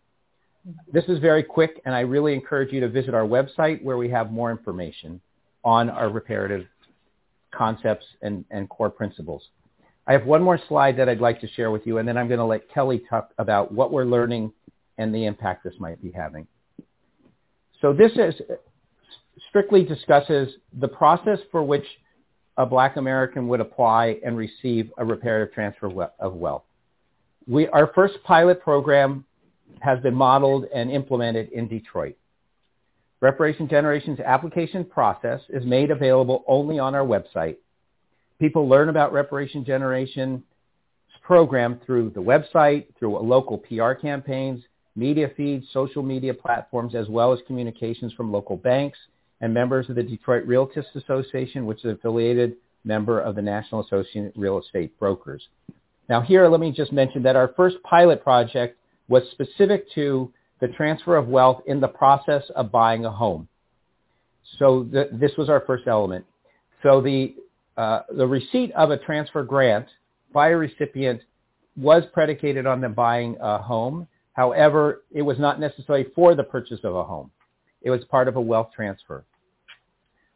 Mm-hmm. 0.66 0.78
This 0.92 1.04
is 1.04 1.18
very 1.18 1.42
quick, 1.42 1.80
and 1.84 1.94
I 1.94 2.00
really 2.00 2.34
encourage 2.34 2.72
you 2.72 2.80
to 2.80 2.88
visit 2.88 3.14
our 3.14 3.26
website 3.26 3.82
where 3.82 3.96
we 3.96 4.08
have 4.10 4.32
more 4.32 4.50
information 4.50 5.20
on 5.64 5.90
our 5.90 6.08
reparative 6.08 6.66
concepts 7.52 8.06
and, 8.22 8.44
and 8.50 8.68
core 8.68 8.90
principles. 8.90 9.42
I 10.06 10.12
have 10.12 10.24
one 10.24 10.42
more 10.42 10.58
slide 10.68 10.96
that 10.98 11.08
I'd 11.08 11.20
like 11.20 11.40
to 11.42 11.48
share 11.48 11.70
with 11.70 11.86
you, 11.86 11.98
and 11.98 12.08
then 12.08 12.16
I'm 12.16 12.28
going 12.28 12.38
to 12.38 12.44
let 12.44 12.70
Kelly 12.72 13.02
talk 13.10 13.30
about 13.38 13.72
what 13.72 13.92
we're 13.92 14.04
learning 14.04 14.52
and 14.96 15.14
the 15.14 15.26
impact 15.26 15.64
this 15.64 15.74
might 15.78 16.02
be 16.02 16.10
having. 16.10 16.46
So 17.80 17.92
this 17.92 18.12
is 18.12 18.34
strictly 19.48 19.84
discusses 19.84 20.54
the 20.80 20.88
process 20.88 21.38
for 21.52 21.62
which 21.62 21.84
a 22.58 22.66
black 22.66 22.96
American 22.96 23.46
would 23.48 23.60
apply 23.60 24.18
and 24.24 24.36
receive 24.36 24.90
a 24.98 25.04
reparative 25.04 25.54
transfer 25.54 26.10
of 26.18 26.34
wealth. 26.34 26.64
We, 27.46 27.68
our 27.68 27.92
first 27.94 28.14
pilot 28.24 28.60
program 28.60 29.24
has 29.80 30.00
been 30.00 30.14
modeled 30.14 30.66
and 30.74 30.90
implemented 30.90 31.50
in 31.52 31.68
Detroit. 31.68 32.16
Reparation 33.20 33.68
Generation's 33.68 34.18
application 34.20 34.84
process 34.84 35.40
is 35.48 35.64
made 35.64 35.90
available 35.90 36.44
only 36.48 36.78
on 36.80 36.94
our 36.94 37.06
website. 37.06 37.56
People 38.40 38.68
learn 38.68 38.88
about 38.88 39.12
Reparation 39.12 39.64
Generation's 39.64 40.42
program 41.22 41.80
through 41.86 42.10
the 42.10 42.20
website, 42.20 42.86
through 42.98 43.18
local 43.18 43.58
PR 43.58 43.92
campaigns, 43.92 44.62
media 44.96 45.30
feeds, 45.36 45.66
social 45.72 46.02
media 46.02 46.34
platforms, 46.34 46.94
as 46.94 47.08
well 47.08 47.32
as 47.32 47.38
communications 47.46 48.12
from 48.14 48.32
local 48.32 48.56
banks 48.56 48.98
and 49.40 49.54
members 49.54 49.88
of 49.88 49.96
the 49.96 50.02
Detroit 50.02 50.46
Realtors 50.46 50.84
Association, 50.94 51.66
which 51.66 51.78
is 51.78 51.84
an 51.84 51.90
affiliated 51.92 52.56
member 52.84 53.20
of 53.20 53.34
the 53.34 53.42
National 53.42 53.82
Association 53.82 54.26
of 54.26 54.32
Real 54.36 54.58
Estate 54.58 54.98
Brokers. 54.98 55.46
Now 56.08 56.20
here, 56.20 56.48
let 56.48 56.60
me 56.60 56.72
just 56.72 56.92
mention 56.92 57.22
that 57.24 57.36
our 57.36 57.52
first 57.56 57.76
pilot 57.82 58.22
project 58.22 58.78
was 59.08 59.22
specific 59.32 59.90
to 59.94 60.32
the 60.60 60.68
transfer 60.68 61.16
of 61.16 61.28
wealth 61.28 61.62
in 61.66 61.80
the 61.80 61.88
process 61.88 62.42
of 62.56 62.72
buying 62.72 63.04
a 63.04 63.10
home. 63.10 63.48
So 64.58 64.86
this 64.90 65.32
was 65.36 65.48
our 65.48 65.60
first 65.60 65.86
element. 65.86 66.24
So 66.82 67.00
the, 67.00 67.34
uh, 67.76 68.00
the 68.16 68.26
receipt 68.26 68.72
of 68.72 68.90
a 68.90 68.96
transfer 68.96 69.42
grant 69.42 69.86
by 70.32 70.48
a 70.48 70.56
recipient 70.56 71.20
was 71.76 72.02
predicated 72.12 72.66
on 72.66 72.80
them 72.80 72.94
buying 72.94 73.36
a 73.40 73.58
home. 73.58 74.08
However, 74.32 75.02
it 75.12 75.22
was 75.22 75.38
not 75.38 75.60
necessarily 75.60 76.06
for 76.14 76.34
the 76.34 76.44
purchase 76.44 76.80
of 76.82 76.94
a 76.94 77.04
home. 77.04 77.30
It 77.82 77.90
was 77.90 78.04
part 78.04 78.26
of 78.28 78.36
a 78.36 78.40
wealth 78.40 78.70
transfer. 78.74 79.24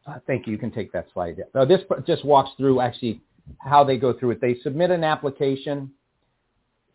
Uh, 0.07 0.19
thank 0.27 0.47
you. 0.47 0.53
You 0.53 0.59
can 0.59 0.71
take 0.71 0.93
that 0.93 1.07
slide. 1.13 1.43
Now, 1.55 1.65
this 1.65 1.81
just 2.07 2.25
walks 2.25 2.51
through 2.57 2.81
actually 2.81 3.21
how 3.59 3.85
they 3.85 3.97
go 3.97 4.13
through 4.13 4.33
it. 4.33 4.41
They 4.41 4.57
submit 4.63 4.91
an 4.91 5.05
application 5.05 5.91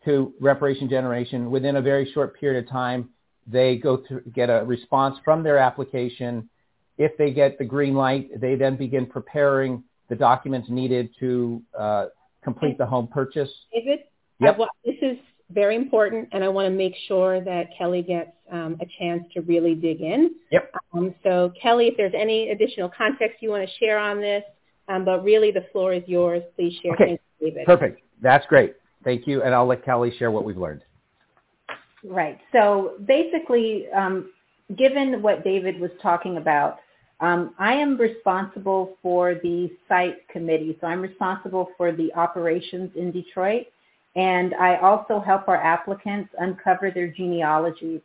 to 0.04 0.32
Reparation 0.40 0.88
Generation. 0.88 1.50
Within 1.50 1.76
a 1.76 1.82
very 1.82 2.10
short 2.12 2.38
period 2.38 2.64
of 2.64 2.70
time, 2.70 3.10
they 3.46 3.76
go 3.76 3.96
to 3.96 4.20
get 4.34 4.50
a 4.50 4.64
response 4.64 5.16
from 5.24 5.42
their 5.42 5.58
application. 5.58 6.48
If 6.98 7.16
they 7.16 7.30
get 7.32 7.58
the 7.58 7.64
green 7.64 7.94
light, 7.94 8.28
they 8.40 8.56
then 8.56 8.76
begin 8.76 9.06
preparing 9.06 9.84
the 10.08 10.16
documents 10.16 10.68
needed 10.70 11.10
to 11.20 11.62
uh, 11.78 12.06
complete 12.42 12.78
the 12.78 12.86
home 12.86 13.08
purchase. 13.08 13.50
David, 13.72 14.00
yep. 14.40 14.58
this 14.84 14.96
is 15.02 15.18
very 15.50 15.76
important, 15.76 16.28
and 16.32 16.44
I 16.44 16.48
want 16.48 16.66
to 16.66 16.70
make 16.70 16.94
sure 17.06 17.40
that 17.40 17.68
Kelly 17.76 18.02
gets 18.02 18.30
um, 18.52 18.76
a 18.80 18.86
chance 18.98 19.24
to 19.34 19.40
really 19.42 19.74
dig 19.74 20.00
in. 20.00 20.34
Yep. 20.50 20.72
Um, 20.94 21.14
so 21.22 21.52
Kelly, 21.60 21.86
if 21.86 21.96
there's 21.96 22.14
any 22.16 22.50
additional 22.50 22.90
context 22.90 23.38
you 23.40 23.50
want 23.50 23.68
to 23.68 23.74
share 23.78 23.98
on 23.98 24.20
this, 24.20 24.42
um, 24.88 25.04
but 25.04 25.22
really 25.22 25.50
the 25.50 25.66
floor 25.72 25.92
is 25.92 26.02
yours. 26.06 26.42
Please 26.56 26.78
share. 26.82 26.92
Okay. 26.94 27.20
David. 27.40 27.66
Perfect. 27.66 28.02
That's 28.20 28.46
great. 28.46 28.74
Thank 29.04 29.26
you, 29.26 29.42
and 29.42 29.54
I'll 29.54 29.66
let 29.66 29.84
Kelly 29.84 30.12
share 30.18 30.30
what 30.30 30.44
we've 30.44 30.56
learned. 30.56 30.82
Right. 32.04 32.38
So 32.52 32.94
basically, 33.06 33.86
um, 33.96 34.30
given 34.76 35.22
what 35.22 35.44
David 35.44 35.80
was 35.80 35.90
talking 36.02 36.36
about, 36.36 36.78
um, 37.20 37.54
I 37.58 37.74
am 37.74 37.96
responsible 37.96 38.96
for 39.02 39.34
the 39.34 39.70
site 39.88 40.28
committee. 40.28 40.76
So 40.80 40.86
I'm 40.86 41.00
responsible 41.00 41.70
for 41.76 41.90
the 41.92 42.12
operations 42.14 42.90
in 42.94 43.10
Detroit. 43.10 43.66
And 44.16 44.54
I 44.54 44.76
also 44.76 45.20
help 45.20 45.48
our 45.48 45.56
applicants 45.56 46.30
uncover 46.38 46.90
their 46.90 47.08
genealogies. 47.08 48.00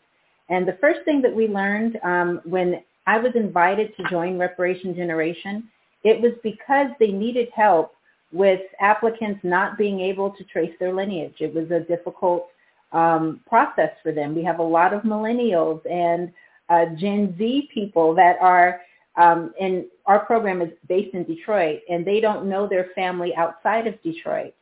And 0.49 0.67
the 0.67 0.77
first 0.79 0.99
thing 1.05 1.21
that 1.21 1.33
we 1.33 1.47
learned 1.47 1.97
um, 2.03 2.41
when 2.43 2.83
I 3.07 3.17
was 3.17 3.31
invited 3.35 3.95
to 3.97 4.09
join 4.09 4.37
Reparation 4.37 4.95
Generation, 4.95 5.69
it 6.03 6.21
was 6.21 6.33
because 6.43 6.87
they 6.99 7.11
needed 7.11 7.49
help 7.55 7.95
with 8.31 8.61
applicants 8.79 9.39
not 9.43 9.77
being 9.77 9.99
able 9.99 10.31
to 10.31 10.43
trace 10.45 10.73
their 10.79 10.93
lineage. 10.93 11.35
It 11.39 11.53
was 11.53 11.71
a 11.71 11.79
difficult 11.79 12.47
um, 12.91 13.41
process 13.47 13.91
for 14.01 14.11
them. 14.11 14.35
We 14.35 14.43
have 14.43 14.59
a 14.59 14.63
lot 14.63 14.93
of 14.93 15.03
millennials 15.03 15.81
and 15.89 16.31
uh, 16.69 16.95
Gen 16.97 17.35
Z 17.37 17.69
people 17.73 18.13
that 18.15 18.37
are 18.41 18.81
um, 19.15 19.53
and 19.59 19.85
our 20.07 20.25
program 20.25 20.61
is 20.61 20.71
based 20.87 21.13
in 21.13 21.23
Detroit, 21.23 21.81
and 21.87 22.03
they 22.03 22.19
don't 22.19 22.47
know 22.47 22.67
their 22.67 22.87
family 22.95 23.35
outside 23.35 23.85
of 23.85 24.01
Detroit. 24.01 24.55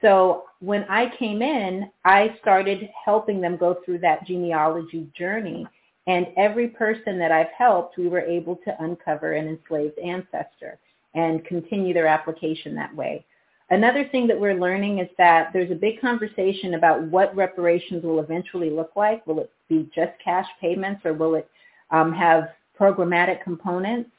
So 0.00 0.44
when 0.60 0.84
I 0.84 1.14
came 1.16 1.42
in, 1.42 1.90
I 2.04 2.36
started 2.40 2.88
helping 3.04 3.40
them 3.40 3.56
go 3.56 3.78
through 3.84 3.98
that 4.00 4.26
genealogy 4.26 5.08
journey. 5.16 5.66
And 6.06 6.28
every 6.36 6.68
person 6.68 7.18
that 7.18 7.32
I've 7.32 7.50
helped, 7.56 7.98
we 7.98 8.08
were 8.08 8.20
able 8.20 8.56
to 8.64 8.82
uncover 8.82 9.32
an 9.32 9.48
enslaved 9.48 9.98
ancestor 9.98 10.78
and 11.14 11.44
continue 11.44 11.92
their 11.92 12.06
application 12.06 12.74
that 12.76 12.94
way. 12.94 13.24
Another 13.70 14.08
thing 14.08 14.26
that 14.28 14.40
we're 14.40 14.58
learning 14.58 14.98
is 14.98 15.08
that 15.18 15.50
there's 15.52 15.70
a 15.70 15.74
big 15.74 16.00
conversation 16.00 16.74
about 16.74 17.02
what 17.02 17.36
reparations 17.36 18.02
will 18.02 18.20
eventually 18.20 18.70
look 18.70 18.92
like. 18.96 19.26
Will 19.26 19.40
it 19.40 19.50
be 19.68 19.90
just 19.94 20.12
cash 20.24 20.46
payments 20.60 21.02
or 21.04 21.12
will 21.12 21.34
it 21.34 21.50
um, 21.90 22.12
have 22.14 22.48
programmatic 22.80 23.42
components? 23.42 24.10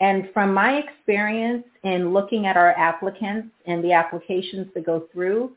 And 0.00 0.28
from 0.32 0.54
my 0.54 0.76
experience 0.76 1.64
in 1.82 2.12
looking 2.12 2.46
at 2.46 2.56
our 2.56 2.70
applicants 2.72 3.48
and 3.66 3.82
the 3.82 3.92
applications 3.92 4.68
that 4.74 4.86
go 4.86 5.04
through, 5.12 5.52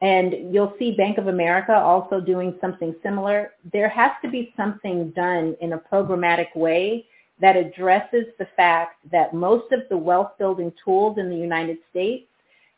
and 0.00 0.52
you'll 0.52 0.74
see 0.78 0.96
Bank 0.96 1.18
of 1.18 1.28
America 1.28 1.74
also 1.74 2.20
doing 2.20 2.56
something 2.60 2.94
similar, 3.02 3.52
there 3.72 3.88
has 3.88 4.10
to 4.24 4.30
be 4.30 4.52
something 4.56 5.10
done 5.10 5.56
in 5.60 5.74
a 5.74 5.78
programmatic 5.78 6.56
way 6.56 7.06
that 7.40 7.56
addresses 7.56 8.24
the 8.38 8.48
fact 8.56 8.96
that 9.10 9.34
most 9.34 9.70
of 9.72 9.80
the 9.90 9.96
wealth 9.96 10.32
building 10.38 10.72
tools 10.84 11.18
in 11.18 11.28
the 11.28 11.36
United 11.36 11.78
States 11.90 12.26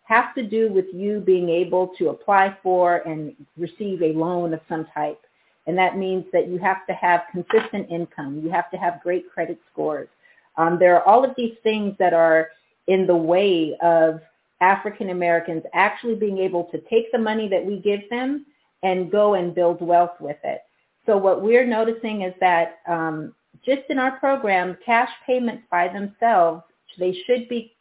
have 0.03 0.35
to 0.35 0.43
do 0.43 0.71
with 0.71 0.87
you 0.93 1.21
being 1.21 1.49
able 1.49 1.89
to 1.99 2.11
apply 2.11 2.57
for 2.63 2.97
and 3.07 3.35
receive 3.57 4.03
a 4.03 4.13
loan 4.13 4.53
of 4.53 4.61
some 4.69 4.87
type. 4.95 5.21
And 5.67 5.79
that 5.79 5.97
means 5.97 6.27
that 6.33 6.49
you 6.49 6.59
have 6.59 6.87
to 6.87 6.93
have 6.93 7.23
consistent 7.33 7.91
income. 7.91 8.41
You 8.45 8.51
have 8.51 8.71
to 8.71 8.77
have 8.77 9.03
great 9.03 9.31
credit 9.33 9.59
scores. 9.73 10.09
Um, 10.57 10.79
there 10.79 10.97
are 10.97 11.03
all 11.03 11.25
of 11.25 11.33
these 11.37 11.55
things 11.63 11.95
that 11.99 12.13
are 12.13 12.49
in 12.87 13.07
the 13.07 13.17
way 13.17 13.77
of 13.83 14.21
African 14.61 15.11
Americans 15.11 15.63
actually 15.73 16.15
being 16.15 16.39
able 16.39 16.65
to 16.65 16.81
take 16.91 17.11
the 17.13 17.19
money 17.19 17.49
that 17.49 17.65
we 17.65 17.79
give 17.81 18.09
them 18.11 18.47
and 18.83 19.11
go 19.11 19.35
and 19.35 19.55
build 19.55 19.81
wealth 19.81 20.21
with 20.21 20.37
it. 20.45 20.61
So 21.07 21.17
what 21.17 21.43
we're 21.43 21.67
noticing 21.67 22.23
is 22.23 22.35
that 22.41 22.79
um, 22.87 23.35
just 23.65 23.83
in 23.89 23.99
our 23.99 24.19
program, 24.19 24.77
cash 24.85 25.11
payments 25.27 25.65
by 25.71 25.89
themselves, 25.89 26.63
they 26.99 27.17
should 27.27 27.49
be 27.49 27.75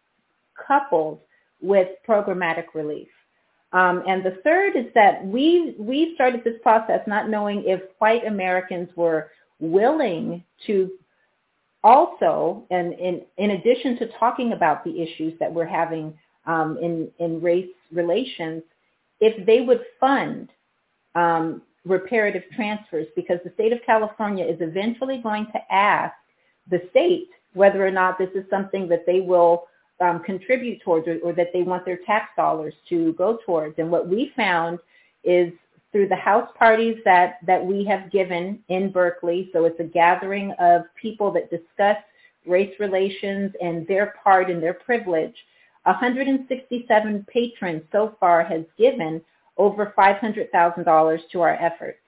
coupled 0.67 1.19
with 1.61 1.89
programmatic 2.07 2.65
relief. 2.73 3.07
Um, 3.71 4.03
and 4.07 4.23
the 4.23 4.37
third 4.43 4.75
is 4.75 4.85
that 4.93 5.25
we 5.25 5.75
we 5.79 6.13
started 6.13 6.43
this 6.43 6.59
process 6.61 7.01
not 7.07 7.29
knowing 7.29 7.63
if 7.65 7.81
white 7.97 8.25
Americans 8.27 8.89
were 8.95 9.31
willing 9.59 10.43
to 10.67 10.91
also, 11.83 12.65
and 12.71 12.93
in, 12.93 13.21
in 13.37 13.51
addition 13.51 13.97
to 13.99 14.07
talking 14.19 14.53
about 14.53 14.83
the 14.83 15.01
issues 15.01 15.33
that 15.39 15.53
we're 15.53 15.65
having 15.65 16.17
um, 16.45 16.77
in, 16.81 17.09
in 17.19 17.41
race 17.41 17.69
relations, 17.91 18.63
if 19.19 19.45
they 19.45 19.61
would 19.61 19.81
fund 19.99 20.49
um, 21.15 21.61
reparative 21.85 22.43
transfers 22.55 23.07
because 23.15 23.39
the 23.43 23.51
state 23.55 23.73
of 23.73 23.79
California 23.85 24.45
is 24.45 24.57
eventually 24.61 25.19
going 25.21 25.45
to 25.47 25.59
ask 25.73 26.13
the 26.69 26.81
state 26.91 27.29
whether 27.53 27.85
or 27.85 27.91
not 27.91 28.17
this 28.17 28.29
is 28.35 28.45
something 28.49 28.87
that 28.87 29.05
they 29.05 29.19
will 29.19 29.65
um, 29.99 30.21
contribute 30.23 30.81
towards 30.81 31.07
or, 31.07 31.19
or 31.23 31.33
that 31.33 31.49
they 31.53 31.61
want 31.61 31.85
their 31.85 31.99
tax 32.05 32.29
dollars 32.35 32.73
to 32.89 33.13
go 33.13 33.37
towards. 33.45 33.75
And 33.77 33.91
what 33.91 34.07
we 34.07 34.31
found 34.35 34.79
is 35.23 35.51
through 35.93 36.09
the 36.09 36.15
house 36.15 36.49
parties 36.57 36.97
that, 37.05 37.37
that 37.45 37.63
we 37.63 37.85
have 37.85 38.11
given 38.11 38.59
in 38.67 38.91
Berkeley, 38.91 39.49
so 39.53 39.63
it's 39.63 39.79
a 39.79 39.85
gathering 39.85 40.51
of 40.59 40.81
people 40.99 41.31
that 41.31 41.49
discuss 41.49 41.97
race 42.45 42.73
relations 42.79 43.53
and 43.61 43.87
their 43.87 44.15
part 44.21 44.49
and 44.49 44.61
their 44.61 44.73
privilege, 44.73 45.35
167 45.83 47.25
patrons 47.31 47.83
so 47.91 48.15
far 48.19 48.43
has 48.43 48.63
given 48.77 49.21
over 49.57 49.93
$500,000 49.97 51.19
to 51.31 51.41
our 51.41 51.53
efforts. 51.53 51.99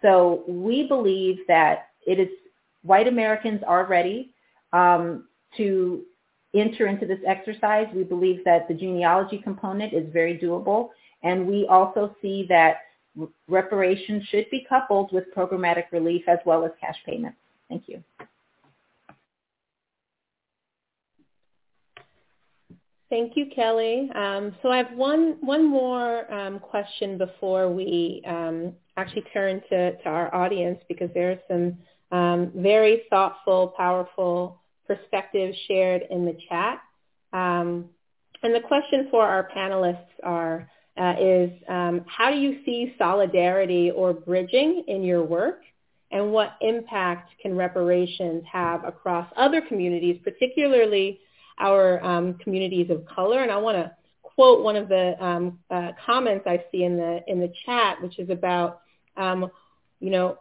So 0.00 0.42
we 0.48 0.88
believe 0.88 1.40
that 1.48 1.88
it 2.06 2.18
is 2.18 2.28
white 2.82 3.08
Americans 3.08 3.60
are 3.66 3.84
ready 3.84 4.32
um, 4.72 5.28
to 5.58 6.02
enter 6.54 6.86
into 6.86 7.04
this 7.04 7.18
exercise. 7.26 7.86
We 7.94 8.04
believe 8.04 8.44
that 8.44 8.68
the 8.68 8.74
genealogy 8.74 9.38
component 9.38 9.92
is 9.92 10.10
very 10.12 10.38
doable. 10.38 10.90
And 11.22 11.46
we 11.46 11.66
also 11.68 12.14
see 12.22 12.46
that 12.48 12.76
reparations 13.48 14.24
should 14.30 14.48
be 14.50 14.66
coupled 14.68 15.12
with 15.12 15.24
programmatic 15.36 15.84
relief 15.92 16.22
as 16.28 16.38
well 16.44 16.64
as 16.64 16.70
cash 16.80 16.96
payments. 17.04 17.38
Thank 17.68 17.84
you. 17.86 18.02
Thank 23.10 23.36
you, 23.36 23.46
Kelly. 23.54 24.10
Um, 24.14 24.54
so 24.62 24.70
I 24.70 24.76
have 24.76 24.92
one 24.92 25.38
one 25.40 25.66
more 25.66 26.30
um, 26.32 26.58
question 26.58 27.16
before 27.16 27.72
we 27.72 28.22
um, 28.26 28.74
actually 28.98 29.24
turn 29.32 29.62
to, 29.70 29.96
to 29.96 30.08
our 30.08 30.34
audience 30.34 30.78
because 30.88 31.08
there 31.14 31.30
are 31.30 31.40
some 31.48 31.78
um, 32.10 32.52
very 32.54 33.02
thoughtful, 33.08 33.68
powerful 33.78 34.60
perspectives 34.86 35.56
shared 35.66 36.02
in 36.10 36.26
the 36.26 36.36
chat. 36.48 36.80
Um, 37.32 37.86
and 38.42 38.54
the 38.54 38.60
question 38.60 39.08
for 39.10 39.24
our 39.24 39.48
panelists 39.56 40.06
are 40.22 40.70
uh, 40.98 41.14
is 41.20 41.50
um, 41.68 42.04
how 42.06 42.30
do 42.30 42.38
you 42.38 42.60
see 42.64 42.94
solidarity 42.98 43.90
or 43.90 44.12
bridging 44.12 44.84
in 44.88 45.02
your 45.02 45.22
work? 45.22 45.62
And 46.10 46.32
what 46.32 46.56
impact 46.62 47.32
can 47.42 47.54
reparations 47.54 48.42
have 48.50 48.84
across 48.84 49.30
other 49.36 49.60
communities, 49.60 50.18
particularly 50.24 51.20
our 51.58 52.02
um, 52.02 52.34
communities 52.34 52.90
of 52.90 53.04
color? 53.06 53.42
And 53.42 53.50
I 53.50 53.58
want 53.58 53.76
to 53.76 53.92
quote 54.22 54.62
one 54.64 54.76
of 54.76 54.88
the 54.88 55.22
um, 55.22 55.58
uh, 55.70 55.92
comments 56.04 56.46
I 56.46 56.64
see 56.72 56.84
in 56.84 56.96
the 56.96 57.20
in 57.26 57.40
the 57.40 57.52
chat, 57.66 58.00
which 58.02 58.18
is 58.18 58.30
about, 58.30 58.80
um, 59.16 59.50
you 60.00 60.10
know, 60.10 60.38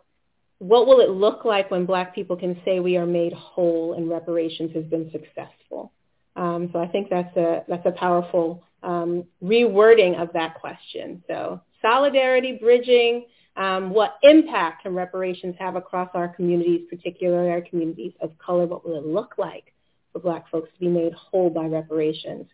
what 0.59 0.87
will 0.87 1.01
it 1.01 1.09
look 1.09 1.45
like 1.45 1.69
when 1.69 1.85
Black 1.85 2.15
people 2.15 2.37
can 2.37 2.59
say 2.63 2.79
we 2.79 2.97
are 2.97 3.05
made 3.05 3.33
whole 3.33 3.93
and 3.93 4.09
reparations 4.09 4.71
has 4.73 4.85
been 4.85 5.11
successful? 5.11 5.91
Um, 6.35 6.69
so 6.71 6.79
I 6.79 6.87
think 6.87 7.09
that's 7.09 7.35
a 7.35 7.63
that's 7.67 7.85
a 7.85 7.91
powerful 7.91 8.63
um, 8.87 9.25
rewording 9.43 10.19
of 10.19 10.31
that 10.33 10.55
question. 10.55 11.21
So 11.27 11.61
solidarity, 11.81 12.57
bridging, 12.59 13.25
um, 13.57 13.89
what 13.89 14.17
impact 14.23 14.83
can 14.83 14.95
reparations 14.95 15.55
have 15.59 15.75
across 15.75 16.09
our 16.13 16.29
communities, 16.29 16.87
particularly 16.89 17.49
our 17.51 17.61
communities 17.61 18.13
of 18.21 18.31
color? 18.37 18.65
What 18.65 18.87
will 18.87 18.97
it 18.97 19.05
look 19.05 19.33
like 19.37 19.73
for 20.13 20.19
Black 20.19 20.49
folks 20.49 20.69
to 20.73 20.79
be 20.79 20.87
made 20.87 21.13
whole 21.13 21.49
by 21.49 21.65
reparations? 21.65 22.45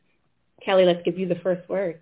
Kelly, 0.66 0.86
let's 0.86 1.04
give 1.06 1.20
you 1.20 1.28
the 1.28 1.36
first 1.36 1.68
word. 1.70 2.02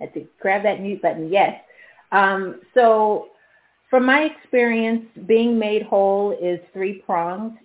I 0.00 0.04
had 0.04 0.14
to 0.14 0.26
grab 0.40 0.62
that 0.62 0.80
mute 0.80 1.02
button. 1.02 1.30
Yes. 1.30 1.60
Um, 2.12 2.60
so 2.72 3.28
from 3.90 4.06
my 4.06 4.22
experience, 4.22 5.04
being 5.26 5.58
made 5.58 5.82
whole 5.82 6.36
is 6.40 6.60
three-pronged. 6.72 7.58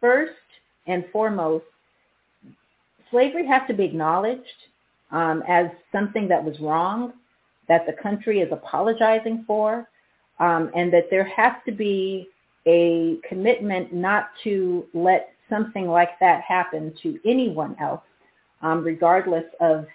First 0.00 0.32
and 0.86 1.04
foremost, 1.12 1.64
slavery 3.10 3.46
has 3.46 3.62
to 3.68 3.74
be 3.74 3.84
acknowledged 3.84 4.42
um, 5.10 5.42
as 5.46 5.66
something 5.92 6.28
that 6.28 6.42
was 6.42 6.58
wrong, 6.60 7.12
that 7.68 7.86
the 7.86 7.92
country 7.92 8.40
is 8.40 8.52
apologizing 8.52 9.44
for, 9.46 9.88
um, 10.40 10.70
and 10.74 10.92
that 10.92 11.08
there 11.10 11.24
has 11.24 11.52
to 11.66 11.72
be 11.72 12.28
a 12.66 13.18
commitment 13.28 13.92
not 13.92 14.30
to 14.42 14.86
let 14.94 15.30
something 15.48 15.86
like 15.86 16.18
that 16.20 16.42
happen 16.42 16.92
to 17.02 17.18
anyone 17.24 17.76
else, 17.80 18.02
um, 18.62 18.82
regardless 18.82 19.44
of 19.60 19.86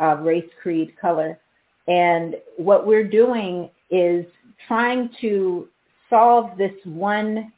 uh, 0.00 0.16
race, 0.16 0.48
creed, 0.60 0.94
color. 1.00 1.38
And 1.86 2.36
what 2.56 2.86
we're 2.86 3.08
doing 3.08 3.70
is 3.90 4.26
trying 4.66 5.10
to 5.20 5.68
solve 6.10 6.58
this 6.58 6.74
one 6.84 7.52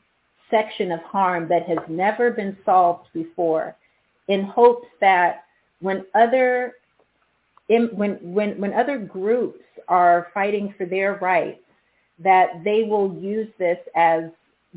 section 0.50 0.92
of 0.92 1.00
harm 1.00 1.48
that 1.48 1.66
has 1.66 1.78
never 1.88 2.30
been 2.30 2.56
solved 2.64 3.08
before 3.12 3.76
in 4.30 4.44
hopes 4.44 4.86
that 5.00 5.44
when 5.80 6.06
other 6.14 6.74
when, 7.68 8.16
when, 8.34 8.60
when 8.60 8.72
other 8.72 8.98
groups 8.98 9.62
are 9.86 10.28
fighting 10.34 10.74
for 10.76 10.86
their 10.86 11.18
rights, 11.20 11.60
that 12.18 12.64
they 12.64 12.82
will 12.82 13.14
use 13.14 13.48
this 13.58 13.78
as 13.94 14.24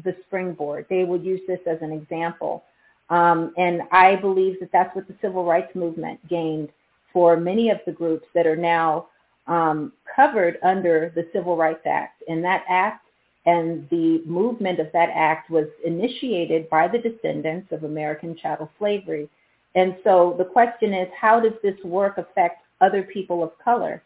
the 0.04 0.16
springboard. 0.28 0.86
They 0.90 1.04
will 1.04 1.20
use 1.20 1.42
this 1.48 1.60
as 1.66 1.80
an 1.82 1.92
example. 1.92 2.64
Um, 3.10 3.52
and 3.58 3.82
I 3.92 4.16
believe 4.16 4.60
that 4.60 4.72
that's 4.72 4.96
what 4.96 5.08
the 5.08 5.16
civil 5.22 5.44
rights 5.44 5.74
movement 5.76 6.20
gained 6.30 6.70
for 7.12 7.36
many 7.36 7.70
of 7.70 7.80
the 7.86 7.92
groups 7.92 8.28
that 8.36 8.46
are 8.46 8.56
now 8.56 9.08
um, 9.48 9.92
covered 10.16 10.58
under 10.64 11.12
the 11.16 11.28
Civil 11.34 11.58
Rights 11.58 11.86
Act. 11.86 12.24
And 12.28 12.44
that 12.44 12.64
act 12.70 13.06
and 13.46 13.88
the 13.90 14.22
movement 14.26 14.80
of 14.80 14.88
that 14.94 15.10
act 15.14 15.50
was 15.50 15.68
initiated 15.84 16.70
by 16.70 16.88
the 16.88 16.98
descendants 16.98 17.72
of 17.72 17.84
American 17.84 18.38
chattel 18.38 18.72
slavery. 18.80 19.30
And 19.76 19.96
so 20.04 20.36
the 20.38 20.46
question 20.46 20.94
is, 20.94 21.08
how 21.20 21.40
does 21.40 21.54
this 21.64 21.78
work 21.84 22.18
affect 22.18 22.64
other 22.82 23.04
people 23.04 23.44
of 23.44 23.52
color? 23.64 24.04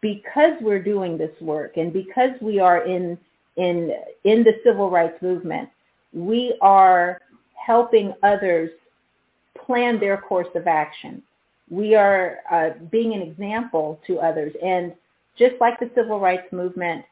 Because 0.00 0.52
we're 0.60 0.82
doing 0.82 1.16
this 1.16 1.32
work 1.40 1.76
and 1.76 1.92
because 1.92 2.30
we 2.40 2.60
are 2.60 2.86
in, 2.86 3.18
in, 3.56 3.92
in 4.24 4.44
the 4.44 4.54
civil 4.64 4.90
rights 4.90 5.20
movement, 5.22 5.68
we 6.12 6.56
are 6.60 7.20
helping 7.54 8.14
others 8.22 8.70
plan 9.64 9.98
their 9.98 10.18
course 10.18 10.48
of 10.54 10.66
action. 10.66 11.22
We 11.70 11.94
are 11.94 12.38
uh, 12.50 12.70
being 12.90 13.14
an 13.14 13.22
example 13.22 14.00
to 14.06 14.18
others. 14.20 14.52
And 14.62 14.92
just 15.38 15.54
like 15.60 15.80
the 15.80 15.90
civil 15.94 16.20
rights 16.20 16.52
movement, 16.52 17.04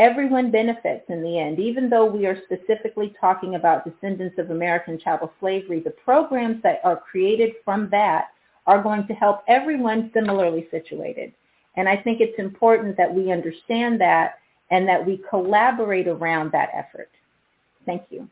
everyone 0.00 0.50
benefits 0.50 1.04
in 1.08 1.22
the 1.22 1.38
end. 1.38 1.60
Even 1.60 1.90
though 1.90 2.06
we 2.06 2.26
are 2.26 2.42
specifically 2.44 3.14
talking 3.20 3.54
about 3.54 3.84
descendants 3.84 4.38
of 4.38 4.50
American 4.50 4.98
chattel 4.98 5.30
slavery, 5.38 5.80
the 5.80 5.90
programs 5.90 6.60
that 6.62 6.80
are 6.82 6.96
created 6.96 7.52
from 7.64 7.88
that 7.90 8.28
are 8.66 8.82
going 8.82 9.06
to 9.06 9.12
help 9.12 9.42
everyone 9.46 10.10
similarly 10.14 10.66
situated. 10.70 11.32
And 11.76 11.88
I 11.88 11.96
think 11.96 12.20
it's 12.20 12.38
important 12.38 12.96
that 12.96 13.14
we 13.14 13.30
understand 13.30 14.00
that 14.00 14.38
and 14.70 14.88
that 14.88 15.04
we 15.04 15.22
collaborate 15.28 16.08
around 16.08 16.50
that 16.52 16.70
effort. 16.72 17.10
Thank 17.84 18.04
you. 18.10 18.26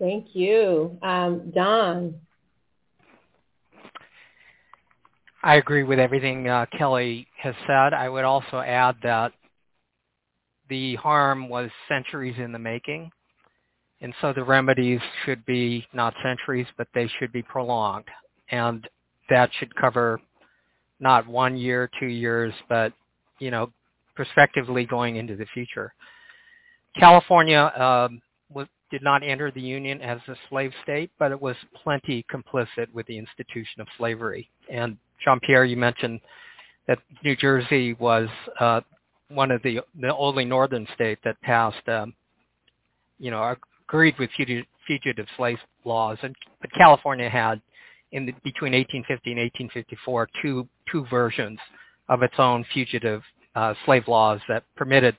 Thank 0.00 0.34
you. 0.34 0.98
Um, 1.02 1.50
Don. 1.54 2.14
I 5.42 5.56
agree 5.56 5.84
with 5.84 5.98
everything 5.98 6.48
uh, 6.48 6.66
Kelly 6.76 7.26
has 7.36 7.54
said. 7.66 7.94
I 7.94 8.08
would 8.08 8.24
also 8.24 8.58
add 8.58 8.96
that 9.02 9.32
the 10.68 10.96
harm 10.96 11.48
was 11.48 11.70
centuries 11.88 12.34
in 12.38 12.52
the 12.52 12.58
making. 12.58 13.10
And 14.00 14.14
so 14.20 14.32
the 14.32 14.44
remedies 14.44 15.00
should 15.24 15.44
be 15.46 15.86
not 15.92 16.14
centuries, 16.22 16.66
but 16.76 16.88
they 16.94 17.08
should 17.18 17.32
be 17.32 17.42
prolonged. 17.42 18.06
And 18.50 18.86
that 19.30 19.50
should 19.58 19.74
cover 19.74 20.20
not 21.00 21.26
one 21.26 21.56
year, 21.56 21.90
two 21.98 22.06
years, 22.06 22.52
but, 22.68 22.92
you 23.38 23.50
know, 23.50 23.72
prospectively 24.14 24.84
going 24.84 25.16
into 25.16 25.36
the 25.36 25.46
future. 25.54 25.92
California 26.98 27.72
um, 27.76 28.20
was, 28.52 28.66
did 28.90 29.02
not 29.02 29.22
enter 29.22 29.50
the 29.50 29.60
Union 29.60 30.00
as 30.00 30.18
a 30.28 30.34
slave 30.48 30.72
state, 30.82 31.10
but 31.18 31.30
it 31.30 31.40
was 31.40 31.56
plenty 31.82 32.24
complicit 32.32 32.92
with 32.92 33.06
the 33.06 33.18
institution 33.18 33.80
of 33.80 33.86
slavery. 33.96 34.48
And 34.70 34.96
Jean-Pierre, 35.24 35.64
you 35.64 35.76
mentioned 35.76 36.20
that 36.86 36.98
New 37.22 37.36
Jersey 37.36 37.94
was 37.94 38.28
uh, 38.60 38.80
one 39.28 39.50
of 39.50 39.62
the 39.62 39.80
the 40.00 40.14
only 40.16 40.44
northern 40.44 40.86
state 40.94 41.18
that 41.24 41.40
passed, 41.42 41.86
um, 41.88 42.14
you 43.18 43.30
know, 43.30 43.54
agreed 43.88 44.14
with 44.18 44.30
fugitive, 44.86 45.26
slave 45.36 45.58
laws, 45.84 46.16
and 46.22 46.34
but 46.60 46.72
California 46.72 47.28
had 47.28 47.60
in 48.12 48.24
the, 48.24 48.32
between 48.42 48.72
1850 48.72 49.30
and 49.32 49.40
1854 49.40 50.28
two 50.40 50.66
two 50.90 51.06
versions 51.10 51.58
of 52.08 52.22
its 52.22 52.34
own 52.38 52.64
fugitive 52.72 53.22
uh, 53.54 53.74
slave 53.84 54.08
laws 54.08 54.40
that 54.48 54.64
permitted 54.76 55.16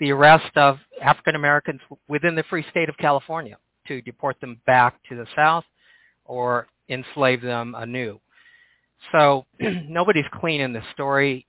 the 0.00 0.10
arrest 0.10 0.56
of 0.56 0.78
African 1.02 1.36
Americans 1.36 1.80
within 2.08 2.34
the 2.34 2.42
free 2.44 2.64
state 2.70 2.88
of 2.88 2.96
California 2.96 3.56
to 3.86 4.02
deport 4.02 4.40
them 4.40 4.60
back 4.66 4.96
to 5.08 5.16
the 5.16 5.26
South 5.36 5.64
or 6.24 6.66
enslave 6.88 7.42
them 7.42 7.74
anew. 7.76 8.18
So 9.12 9.46
nobody's 9.60 10.24
clean 10.40 10.60
in 10.60 10.72
this 10.72 10.84
story. 10.92 11.46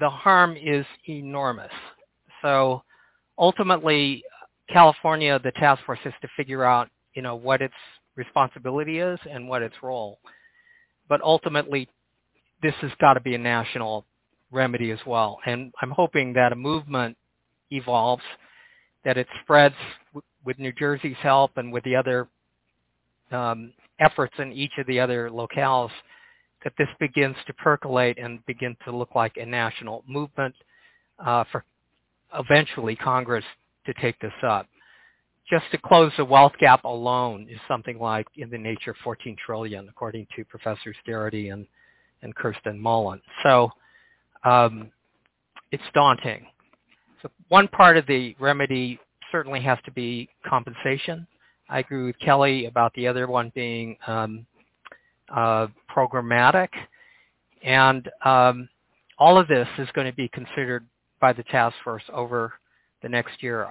The 0.00 0.10
harm 0.10 0.56
is 0.56 0.86
enormous. 1.08 1.72
So 2.42 2.82
ultimately, 3.38 4.24
California, 4.68 5.38
the 5.42 5.52
task 5.52 5.84
force 5.84 5.98
is 6.04 6.14
to 6.22 6.28
figure 6.36 6.64
out, 6.64 6.88
you 7.14 7.22
know, 7.22 7.34
what 7.34 7.60
its 7.60 7.74
responsibility 8.16 8.98
is 8.98 9.18
and 9.30 9.48
what 9.48 9.62
its 9.62 9.74
role. 9.82 10.18
But 11.08 11.20
ultimately, 11.22 11.88
this 12.62 12.74
has 12.80 12.90
got 13.00 13.14
to 13.14 13.20
be 13.20 13.34
a 13.34 13.38
national 13.38 14.06
remedy 14.50 14.90
as 14.90 14.98
well. 15.06 15.38
And 15.44 15.72
I'm 15.82 15.90
hoping 15.90 16.32
that 16.34 16.52
a 16.52 16.56
movement 16.56 17.16
evolves, 17.70 18.22
that 19.04 19.16
it 19.16 19.26
spreads 19.42 19.74
with 20.44 20.58
New 20.58 20.72
Jersey's 20.72 21.16
help 21.22 21.52
and 21.56 21.72
with 21.72 21.84
the 21.84 21.96
other 21.96 22.28
um, 23.30 23.72
efforts 23.98 24.34
in 24.38 24.52
each 24.52 24.72
of 24.78 24.86
the 24.86 24.98
other 24.98 25.30
locales 25.30 25.90
that 26.64 26.72
this 26.78 26.88
begins 26.98 27.36
to 27.46 27.52
percolate 27.54 28.18
and 28.18 28.44
begin 28.46 28.76
to 28.84 28.94
look 28.94 29.14
like 29.14 29.36
a 29.36 29.46
national 29.46 30.04
movement 30.06 30.54
uh, 31.24 31.44
for 31.50 31.64
eventually 32.34 32.96
Congress 32.96 33.44
to 33.86 33.94
take 33.94 34.18
this 34.20 34.32
up. 34.46 34.66
Just 35.48 35.64
to 35.72 35.78
close 35.78 36.12
the 36.16 36.24
wealth 36.24 36.52
gap 36.60 36.84
alone 36.84 37.46
is 37.50 37.58
something 37.66 37.98
like 37.98 38.26
in 38.36 38.50
the 38.50 38.58
nature 38.58 38.92
of 38.92 38.96
14 39.02 39.36
trillion, 39.44 39.88
according 39.88 40.26
to 40.36 40.44
Professor 40.44 40.94
Darity 41.08 41.52
and, 41.52 41.66
and 42.22 42.34
Kirsten 42.36 42.78
Mullen. 42.78 43.20
So 43.42 43.70
um, 44.44 44.90
it's 45.72 45.82
daunting. 45.92 46.46
So 47.22 47.30
one 47.48 47.68
part 47.68 47.96
of 47.96 48.06
the 48.06 48.34
remedy 48.38 48.98
certainly 49.30 49.60
has 49.62 49.78
to 49.84 49.90
be 49.90 50.28
compensation. 50.46 51.26
I 51.68 51.80
agree 51.80 52.04
with 52.04 52.18
Kelly 52.18 52.66
about 52.66 52.92
the 52.94 53.06
other 53.06 53.26
one 53.26 53.52
being 53.54 53.96
um, 54.06 54.46
uh, 55.34 55.68
programmatic. 55.94 56.68
And 57.62 58.08
um, 58.24 58.68
all 59.18 59.38
of 59.38 59.48
this 59.48 59.68
is 59.78 59.88
going 59.94 60.06
to 60.06 60.16
be 60.16 60.28
considered 60.28 60.86
by 61.20 61.32
the 61.32 61.42
task 61.44 61.76
force 61.84 62.02
over 62.12 62.54
the 63.02 63.08
next 63.08 63.42
year. 63.42 63.68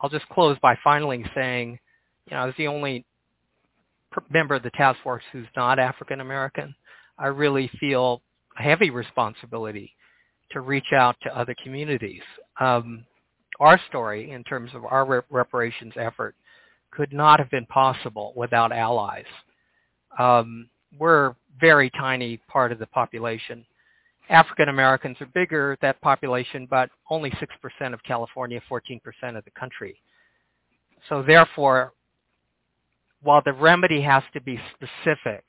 I'll 0.00 0.10
just 0.10 0.28
close 0.28 0.56
by 0.62 0.78
finally 0.82 1.24
saying, 1.34 1.78
you 2.30 2.36
know, 2.36 2.48
as 2.48 2.54
the 2.56 2.68
only 2.68 3.04
member 4.30 4.54
of 4.54 4.62
the 4.62 4.70
task 4.70 4.98
force 5.02 5.22
who's 5.32 5.46
not 5.56 5.78
African 5.78 6.20
American, 6.20 6.74
I 7.18 7.26
really 7.26 7.70
feel 7.80 8.22
a 8.58 8.62
heavy 8.62 8.90
responsibility 8.90 9.94
to 10.52 10.60
reach 10.60 10.92
out 10.94 11.16
to 11.22 11.36
other 11.36 11.54
communities. 11.62 12.22
Um, 12.60 13.04
our 13.60 13.80
story, 13.88 14.30
in 14.30 14.44
terms 14.44 14.70
of 14.74 14.84
our 14.84 15.04
rep- 15.04 15.26
reparations 15.30 15.92
effort, 15.96 16.34
could 16.90 17.12
not 17.12 17.38
have 17.38 17.50
been 17.50 17.66
possible 17.66 18.32
without 18.36 18.72
allies. 18.72 19.24
Um, 20.18 20.68
we're 20.98 21.34
very 21.60 21.90
tiny 21.90 22.38
part 22.48 22.72
of 22.72 22.78
the 22.78 22.86
population. 22.86 23.64
African 24.28 24.68
Americans 24.68 25.16
are 25.20 25.26
bigger, 25.26 25.76
that 25.82 26.00
population, 26.00 26.66
but 26.70 26.90
only 27.10 27.30
6% 27.30 27.94
of 27.94 28.02
California, 28.02 28.60
14% 28.70 29.00
of 29.36 29.44
the 29.44 29.50
country. 29.58 30.00
So 31.08 31.22
therefore, 31.22 31.92
while 33.22 33.42
the 33.44 33.52
remedy 33.52 34.00
has 34.02 34.22
to 34.32 34.40
be 34.40 34.60
specific 34.74 35.44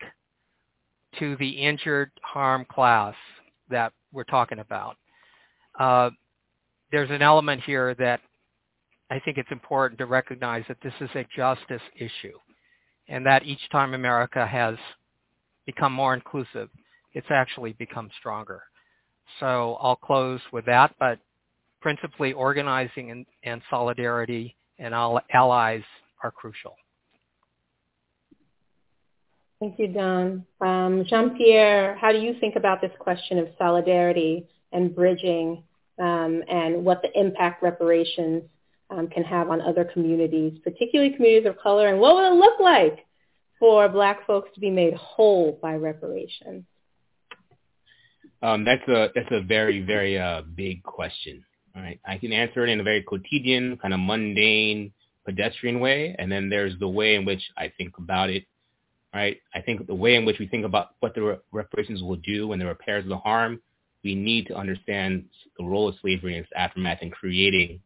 to 1.20 1.36
the 1.38 1.50
injured 1.50 2.12
harm 2.22 2.66
class 2.66 3.16
that 3.74 3.94
we're 4.12 4.24
talking 4.24 4.60
about, 4.60 4.96
uh, 5.80 6.10
there's 6.92 7.12
an 7.12 7.22
element 7.22 7.62
here 7.66 7.96
that 7.96 8.22
I 9.10 9.20
think 9.20 9.38
it's 9.38 9.52
important 9.52 9.98
to 10.00 10.06
recognize 10.06 10.64
that 10.68 10.78
this 10.82 10.94
is 11.02 11.10
a 11.16 11.28
justice 11.36 11.82
issue 11.96 12.38
and 13.10 13.26
that 13.26 13.46
each 13.46 13.60
time 13.72 13.94
America 13.94 14.46
has 14.46 14.76
become 15.66 15.94
more 15.94 16.14
inclusive, 16.14 16.70
it's 17.14 17.28
actually 17.30 17.74
become 17.74 18.10
stronger. 18.20 18.64
So 19.40 19.78
I'll 19.82 19.96
close 19.96 20.40
with 20.52 20.66
that, 20.66 20.96
but 21.00 21.20
principally 21.82 22.34
organizing 22.34 23.12
and, 23.12 23.26
and 23.44 23.62
solidarity 23.70 24.56
and 24.80 24.94
all, 24.94 25.20
allies 25.34 25.84
are 26.24 26.32
crucial. 26.32 26.76
Thank 29.64 29.80
you, 29.80 29.88
Don. 29.88 30.46
Um, 30.60 31.06
Jean-Pierre, 31.08 31.96
how 31.96 32.12
do 32.12 32.18
you 32.18 32.36
think 32.42 32.58
about 32.58 32.82
this 32.82 32.92
question 33.00 33.38
of 33.38 33.48
solidarity 33.58 34.46
and 34.74 34.94
bridging 34.94 35.64
um, 35.98 36.44
and 36.50 36.84
what 36.84 37.02
the 37.02 37.18
impact 37.18 37.64
reparations 37.64 38.44
um, 38.90 39.08
can 39.08 39.24
have 39.24 39.50
on 39.50 39.62
other 39.62 39.86
communities, 39.86 40.60
particularly 40.66 41.14
communities 41.14 41.48
of 41.48 41.58
color, 41.60 41.88
and 41.88 41.98
what 41.98 42.14
will 42.14 42.30
it 42.30 42.36
look 42.36 42.60
like 42.60 43.06
for 43.58 43.88
black 43.88 44.28
folks 44.28 44.50
to 44.54 44.60
be 44.60 44.70
made 44.70 44.96
whole 44.96 45.58
by 45.62 45.76
reparations? 45.76 46.66
Um, 48.42 48.66
that's 48.66 48.86
a 48.90 49.12
that's 49.16 49.32
a 49.32 49.42
very 49.42 49.82
very 49.82 50.20
uh, 50.20 50.42
big 50.42 50.84
question. 50.84 51.46
All 51.74 51.82
right, 51.82 52.02
I 52.06 52.18
can 52.18 52.34
answer 52.34 52.66
it 52.66 52.70
in 52.70 52.82
a 52.82 52.84
very 52.84 53.02
quotidian, 53.02 53.78
kind 53.78 53.94
of 53.94 54.02
mundane, 54.02 54.92
pedestrian 55.24 55.80
way, 55.80 56.18
and 56.20 56.30
then 56.30 56.50
there's 56.50 56.78
the 56.80 56.90
way 56.90 57.16
in 57.16 57.24
which 57.24 57.42
I 57.56 57.72
think 57.78 57.98
about 57.98 58.30
it. 58.30 58.44
Right, 59.14 59.38
I 59.54 59.62
think 59.62 59.86
the 59.86 59.94
way 59.94 60.16
in 60.16 60.26
which 60.26 60.40
we 60.40 60.48
think 60.48 60.66
about 60.66 60.96
what 61.00 61.14
the 61.14 61.40
reparations 61.52 62.02
will 62.02 62.16
do 62.16 62.52
and 62.52 62.60
the 62.60 62.66
repairs 62.66 63.04
of 63.04 63.10
the 63.10 63.18
harm, 63.18 63.62
we 64.04 64.16
need 64.16 64.48
to 64.48 64.56
understand 64.56 65.26
the 65.60 65.64
role 65.64 65.88
of 65.88 65.96
slavery 66.02 66.36
and 66.36 66.44
its 66.44 66.52
aftermath 66.56 66.98
in 67.04 67.12
creating 67.12 67.80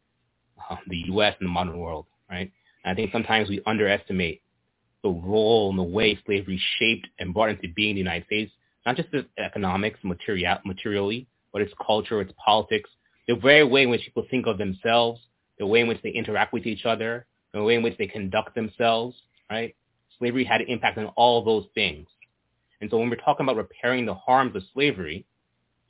uh, 0.70 0.76
the 0.86 0.96
U.S. 1.08 1.34
and 1.38 1.46
the 1.46 1.52
modern 1.52 1.78
world. 1.78 2.06
Right, 2.30 2.50
and 2.84 2.92
I 2.92 2.94
think 2.94 3.12
sometimes 3.12 3.50
we 3.50 3.60
underestimate 3.66 4.40
the 5.02 5.10
role 5.10 5.70
and 5.70 5.78
the 5.78 5.82
way 5.82 6.18
slavery 6.26 6.60
shaped 6.78 7.08
and 7.18 7.34
brought 7.34 7.50
into 7.50 7.68
being 7.74 7.94
the 7.94 8.00
United 8.00 8.26
States, 8.26 8.52
not 8.86 8.96
just 8.96 9.10
the 9.12 9.26
economics, 9.38 10.00
material, 10.02 10.58
materially, 10.64 11.26
but 11.52 11.62
its 11.62 11.72
culture, 11.84 12.20
its 12.20 12.32
politics, 12.42 12.90
the 13.26 13.34
very 13.34 13.64
way 13.64 13.82
in 13.82 13.90
which 13.90 14.02
people 14.04 14.26
think 14.30 14.46
of 14.46 14.58
themselves, 14.58 15.20
the 15.58 15.66
way 15.66 15.80
in 15.80 15.88
which 15.88 16.00
they 16.02 16.10
interact 16.10 16.52
with 16.52 16.66
each 16.66 16.84
other, 16.86 17.26
the 17.52 17.62
way 17.62 17.74
in 17.74 17.82
which 17.82 17.96
they 17.98 18.06
conduct 18.06 18.54
themselves, 18.54 19.16
right? 19.50 19.74
Slavery 20.18 20.44
had 20.44 20.60
an 20.60 20.68
impact 20.68 20.98
on 20.98 21.06
all 21.16 21.44
those 21.44 21.66
things. 21.74 22.06
And 22.80 22.90
so 22.90 22.98
when 22.98 23.10
we're 23.10 23.16
talking 23.16 23.44
about 23.44 23.56
repairing 23.56 24.06
the 24.06 24.14
harms 24.14 24.54
of 24.56 24.62
slavery, 24.72 25.24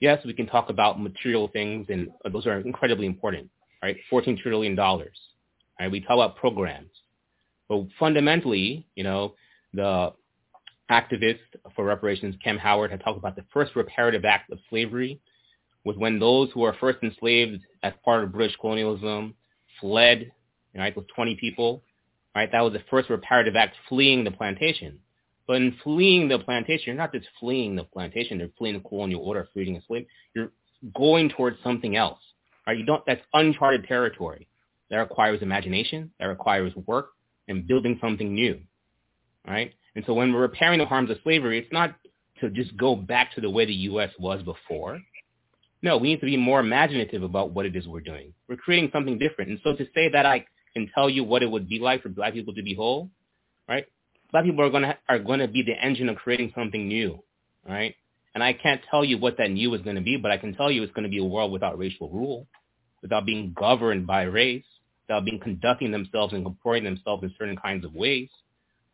yes, 0.01 0.25
we 0.25 0.33
can 0.33 0.47
talk 0.47 0.71
about 0.71 1.01
material 1.01 1.49
things, 1.49 1.87
and 1.89 2.09
those 2.33 2.47
are 2.47 2.61
incredibly 2.61 3.07
important, 3.07 3.51
right? 3.83 3.97
$14 4.11 4.39
trillion, 4.41 4.77
right? 4.77 5.91
We 5.91 6.01
talk 6.01 6.13
about 6.13 6.37
programs. 6.37 6.91
But 7.69 7.85
fundamentally, 7.99 8.87
you 8.95 9.05
know, 9.05 9.35
the 9.75 10.13
activist 10.91 11.41
for 11.77 11.85
reparations, 11.85 12.35
Kamm 12.43 12.59
Howard, 12.59 12.91
had 12.91 13.01
talked 13.03 13.19
about 13.19 13.37
the 13.37 13.45
first 13.53 13.77
reparative 13.77 14.25
act 14.25 14.51
of 14.51 14.59
slavery 14.71 15.21
was 15.85 15.97
when 15.97 16.19
those 16.19 16.51
who 16.53 16.61
were 16.61 16.77
first 16.81 16.99
enslaved 17.03 17.63
as 17.83 17.93
part 18.05 18.25
of 18.25 18.33
British 18.33 18.57
colonialism 18.61 19.35
fled, 19.81 20.33
right, 20.75 20.95
those 20.95 21.05
20 21.15 21.37
people, 21.37 21.83
right, 22.39 22.53
that 22.53 22.61
was 22.61 22.73
the 22.73 22.83
first 22.91 23.11
reparative 23.11 23.57
act 23.57 23.77
fleeing 23.89 24.25
the 24.25 24.31
plantation. 24.31 24.99
But 25.47 25.57
in 25.57 25.77
fleeing 25.83 26.29
the 26.29 26.39
plantation, 26.39 26.85
you're 26.87 26.97
not 26.97 27.13
just 27.13 27.27
fleeing 27.41 27.75
the 27.75 27.85
plantation, 27.85 28.39
you're 28.39 28.51
fleeing 28.59 28.77
the 28.77 28.89
colonial 28.89 29.23
order, 29.23 29.49
fleeing 29.53 29.77
a 29.77 29.83
slave. 29.87 30.07
You're 30.35 30.53
going 30.95 31.31
towards 31.31 31.57
something 31.65 31.97
else. 31.97 32.21
Right? 32.67 32.79
You 32.79 32.85
don't 32.85 33.03
that's 33.07 33.23
uncharted 33.33 33.85
territory. 33.87 34.47
That 34.91 34.99
requires 34.99 35.43
imagination, 35.43 36.13
that 36.19 36.27
requires 36.27 36.75
work 36.87 37.11
and 37.49 37.67
building 37.67 37.99
something 38.01 38.35
new. 38.35 38.61
Right? 39.47 39.73
And 39.97 40.05
so 40.07 40.13
when 40.13 40.33
we're 40.33 40.43
repairing 40.43 40.79
the 40.79 40.87
harms 40.87 41.11
of 41.11 41.17
slavery, 41.23 41.59
it's 41.59 41.73
not 41.73 41.95
to 42.41 42.51
just 42.51 42.77
go 42.77 42.95
back 42.95 43.35
to 43.35 43.41
the 43.41 43.51
way 43.51 43.65
the 43.65 43.75
US 43.75 44.11
was 44.19 44.43
before. 44.43 45.01
No, 45.83 45.97
we 45.97 46.09
need 46.09 46.21
to 46.21 46.27
be 46.27 46.37
more 46.37 46.61
imaginative 46.61 47.23
about 47.23 47.53
what 47.53 47.65
it 47.65 47.75
is 47.75 47.87
we're 47.87 48.01
doing. 48.01 48.35
We're 48.49 48.57
creating 48.57 48.91
something 48.93 49.19
different. 49.19 49.51
And 49.51 49.61
so 49.65 49.75
to 49.77 49.85
say 49.95 50.11
that 50.11 50.27
I 50.27 50.45
can 50.79 50.91
tell 50.95 51.11
you 51.11 51.25
what 51.25 51.43
it 51.43 51.51
would 51.51 51.69
be 51.69 51.79
like 51.79 52.03
for 52.03 52.09
black 52.09 52.35
people 52.35 52.55
to 52.55 52.63
be 52.63 52.75
whole, 52.75 53.11
right? 53.69 53.87
Black 54.33 54.45
people 54.45 54.65
are 54.65 54.71
gonna 54.71 54.97
are 55.09 55.19
gonna 55.19 55.49
be 55.49 55.63
the 55.63 55.73
engine 55.73 56.09
of 56.09 56.17
creating 56.17 56.53
something 56.55 56.89
new, 56.89 57.23
right? 57.67 57.95
And 58.35 58.45
I 58.45 58.53
can't 58.53 58.81
tell 58.89 59.05
you 59.05 59.19
what 59.19 59.37
that 59.39 59.51
new 59.51 59.75
is 59.75 59.83
going 59.83 59.97
to 59.97 60.03
be, 60.03 60.17
but 60.17 60.31
I 60.31 60.37
can 60.37 60.55
tell 60.55 60.71
you 60.71 60.85
it's 60.85 60.93
going 60.93 61.03
to 61.03 61.09
be 61.09 61.19
a 61.19 61.25
world 61.25 61.51
without 61.51 61.77
racial 61.77 62.09
rule, 62.09 62.47
without 63.03 63.27
being 63.27 63.53
governed 63.59 64.07
by 64.07 64.23
race, 64.23 64.63
without 65.09 65.25
being 65.25 65.41
conducting 65.41 65.91
themselves 65.91 66.33
and 66.33 66.45
comporting 66.45 66.85
themselves 66.85 67.25
in 67.25 67.35
certain 67.37 67.57
kinds 67.57 67.85
of 67.85 67.95
ways. 67.95 68.29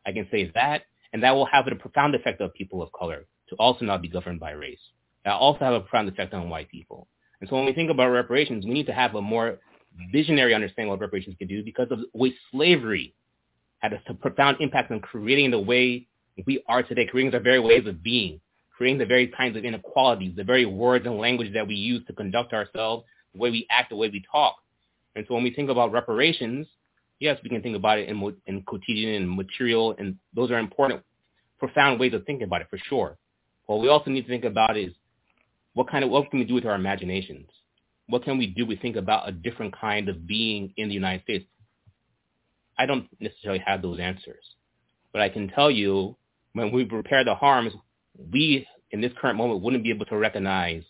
I 0.06 0.12
can 0.12 0.26
say 0.30 0.50
that, 0.54 0.84
and 1.12 1.22
that 1.22 1.32
will 1.32 1.44
have 1.44 1.66
a 1.66 1.74
profound 1.74 2.14
effect 2.14 2.40
on 2.40 2.48
people 2.50 2.82
of 2.82 2.90
color 2.92 3.26
to 3.50 3.56
also 3.56 3.84
not 3.84 4.00
be 4.00 4.08
governed 4.08 4.40
by 4.40 4.52
race. 4.52 4.78
That 5.24 5.32
also 5.32 5.60
have 5.60 5.74
a 5.74 5.80
profound 5.80 6.08
effect 6.08 6.32
on 6.32 6.48
white 6.48 6.70
people. 6.70 7.08
And 7.40 7.50
so 7.50 7.56
when 7.56 7.66
we 7.66 7.74
think 7.74 7.90
about 7.90 8.08
reparations, 8.08 8.64
we 8.64 8.72
need 8.72 8.86
to 8.86 8.94
have 8.94 9.14
a 9.14 9.20
more 9.20 9.58
visionary 10.12 10.54
understanding 10.54 10.92
of 10.92 10.98
what 10.98 11.04
reparations 11.04 11.36
can 11.38 11.48
do 11.48 11.62
because 11.62 11.88
of 11.90 12.00
the 12.00 12.06
way 12.14 12.34
slavery 12.50 13.14
had 13.78 13.92
a 13.92 14.14
profound 14.14 14.56
impact 14.60 14.90
on 14.90 15.00
creating 15.00 15.50
the 15.50 15.58
way 15.58 16.06
we 16.46 16.62
are 16.68 16.82
today, 16.82 17.06
creating 17.06 17.32
the 17.32 17.40
very 17.40 17.60
ways 17.60 17.86
of 17.86 18.02
being, 18.02 18.40
creating 18.76 18.98
the 18.98 19.06
very 19.06 19.28
kinds 19.28 19.56
of 19.56 19.64
inequalities, 19.64 20.34
the 20.36 20.44
very 20.44 20.66
words 20.66 21.06
and 21.06 21.18
language 21.18 21.52
that 21.52 21.66
we 21.66 21.74
use 21.74 22.04
to 22.06 22.12
conduct 22.12 22.52
ourselves, 22.52 23.04
the 23.32 23.38
way 23.38 23.50
we 23.50 23.66
act, 23.70 23.90
the 23.90 23.96
way 23.96 24.08
we 24.08 24.24
talk. 24.30 24.56
And 25.14 25.24
so 25.28 25.34
when 25.34 25.44
we 25.44 25.52
think 25.52 25.70
about 25.70 25.92
reparations, 25.92 26.66
yes, 27.20 27.38
we 27.42 27.50
can 27.50 27.62
think 27.62 27.76
about 27.76 27.98
it 27.98 28.08
in, 28.08 28.36
in 28.46 28.62
quotidian 28.62 29.22
and 29.22 29.36
material, 29.36 29.94
and 29.98 30.16
those 30.34 30.50
are 30.50 30.58
important, 30.58 31.02
profound 31.58 32.00
ways 32.00 32.14
of 32.14 32.24
thinking 32.24 32.46
about 32.46 32.62
it 32.62 32.68
for 32.70 32.78
sure. 32.88 33.16
What 33.66 33.80
we 33.80 33.88
also 33.88 34.10
need 34.10 34.22
to 34.22 34.28
think 34.28 34.44
about 34.44 34.76
is 34.76 34.92
what 35.74 35.90
kind 35.90 36.04
of 36.04 36.10
what 36.10 36.30
can 36.30 36.40
we 36.40 36.44
do 36.44 36.54
with 36.54 36.66
our 36.66 36.74
imaginations? 36.74 37.48
What 38.06 38.24
can 38.24 38.38
we 38.38 38.46
do? 38.46 38.66
We 38.66 38.76
think 38.76 38.96
about 38.96 39.28
a 39.28 39.32
different 39.32 39.74
kind 39.78 40.08
of 40.08 40.26
being 40.26 40.72
in 40.76 40.88
the 40.88 40.94
United 40.94 41.22
States. 41.22 41.44
I 42.78 42.86
don't 42.86 43.08
necessarily 43.20 43.62
have 43.64 43.82
those 43.82 44.00
answers, 44.00 44.44
but 45.12 45.22
I 45.22 45.28
can 45.28 45.48
tell 45.48 45.70
you 45.70 46.16
when 46.52 46.72
we 46.72 46.84
repair 46.84 47.24
the 47.24 47.34
harms, 47.34 47.72
we 48.32 48.66
in 48.90 49.00
this 49.00 49.12
current 49.20 49.38
moment 49.38 49.62
wouldn't 49.62 49.82
be 49.82 49.90
able 49.90 50.06
to 50.06 50.16
recognize 50.16 50.82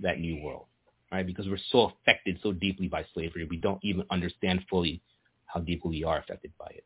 that 0.00 0.18
new 0.18 0.42
world, 0.42 0.66
right? 1.12 1.26
Because 1.26 1.46
we're 1.46 1.58
so 1.70 1.92
affected 1.92 2.38
so 2.42 2.52
deeply 2.52 2.88
by 2.88 3.04
slavery, 3.14 3.46
we 3.48 3.56
don't 3.56 3.82
even 3.82 4.04
understand 4.10 4.60
fully 4.68 5.02
how 5.46 5.60
deeply 5.60 5.90
we 5.90 6.04
are 6.04 6.18
affected 6.18 6.52
by 6.58 6.66
it. 6.70 6.84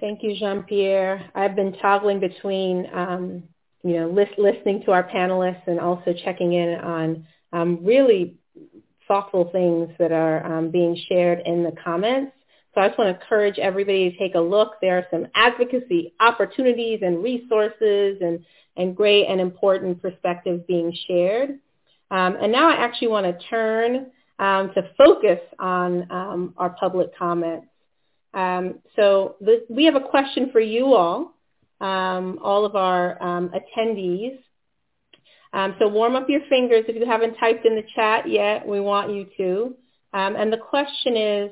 Thank 0.00 0.22
you, 0.22 0.36
Jean-Pierre. 0.36 1.30
I've 1.34 1.56
been 1.56 1.72
toggling 1.78 2.20
between, 2.20 2.86
um, 2.92 3.44
you 3.82 3.94
know, 3.94 4.08
list, 4.08 4.32
listening 4.38 4.82
to 4.84 4.92
our 4.92 5.08
panelists 5.08 5.66
and 5.66 5.78
also 5.78 6.12
checking 6.24 6.52
in 6.52 6.74
on 6.80 7.26
um, 7.52 7.84
really 7.84 8.36
thoughtful 9.06 9.50
things 9.52 9.90
that 9.98 10.12
are 10.12 10.44
um, 10.44 10.70
being 10.70 10.96
shared 11.08 11.40
in 11.46 11.62
the 11.62 11.72
comments. 11.82 12.32
So 12.74 12.80
I 12.82 12.88
just 12.88 12.98
want 12.98 13.16
to 13.16 13.22
encourage 13.22 13.58
everybody 13.58 14.10
to 14.10 14.18
take 14.18 14.34
a 14.34 14.40
look. 14.40 14.74
There 14.82 14.98
are 14.98 15.06
some 15.10 15.28
advocacy 15.34 16.12
opportunities 16.20 17.00
and 17.02 17.22
resources 17.22 18.18
and, 18.20 18.44
and 18.76 18.94
great 18.94 19.26
and 19.26 19.40
important 19.40 20.02
perspectives 20.02 20.62
being 20.68 20.94
shared. 21.06 21.58
Um, 22.10 22.36
and 22.40 22.52
now 22.52 22.68
I 22.70 22.74
actually 22.74 23.08
want 23.08 23.26
to 23.26 23.46
turn 23.46 24.10
um, 24.38 24.72
to 24.74 24.90
focus 24.98 25.40
on 25.58 26.10
um, 26.10 26.54
our 26.58 26.70
public 26.70 27.16
comments. 27.16 27.68
Um, 28.34 28.80
so 28.96 29.36
we 29.70 29.86
have 29.86 29.94
a 29.94 30.00
question 30.00 30.50
for 30.52 30.60
you 30.60 30.92
all, 30.92 31.35
um, 31.80 32.38
all 32.42 32.64
of 32.64 32.76
our 32.76 33.22
um, 33.22 33.50
attendees. 33.50 34.38
Um, 35.52 35.74
so 35.78 35.88
warm 35.88 36.16
up 36.16 36.28
your 36.28 36.42
fingers 36.48 36.84
if 36.88 36.96
you 36.96 37.06
haven't 37.06 37.36
typed 37.36 37.64
in 37.64 37.74
the 37.74 37.84
chat 37.94 38.28
yet. 38.28 38.66
We 38.66 38.80
want 38.80 39.12
you 39.12 39.26
to. 39.36 39.74
Um, 40.12 40.36
and 40.36 40.52
the 40.52 40.58
question 40.58 41.16
is, 41.16 41.50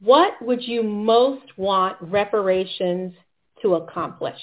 what 0.00 0.34
would 0.40 0.62
you 0.62 0.82
most 0.82 1.46
want 1.56 1.96
reparations 2.00 3.14
to 3.62 3.74
accomplish? 3.74 4.38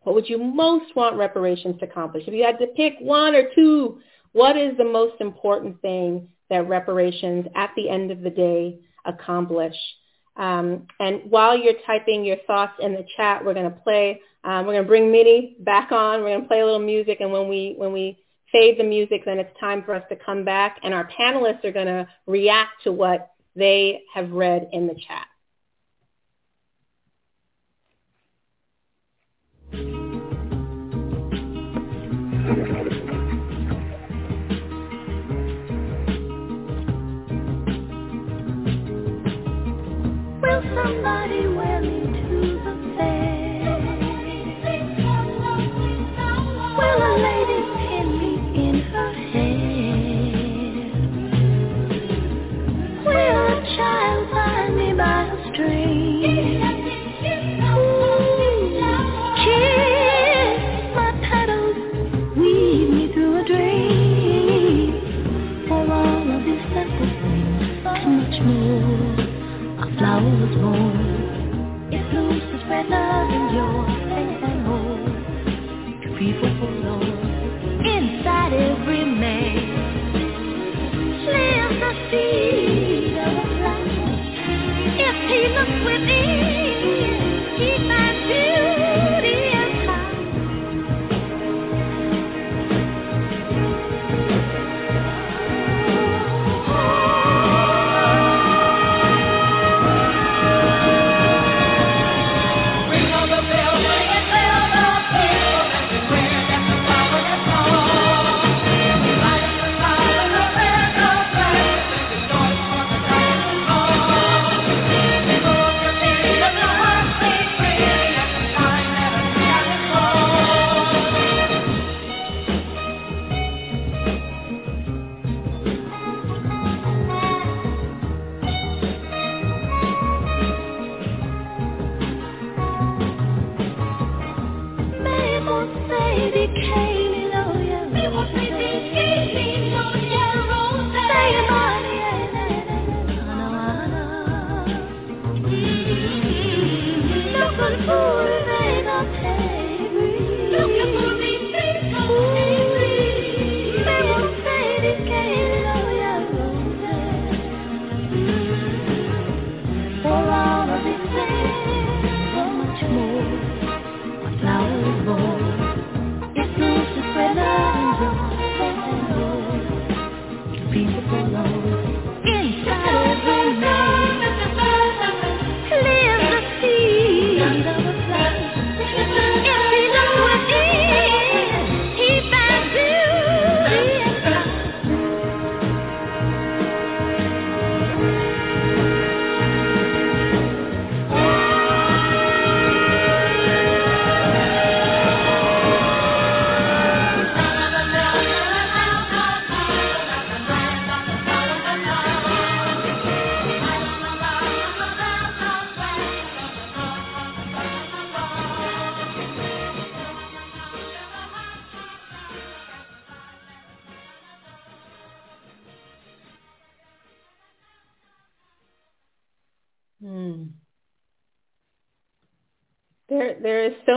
What 0.00 0.14
would 0.14 0.28
you 0.28 0.38
most 0.38 0.94
want 0.96 1.16
reparations 1.16 1.78
to 1.80 1.86
accomplish? 1.86 2.24
If 2.26 2.34
you 2.34 2.44
had 2.44 2.58
to 2.58 2.66
pick 2.68 2.94
one 3.00 3.34
or 3.34 3.44
two, 3.54 4.00
what 4.32 4.56
is 4.56 4.76
the 4.76 4.84
most 4.84 5.20
important 5.20 5.80
thing 5.80 6.28
that 6.50 6.68
reparations 6.68 7.46
at 7.54 7.70
the 7.76 7.88
end 7.88 8.10
of 8.10 8.20
the 8.20 8.30
day 8.30 8.80
accomplish? 9.04 9.76
Um, 10.36 10.86
and 10.98 11.22
while 11.30 11.56
you're 11.56 11.80
typing 11.86 12.24
your 12.24 12.38
thoughts 12.46 12.74
in 12.80 12.92
the 12.92 13.06
chat, 13.16 13.44
we're 13.44 13.54
going 13.54 13.70
to 13.70 13.78
play. 13.80 14.20
Um, 14.42 14.66
we're 14.66 14.72
going 14.72 14.84
to 14.84 14.88
bring 14.88 15.12
Minnie 15.12 15.56
back 15.60 15.92
on. 15.92 16.20
We're 16.20 16.30
going 16.30 16.42
to 16.42 16.48
play 16.48 16.60
a 16.60 16.64
little 16.64 16.80
music, 16.80 17.18
and 17.20 17.32
when 17.32 17.48
we 17.48 17.74
when 17.76 17.92
we 17.92 18.18
fade 18.52 18.78
the 18.78 18.84
music, 18.84 19.24
then 19.24 19.38
it's 19.38 19.58
time 19.58 19.82
for 19.82 19.94
us 19.94 20.04
to 20.08 20.16
come 20.16 20.44
back, 20.44 20.78
and 20.82 20.92
our 20.92 21.08
panelists 21.08 21.64
are 21.64 21.72
going 21.72 21.86
to 21.86 22.06
react 22.26 22.82
to 22.84 22.92
what 22.92 23.32
they 23.56 24.02
have 24.12 24.30
read 24.30 24.68
in 24.72 24.86
the 24.86 24.94
chat. 24.94 25.26
Somebody 40.94 41.53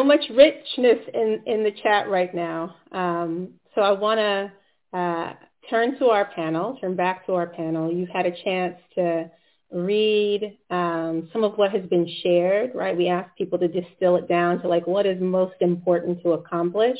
much 0.08 0.24
richness 0.30 1.00
in, 1.14 1.42
in 1.46 1.64
the 1.64 1.74
chat 1.84 2.10
right 2.10 2.34
now. 2.34 2.76
Um, 2.92 3.50
so 3.76 3.82
I 3.82 3.92
want 3.92 4.20
to 4.20 4.98
uh, 4.98 5.34
turn 5.70 6.00
to 6.00 6.08
our 6.08 6.26
panel, 6.26 6.78
turn 6.80 6.96
back 6.96 7.26
to 7.26 7.34
our 7.34 7.48
panel. 7.48 7.92
You've 7.92 8.10
had 8.10 8.26
a 8.26 8.44
chance 8.44 8.78
to 8.96 9.30
read 9.72 10.58
um, 10.70 11.30
some 11.34 11.44
of 11.44 11.58
what 11.58 11.72
has 11.72 11.86
been 11.90 12.08
shared, 12.24 12.72
right? 12.74 12.96
We 12.98 13.10
ask 13.10 13.30
people 13.38 13.60
to 13.60 13.68
distill 13.68 14.16
it 14.16 14.28
down 14.28 14.62
to 14.62 14.68
like 14.68 14.88
what 14.88 15.06
is 15.06 15.22
most 15.22 15.56
important 15.60 16.24
to 16.24 16.32
accomplish. 16.32 16.98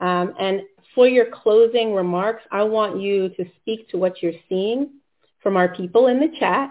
Um, 0.00 0.34
and 0.38 0.60
for 0.94 1.08
your 1.08 1.26
closing 1.32 1.94
remarks, 1.94 2.42
I 2.52 2.64
want 2.64 3.00
you 3.00 3.30
to 3.30 3.44
speak 3.60 3.88
to 3.90 3.98
what 3.98 4.22
you're 4.22 4.32
seeing 4.48 4.90
from 5.42 5.56
our 5.56 5.74
people 5.74 6.08
in 6.08 6.20
the 6.20 6.30
chat. 6.38 6.70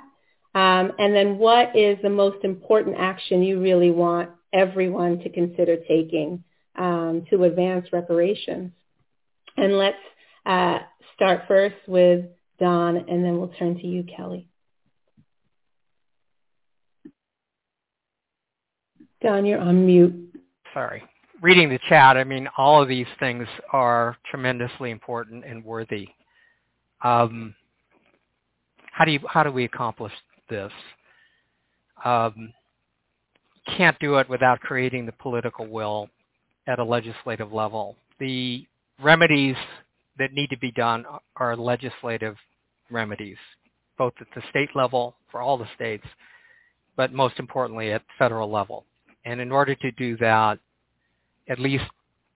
Um, 0.54 0.94
and 1.00 1.14
then 1.14 1.38
what 1.38 1.76
is 1.76 1.98
the 2.02 2.10
most 2.10 2.44
important 2.44 2.96
action 2.98 3.44
you 3.44 3.62
really 3.62 3.92
want 3.92 4.30
everyone 4.56 5.20
to 5.20 5.30
consider 5.30 5.78
taking 5.78 6.44
um, 6.78 7.26
to 7.30 7.44
advance 7.44 7.88
reparations. 7.92 8.72
And 9.58 9.78
let's 9.78 9.98
uh, 10.46 10.80
start 11.16 11.44
first 11.48 11.76
with 11.88 12.26
Don, 12.60 12.98
and 12.98 13.24
then 13.24 13.38
we'll 13.38 13.54
turn 13.60 13.76
to 13.76 13.88
you, 13.88 14.04
Kelly. 14.04 14.48
Don, 19.22 19.46
you're 19.46 19.60
on 19.60 19.86
mute. 19.86 20.34
Sorry. 20.74 21.04
Reading 21.42 21.70
the 21.70 21.80
chat, 21.90 22.16
I 22.16 22.24
mean, 22.24 22.48
all 22.58 22.82
of 22.82 22.88
these 22.88 23.08
things 23.20 23.48
are 23.74 24.18
tremendously 24.30 24.92
important 24.92 25.44
and 25.46 25.64
worthy. 25.64 26.08
Um, 27.04 27.56
how 28.92 29.04
do 29.04 29.12
you 29.12 29.20
how 29.28 29.44
do 29.44 29.52
we 29.52 29.66
accomplish 29.66 30.14
this? 30.50 30.72
Um, 32.04 32.54
can't 33.66 33.98
do 34.00 34.16
it 34.18 34.30
without 34.30 34.60
creating 34.60 35.06
the 35.06 35.12
political 35.14 35.68
will 35.68 36.10
at 36.68 36.80
a 36.80 36.84
legislative 36.84 37.52
level. 37.52 37.96
The 38.20 38.66
remedies 39.02 39.56
that 40.18 40.34
need 40.34 40.50
to 40.50 40.58
be 40.58 40.72
done 40.72 41.06
are 41.38 41.56
legislative 41.56 42.38
remedies, 42.90 43.38
both 43.98 44.14
at 44.22 44.28
the 44.36 44.42
state 44.50 44.70
level 44.76 45.16
for 45.30 45.42
all 45.42 45.58
the 45.58 45.68
states, 45.76 46.06
but 46.96 47.12
most 47.14 47.40
importantly 47.40 47.92
at 47.92 48.04
federal 48.18 48.50
level. 48.50 48.86
And 49.26 49.42
in 49.42 49.52
order 49.52 49.76
to 49.76 49.92
do 49.92 50.16
that, 50.18 50.60
at 51.48 51.60
least, 51.60 51.86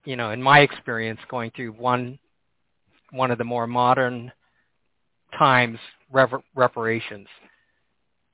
you 0.04 0.16
know, 0.16 0.30
in 0.30 0.42
my 0.42 0.60
experience 0.60 1.20
going 1.28 1.50
through 1.54 1.72
one 1.72 2.18
one 3.12 3.32
of 3.32 3.38
the 3.38 3.44
more 3.44 3.66
modern 3.66 4.30
times 5.36 5.78
reparations, 6.54 7.26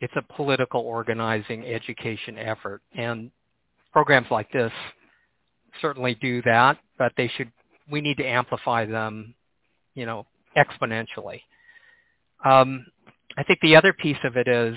it's 0.01 0.13
a 0.17 0.35
political 0.35 0.81
organizing 0.81 1.65
education 1.65 2.39
effort. 2.39 2.83
And 2.97 3.31
programs 3.93 4.27
like 4.31 4.51
this 4.53 4.73
certainly 5.81 6.15
do 6.17 6.43
that, 6.43 6.79
but 6.99 7.13
they 7.17 7.29
should, 7.37 7.51
we 7.91 8.01
need 8.01 8.17
to 8.19 8.27
amplify 8.27 8.87
them, 8.87 9.35
you 9.95 10.07
know, 10.07 10.27
exponentially. 10.57 11.41
Um, 12.45 12.87
I 13.37 13.43
think 13.43 13.61
the 13.61 13.77
other 13.77 13.93
piece 13.93 14.19
of 14.25 14.37
it 14.37 14.49
is 14.49 14.77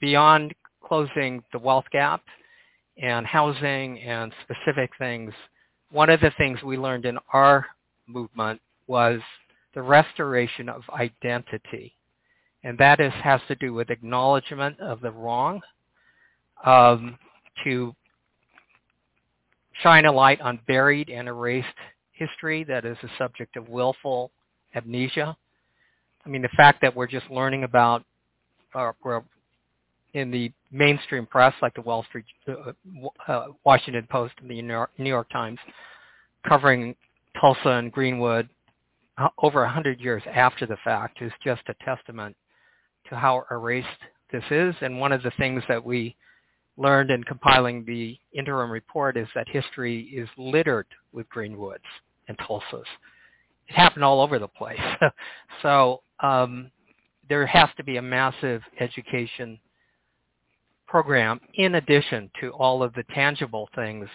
beyond 0.00 0.54
closing 0.82 1.42
the 1.52 1.58
wealth 1.58 1.84
gap 1.92 2.22
and 3.00 3.26
housing 3.26 4.00
and 4.00 4.32
specific 4.42 4.90
things, 4.98 5.32
one 5.90 6.10
of 6.10 6.20
the 6.20 6.32
things 6.36 6.62
we 6.62 6.76
learned 6.76 7.04
in 7.04 7.18
our 7.32 7.66
movement 8.06 8.60
was 8.86 9.20
the 9.74 9.82
restoration 9.82 10.68
of 10.68 10.82
identity 10.90 11.94
and 12.64 12.76
that 12.78 13.00
is 13.00 13.12
has 13.22 13.40
to 13.48 13.54
do 13.56 13.72
with 13.72 13.90
acknowledgement 13.90 14.78
of 14.80 15.00
the 15.00 15.10
wrong, 15.10 15.60
um, 16.64 17.18
to 17.64 17.94
shine 19.82 20.04
a 20.04 20.12
light 20.12 20.40
on 20.40 20.60
buried 20.66 21.08
and 21.08 21.28
erased 21.28 21.68
history 22.12 22.64
that 22.64 22.84
is 22.84 22.96
a 23.02 23.08
subject 23.18 23.56
of 23.56 23.68
willful 23.68 24.30
amnesia. 24.74 25.36
I 26.24 26.28
mean, 26.28 26.42
the 26.42 26.50
fact 26.56 26.82
that 26.82 26.94
we're 26.94 27.06
just 27.06 27.30
learning 27.30 27.64
about, 27.64 28.04
uh, 28.74 28.92
we're 29.02 29.22
in 30.12 30.30
the 30.30 30.52
mainstream 30.70 31.24
press, 31.24 31.54
like 31.62 31.74
the 31.74 31.80
Wall 31.80 32.04
Street, 32.08 32.26
uh, 32.46 32.72
uh, 33.26 33.46
Washington 33.64 34.06
Post, 34.10 34.34
and 34.42 34.50
the 34.50 34.60
New 34.60 34.72
York, 34.72 34.90
New 34.98 35.08
York 35.08 35.30
Times, 35.30 35.58
covering 36.46 36.94
Tulsa 37.40 37.68
and 37.70 37.90
Greenwood 37.90 38.48
uh, 39.18 39.28
over 39.38 39.62
a 39.62 39.70
hundred 39.70 40.00
years 40.00 40.22
after 40.32 40.66
the 40.66 40.76
fact, 40.84 41.22
is 41.22 41.32
just 41.42 41.62
a 41.68 41.74
testament 41.84 42.36
to 43.08 43.16
how 43.16 43.44
erased 43.50 43.88
this 44.32 44.44
is. 44.50 44.74
And 44.80 45.00
one 45.00 45.12
of 45.12 45.22
the 45.22 45.32
things 45.38 45.62
that 45.68 45.84
we 45.84 46.16
learned 46.76 47.10
in 47.10 47.22
compiling 47.24 47.84
the 47.84 48.18
interim 48.32 48.70
report 48.70 49.16
is 49.16 49.28
that 49.34 49.48
history 49.48 50.02
is 50.14 50.28
littered 50.36 50.86
with 51.12 51.28
Greenwoods 51.28 51.78
and 52.28 52.38
Tulsas. 52.38 52.84
It 53.68 53.74
happened 53.74 54.04
all 54.04 54.20
over 54.20 54.38
the 54.38 54.48
place. 54.48 54.80
so 55.62 56.02
um, 56.20 56.70
there 57.28 57.46
has 57.46 57.68
to 57.76 57.84
be 57.84 57.96
a 57.98 58.02
massive 58.02 58.62
education 58.80 59.58
program 60.86 61.40
in 61.54 61.76
addition 61.76 62.30
to 62.40 62.50
all 62.50 62.82
of 62.82 62.92
the 62.94 63.04
tangible 63.14 63.68
things 63.74 64.08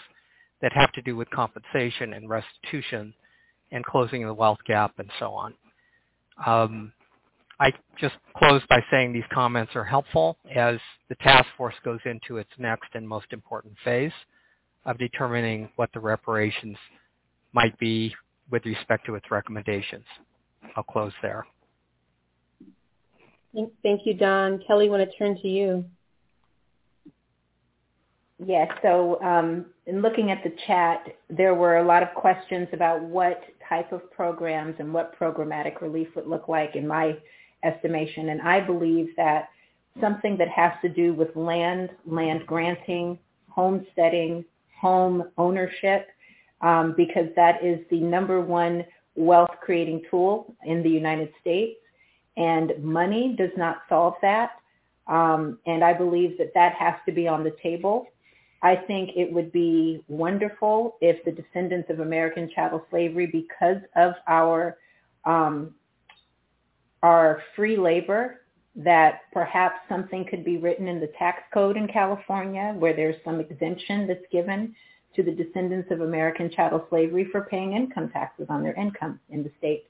that 0.61 0.73
have 0.73 0.91
to 0.93 1.01
do 1.01 1.15
with 1.15 1.29
compensation 1.29 2.13
and 2.13 2.29
restitution 2.29 3.13
and 3.71 3.85
closing 3.85 4.25
the 4.25 4.33
wealth 4.33 4.59
gap 4.67 4.93
and 4.97 5.09
so 5.19 5.31
on. 5.31 5.53
Um, 6.45 6.91
I 7.59 7.71
just 7.99 8.15
close 8.35 8.61
by 8.69 8.83
saying 8.91 9.13
these 9.13 9.23
comments 9.31 9.75
are 9.75 9.83
helpful 9.83 10.37
as 10.53 10.77
the 11.09 11.15
task 11.15 11.47
force 11.57 11.75
goes 11.83 11.99
into 12.05 12.37
its 12.37 12.49
next 12.57 12.89
and 12.93 13.07
most 13.07 13.27
important 13.31 13.73
phase 13.83 14.11
of 14.85 14.97
determining 14.97 15.69
what 15.77 15.89
the 15.93 15.99
reparations 15.99 16.77
might 17.53 17.77
be 17.79 18.13
with 18.51 18.65
respect 18.65 19.05
to 19.05 19.15
its 19.15 19.31
recommendations. 19.31 20.03
I'll 20.75 20.83
close 20.83 21.13
there. 21.21 21.45
Thank 23.83 24.01
you, 24.05 24.13
Don. 24.13 24.61
Kelly, 24.67 24.87
I 24.87 24.89
want 24.89 25.09
to 25.09 25.17
turn 25.17 25.39
to 25.41 25.47
you. 25.47 25.85
Yes, 28.45 28.69
so 28.81 29.21
um, 29.21 29.67
in 29.85 30.01
looking 30.01 30.29
at 30.29 30.43
the 30.43 30.53
chat, 30.67 31.07
there 31.29 31.55
were 31.55 31.77
a 31.77 31.85
lot 31.85 32.03
of 32.03 32.09
questions 32.15 32.67
about 32.73 33.01
what 33.01 33.41
type 33.69 33.93
of 33.93 34.11
programs 34.11 34.75
and 34.79 34.93
what 34.93 35.17
programmatic 35.17 35.81
relief 35.81 36.09
would 36.17 36.27
look 36.27 36.49
like. 36.49 36.75
In 36.75 36.85
my 36.85 37.17
estimation. 37.65 38.29
And 38.29 38.41
I 38.41 38.59
believe 38.61 39.09
that 39.17 39.49
something 39.99 40.37
that 40.37 40.49
has 40.49 40.73
to 40.81 40.89
do 40.89 41.13
with 41.13 41.35
land, 41.35 41.89
land 42.05 42.45
granting, 42.45 43.17
homesteading, 43.49 44.45
home 44.79 45.23
ownership, 45.37 46.07
um, 46.61 46.93
because 46.95 47.27
that 47.35 47.63
is 47.63 47.79
the 47.89 47.99
number 47.99 48.41
one 48.41 48.85
wealth 49.15 49.55
creating 49.61 50.01
tool 50.09 50.55
in 50.65 50.83
the 50.83 50.89
United 50.89 51.31
States. 51.41 51.79
And 52.37 52.71
money 52.83 53.35
does 53.37 53.51
not 53.55 53.77
solve 53.87 54.15
that. 54.21 54.51
Um, 55.07 55.59
and 55.65 55.83
I 55.83 55.93
believe 55.93 56.37
that 56.37 56.53
that 56.55 56.73
has 56.73 56.95
to 57.05 57.11
be 57.11 57.27
on 57.27 57.43
the 57.43 57.55
table. 57.63 58.07
I 58.61 58.75
think 58.75 59.11
it 59.15 59.31
would 59.31 59.51
be 59.51 60.03
wonderful 60.07 60.97
if 60.99 61.23
the 61.23 61.31
descendants 61.31 61.89
of 61.89 61.99
American 61.99 62.49
chattel 62.53 62.83
slavery, 62.89 63.27
because 63.27 63.77
of 63.95 64.13
our 64.27 64.77
um, 65.23 65.75
are 67.05 67.43
free 67.55 67.77
labor, 67.77 68.41
that 68.75 69.21
perhaps 69.31 69.75
something 69.87 70.25
could 70.25 70.43
be 70.43 70.57
written 70.57 70.87
in 70.87 70.99
the 70.99 71.11
tax 71.19 71.43
code 71.53 71.77
in 71.77 71.87
California 71.87 72.73
where 72.79 72.95
there's 72.95 73.15
some 73.23 73.39
exemption 73.39 74.07
that's 74.07 74.25
given 74.31 74.75
to 75.15 75.21
the 75.21 75.31
descendants 75.31 75.91
of 75.91 76.01
American 76.01 76.49
chattel 76.49 76.83
slavery 76.89 77.25
for 77.31 77.41
paying 77.41 77.73
income 77.73 78.09
taxes 78.09 78.47
on 78.49 78.63
their 78.63 78.73
income 78.73 79.19
in 79.29 79.43
the 79.43 79.51
state. 79.59 79.85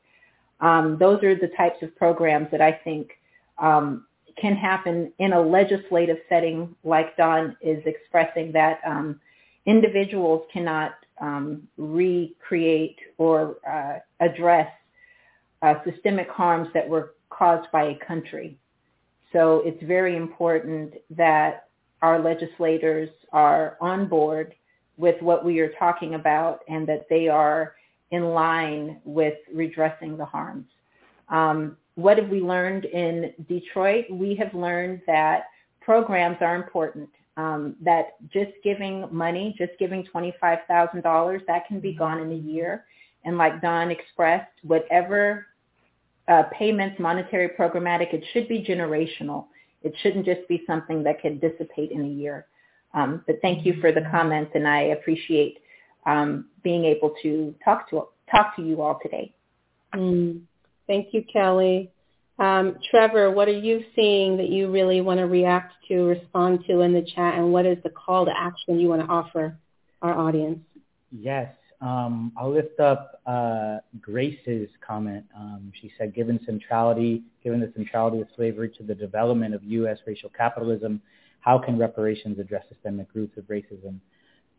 Um, 0.59 0.97
those 0.99 1.23
are 1.23 1.35
the 1.35 1.51
types 1.57 1.81
of 1.81 1.95
programs 1.95 2.47
that 2.51 2.61
I 2.61 2.73
think 2.83 3.11
um, 3.57 4.05
can 4.39 4.55
happen 4.55 5.11
in 5.17 5.31
a 5.33 5.41
legislative 5.41 6.17
setting 6.27 6.75
like 6.83 7.15
Don 7.15 7.55
is 7.61 7.81
expressing 7.85 8.51
that 8.51 8.81
um, 8.85 9.19
individuals 9.65 10.43
cannot 10.51 10.91
um, 11.21 11.67
recreate 11.77 12.99
or 13.17 13.55
uh, 13.67 13.99
address 14.19 14.69
uh, 15.65 15.73
systemic 15.83 16.29
harms 16.29 16.67
that 16.75 16.87
were 16.87 17.15
caused 17.29 17.71
by 17.71 17.85
a 17.85 18.05
country. 18.05 18.55
So 19.33 19.63
it's 19.65 19.81
very 19.83 20.15
important 20.15 20.93
that 21.09 21.69
our 22.03 22.19
legislators 22.19 23.09
are 23.33 23.75
on 23.81 24.07
board 24.07 24.53
with 24.97 25.19
what 25.23 25.43
we 25.43 25.59
are 25.59 25.71
talking 25.79 26.13
about 26.13 26.59
and 26.67 26.87
that 26.87 27.07
they 27.09 27.27
are 27.27 27.73
in 28.11 28.25
line 28.25 29.01
with 29.03 29.33
redressing 29.51 30.17
the 30.17 30.25
harms. 30.25 30.67
Um, 31.29 31.77
what 31.95 32.19
have 32.19 32.29
we 32.29 32.41
learned 32.41 32.85
in 32.85 33.33
Detroit? 33.49 34.05
We 34.11 34.35
have 34.35 34.53
learned 34.53 35.01
that 35.07 35.45
programs 35.81 36.37
are 36.41 36.55
important. 36.55 37.09
Um, 37.37 37.75
that 37.81 38.15
just 38.31 38.51
giving 38.63 39.07
money, 39.11 39.55
just 39.57 39.73
giving 39.79 40.07
$25,000, 40.13 41.45
that 41.47 41.67
can 41.67 41.79
be 41.79 41.93
gone 41.93 42.21
in 42.21 42.31
a 42.31 42.35
year. 42.35 42.85
And 43.25 43.37
like 43.37 43.61
Don 43.61 43.91
expressed, 43.91 44.51
whatever 44.61 45.47
uh, 46.27 46.43
payments, 46.57 46.99
monetary, 46.99 47.49
programmatic, 47.49 48.13
it 48.13 48.23
should 48.33 48.47
be 48.47 48.63
generational. 48.63 49.45
It 49.83 49.93
shouldn't 50.01 50.25
just 50.25 50.47
be 50.47 50.63
something 50.65 51.03
that 51.03 51.21
could 51.21 51.39
dissipate 51.39 51.91
in 51.91 52.01
a 52.01 52.07
year. 52.07 52.47
Um, 52.93 53.23
but 53.27 53.37
thank 53.41 53.65
you 53.65 53.75
for 53.81 53.91
the 53.91 54.01
comments, 54.09 54.51
and 54.55 54.67
I 54.67 54.81
appreciate 54.83 55.59
um, 56.05 56.45
being 56.63 56.85
able 56.85 57.13
to 57.21 57.53
talk 57.63 57.89
to 57.89 58.07
talk 58.31 58.55
to 58.55 58.63
you 58.63 58.81
all 58.81 58.99
today. 59.01 59.33
Mm. 59.93 60.41
Thank 60.87 61.13
you, 61.13 61.23
Kelly. 61.31 61.91
Um, 62.37 62.77
Trevor, 62.89 63.31
what 63.31 63.47
are 63.47 63.57
you 63.57 63.83
seeing 63.95 64.37
that 64.37 64.49
you 64.49 64.69
really 64.69 65.01
want 65.01 65.19
to 65.19 65.25
react 65.25 65.73
to, 65.87 66.03
respond 66.03 66.65
to 66.67 66.81
in 66.81 66.93
the 66.93 67.01
chat, 67.01 67.35
and 67.35 67.51
what 67.51 67.65
is 67.65 67.77
the 67.83 67.89
call 67.89 68.25
to 68.25 68.33
action 68.35 68.79
you 68.79 68.89
want 68.89 69.01
to 69.01 69.07
offer 69.07 69.57
our 70.01 70.17
audience? 70.17 70.59
Yes, 71.11 71.53
um, 71.81 72.31
I'll 72.37 72.53
lift 72.53 72.79
up 72.79 73.21
uh, 73.25 73.77
Grace's 73.99 74.69
comment. 74.85 75.25
Um, 75.35 75.71
she 75.81 75.91
said, 75.97 76.13
given 76.15 76.39
centrality, 76.45 77.23
given 77.43 77.59
the 77.59 77.71
centrality 77.75 78.21
of 78.21 78.27
slavery 78.35 78.69
to 78.77 78.83
the 78.83 78.95
development 78.95 79.53
of 79.53 79.63
U.S. 79.63 79.97
racial 80.05 80.29
capitalism, 80.29 81.01
how 81.41 81.59
can 81.59 81.77
reparations 81.77 82.39
address 82.39 82.63
systemic 82.69 83.07
roots 83.13 83.37
of 83.37 83.43
racism 83.45 83.99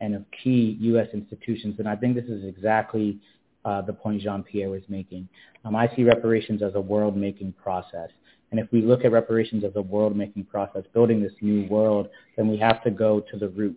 and 0.00 0.14
of 0.14 0.24
key 0.42 0.76
U.S. 0.80 1.08
institutions? 1.12 1.76
And 1.78 1.88
I 1.88 1.96
think 1.96 2.14
this 2.14 2.26
is 2.26 2.44
exactly 2.44 3.18
uh, 3.64 3.82
the 3.82 3.92
point 3.92 4.22
Jean-Pierre 4.22 4.70
was 4.70 4.82
making. 4.88 5.28
Um, 5.64 5.74
I 5.74 5.90
see 5.96 6.04
reparations 6.04 6.62
as 6.62 6.74
a 6.74 6.80
world-making 6.80 7.54
process. 7.54 8.10
And 8.52 8.60
if 8.60 8.70
we 8.70 8.82
look 8.82 9.04
at 9.04 9.10
reparations 9.10 9.64
as 9.64 9.72
a 9.74 9.82
world-making 9.82 10.44
process, 10.44 10.84
building 10.94 11.20
this 11.20 11.32
new 11.40 11.66
world, 11.68 12.08
then 12.36 12.48
we 12.48 12.56
have 12.58 12.82
to 12.84 12.90
go 12.90 13.20
to 13.32 13.36
the 13.36 13.48
root 13.48 13.76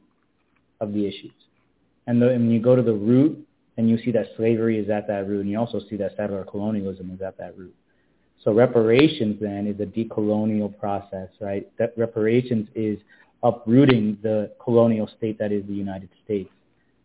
of 0.80 0.94
the 0.94 1.08
issues. 1.08 1.34
And, 2.10 2.20
when 2.20 2.50
you 2.50 2.60
go 2.60 2.76
to 2.76 2.82
the 2.82 2.94
root, 2.94 3.46
and 3.78 3.90
you 3.90 3.98
see 4.04 4.12
that 4.12 4.26
slavery 4.36 4.80
is 4.80 4.90
at 4.90 5.08
that 5.08 5.28
root, 5.28 5.42
and 5.42 5.50
you 5.50 5.60
also 5.60 5.80
see 5.90 5.96
that 5.98 6.18
settler 6.18 6.44
colonialism 6.44 7.12
is 7.14 7.22
at 7.22 7.38
that 7.38 7.58
root. 7.58 7.74
So 8.44 8.52
reparations 8.52 9.38
then 9.40 9.68
is 9.68 9.80
a 9.80 9.86
decolonial 9.86 10.78
process, 10.80 11.30
right? 11.40 11.70
That 11.78 11.94
reparations 11.98 12.68
is 12.74 12.98
uprooting 13.44 14.18
the 14.24 14.52
colonial 14.64 15.08
state 15.18 15.38
that 15.38 15.52
is 15.52 15.66
the 15.68 15.74
United 15.74 16.10
States, 16.26 16.50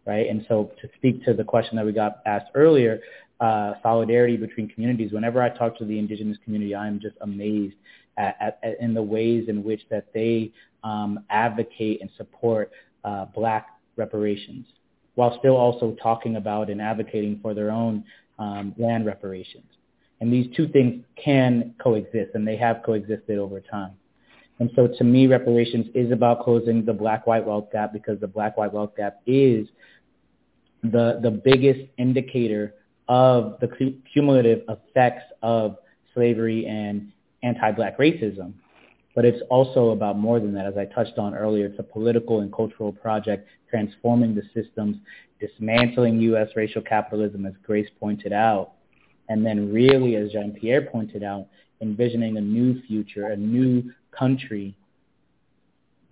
right? 0.06 0.26
And 0.28 0.46
so 0.48 0.72
to 0.80 0.88
speak 0.96 1.22
to 1.26 1.34
the 1.34 1.44
question 1.44 1.76
that 1.76 1.84
we 1.84 1.92
got 1.92 2.22
asked 2.24 2.50
earlier, 2.54 3.00
uh, 3.40 3.74
solidarity 3.82 4.36
between 4.36 4.68
communities. 4.68 5.12
Whenever 5.12 5.42
I 5.42 5.50
talk 5.50 5.76
to 5.78 5.84
the 5.84 5.98
indigenous 5.98 6.38
community, 6.44 6.74
I'm 6.74 6.98
just 6.98 7.16
amazed 7.20 7.74
at, 8.16 8.36
at, 8.40 8.58
at 8.62 8.80
in 8.80 8.94
the 8.94 9.02
ways 9.02 9.48
in 9.48 9.62
which 9.62 9.82
that 9.90 10.06
they 10.14 10.50
um, 10.82 11.20
advocate 11.28 12.00
and 12.00 12.10
support 12.16 12.72
uh, 13.04 13.26
black 13.34 13.66
reparations, 13.96 14.66
while 15.14 15.38
still 15.38 15.56
also 15.56 15.96
talking 16.02 16.36
about 16.36 16.70
and 16.70 16.80
advocating 16.80 17.38
for 17.40 17.54
their 17.54 17.70
own 17.70 18.04
um, 18.38 18.74
land 18.78 19.06
reparations. 19.06 19.66
And 20.20 20.32
these 20.32 20.54
two 20.56 20.68
things 20.68 21.04
can 21.22 21.74
coexist, 21.82 22.34
and 22.34 22.46
they 22.46 22.56
have 22.56 22.82
coexisted 22.84 23.38
over 23.38 23.60
time. 23.60 23.92
And 24.60 24.70
so 24.76 24.86
to 24.86 25.04
me, 25.04 25.26
reparations 25.26 25.86
is 25.94 26.12
about 26.12 26.44
closing 26.44 26.84
the 26.84 26.92
black-white 26.92 27.44
wealth 27.44 27.70
gap 27.72 27.92
because 27.92 28.20
the 28.20 28.28
black-white 28.28 28.72
wealth 28.72 28.96
gap 28.96 29.20
is 29.26 29.66
the, 30.82 31.18
the 31.22 31.30
biggest 31.30 31.80
indicator 31.98 32.74
of 33.08 33.58
the 33.60 33.96
cumulative 34.12 34.62
effects 34.68 35.24
of 35.42 35.76
slavery 36.14 36.66
and 36.66 37.10
anti-black 37.42 37.98
racism. 37.98 38.52
But 39.14 39.24
it's 39.24 39.42
also 39.48 39.90
about 39.90 40.18
more 40.18 40.40
than 40.40 40.52
that. 40.54 40.66
As 40.66 40.76
I 40.76 40.86
touched 40.86 41.18
on 41.18 41.34
earlier, 41.34 41.66
it's 41.66 41.78
a 41.78 41.84
political 41.84 42.40
and 42.40 42.52
cultural 42.52 42.92
project 42.92 43.48
transforming 43.70 44.34
the 44.34 44.42
systems, 44.52 44.96
dismantling 45.40 46.20
U.S. 46.20 46.48
racial 46.56 46.82
capitalism, 46.82 47.46
as 47.46 47.54
Grace 47.64 47.88
pointed 48.00 48.32
out, 48.32 48.72
and 49.28 49.44
then 49.44 49.72
really, 49.72 50.16
as 50.16 50.32
Jean-Pierre 50.32 50.82
pointed 50.82 51.22
out, 51.22 51.46
envisioning 51.80 52.36
a 52.36 52.40
new 52.40 52.80
future, 52.82 53.28
a 53.28 53.36
new 53.36 53.92
country 54.10 54.76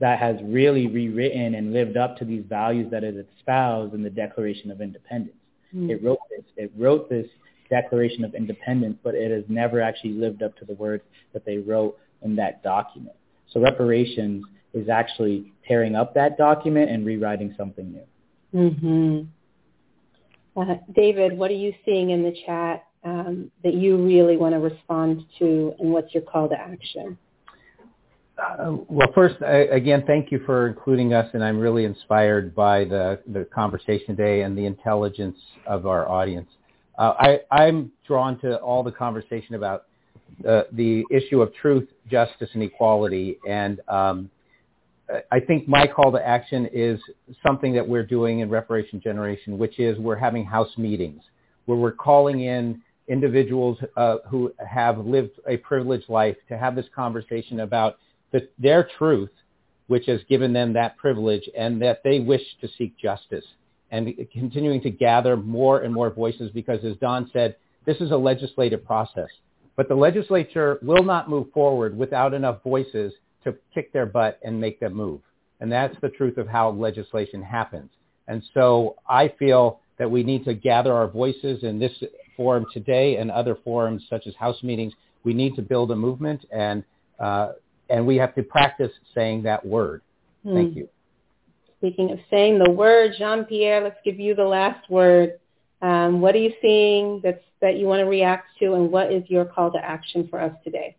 that 0.00 0.18
has 0.18 0.36
really 0.42 0.88
rewritten 0.88 1.54
and 1.54 1.72
lived 1.72 1.96
up 1.96 2.16
to 2.18 2.24
these 2.24 2.44
values 2.48 2.90
that 2.90 3.04
it 3.04 3.14
espoused 3.38 3.94
in 3.94 4.02
the 4.02 4.10
Declaration 4.10 4.70
of 4.70 4.80
Independence. 4.80 5.36
Mm. 5.74 5.90
It 5.90 6.02
wrote 6.02 6.18
this. 6.28 6.44
It 6.56 6.72
wrote 6.76 7.08
this 7.08 7.26
Declaration 7.70 8.24
of 8.24 8.34
Independence, 8.34 8.98
but 9.04 9.14
it 9.14 9.30
has 9.30 9.44
never 9.48 9.80
actually 9.80 10.14
lived 10.14 10.42
up 10.42 10.56
to 10.56 10.64
the 10.64 10.74
words 10.74 11.04
that 11.32 11.44
they 11.44 11.58
wrote 11.58 11.96
in 12.24 12.36
that 12.36 12.62
document. 12.62 13.16
So 13.52 13.60
reparations 13.60 14.44
is 14.74 14.88
actually 14.88 15.52
tearing 15.66 15.94
up 15.94 16.14
that 16.14 16.38
document 16.38 16.90
and 16.90 17.04
rewriting 17.04 17.54
something 17.56 17.92
new. 17.92 18.70
Mm-hmm. 18.70 20.60
Uh, 20.60 20.74
David, 20.94 21.36
what 21.36 21.50
are 21.50 21.54
you 21.54 21.72
seeing 21.84 22.10
in 22.10 22.22
the 22.22 22.34
chat 22.46 22.84
um, 23.04 23.50
that 23.64 23.74
you 23.74 23.96
really 24.04 24.36
want 24.36 24.54
to 24.54 24.58
respond 24.58 25.24
to, 25.38 25.74
and 25.78 25.92
what's 25.92 26.12
your 26.14 26.22
call 26.22 26.48
to 26.48 26.54
action? 26.54 27.18
Uh, 28.38 28.76
well, 28.88 29.08
first, 29.14 29.36
I, 29.42 29.66
again, 29.70 30.04
thank 30.06 30.32
you 30.32 30.40
for 30.44 30.66
including 30.66 31.12
us, 31.14 31.28
and 31.32 31.44
I'm 31.44 31.58
really 31.58 31.84
inspired 31.84 32.54
by 32.54 32.84
the, 32.84 33.20
the 33.26 33.44
conversation 33.54 34.16
today 34.16 34.42
and 34.42 34.56
the 34.56 34.66
intelligence 34.66 35.38
of 35.66 35.86
our 35.86 36.08
audience. 36.08 36.48
Uh, 36.98 37.14
I, 37.18 37.40
I'm 37.50 37.92
drawn 38.06 38.38
to 38.40 38.56
all 38.56 38.82
the 38.82 38.92
conversation 38.92 39.54
about 39.54 39.84
uh, 40.48 40.62
the 40.72 41.04
issue 41.10 41.42
of 41.42 41.54
truth, 41.54 41.88
justice, 42.10 42.50
and 42.54 42.62
equality. 42.62 43.38
And 43.48 43.80
um, 43.88 44.30
I 45.30 45.40
think 45.40 45.68
my 45.68 45.86
call 45.86 46.12
to 46.12 46.26
action 46.26 46.68
is 46.72 47.00
something 47.46 47.74
that 47.74 47.86
we're 47.86 48.06
doing 48.06 48.40
in 48.40 48.50
Reparation 48.50 49.00
Generation, 49.00 49.58
which 49.58 49.78
is 49.78 49.98
we're 49.98 50.16
having 50.16 50.44
house 50.44 50.76
meetings 50.76 51.22
where 51.66 51.78
we're 51.78 51.92
calling 51.92 52.40
in 52.40 52.82
individuals 53.08 53.78
uh, 53.96 54.16
who 54.28 54.52
have 54.66 54.98
lived 54.98 55.32
a 55.46 55.56
privileged 55.58 56.08
life 56.08 56.36
to 56.48 56.56
have 56.56 56.74
this 56.74 56.86
conversation 56.94 57.60
about 57.60 57.98
the, 58.32 58.48
their 58.58 58.88
truth, 58.98 59.30
which 59.88 60.06
has 60.06 60.20
given 60.28 60.52
them 60.52 60.72
that 60.72 60.96
privilege, 60.96 61.48
and 61.56 61.82
that 61.82 62.02
they 62.04 62.20
wish 62.20 62.42
to 62.60 62.68
seek 62.78 62.96
justice, 62.98 63.44
and 63.90 64.14
continuing 64.32 64.80
to 64.80 64.90
gather 64.90 65.36
more 65.36 65.80
and 65.80 65.92
more 65.92 66.10
voices 66.10 66.50
because, 66.52 66.82
as 66.84 66.96
Don 66.96 67.28
said, 67.32 67.56
this 67.84 68.00
is 68.00 68.10
a 68.10 68.16
legislative 68.16 68.84
process. 68.84 69.28
But 69.76 69.88
the 69.88 69.94
legislature 69.94 70.78
will 70.82 71.02
not 71.02 71.30
move 71.30 71.50
forward 71.52 71.96
without 71.96 72.34
enough 72.34 72.62
voices 72.62 73.12
to 73.44 73.54
kick 73.74 73.92
their 73.92 74.06
butt 74.06 74.38
and 74.42 74.60
make 74.60 74.80
them 74.80 74.94
move. 74.94 75.20
And 75.60 75.70
that's 75.70 75.96
the 76.00 76.08
truth 76.10 76.38
of 76.38 76.46
how 76.46 76.70
legislation 76.70 77.42
happens. 77.42 77.90
And 78.28 78.42
so 78.54 78.96
I 79.08 79.32
feel 79.38 79.80
that 79.98 80.10
we 80.10 80.22
need 80.22 80.44
to 80.44 80.54
gather 80.54 80.92
our 80.92 81.08
voices 81.08 81.62
in 81.62 81.78
this 81.78 81.92
forum 82.36 82.66
today 82.72 83.16
and 83.16 83.30
other 83.30 83.56
forums 83.64 84.04
such 84.08 84.26
as 84.26 84.34
House 84.34 84.62
meetings. 84.62 84.92
We 85.24 85.34
need 85.34 85.54
to 85.56 85.62
build 85.62 85.90
a 85.90 85.96
movement 85.96 86.44
and 86.50 86.84
uh, 87.20 87.52
and 87.88 88.06
we 88.06 88.16
have 88.16 88.34
to 88.34 88.42
practice 88.42 88.90
saying 89.14 89.42
that 89.42 89.64
word. 89.64 90.02
Mm. 90.44 90.54
Thank 90.54 90.76
you. 90.76 90.88
Speaking 91.78 92.10
of 92.10 92.18
saying 92.30 92.58
the 92.58 92.70
word, 92.70 93.12
Jean-Pierre, 93.18 93.82
let's 93.82 93.98
give 94.04 94.18
you 94.18 94.34
the 94.34 94.44
last 94.44 94.88
word. 94.88 95.38
Um, 95.82 96.20
what 96.20 96.34
are 96.34 96.38
you 96.38 96.52
seeing 96.62 97.20
that's, 97.22 97.42
that 97.60 97.76
you 97.76 97.86
want 97.86 98.00
to 98.00 98.06
react 98.06 98.46
to, 98.60 98.74
and 98.74 98.90
what 98.90 99.12
is 99.12 99.22
your 99.28 99.44
call 99.44 99.70
to 99.72 99.78
action 99.78 100.28
for 100.28 100.40
us 100.40 100.52
today? 100.64 100.96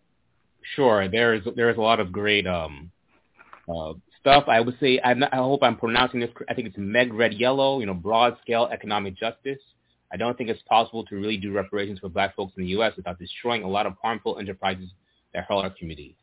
Sure. 0.76 1.08
There 1.10 1.34
is 1.34 1.44
there 1.56 1.70
is 1.70 1.78
a 1.78 1.82
lot 1.82 2.00
of 2.00 2.12
great 2.12 2.48
um, 2.48 2.90
uh, 3.68 3.94
stuff. 4.22 4.46
I 4.48 4.62
would 4.62 4.78
say 4.80 5.00
I'm 5.04 5.20
not, 5.20 5.34
I 5.34 5.38
hope 5.38 5.62
I'm 5.62 5.76
pronouncing 5.76 6.22
this. 6.22 6.30
I 6.50 6.54
think 6.54 6.68
it's 6.70 6.78
Meg 6.78 7.14
Red 7.14 7.34
Yellow. 7.34 7.82
You 7.82 7.86
know, 7.86 7.94
broad 7.94 8.38
scale 8.42 8.70
economic 8.72 9.18
justice. 9.18 9.60
I 10.12 10.16
don't 10.16 10.38
think 10.38 10.50
it's 10.50 10.62
possible 10.62 11.04
to 11.06 11.16
really 11.16 11.38
do 11.38 11.52
reparations 11.52 12.00
for 12.00 12.08
Black 12.08 12.36
folks 12.36 12.54
in 12.56 12.64
the 12.64 12.70
U.S. 12.70 12.94
without 12.96 13.20
destroying 13.20 13.64
a 13.64 13.68
lot 13.68 13.86
of 13.86 13.96
harmful 14.02 14.38
enterprises 14.40 14.90
that 15.34 15.46
hurt 15.46 15.64
our 15.64 15.70
communities 15.72 16.16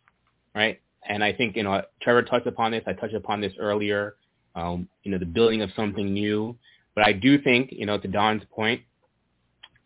right? 0.54 0.80
And 1.08 1.24
I 1.24 1.32
think, 1.32 1.56
you 1.56 1.62
know, 1.62 1.82
Trevor 2.02 2.22
touched 2.22 2.46
upon 2.46 2.72
this. 2.72 2.82
I 2.86 2.92
touched 2.92 3.14
upon 3.14 3.40
this 3.40 3.52
earlier, 3.58 4.16
um, 4.54 4.88
you 5.02 5.10
know, 5.10 5.18
the 5.18 5.26
building 5.26 5.62
of 5.62 5.70
something 5.74 6.12
new. 6.12 6.56
But 6.94 7.06
I 7.06 7.12
do 7.12 7.40
think, 7.40 7.70
you 7.72 7.86
know, 7.86 7.98
to 7.98 8.08
Don's 8.08 8.42
point, 8.50 8.82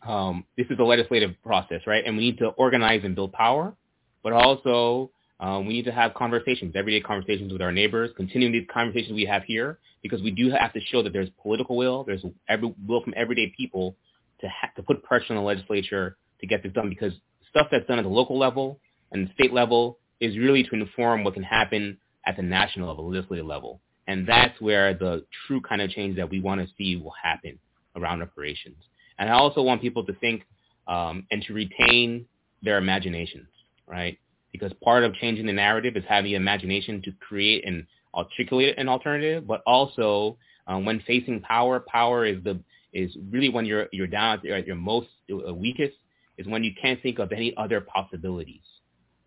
um, 0.07 0.45
this 0.57 0.67
is 0.71 0.79
a 0.79 0.83
legislative 0.83 1.35
process, 1.43 1.81
right? 1.87 2.05
And 2.05 2.17
we 2.17 2.25
need 2.25 2.39
to 2.39 2.49
organize 2.49 3.03
and 3.05 3.15
build 3.15 3.33
power, 3.33 3.75
but 4.23 4.33
also 4.33 5.11
um, 5.41 5.67
we 5.67 5.75
need 5.75 5.85
to 5.85 5.93
have 5.93 6.15
conversations, 6.15 6.75
everyday 6.77 7.01
conversations 7.01 7.53
with 7.53 7.63
our 7.63 7.73
neighbors, 7.73 8.11
continuing 8.17 8.53
these 8.53 8.67
conversations 8.73 9.15
we 9.15 9.25
have 9.25 9.43
here, 9.45 9.79
because 10.03 10.23
we 10.23 10.31
do 10.31 10.51
have 10.51 10.73
to 10.73 10.81
show 10.81 11.03
that 11.03 11.13
there's 11.13 11.31
political 11.43 11.77
will, 11.77 12.05
there's 12.05 12.25
every, 12.49 12.75
will 12.87 13.03
from 13.03 13.15
everyday 13.17 13.53
people 13.57 13.97
to 14.41 14.49
ha- 14.49 14.71
to 14.77 14.83
put 14.83 15.03
pressure 15.03 15.27
on 15.31 15.37
the 15.37 15.43
legislature 15.43 16.17
to 16.41 16.47
get 16.47 16.63
this 16.63 16.73
done. 16.73 16.89
Because 16.89 17.13
stuff 17.51 17.69
that's 17.71 17.87
done 17.87 17.99
at 17.99 18.03
the 18.03 18.09
local 18.09 18.39
level 18.39 18.79
and 19.13 19.29
the 19.29 19.33
state 19.33 19.53
level 19.53 19.99
is 20.21 20.37
really 20.37 20.63
to 20.65 20.75
inform 20.75 21.25
what 21.25 21.35
can 21.35 21.43
happen 21.43 21.99
at 22.27 22.37
the 22.37 22.43
national 22.43 22.89
level, 22.89 23.11
legislative 23.11 23.47
level, 23.47 23.81
and 24.07 24.27
that's 24.27 24.61
where 24.61 24.95
the 24.95 25.25
true 25.47 25.61
kind 25.61 25.81
of 25.83 25.91
change 25.91 26.17
that 26.17 26.29
we 26.29 26.41
want 26.41 26.61
to 26.61 26.67
see 26.77 26.97
will 26.97 27.15
happen 27.23 27.59
around 27.97 28.21
reparations. 28.21 28.77
And 29.19 29.31
I 29.31 29.35
also 29.35 29.63
want 29.63 29.81
people 29.81 30.05
to 30.07 30.13
think 30.15 30.45
um, 30.87 31.27
and 31.31 31.43
to 31.45 31.55
retain 31.55 32.27
their 32.63 32.79
imaginations, 32.79 33.49
right? 33.87 34.19
because 34.55 34.73
part 34.85 35.03
of 35.03 35.13
changing 35.15 35.47
the 35.47 35.53
narrative 35.53 35.97
is 35.97 36.05
having 36.09 36.31
imagination 36.33 37.03
to 37.03 37.11
create 37.19 37.67
and 37.67 37.85
articulate 38.15 38.79
an 38.79 38.89
alternative, 38.89 39.45
but 39.49 39.61
also 39.67 40.39
um, 40.69 40.85
when 40.85 41.01
facing 41.01 41.41
power, 41.41 41.81
power 41.81 42.25
is 42.25 42.43
the 42.45 42.61
is 42.93 43.11
really 43.33 43.49
when 43.49 43.67
you're 43.67 43.89
you're 43.91 44.07
down 44.07 44.39
at 44.39 44.45
your, 44.45 44.57
at 44.57 44.65
your 44.65 44.77
most 44.77 45.09
uh, 45.33 45.53
weakest 45.53 45.95
is 46.39 46.47
when 46.47 46.63
you 46.63 46.71
can't 46.81 47.03
think 47.03 47.19
of 47.19 47.33
any 47.33 47.53
other 47.57 47.81
possibilities. 47.81 48.63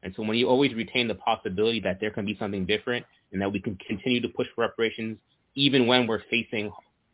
And 0.02 0.14
so 0.16 0.24
when 0.24 0.38
you 0.38 0.48
always 0.48 0.74
retain 0.74 1.10
the 1.10 1.16
possibility 1.16 1.82
that 1.82 2.00
there 2.00 2.12
can 2.12 2.26
be 2.26 2.38
something 2.40 2.66
different 2.66 3.06
and 3.32 3.42
that 3.42 3.52
we 3.52 3.60
can 3.60 3.76
continue 3.76 4.22
to 4.22 4.30
push 4.30 4.48
for 4.56 4.62
reparations 4.62 5.18
even 5.58 5.88
when 5.88 6.08
we're 6.08 6.22
facing 6.30 6.72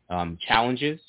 um, 0.09 0.37
challenges, 0.45 0.99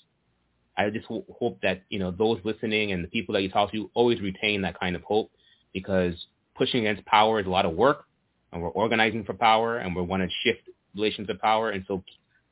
I 0.78 0.88
just 0.90 1.06
ho- 1.06 1.26
hope 1.38 1.60
that 1.62 1.82
you 1.90 1.98
know 1.98 2.10
those 2.10 2.40
listening 2.44 2.92
and 2.92 3.04
the 3.04 3.08
people 3.08 3.34
that 3.34 3.42
you 3.42 3.50
talk 3.50 3.72
to 3.72 3.90
always 3.92 4.20
retain 4.20 4.62
that 4.62 4.78
kind 4.78 4.96
of 4.96 5.02
hope 5.02 5.30
because 5.72 6.14
pushing 6.54 6.86
against 6.86 7.04
power 7.06 7.40
is 7.40 7.46
a 7.46 7.50
lot 7.50 7.66
of 7.66 7.74
work, 7.74 8.04
and 8.52 8.62
we're 8.62 8.68
organizing 8.68 9.24
for 9.24 9.34
power, 9.34 9.78
and 9.78 9.94
we 9.94 10.00
want 10.02 10.22
to 10.22 10.28
shift 10.44 10.68
relations 10.94 11.28
of 11.28 11.40
power. 11.40 11.70
And 11.70 11.84
so 11.88 12.02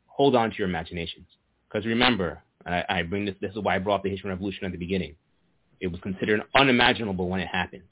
hold 0.06 0.34
on 0.34 0.50
to 0.50 0.56
your 0.58 0.68
imaginations. 0.68 1.26
Because 1.68 1.86
remember, 1.86 2.42
I, 2.66 2.84
I 2.88 3.02
bring 3.04 3.24
this, 3.24 3.36
this 3.40 3.52
is 3.52 3.58
why 3.58 3.76
I 3.76 3.78
brought 3.78 4.02
the 4.02 4.10
Haitian 4.10 4.30
Revolution 4.30 4.64
at 4.64 4.72
the 4.72 4.78
beginning. 4.78 5.14
It 5.80 5.86
was 5.86 6.00
considered 6.00 6.42
unimaginable 6.56 7.28
when 7.28 7.40
it 7.40 7.48
happened. 7.48 7.84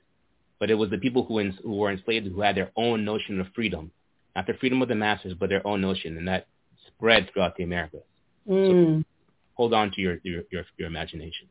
But 0.59 0.71
it 0.71 0.75
was 0.75 0.91
the 0.91 0.99
people 0.99 1.25
who, 1.25 1.41
who 1.63 1.77
were 1.77 1.91
enslaved 1.91 2.27
who 2.27 2.41
had 2.41 2.57
their 2.57 2.71
own 2.77 3.05
notion 3.05 3.41
of 3.41 3.47
freedom. 3.55 3.93
Not 4.37 4.47
the 4.47 4.55
freedom 4.55 4.81
of 4.83 4.89
the 4.89 4.95
masses, 4.95 5.35
but 5.39 5.49
their 5.49 5.67
own 5.67 5.81
notion. 5.81 6.17
And 6.17 6.29
that 6.29 6.47
spread 6.87 7.31
throughout 7.33 7.57
the 7.57 7.65
Americas. 7.65 8.03
Mm. 8.49 9.01
So 9.01 9.05
hold 9.55 9.75
on 9.75 9.91
to 9.93 10.01
your, 10.01 10.19
your, 10.23 10.43
your, 10.51 10.65
your 10.77 10.89
imagination. 10.89 11.49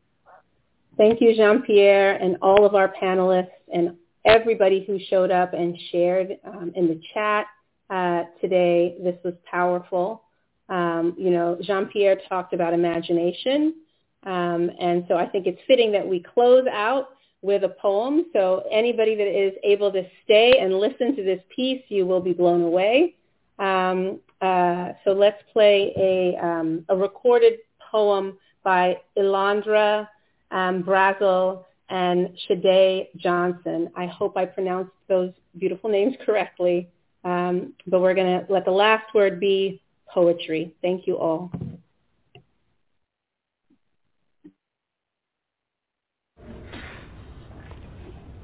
Thank 0.97 1.21
you, 1.21 1.35
Jean-Pierre, 1.35 2.15
and 2.15 2.37
all 2.41 2.65
of 2.65 2.75
our 2.75 2.93
panelists 3.01 3.47
and 3.73 3.95
everybody 4.25 4.83
who 4.85 4.99
showed 5.09 5.31
up 5.31 5.53
and 5.53 5.77
shared 5.91 6.37
um, 6.45 6.73
in 6.75 6.87
the 6.87 7.01
chat 7.13 7.47
uh, 7.89 8.23
today. 8.41 8.95
This 9.01 9.15
was 9.23 9.33
powerful. 9.49 10.23
Um, 10.67 11.15
you 11.17 11.31
know, 11.31 11.57
Jean-Pierre 11.61 12.17
talked 12.27 12.53
about 12.53 12.73
imagination, 12.73 13.75
um, 14.23 14.69
and 14.79 15.05
so 15.07 15.15
I 15.15 15.25
think 15.25 15.47
it's 15.47 15.61
fitting 15.67 15.91
that 15.93 16.05
we 16.05 16.19
close 16.21 16.67
out 16.71 17.09
with 17.41 17.63
a 17.63 17.69
poem. 17.69 18.25
So 18.33 18.63
anybody 18.71 19.15
that 19.15 19.27
is 19.27 19.53
able 19.63 19.91
to 19.91 20.03
stay 20.23 20.59
and 20.59 20.73
listen 20.73 21.15
to 21.15 21.23
this 21.23 21.41
piece, 21.55 21.83
you 21.87 22.05
will 22.05 22.21
be 22.21 22.33
blown 22.33 22.61
away. 22.61 23.15
Um, 23.57 24.19
uh, 24.41 24.93
so 25.03 25.11
let's 25.11 25.41
play 25.51 25.93
a, 25.97 26.45
um, 26.45 26.85
a 26.89 26.95
recorded 26.95 27.59
poem 27.91 28.37
by 28.63 28.97
Ilandra 29.17 30.07
um, 30.51 30.83
Brazel 30.83 31.65
and 31.89 32.37
Shade 32.47 33.07
Johnson. 33.17 33.89
I 33.95 34.05
hope 34.05 34.37
I 34.37 34.45
pronounced 34.45 34.91
those 35.07 35.31
beautiful 35.57 35.89
names 35.97 36.15
correctly. 36.25 36.89
Um, 37.23 37.73
but 37.87 37.99
we're 37.99 38.13
going 38.13 38.39
to 38.39 38.51
let 38.51 38.65
the 38.65 38.71
last 38.71 39.13
word 39.13 39.39
be 39.39 39.81
poetry. 40.07 40.73
Thank 40.81 41.05
you 41.05 41.17
all. 41.17 41.51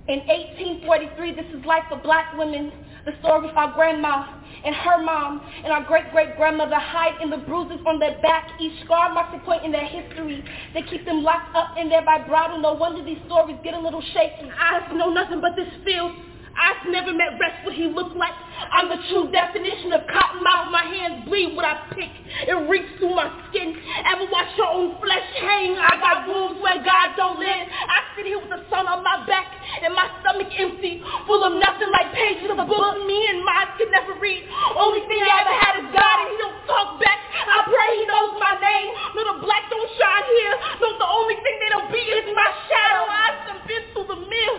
In 0.07 0.19
1843, 0.29 1.33
this 1.33 1.49
is 1.49 1.65
life 1.65 1.81
for 1.89 1.97
black 1.97 2.37
women, 2.37 2.71
the 3.05 3.13
story 3.21 3.49
of 3.49 3.57
our 3.57 3.73
grandma 3.73 4.37
and 4.63 4.75
her 4.75 5.01
mom 5.01 5.41
and 5.63 5.73
our 5.73 5.83
great-great-grandmother 5.83 6.77
hide 6.77 7.19
in 7.23 7.31
the 7.31 7.37
bruises 7.37 7.79
on 7.87 7.97
their 7.97 8.21
back, 8.21 8.51
each 8.61 8.85
scar 8.85 9.11
marks 9.11 9.33
a 9.33 9.43
point 9.43 9.65
in 9.65 9.71
their 9.71 9.85
history. 9.85 10.45
They 10.75 10.83
keep 10.83 11.05
them 11.05 11.23
locked 11.23 11.55
up 11.55 11.75
in 11.75 11.89
their 11.89 12.05
vibrato. 12.05 12.57
No 12.57 12.73
wonder 12.73 13.03
these 13.03 13.17
stories 13.25 13.57
get 13.63 13.73
a 13.73 13.79
little 13.79 14.03
shaky. 14.13 14.45
I 14.45 14.93
know 14.93 15.09
nothing 15.09 15.41
but 15.41 15.55
this 15.55 15.73
field. 15.83 16.11
I've 16.55 16.87
never 16.87 17.13
met 17.13 17.35
Rex 17.39 17.53
what 17.63 17.75
he 17.75 17.87
looked 17.87 18.15
like. 18.15 18.33
I'm 18.71 18.87
the 18.87 18.99
true 19.11 19.27
definition 19.31 19.91
of 19.91 20.07
cotton 20.07 20.43
mouth. 20.43 20.71
My 20.71 20.87
hands 20.87 21.27
bleed 21.27 21.55
what 21.55 21.65
I 21.65 21.83
pick. 21.91 22.11
It 22.47 22.55
reeks 22.69 22.89
through 22.99 23.15
my 23.15 23.27
skin. 23.49 23.75
Ever 24.07 24.25
watch 24.31 24.51
your 24.55 24.71
own 24.71 24.95
flesh 25.03 25.27
hang? 25.39 25.75
I 25.75 25.99
got 25.99 26.27
wounds 26.27 26.61
where 26.63 26.79
God 26.79 27.15
don't 27.19 27.39
live. 27.39 27.65
I 27.67 27.97
sit 28.15 28.25
here 28.25 28.39
with 28.39 28.49
the 28.49 28.63
sun 28.71 28.87
on 28.87 29.03
my 29.03 29.27
back 29.27 29.51
and 29.83 29.93
my 29.93 30.07
stomach 30.23 30.51
empty, 30.55 31.03
full 31.27 31.43
of 31.43 31.59
nothing 31.59 31.91
like 31.91 32.15
pages 32.15 32.47
of 32.47 32.59
a 32.59 32.65
book 32.65 32.95
me 33.03 33.19
and 33.29 33.43
mine 33.43 33.69
could 33.77 33.91
never 33.91 34.15
read. 34.19 34.43
Only 34.75 35.03
thing 35.05 35.19
I 35.19 35.35
ever 35.43 35.55
had 35.59 35.73
is 35.83 35.87
God 35.91 36.15
and 36.23 36.29
he 36.31 36.37
don't 36.39 36.59
talk 36.65 36.99
back. 36.99 37.19
I 37.45 37.67
pray 37.67 37.89
he 37.99 38.03
knows 38.07 38.33
my 38.39 38.55
name. 38.57 38.89
The 39.15 39.41
black 39.41 39.67
don't 39.69 39.89
shine 39.97 40.27
here. 40.37 40.55
No, 40.79 40.87
the 41.01 41.09
only 41.09 41.35
thing 41.41 41.55
they 41.59 41.69
don't 41.73 41.91
be 41.91 41.97
is 41.97 42.29
my 42.31 42.49
shadow. 42.69 43.03
I've 43.09 43.67
been 43.67 43.83
through 44.05 44.15
the 44.15 44.21
mill. 44.21 44.57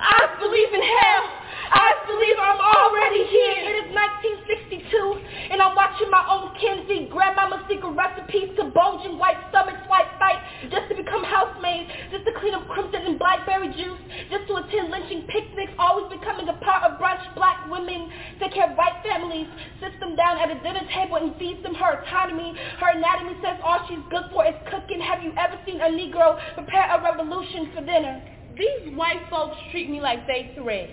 I 0.00 0.36
believe 0.40 0.72
in 0.72 0.82
hell. 0.82 1.24
I 1.66 1.98
believe 2.06 2.36
I'm 2.38 2.62
already 2.62 3.26
here. 3.26 3.58
It 3.58 3.76
is 3.82 3.88
1962, 3.90 5.50
and 5.50 5.58
I'm 5.58 5.74
watching 5.74 6.06
my 6.14 6.22
own 6.30 6.54
Kenzie 6.54 7.10
grandmama 7.10 7.66
secret 7.66 7.90
recipes 7.90 8.54
to 8.54 8.70
bulging 8.70 9.18
white 9.18 9.38
stomachs 9.50 9.82
white 9.90 10.06
fight 10.18 10.38
just 10.70 10.86
to 10.88 10.94
become 10.94 11.26
housemaid, 11.26 11.90
just 12.14 12.22
to 12.22 12.32
clean 12.38 12.54
up 12.54 12.66
crimson 12.70 13.02
and 13.02 13.18
blackberry 13.18 13.74
juice, 13.74 13.98
just 14.30 14.46
to 14.46 14.62
attend 14.62 14.94
lynching 14.94 15.26
picnics, 15.26 15.74
always 15.78 16.06
becoming 16.06 16.46
a 16.46 16.56
part 16.62 16.86
of 16.86 17.02
brunch 17.02 17.22
black 17.34 17.66
women, 17.66 18.14
take 18.38 18.54
care 18.54 18.70
of 18.70 18.78
white 18.78 19.02
families, 19.02 19.50
sits 19.82 19.98
them 19.98 20.14
down 20.14 20.38
at 20.38 20.54
a 20.54 20.58
dinner 20.62 20.86
table 20.94 21.18
and 21.18 21.34
feeds 21.34 21.62
them 21.66 21.74
her 21.74 21.98
autonomy. 21.98 22.54
Her 22.78 22.94
anatomy 22.94 23.34
says 23.42 23.58
all 23.62 23.82
she's 23.90 24.02
good 24.10 24.30
for 24.30 24.46
is 24.46 24.54
cooking. 24.70 25.02
Have 25.02 25.22
you 25.26 25.34
ever 25.34 25.58
seen 25.66 25.82
a 25.82 25.90
Negro 25.90 26.38
prepare 26.54 26.94
a 26.94 27.02
revolution 27.02 27.74
for 27.74 27.82
dinner? 27.82 28.35
These 28.56 28.96
white 28.96 29.20
folks 29.28 29.56
treat 29.70 29.90
me 29.90 30.00
like 30.00 30.26
they 30.26 30.50
thread. 30.56 30.88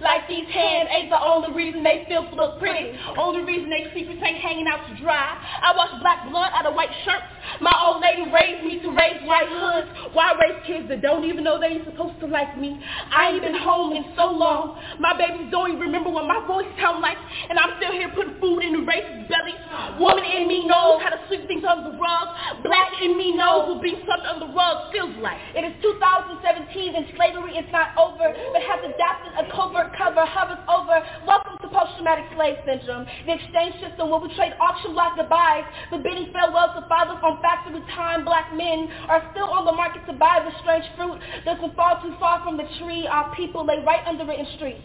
Like 0.00 0.28
these 0.28 0.46
hands 0.54 0.88
ain't 0.94 1.10
the 1.10 1.18
only 1.18 1.50
reason 1.50 1.82
they 1.82 2.06
feel 2.06 2.22
look 2.30 2.60
pretty. 2.60 2.94
Only 3.18 3.42
reason 3.42 3.66
they 3.70 3.90
secrets 3.90 4.22
ain't 4.22 4.38
hanging 4.38 4.70
out 4.70 4.86
to 4.86 4.94
dry. 5.02 5.34
I 5.34 5.74
wash 5.74 5.98
black 5.98 6.30
blood 6.30 6.54
out 6.54 6.66
of 6.66 6.78
white 6.78 6.94
shirts. 7.02 7.26
My 7.60 7.74
old 7.74 7.98
lady 7.98 8.30
raised 8.30 8.62
me 8.62 8.78
to 8.86 8.94
raise 8.94 9.18
white 9.26 9.50
hoods. 9.50 10.14
Why 10.14 10.38
raise 10.38 10.62
kids 10.62 10.86
that 10.94 11.02
don't 11.02 11.24
even 11.24 11.42
know 11.42 11.58
they 11.58 11.82
ain't 11.82 11.90
supposed 11.90 12.20
to 12.20 12.26
like 12.30 12.54
me? 12.54 12.78
I 13.10 13.34
ain't 13.34 13.42
been 13.42 13.58
home 13.58 13.98
in 13.98 14.14
so 14.14 14.30
long. 14.30 14.78
My 15.02 15.18
babies 15.18 15.50
don't 15.50 15.74
even 15.74 15.90
remember 15.90 16.10
what 16.14 16.30
my 16.30 16.38
voice 16.46 16.70
sound 16.78 17.02
like. 17.02 17.18
And 17.50 17.58
I'm 17.58 17.82
still 17.82 17.98
here 17.98 18.14
putting 18.14 18.38
food 18.38 18.62
in 18.62 18.78
the 18.78 18.86
racist 18.86 19.26
belly. 19.26 19.58
Woman 19.98 20.22
in 20.22 20.46
me 20.46 20.70
knows 20.70 21.02
how 21.02 21.10
to 21.10 21.18
sweep 21.26 21.50
things 21.50 21.66
under 21.66 21.90
the 21.90 21.98
rug. 21.98 22.62
Black 22.62 22.94
in 23.02 23.18
me 23.18 23.34
knows 23.34 23.74
what 23.74 23.82
being 23.82 23.98
swept 24.06 24.22
under 24.22 24.46
the 24.46 24.54
rug 24.54 24.92
feels 24.94 25.18
like. 25.18 25.42
It 25.58 25.66
is 25.66 25.74
2017 25.82 26.94
and 26.94 27.07
slavery 27.16 27.56
is 27.56 27.68
not 27.72 27.96
over, 27.96 28.28
but 28.28 28.62
has 28.62 28.80
adopted 28.84 29.32
a 29.38 29.44
covert 29.54 29.94
cover 29.96 30.24
hovers 30.24 30.60
over. 30.68 30.96
Welcome 31.24 31.56
to 31.62 31.68
post-traumatic 31.68 32.26
slave 32.34 32.56
syndrome. 32.66 33.06
The 33.26 33.38
exchange 33.38 33.80
system 33.80 34.10
where 34.10 34.20
we 34.20 34.34
trade 34.34 34.52
auction 34.60 34.92
block 34.92 35.16
goodbyes, 35.16 35.64
the 35.90 35.98
bidding 35.98 36.32
farewell 36.32 36.74
to 36.74 36.82
fathers 36.88 37.20
on 37.22 37.40
factory 37.40 37.80
time. 37.94 38.24
Black 38.24 38.52
men 38.54 38.88
are 39.08 39.22
still 39.32 39.48
on 39.48 39.64
the 39.64 39.72
market 39.72 40.04
to 40.06 40.12
buy 40.12 40.42
the 40.44 40.52
strange 40.60 40.84
fruit 40.96 41.20
doesn't 41.44 41.76
fall 41.76 42.00
too 42.02 42.14
far 42.18 42.42
from 42.42 42.56
the 42.56 42.66
tree. 42.80 43.06
Our 43.06 43.34
people 43.34 43.64
lay 43.64 43.84
right 43.84 44.04
under 44.06 44.28
it 44.30 44.40
in 44.40 44.46
streets. 44.56 44.82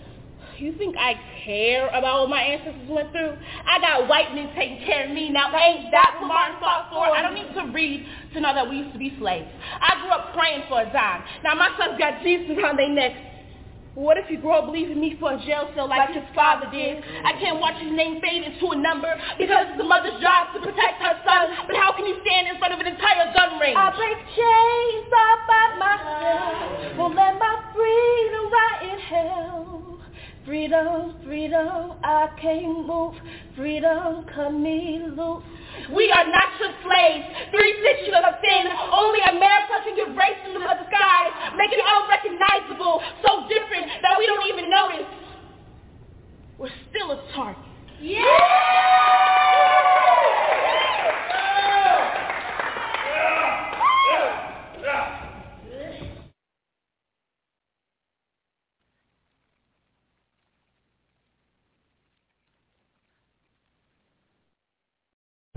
Do 0.57 0.65
you 0.65 0.77
think 0.77 0.95
I 0.97 1.15
care 1.45 1.87
about 1.89 2.21
what 2.21 2.29
my 2.29 2.41
ancestors 2.41 2.87
went 2.87 3.11
through? 3.11 3.33
I 3.65 3.79
got 3.81 4.07
white 4.07 4.33
men 4.35 4.53
taking 4.55 4.85
care 4.85 5.09
of 5.09 5.11
me. 5.11 5.29
Now 5.29 5.49
ain't 5.49 5.89
that 5.91 6.17
what 6.21 6.27
Martin 6.27 6.57
fought 6.59 6.89
for? 6.93 7.09
I 7.09 7.21
don't 7.21 7.33
need 7.33 7.49
to 7.53 7.73
read 7.73 8.05
to 8.33 8.41
know 8.41 8.53
that 8.53 8.69
we 8.69 8.77
used 8.77 8.93
to 8.93 8.99
be 8.99 9.15
slaves. 9.17 9.49
I 9.81 10.01
grew 10.01 10.11
up 10.11 10.33
praying 10.33 10.63
for 10.69 10.81
a 10.81 10.85
dime. 10.93 11.23
Now 11.43 11.55
my 11.55 11.73
sons 11.77 11.97
got 11.97 12.21
Jesus 12.21 12.53
around 12.57 12.77
their 12.77 12.89
necks. 12.89 13.17
What 13.95 14.17
if 14.17 14.25
you 14.29 14.41
grow 14.41 14.57
up 14.57 14.65
believing 14.65 14.99
me 14.99 15.17
for 15.19 15.33
a 15.33 15.37
jail 15.45 15.69
cell 15.75 15.87
like, 15.87 16.09
like 16.09 16.17
his 16.17 16.25
father 16.33 16.65
did? 16.71 16.97
I 17.25 17.33
can't 17.37 17.61
watch 17.61 17.77
his 17.77 17.93
name 17.93 18.21
fade 18.21 18.41
into 18.41 18.73
a 18.73 18.77
number 18.77 19.09
because 19.37 19.69
it's 19.69 19.77
the 19.77 19.85
mother's 19.85 20.17
job 20.17 20.49
to 20.53 20.59
protect 20.61 20.97
her 21.01 21.13
son. 21.21 21.69
But 21.69 21.77
how 21.77 21.93
can 21.93 22.05
you 22.05 22.17
stand 22.25 22.47
in 22.49 22.57
front 22.57 22.73
of 22.73 22.79
an 22.81 22.87
entire 22.89 23.29
gun 23.37 23.59
range? 23.61 23.77
I 23.77 23.93
break 23.93 24.17
chains 24.33 25.09
all 25.13 25.37
by 25.45 25.65
myself. 25.77 26.97
Won't 26.97 27.15
let 27.15 27.37
my 27.37 27.53
freedom 27.69 28.49
rot 28.49 28.77
in 28.81 28.97
hell. 28.97 29.82
Freedom, 30.45 31.15
freedom, 31.23 31.93
I 32.03 32.27
can't 32.41 32.85
move. 32.85 33.15
Freedom, 33.55 34.25
cut 34.35 34.51
me 34.51 34.99
loose. 35.15 35.43
We 35.95 36.11
are 36.11 36.27
not 36.27 36.59
your 36.59 36.73
slaves. 36.83 37.25
Three 37.49 37.73
stitches 37.79 38.13
of 38.13 38.35
sin. 38.43 38.67
Only 38.91 39.19
a 39.23 39.39
man 39.39 39.61
touching 39.71 39.95
your 39.95 40.07
racism 40.07 40.67
of 40.67 40.83
the 40.83 40.87
sky. 40.91 41.55
Make 41.55 41.71
it 41.71 41.79
unrecognizable. 41.79 43.01
So 43.23 43.47
different 43.47 43.87
that 44.01 44.19
we 44.19 44.25
don't 44.27 44.47
even 44.51 44.69
notice. 44.69 45.07
We're 46.59 46.75
still 46.91 47.11
a 47.11 47.23
target. 47.33 47.63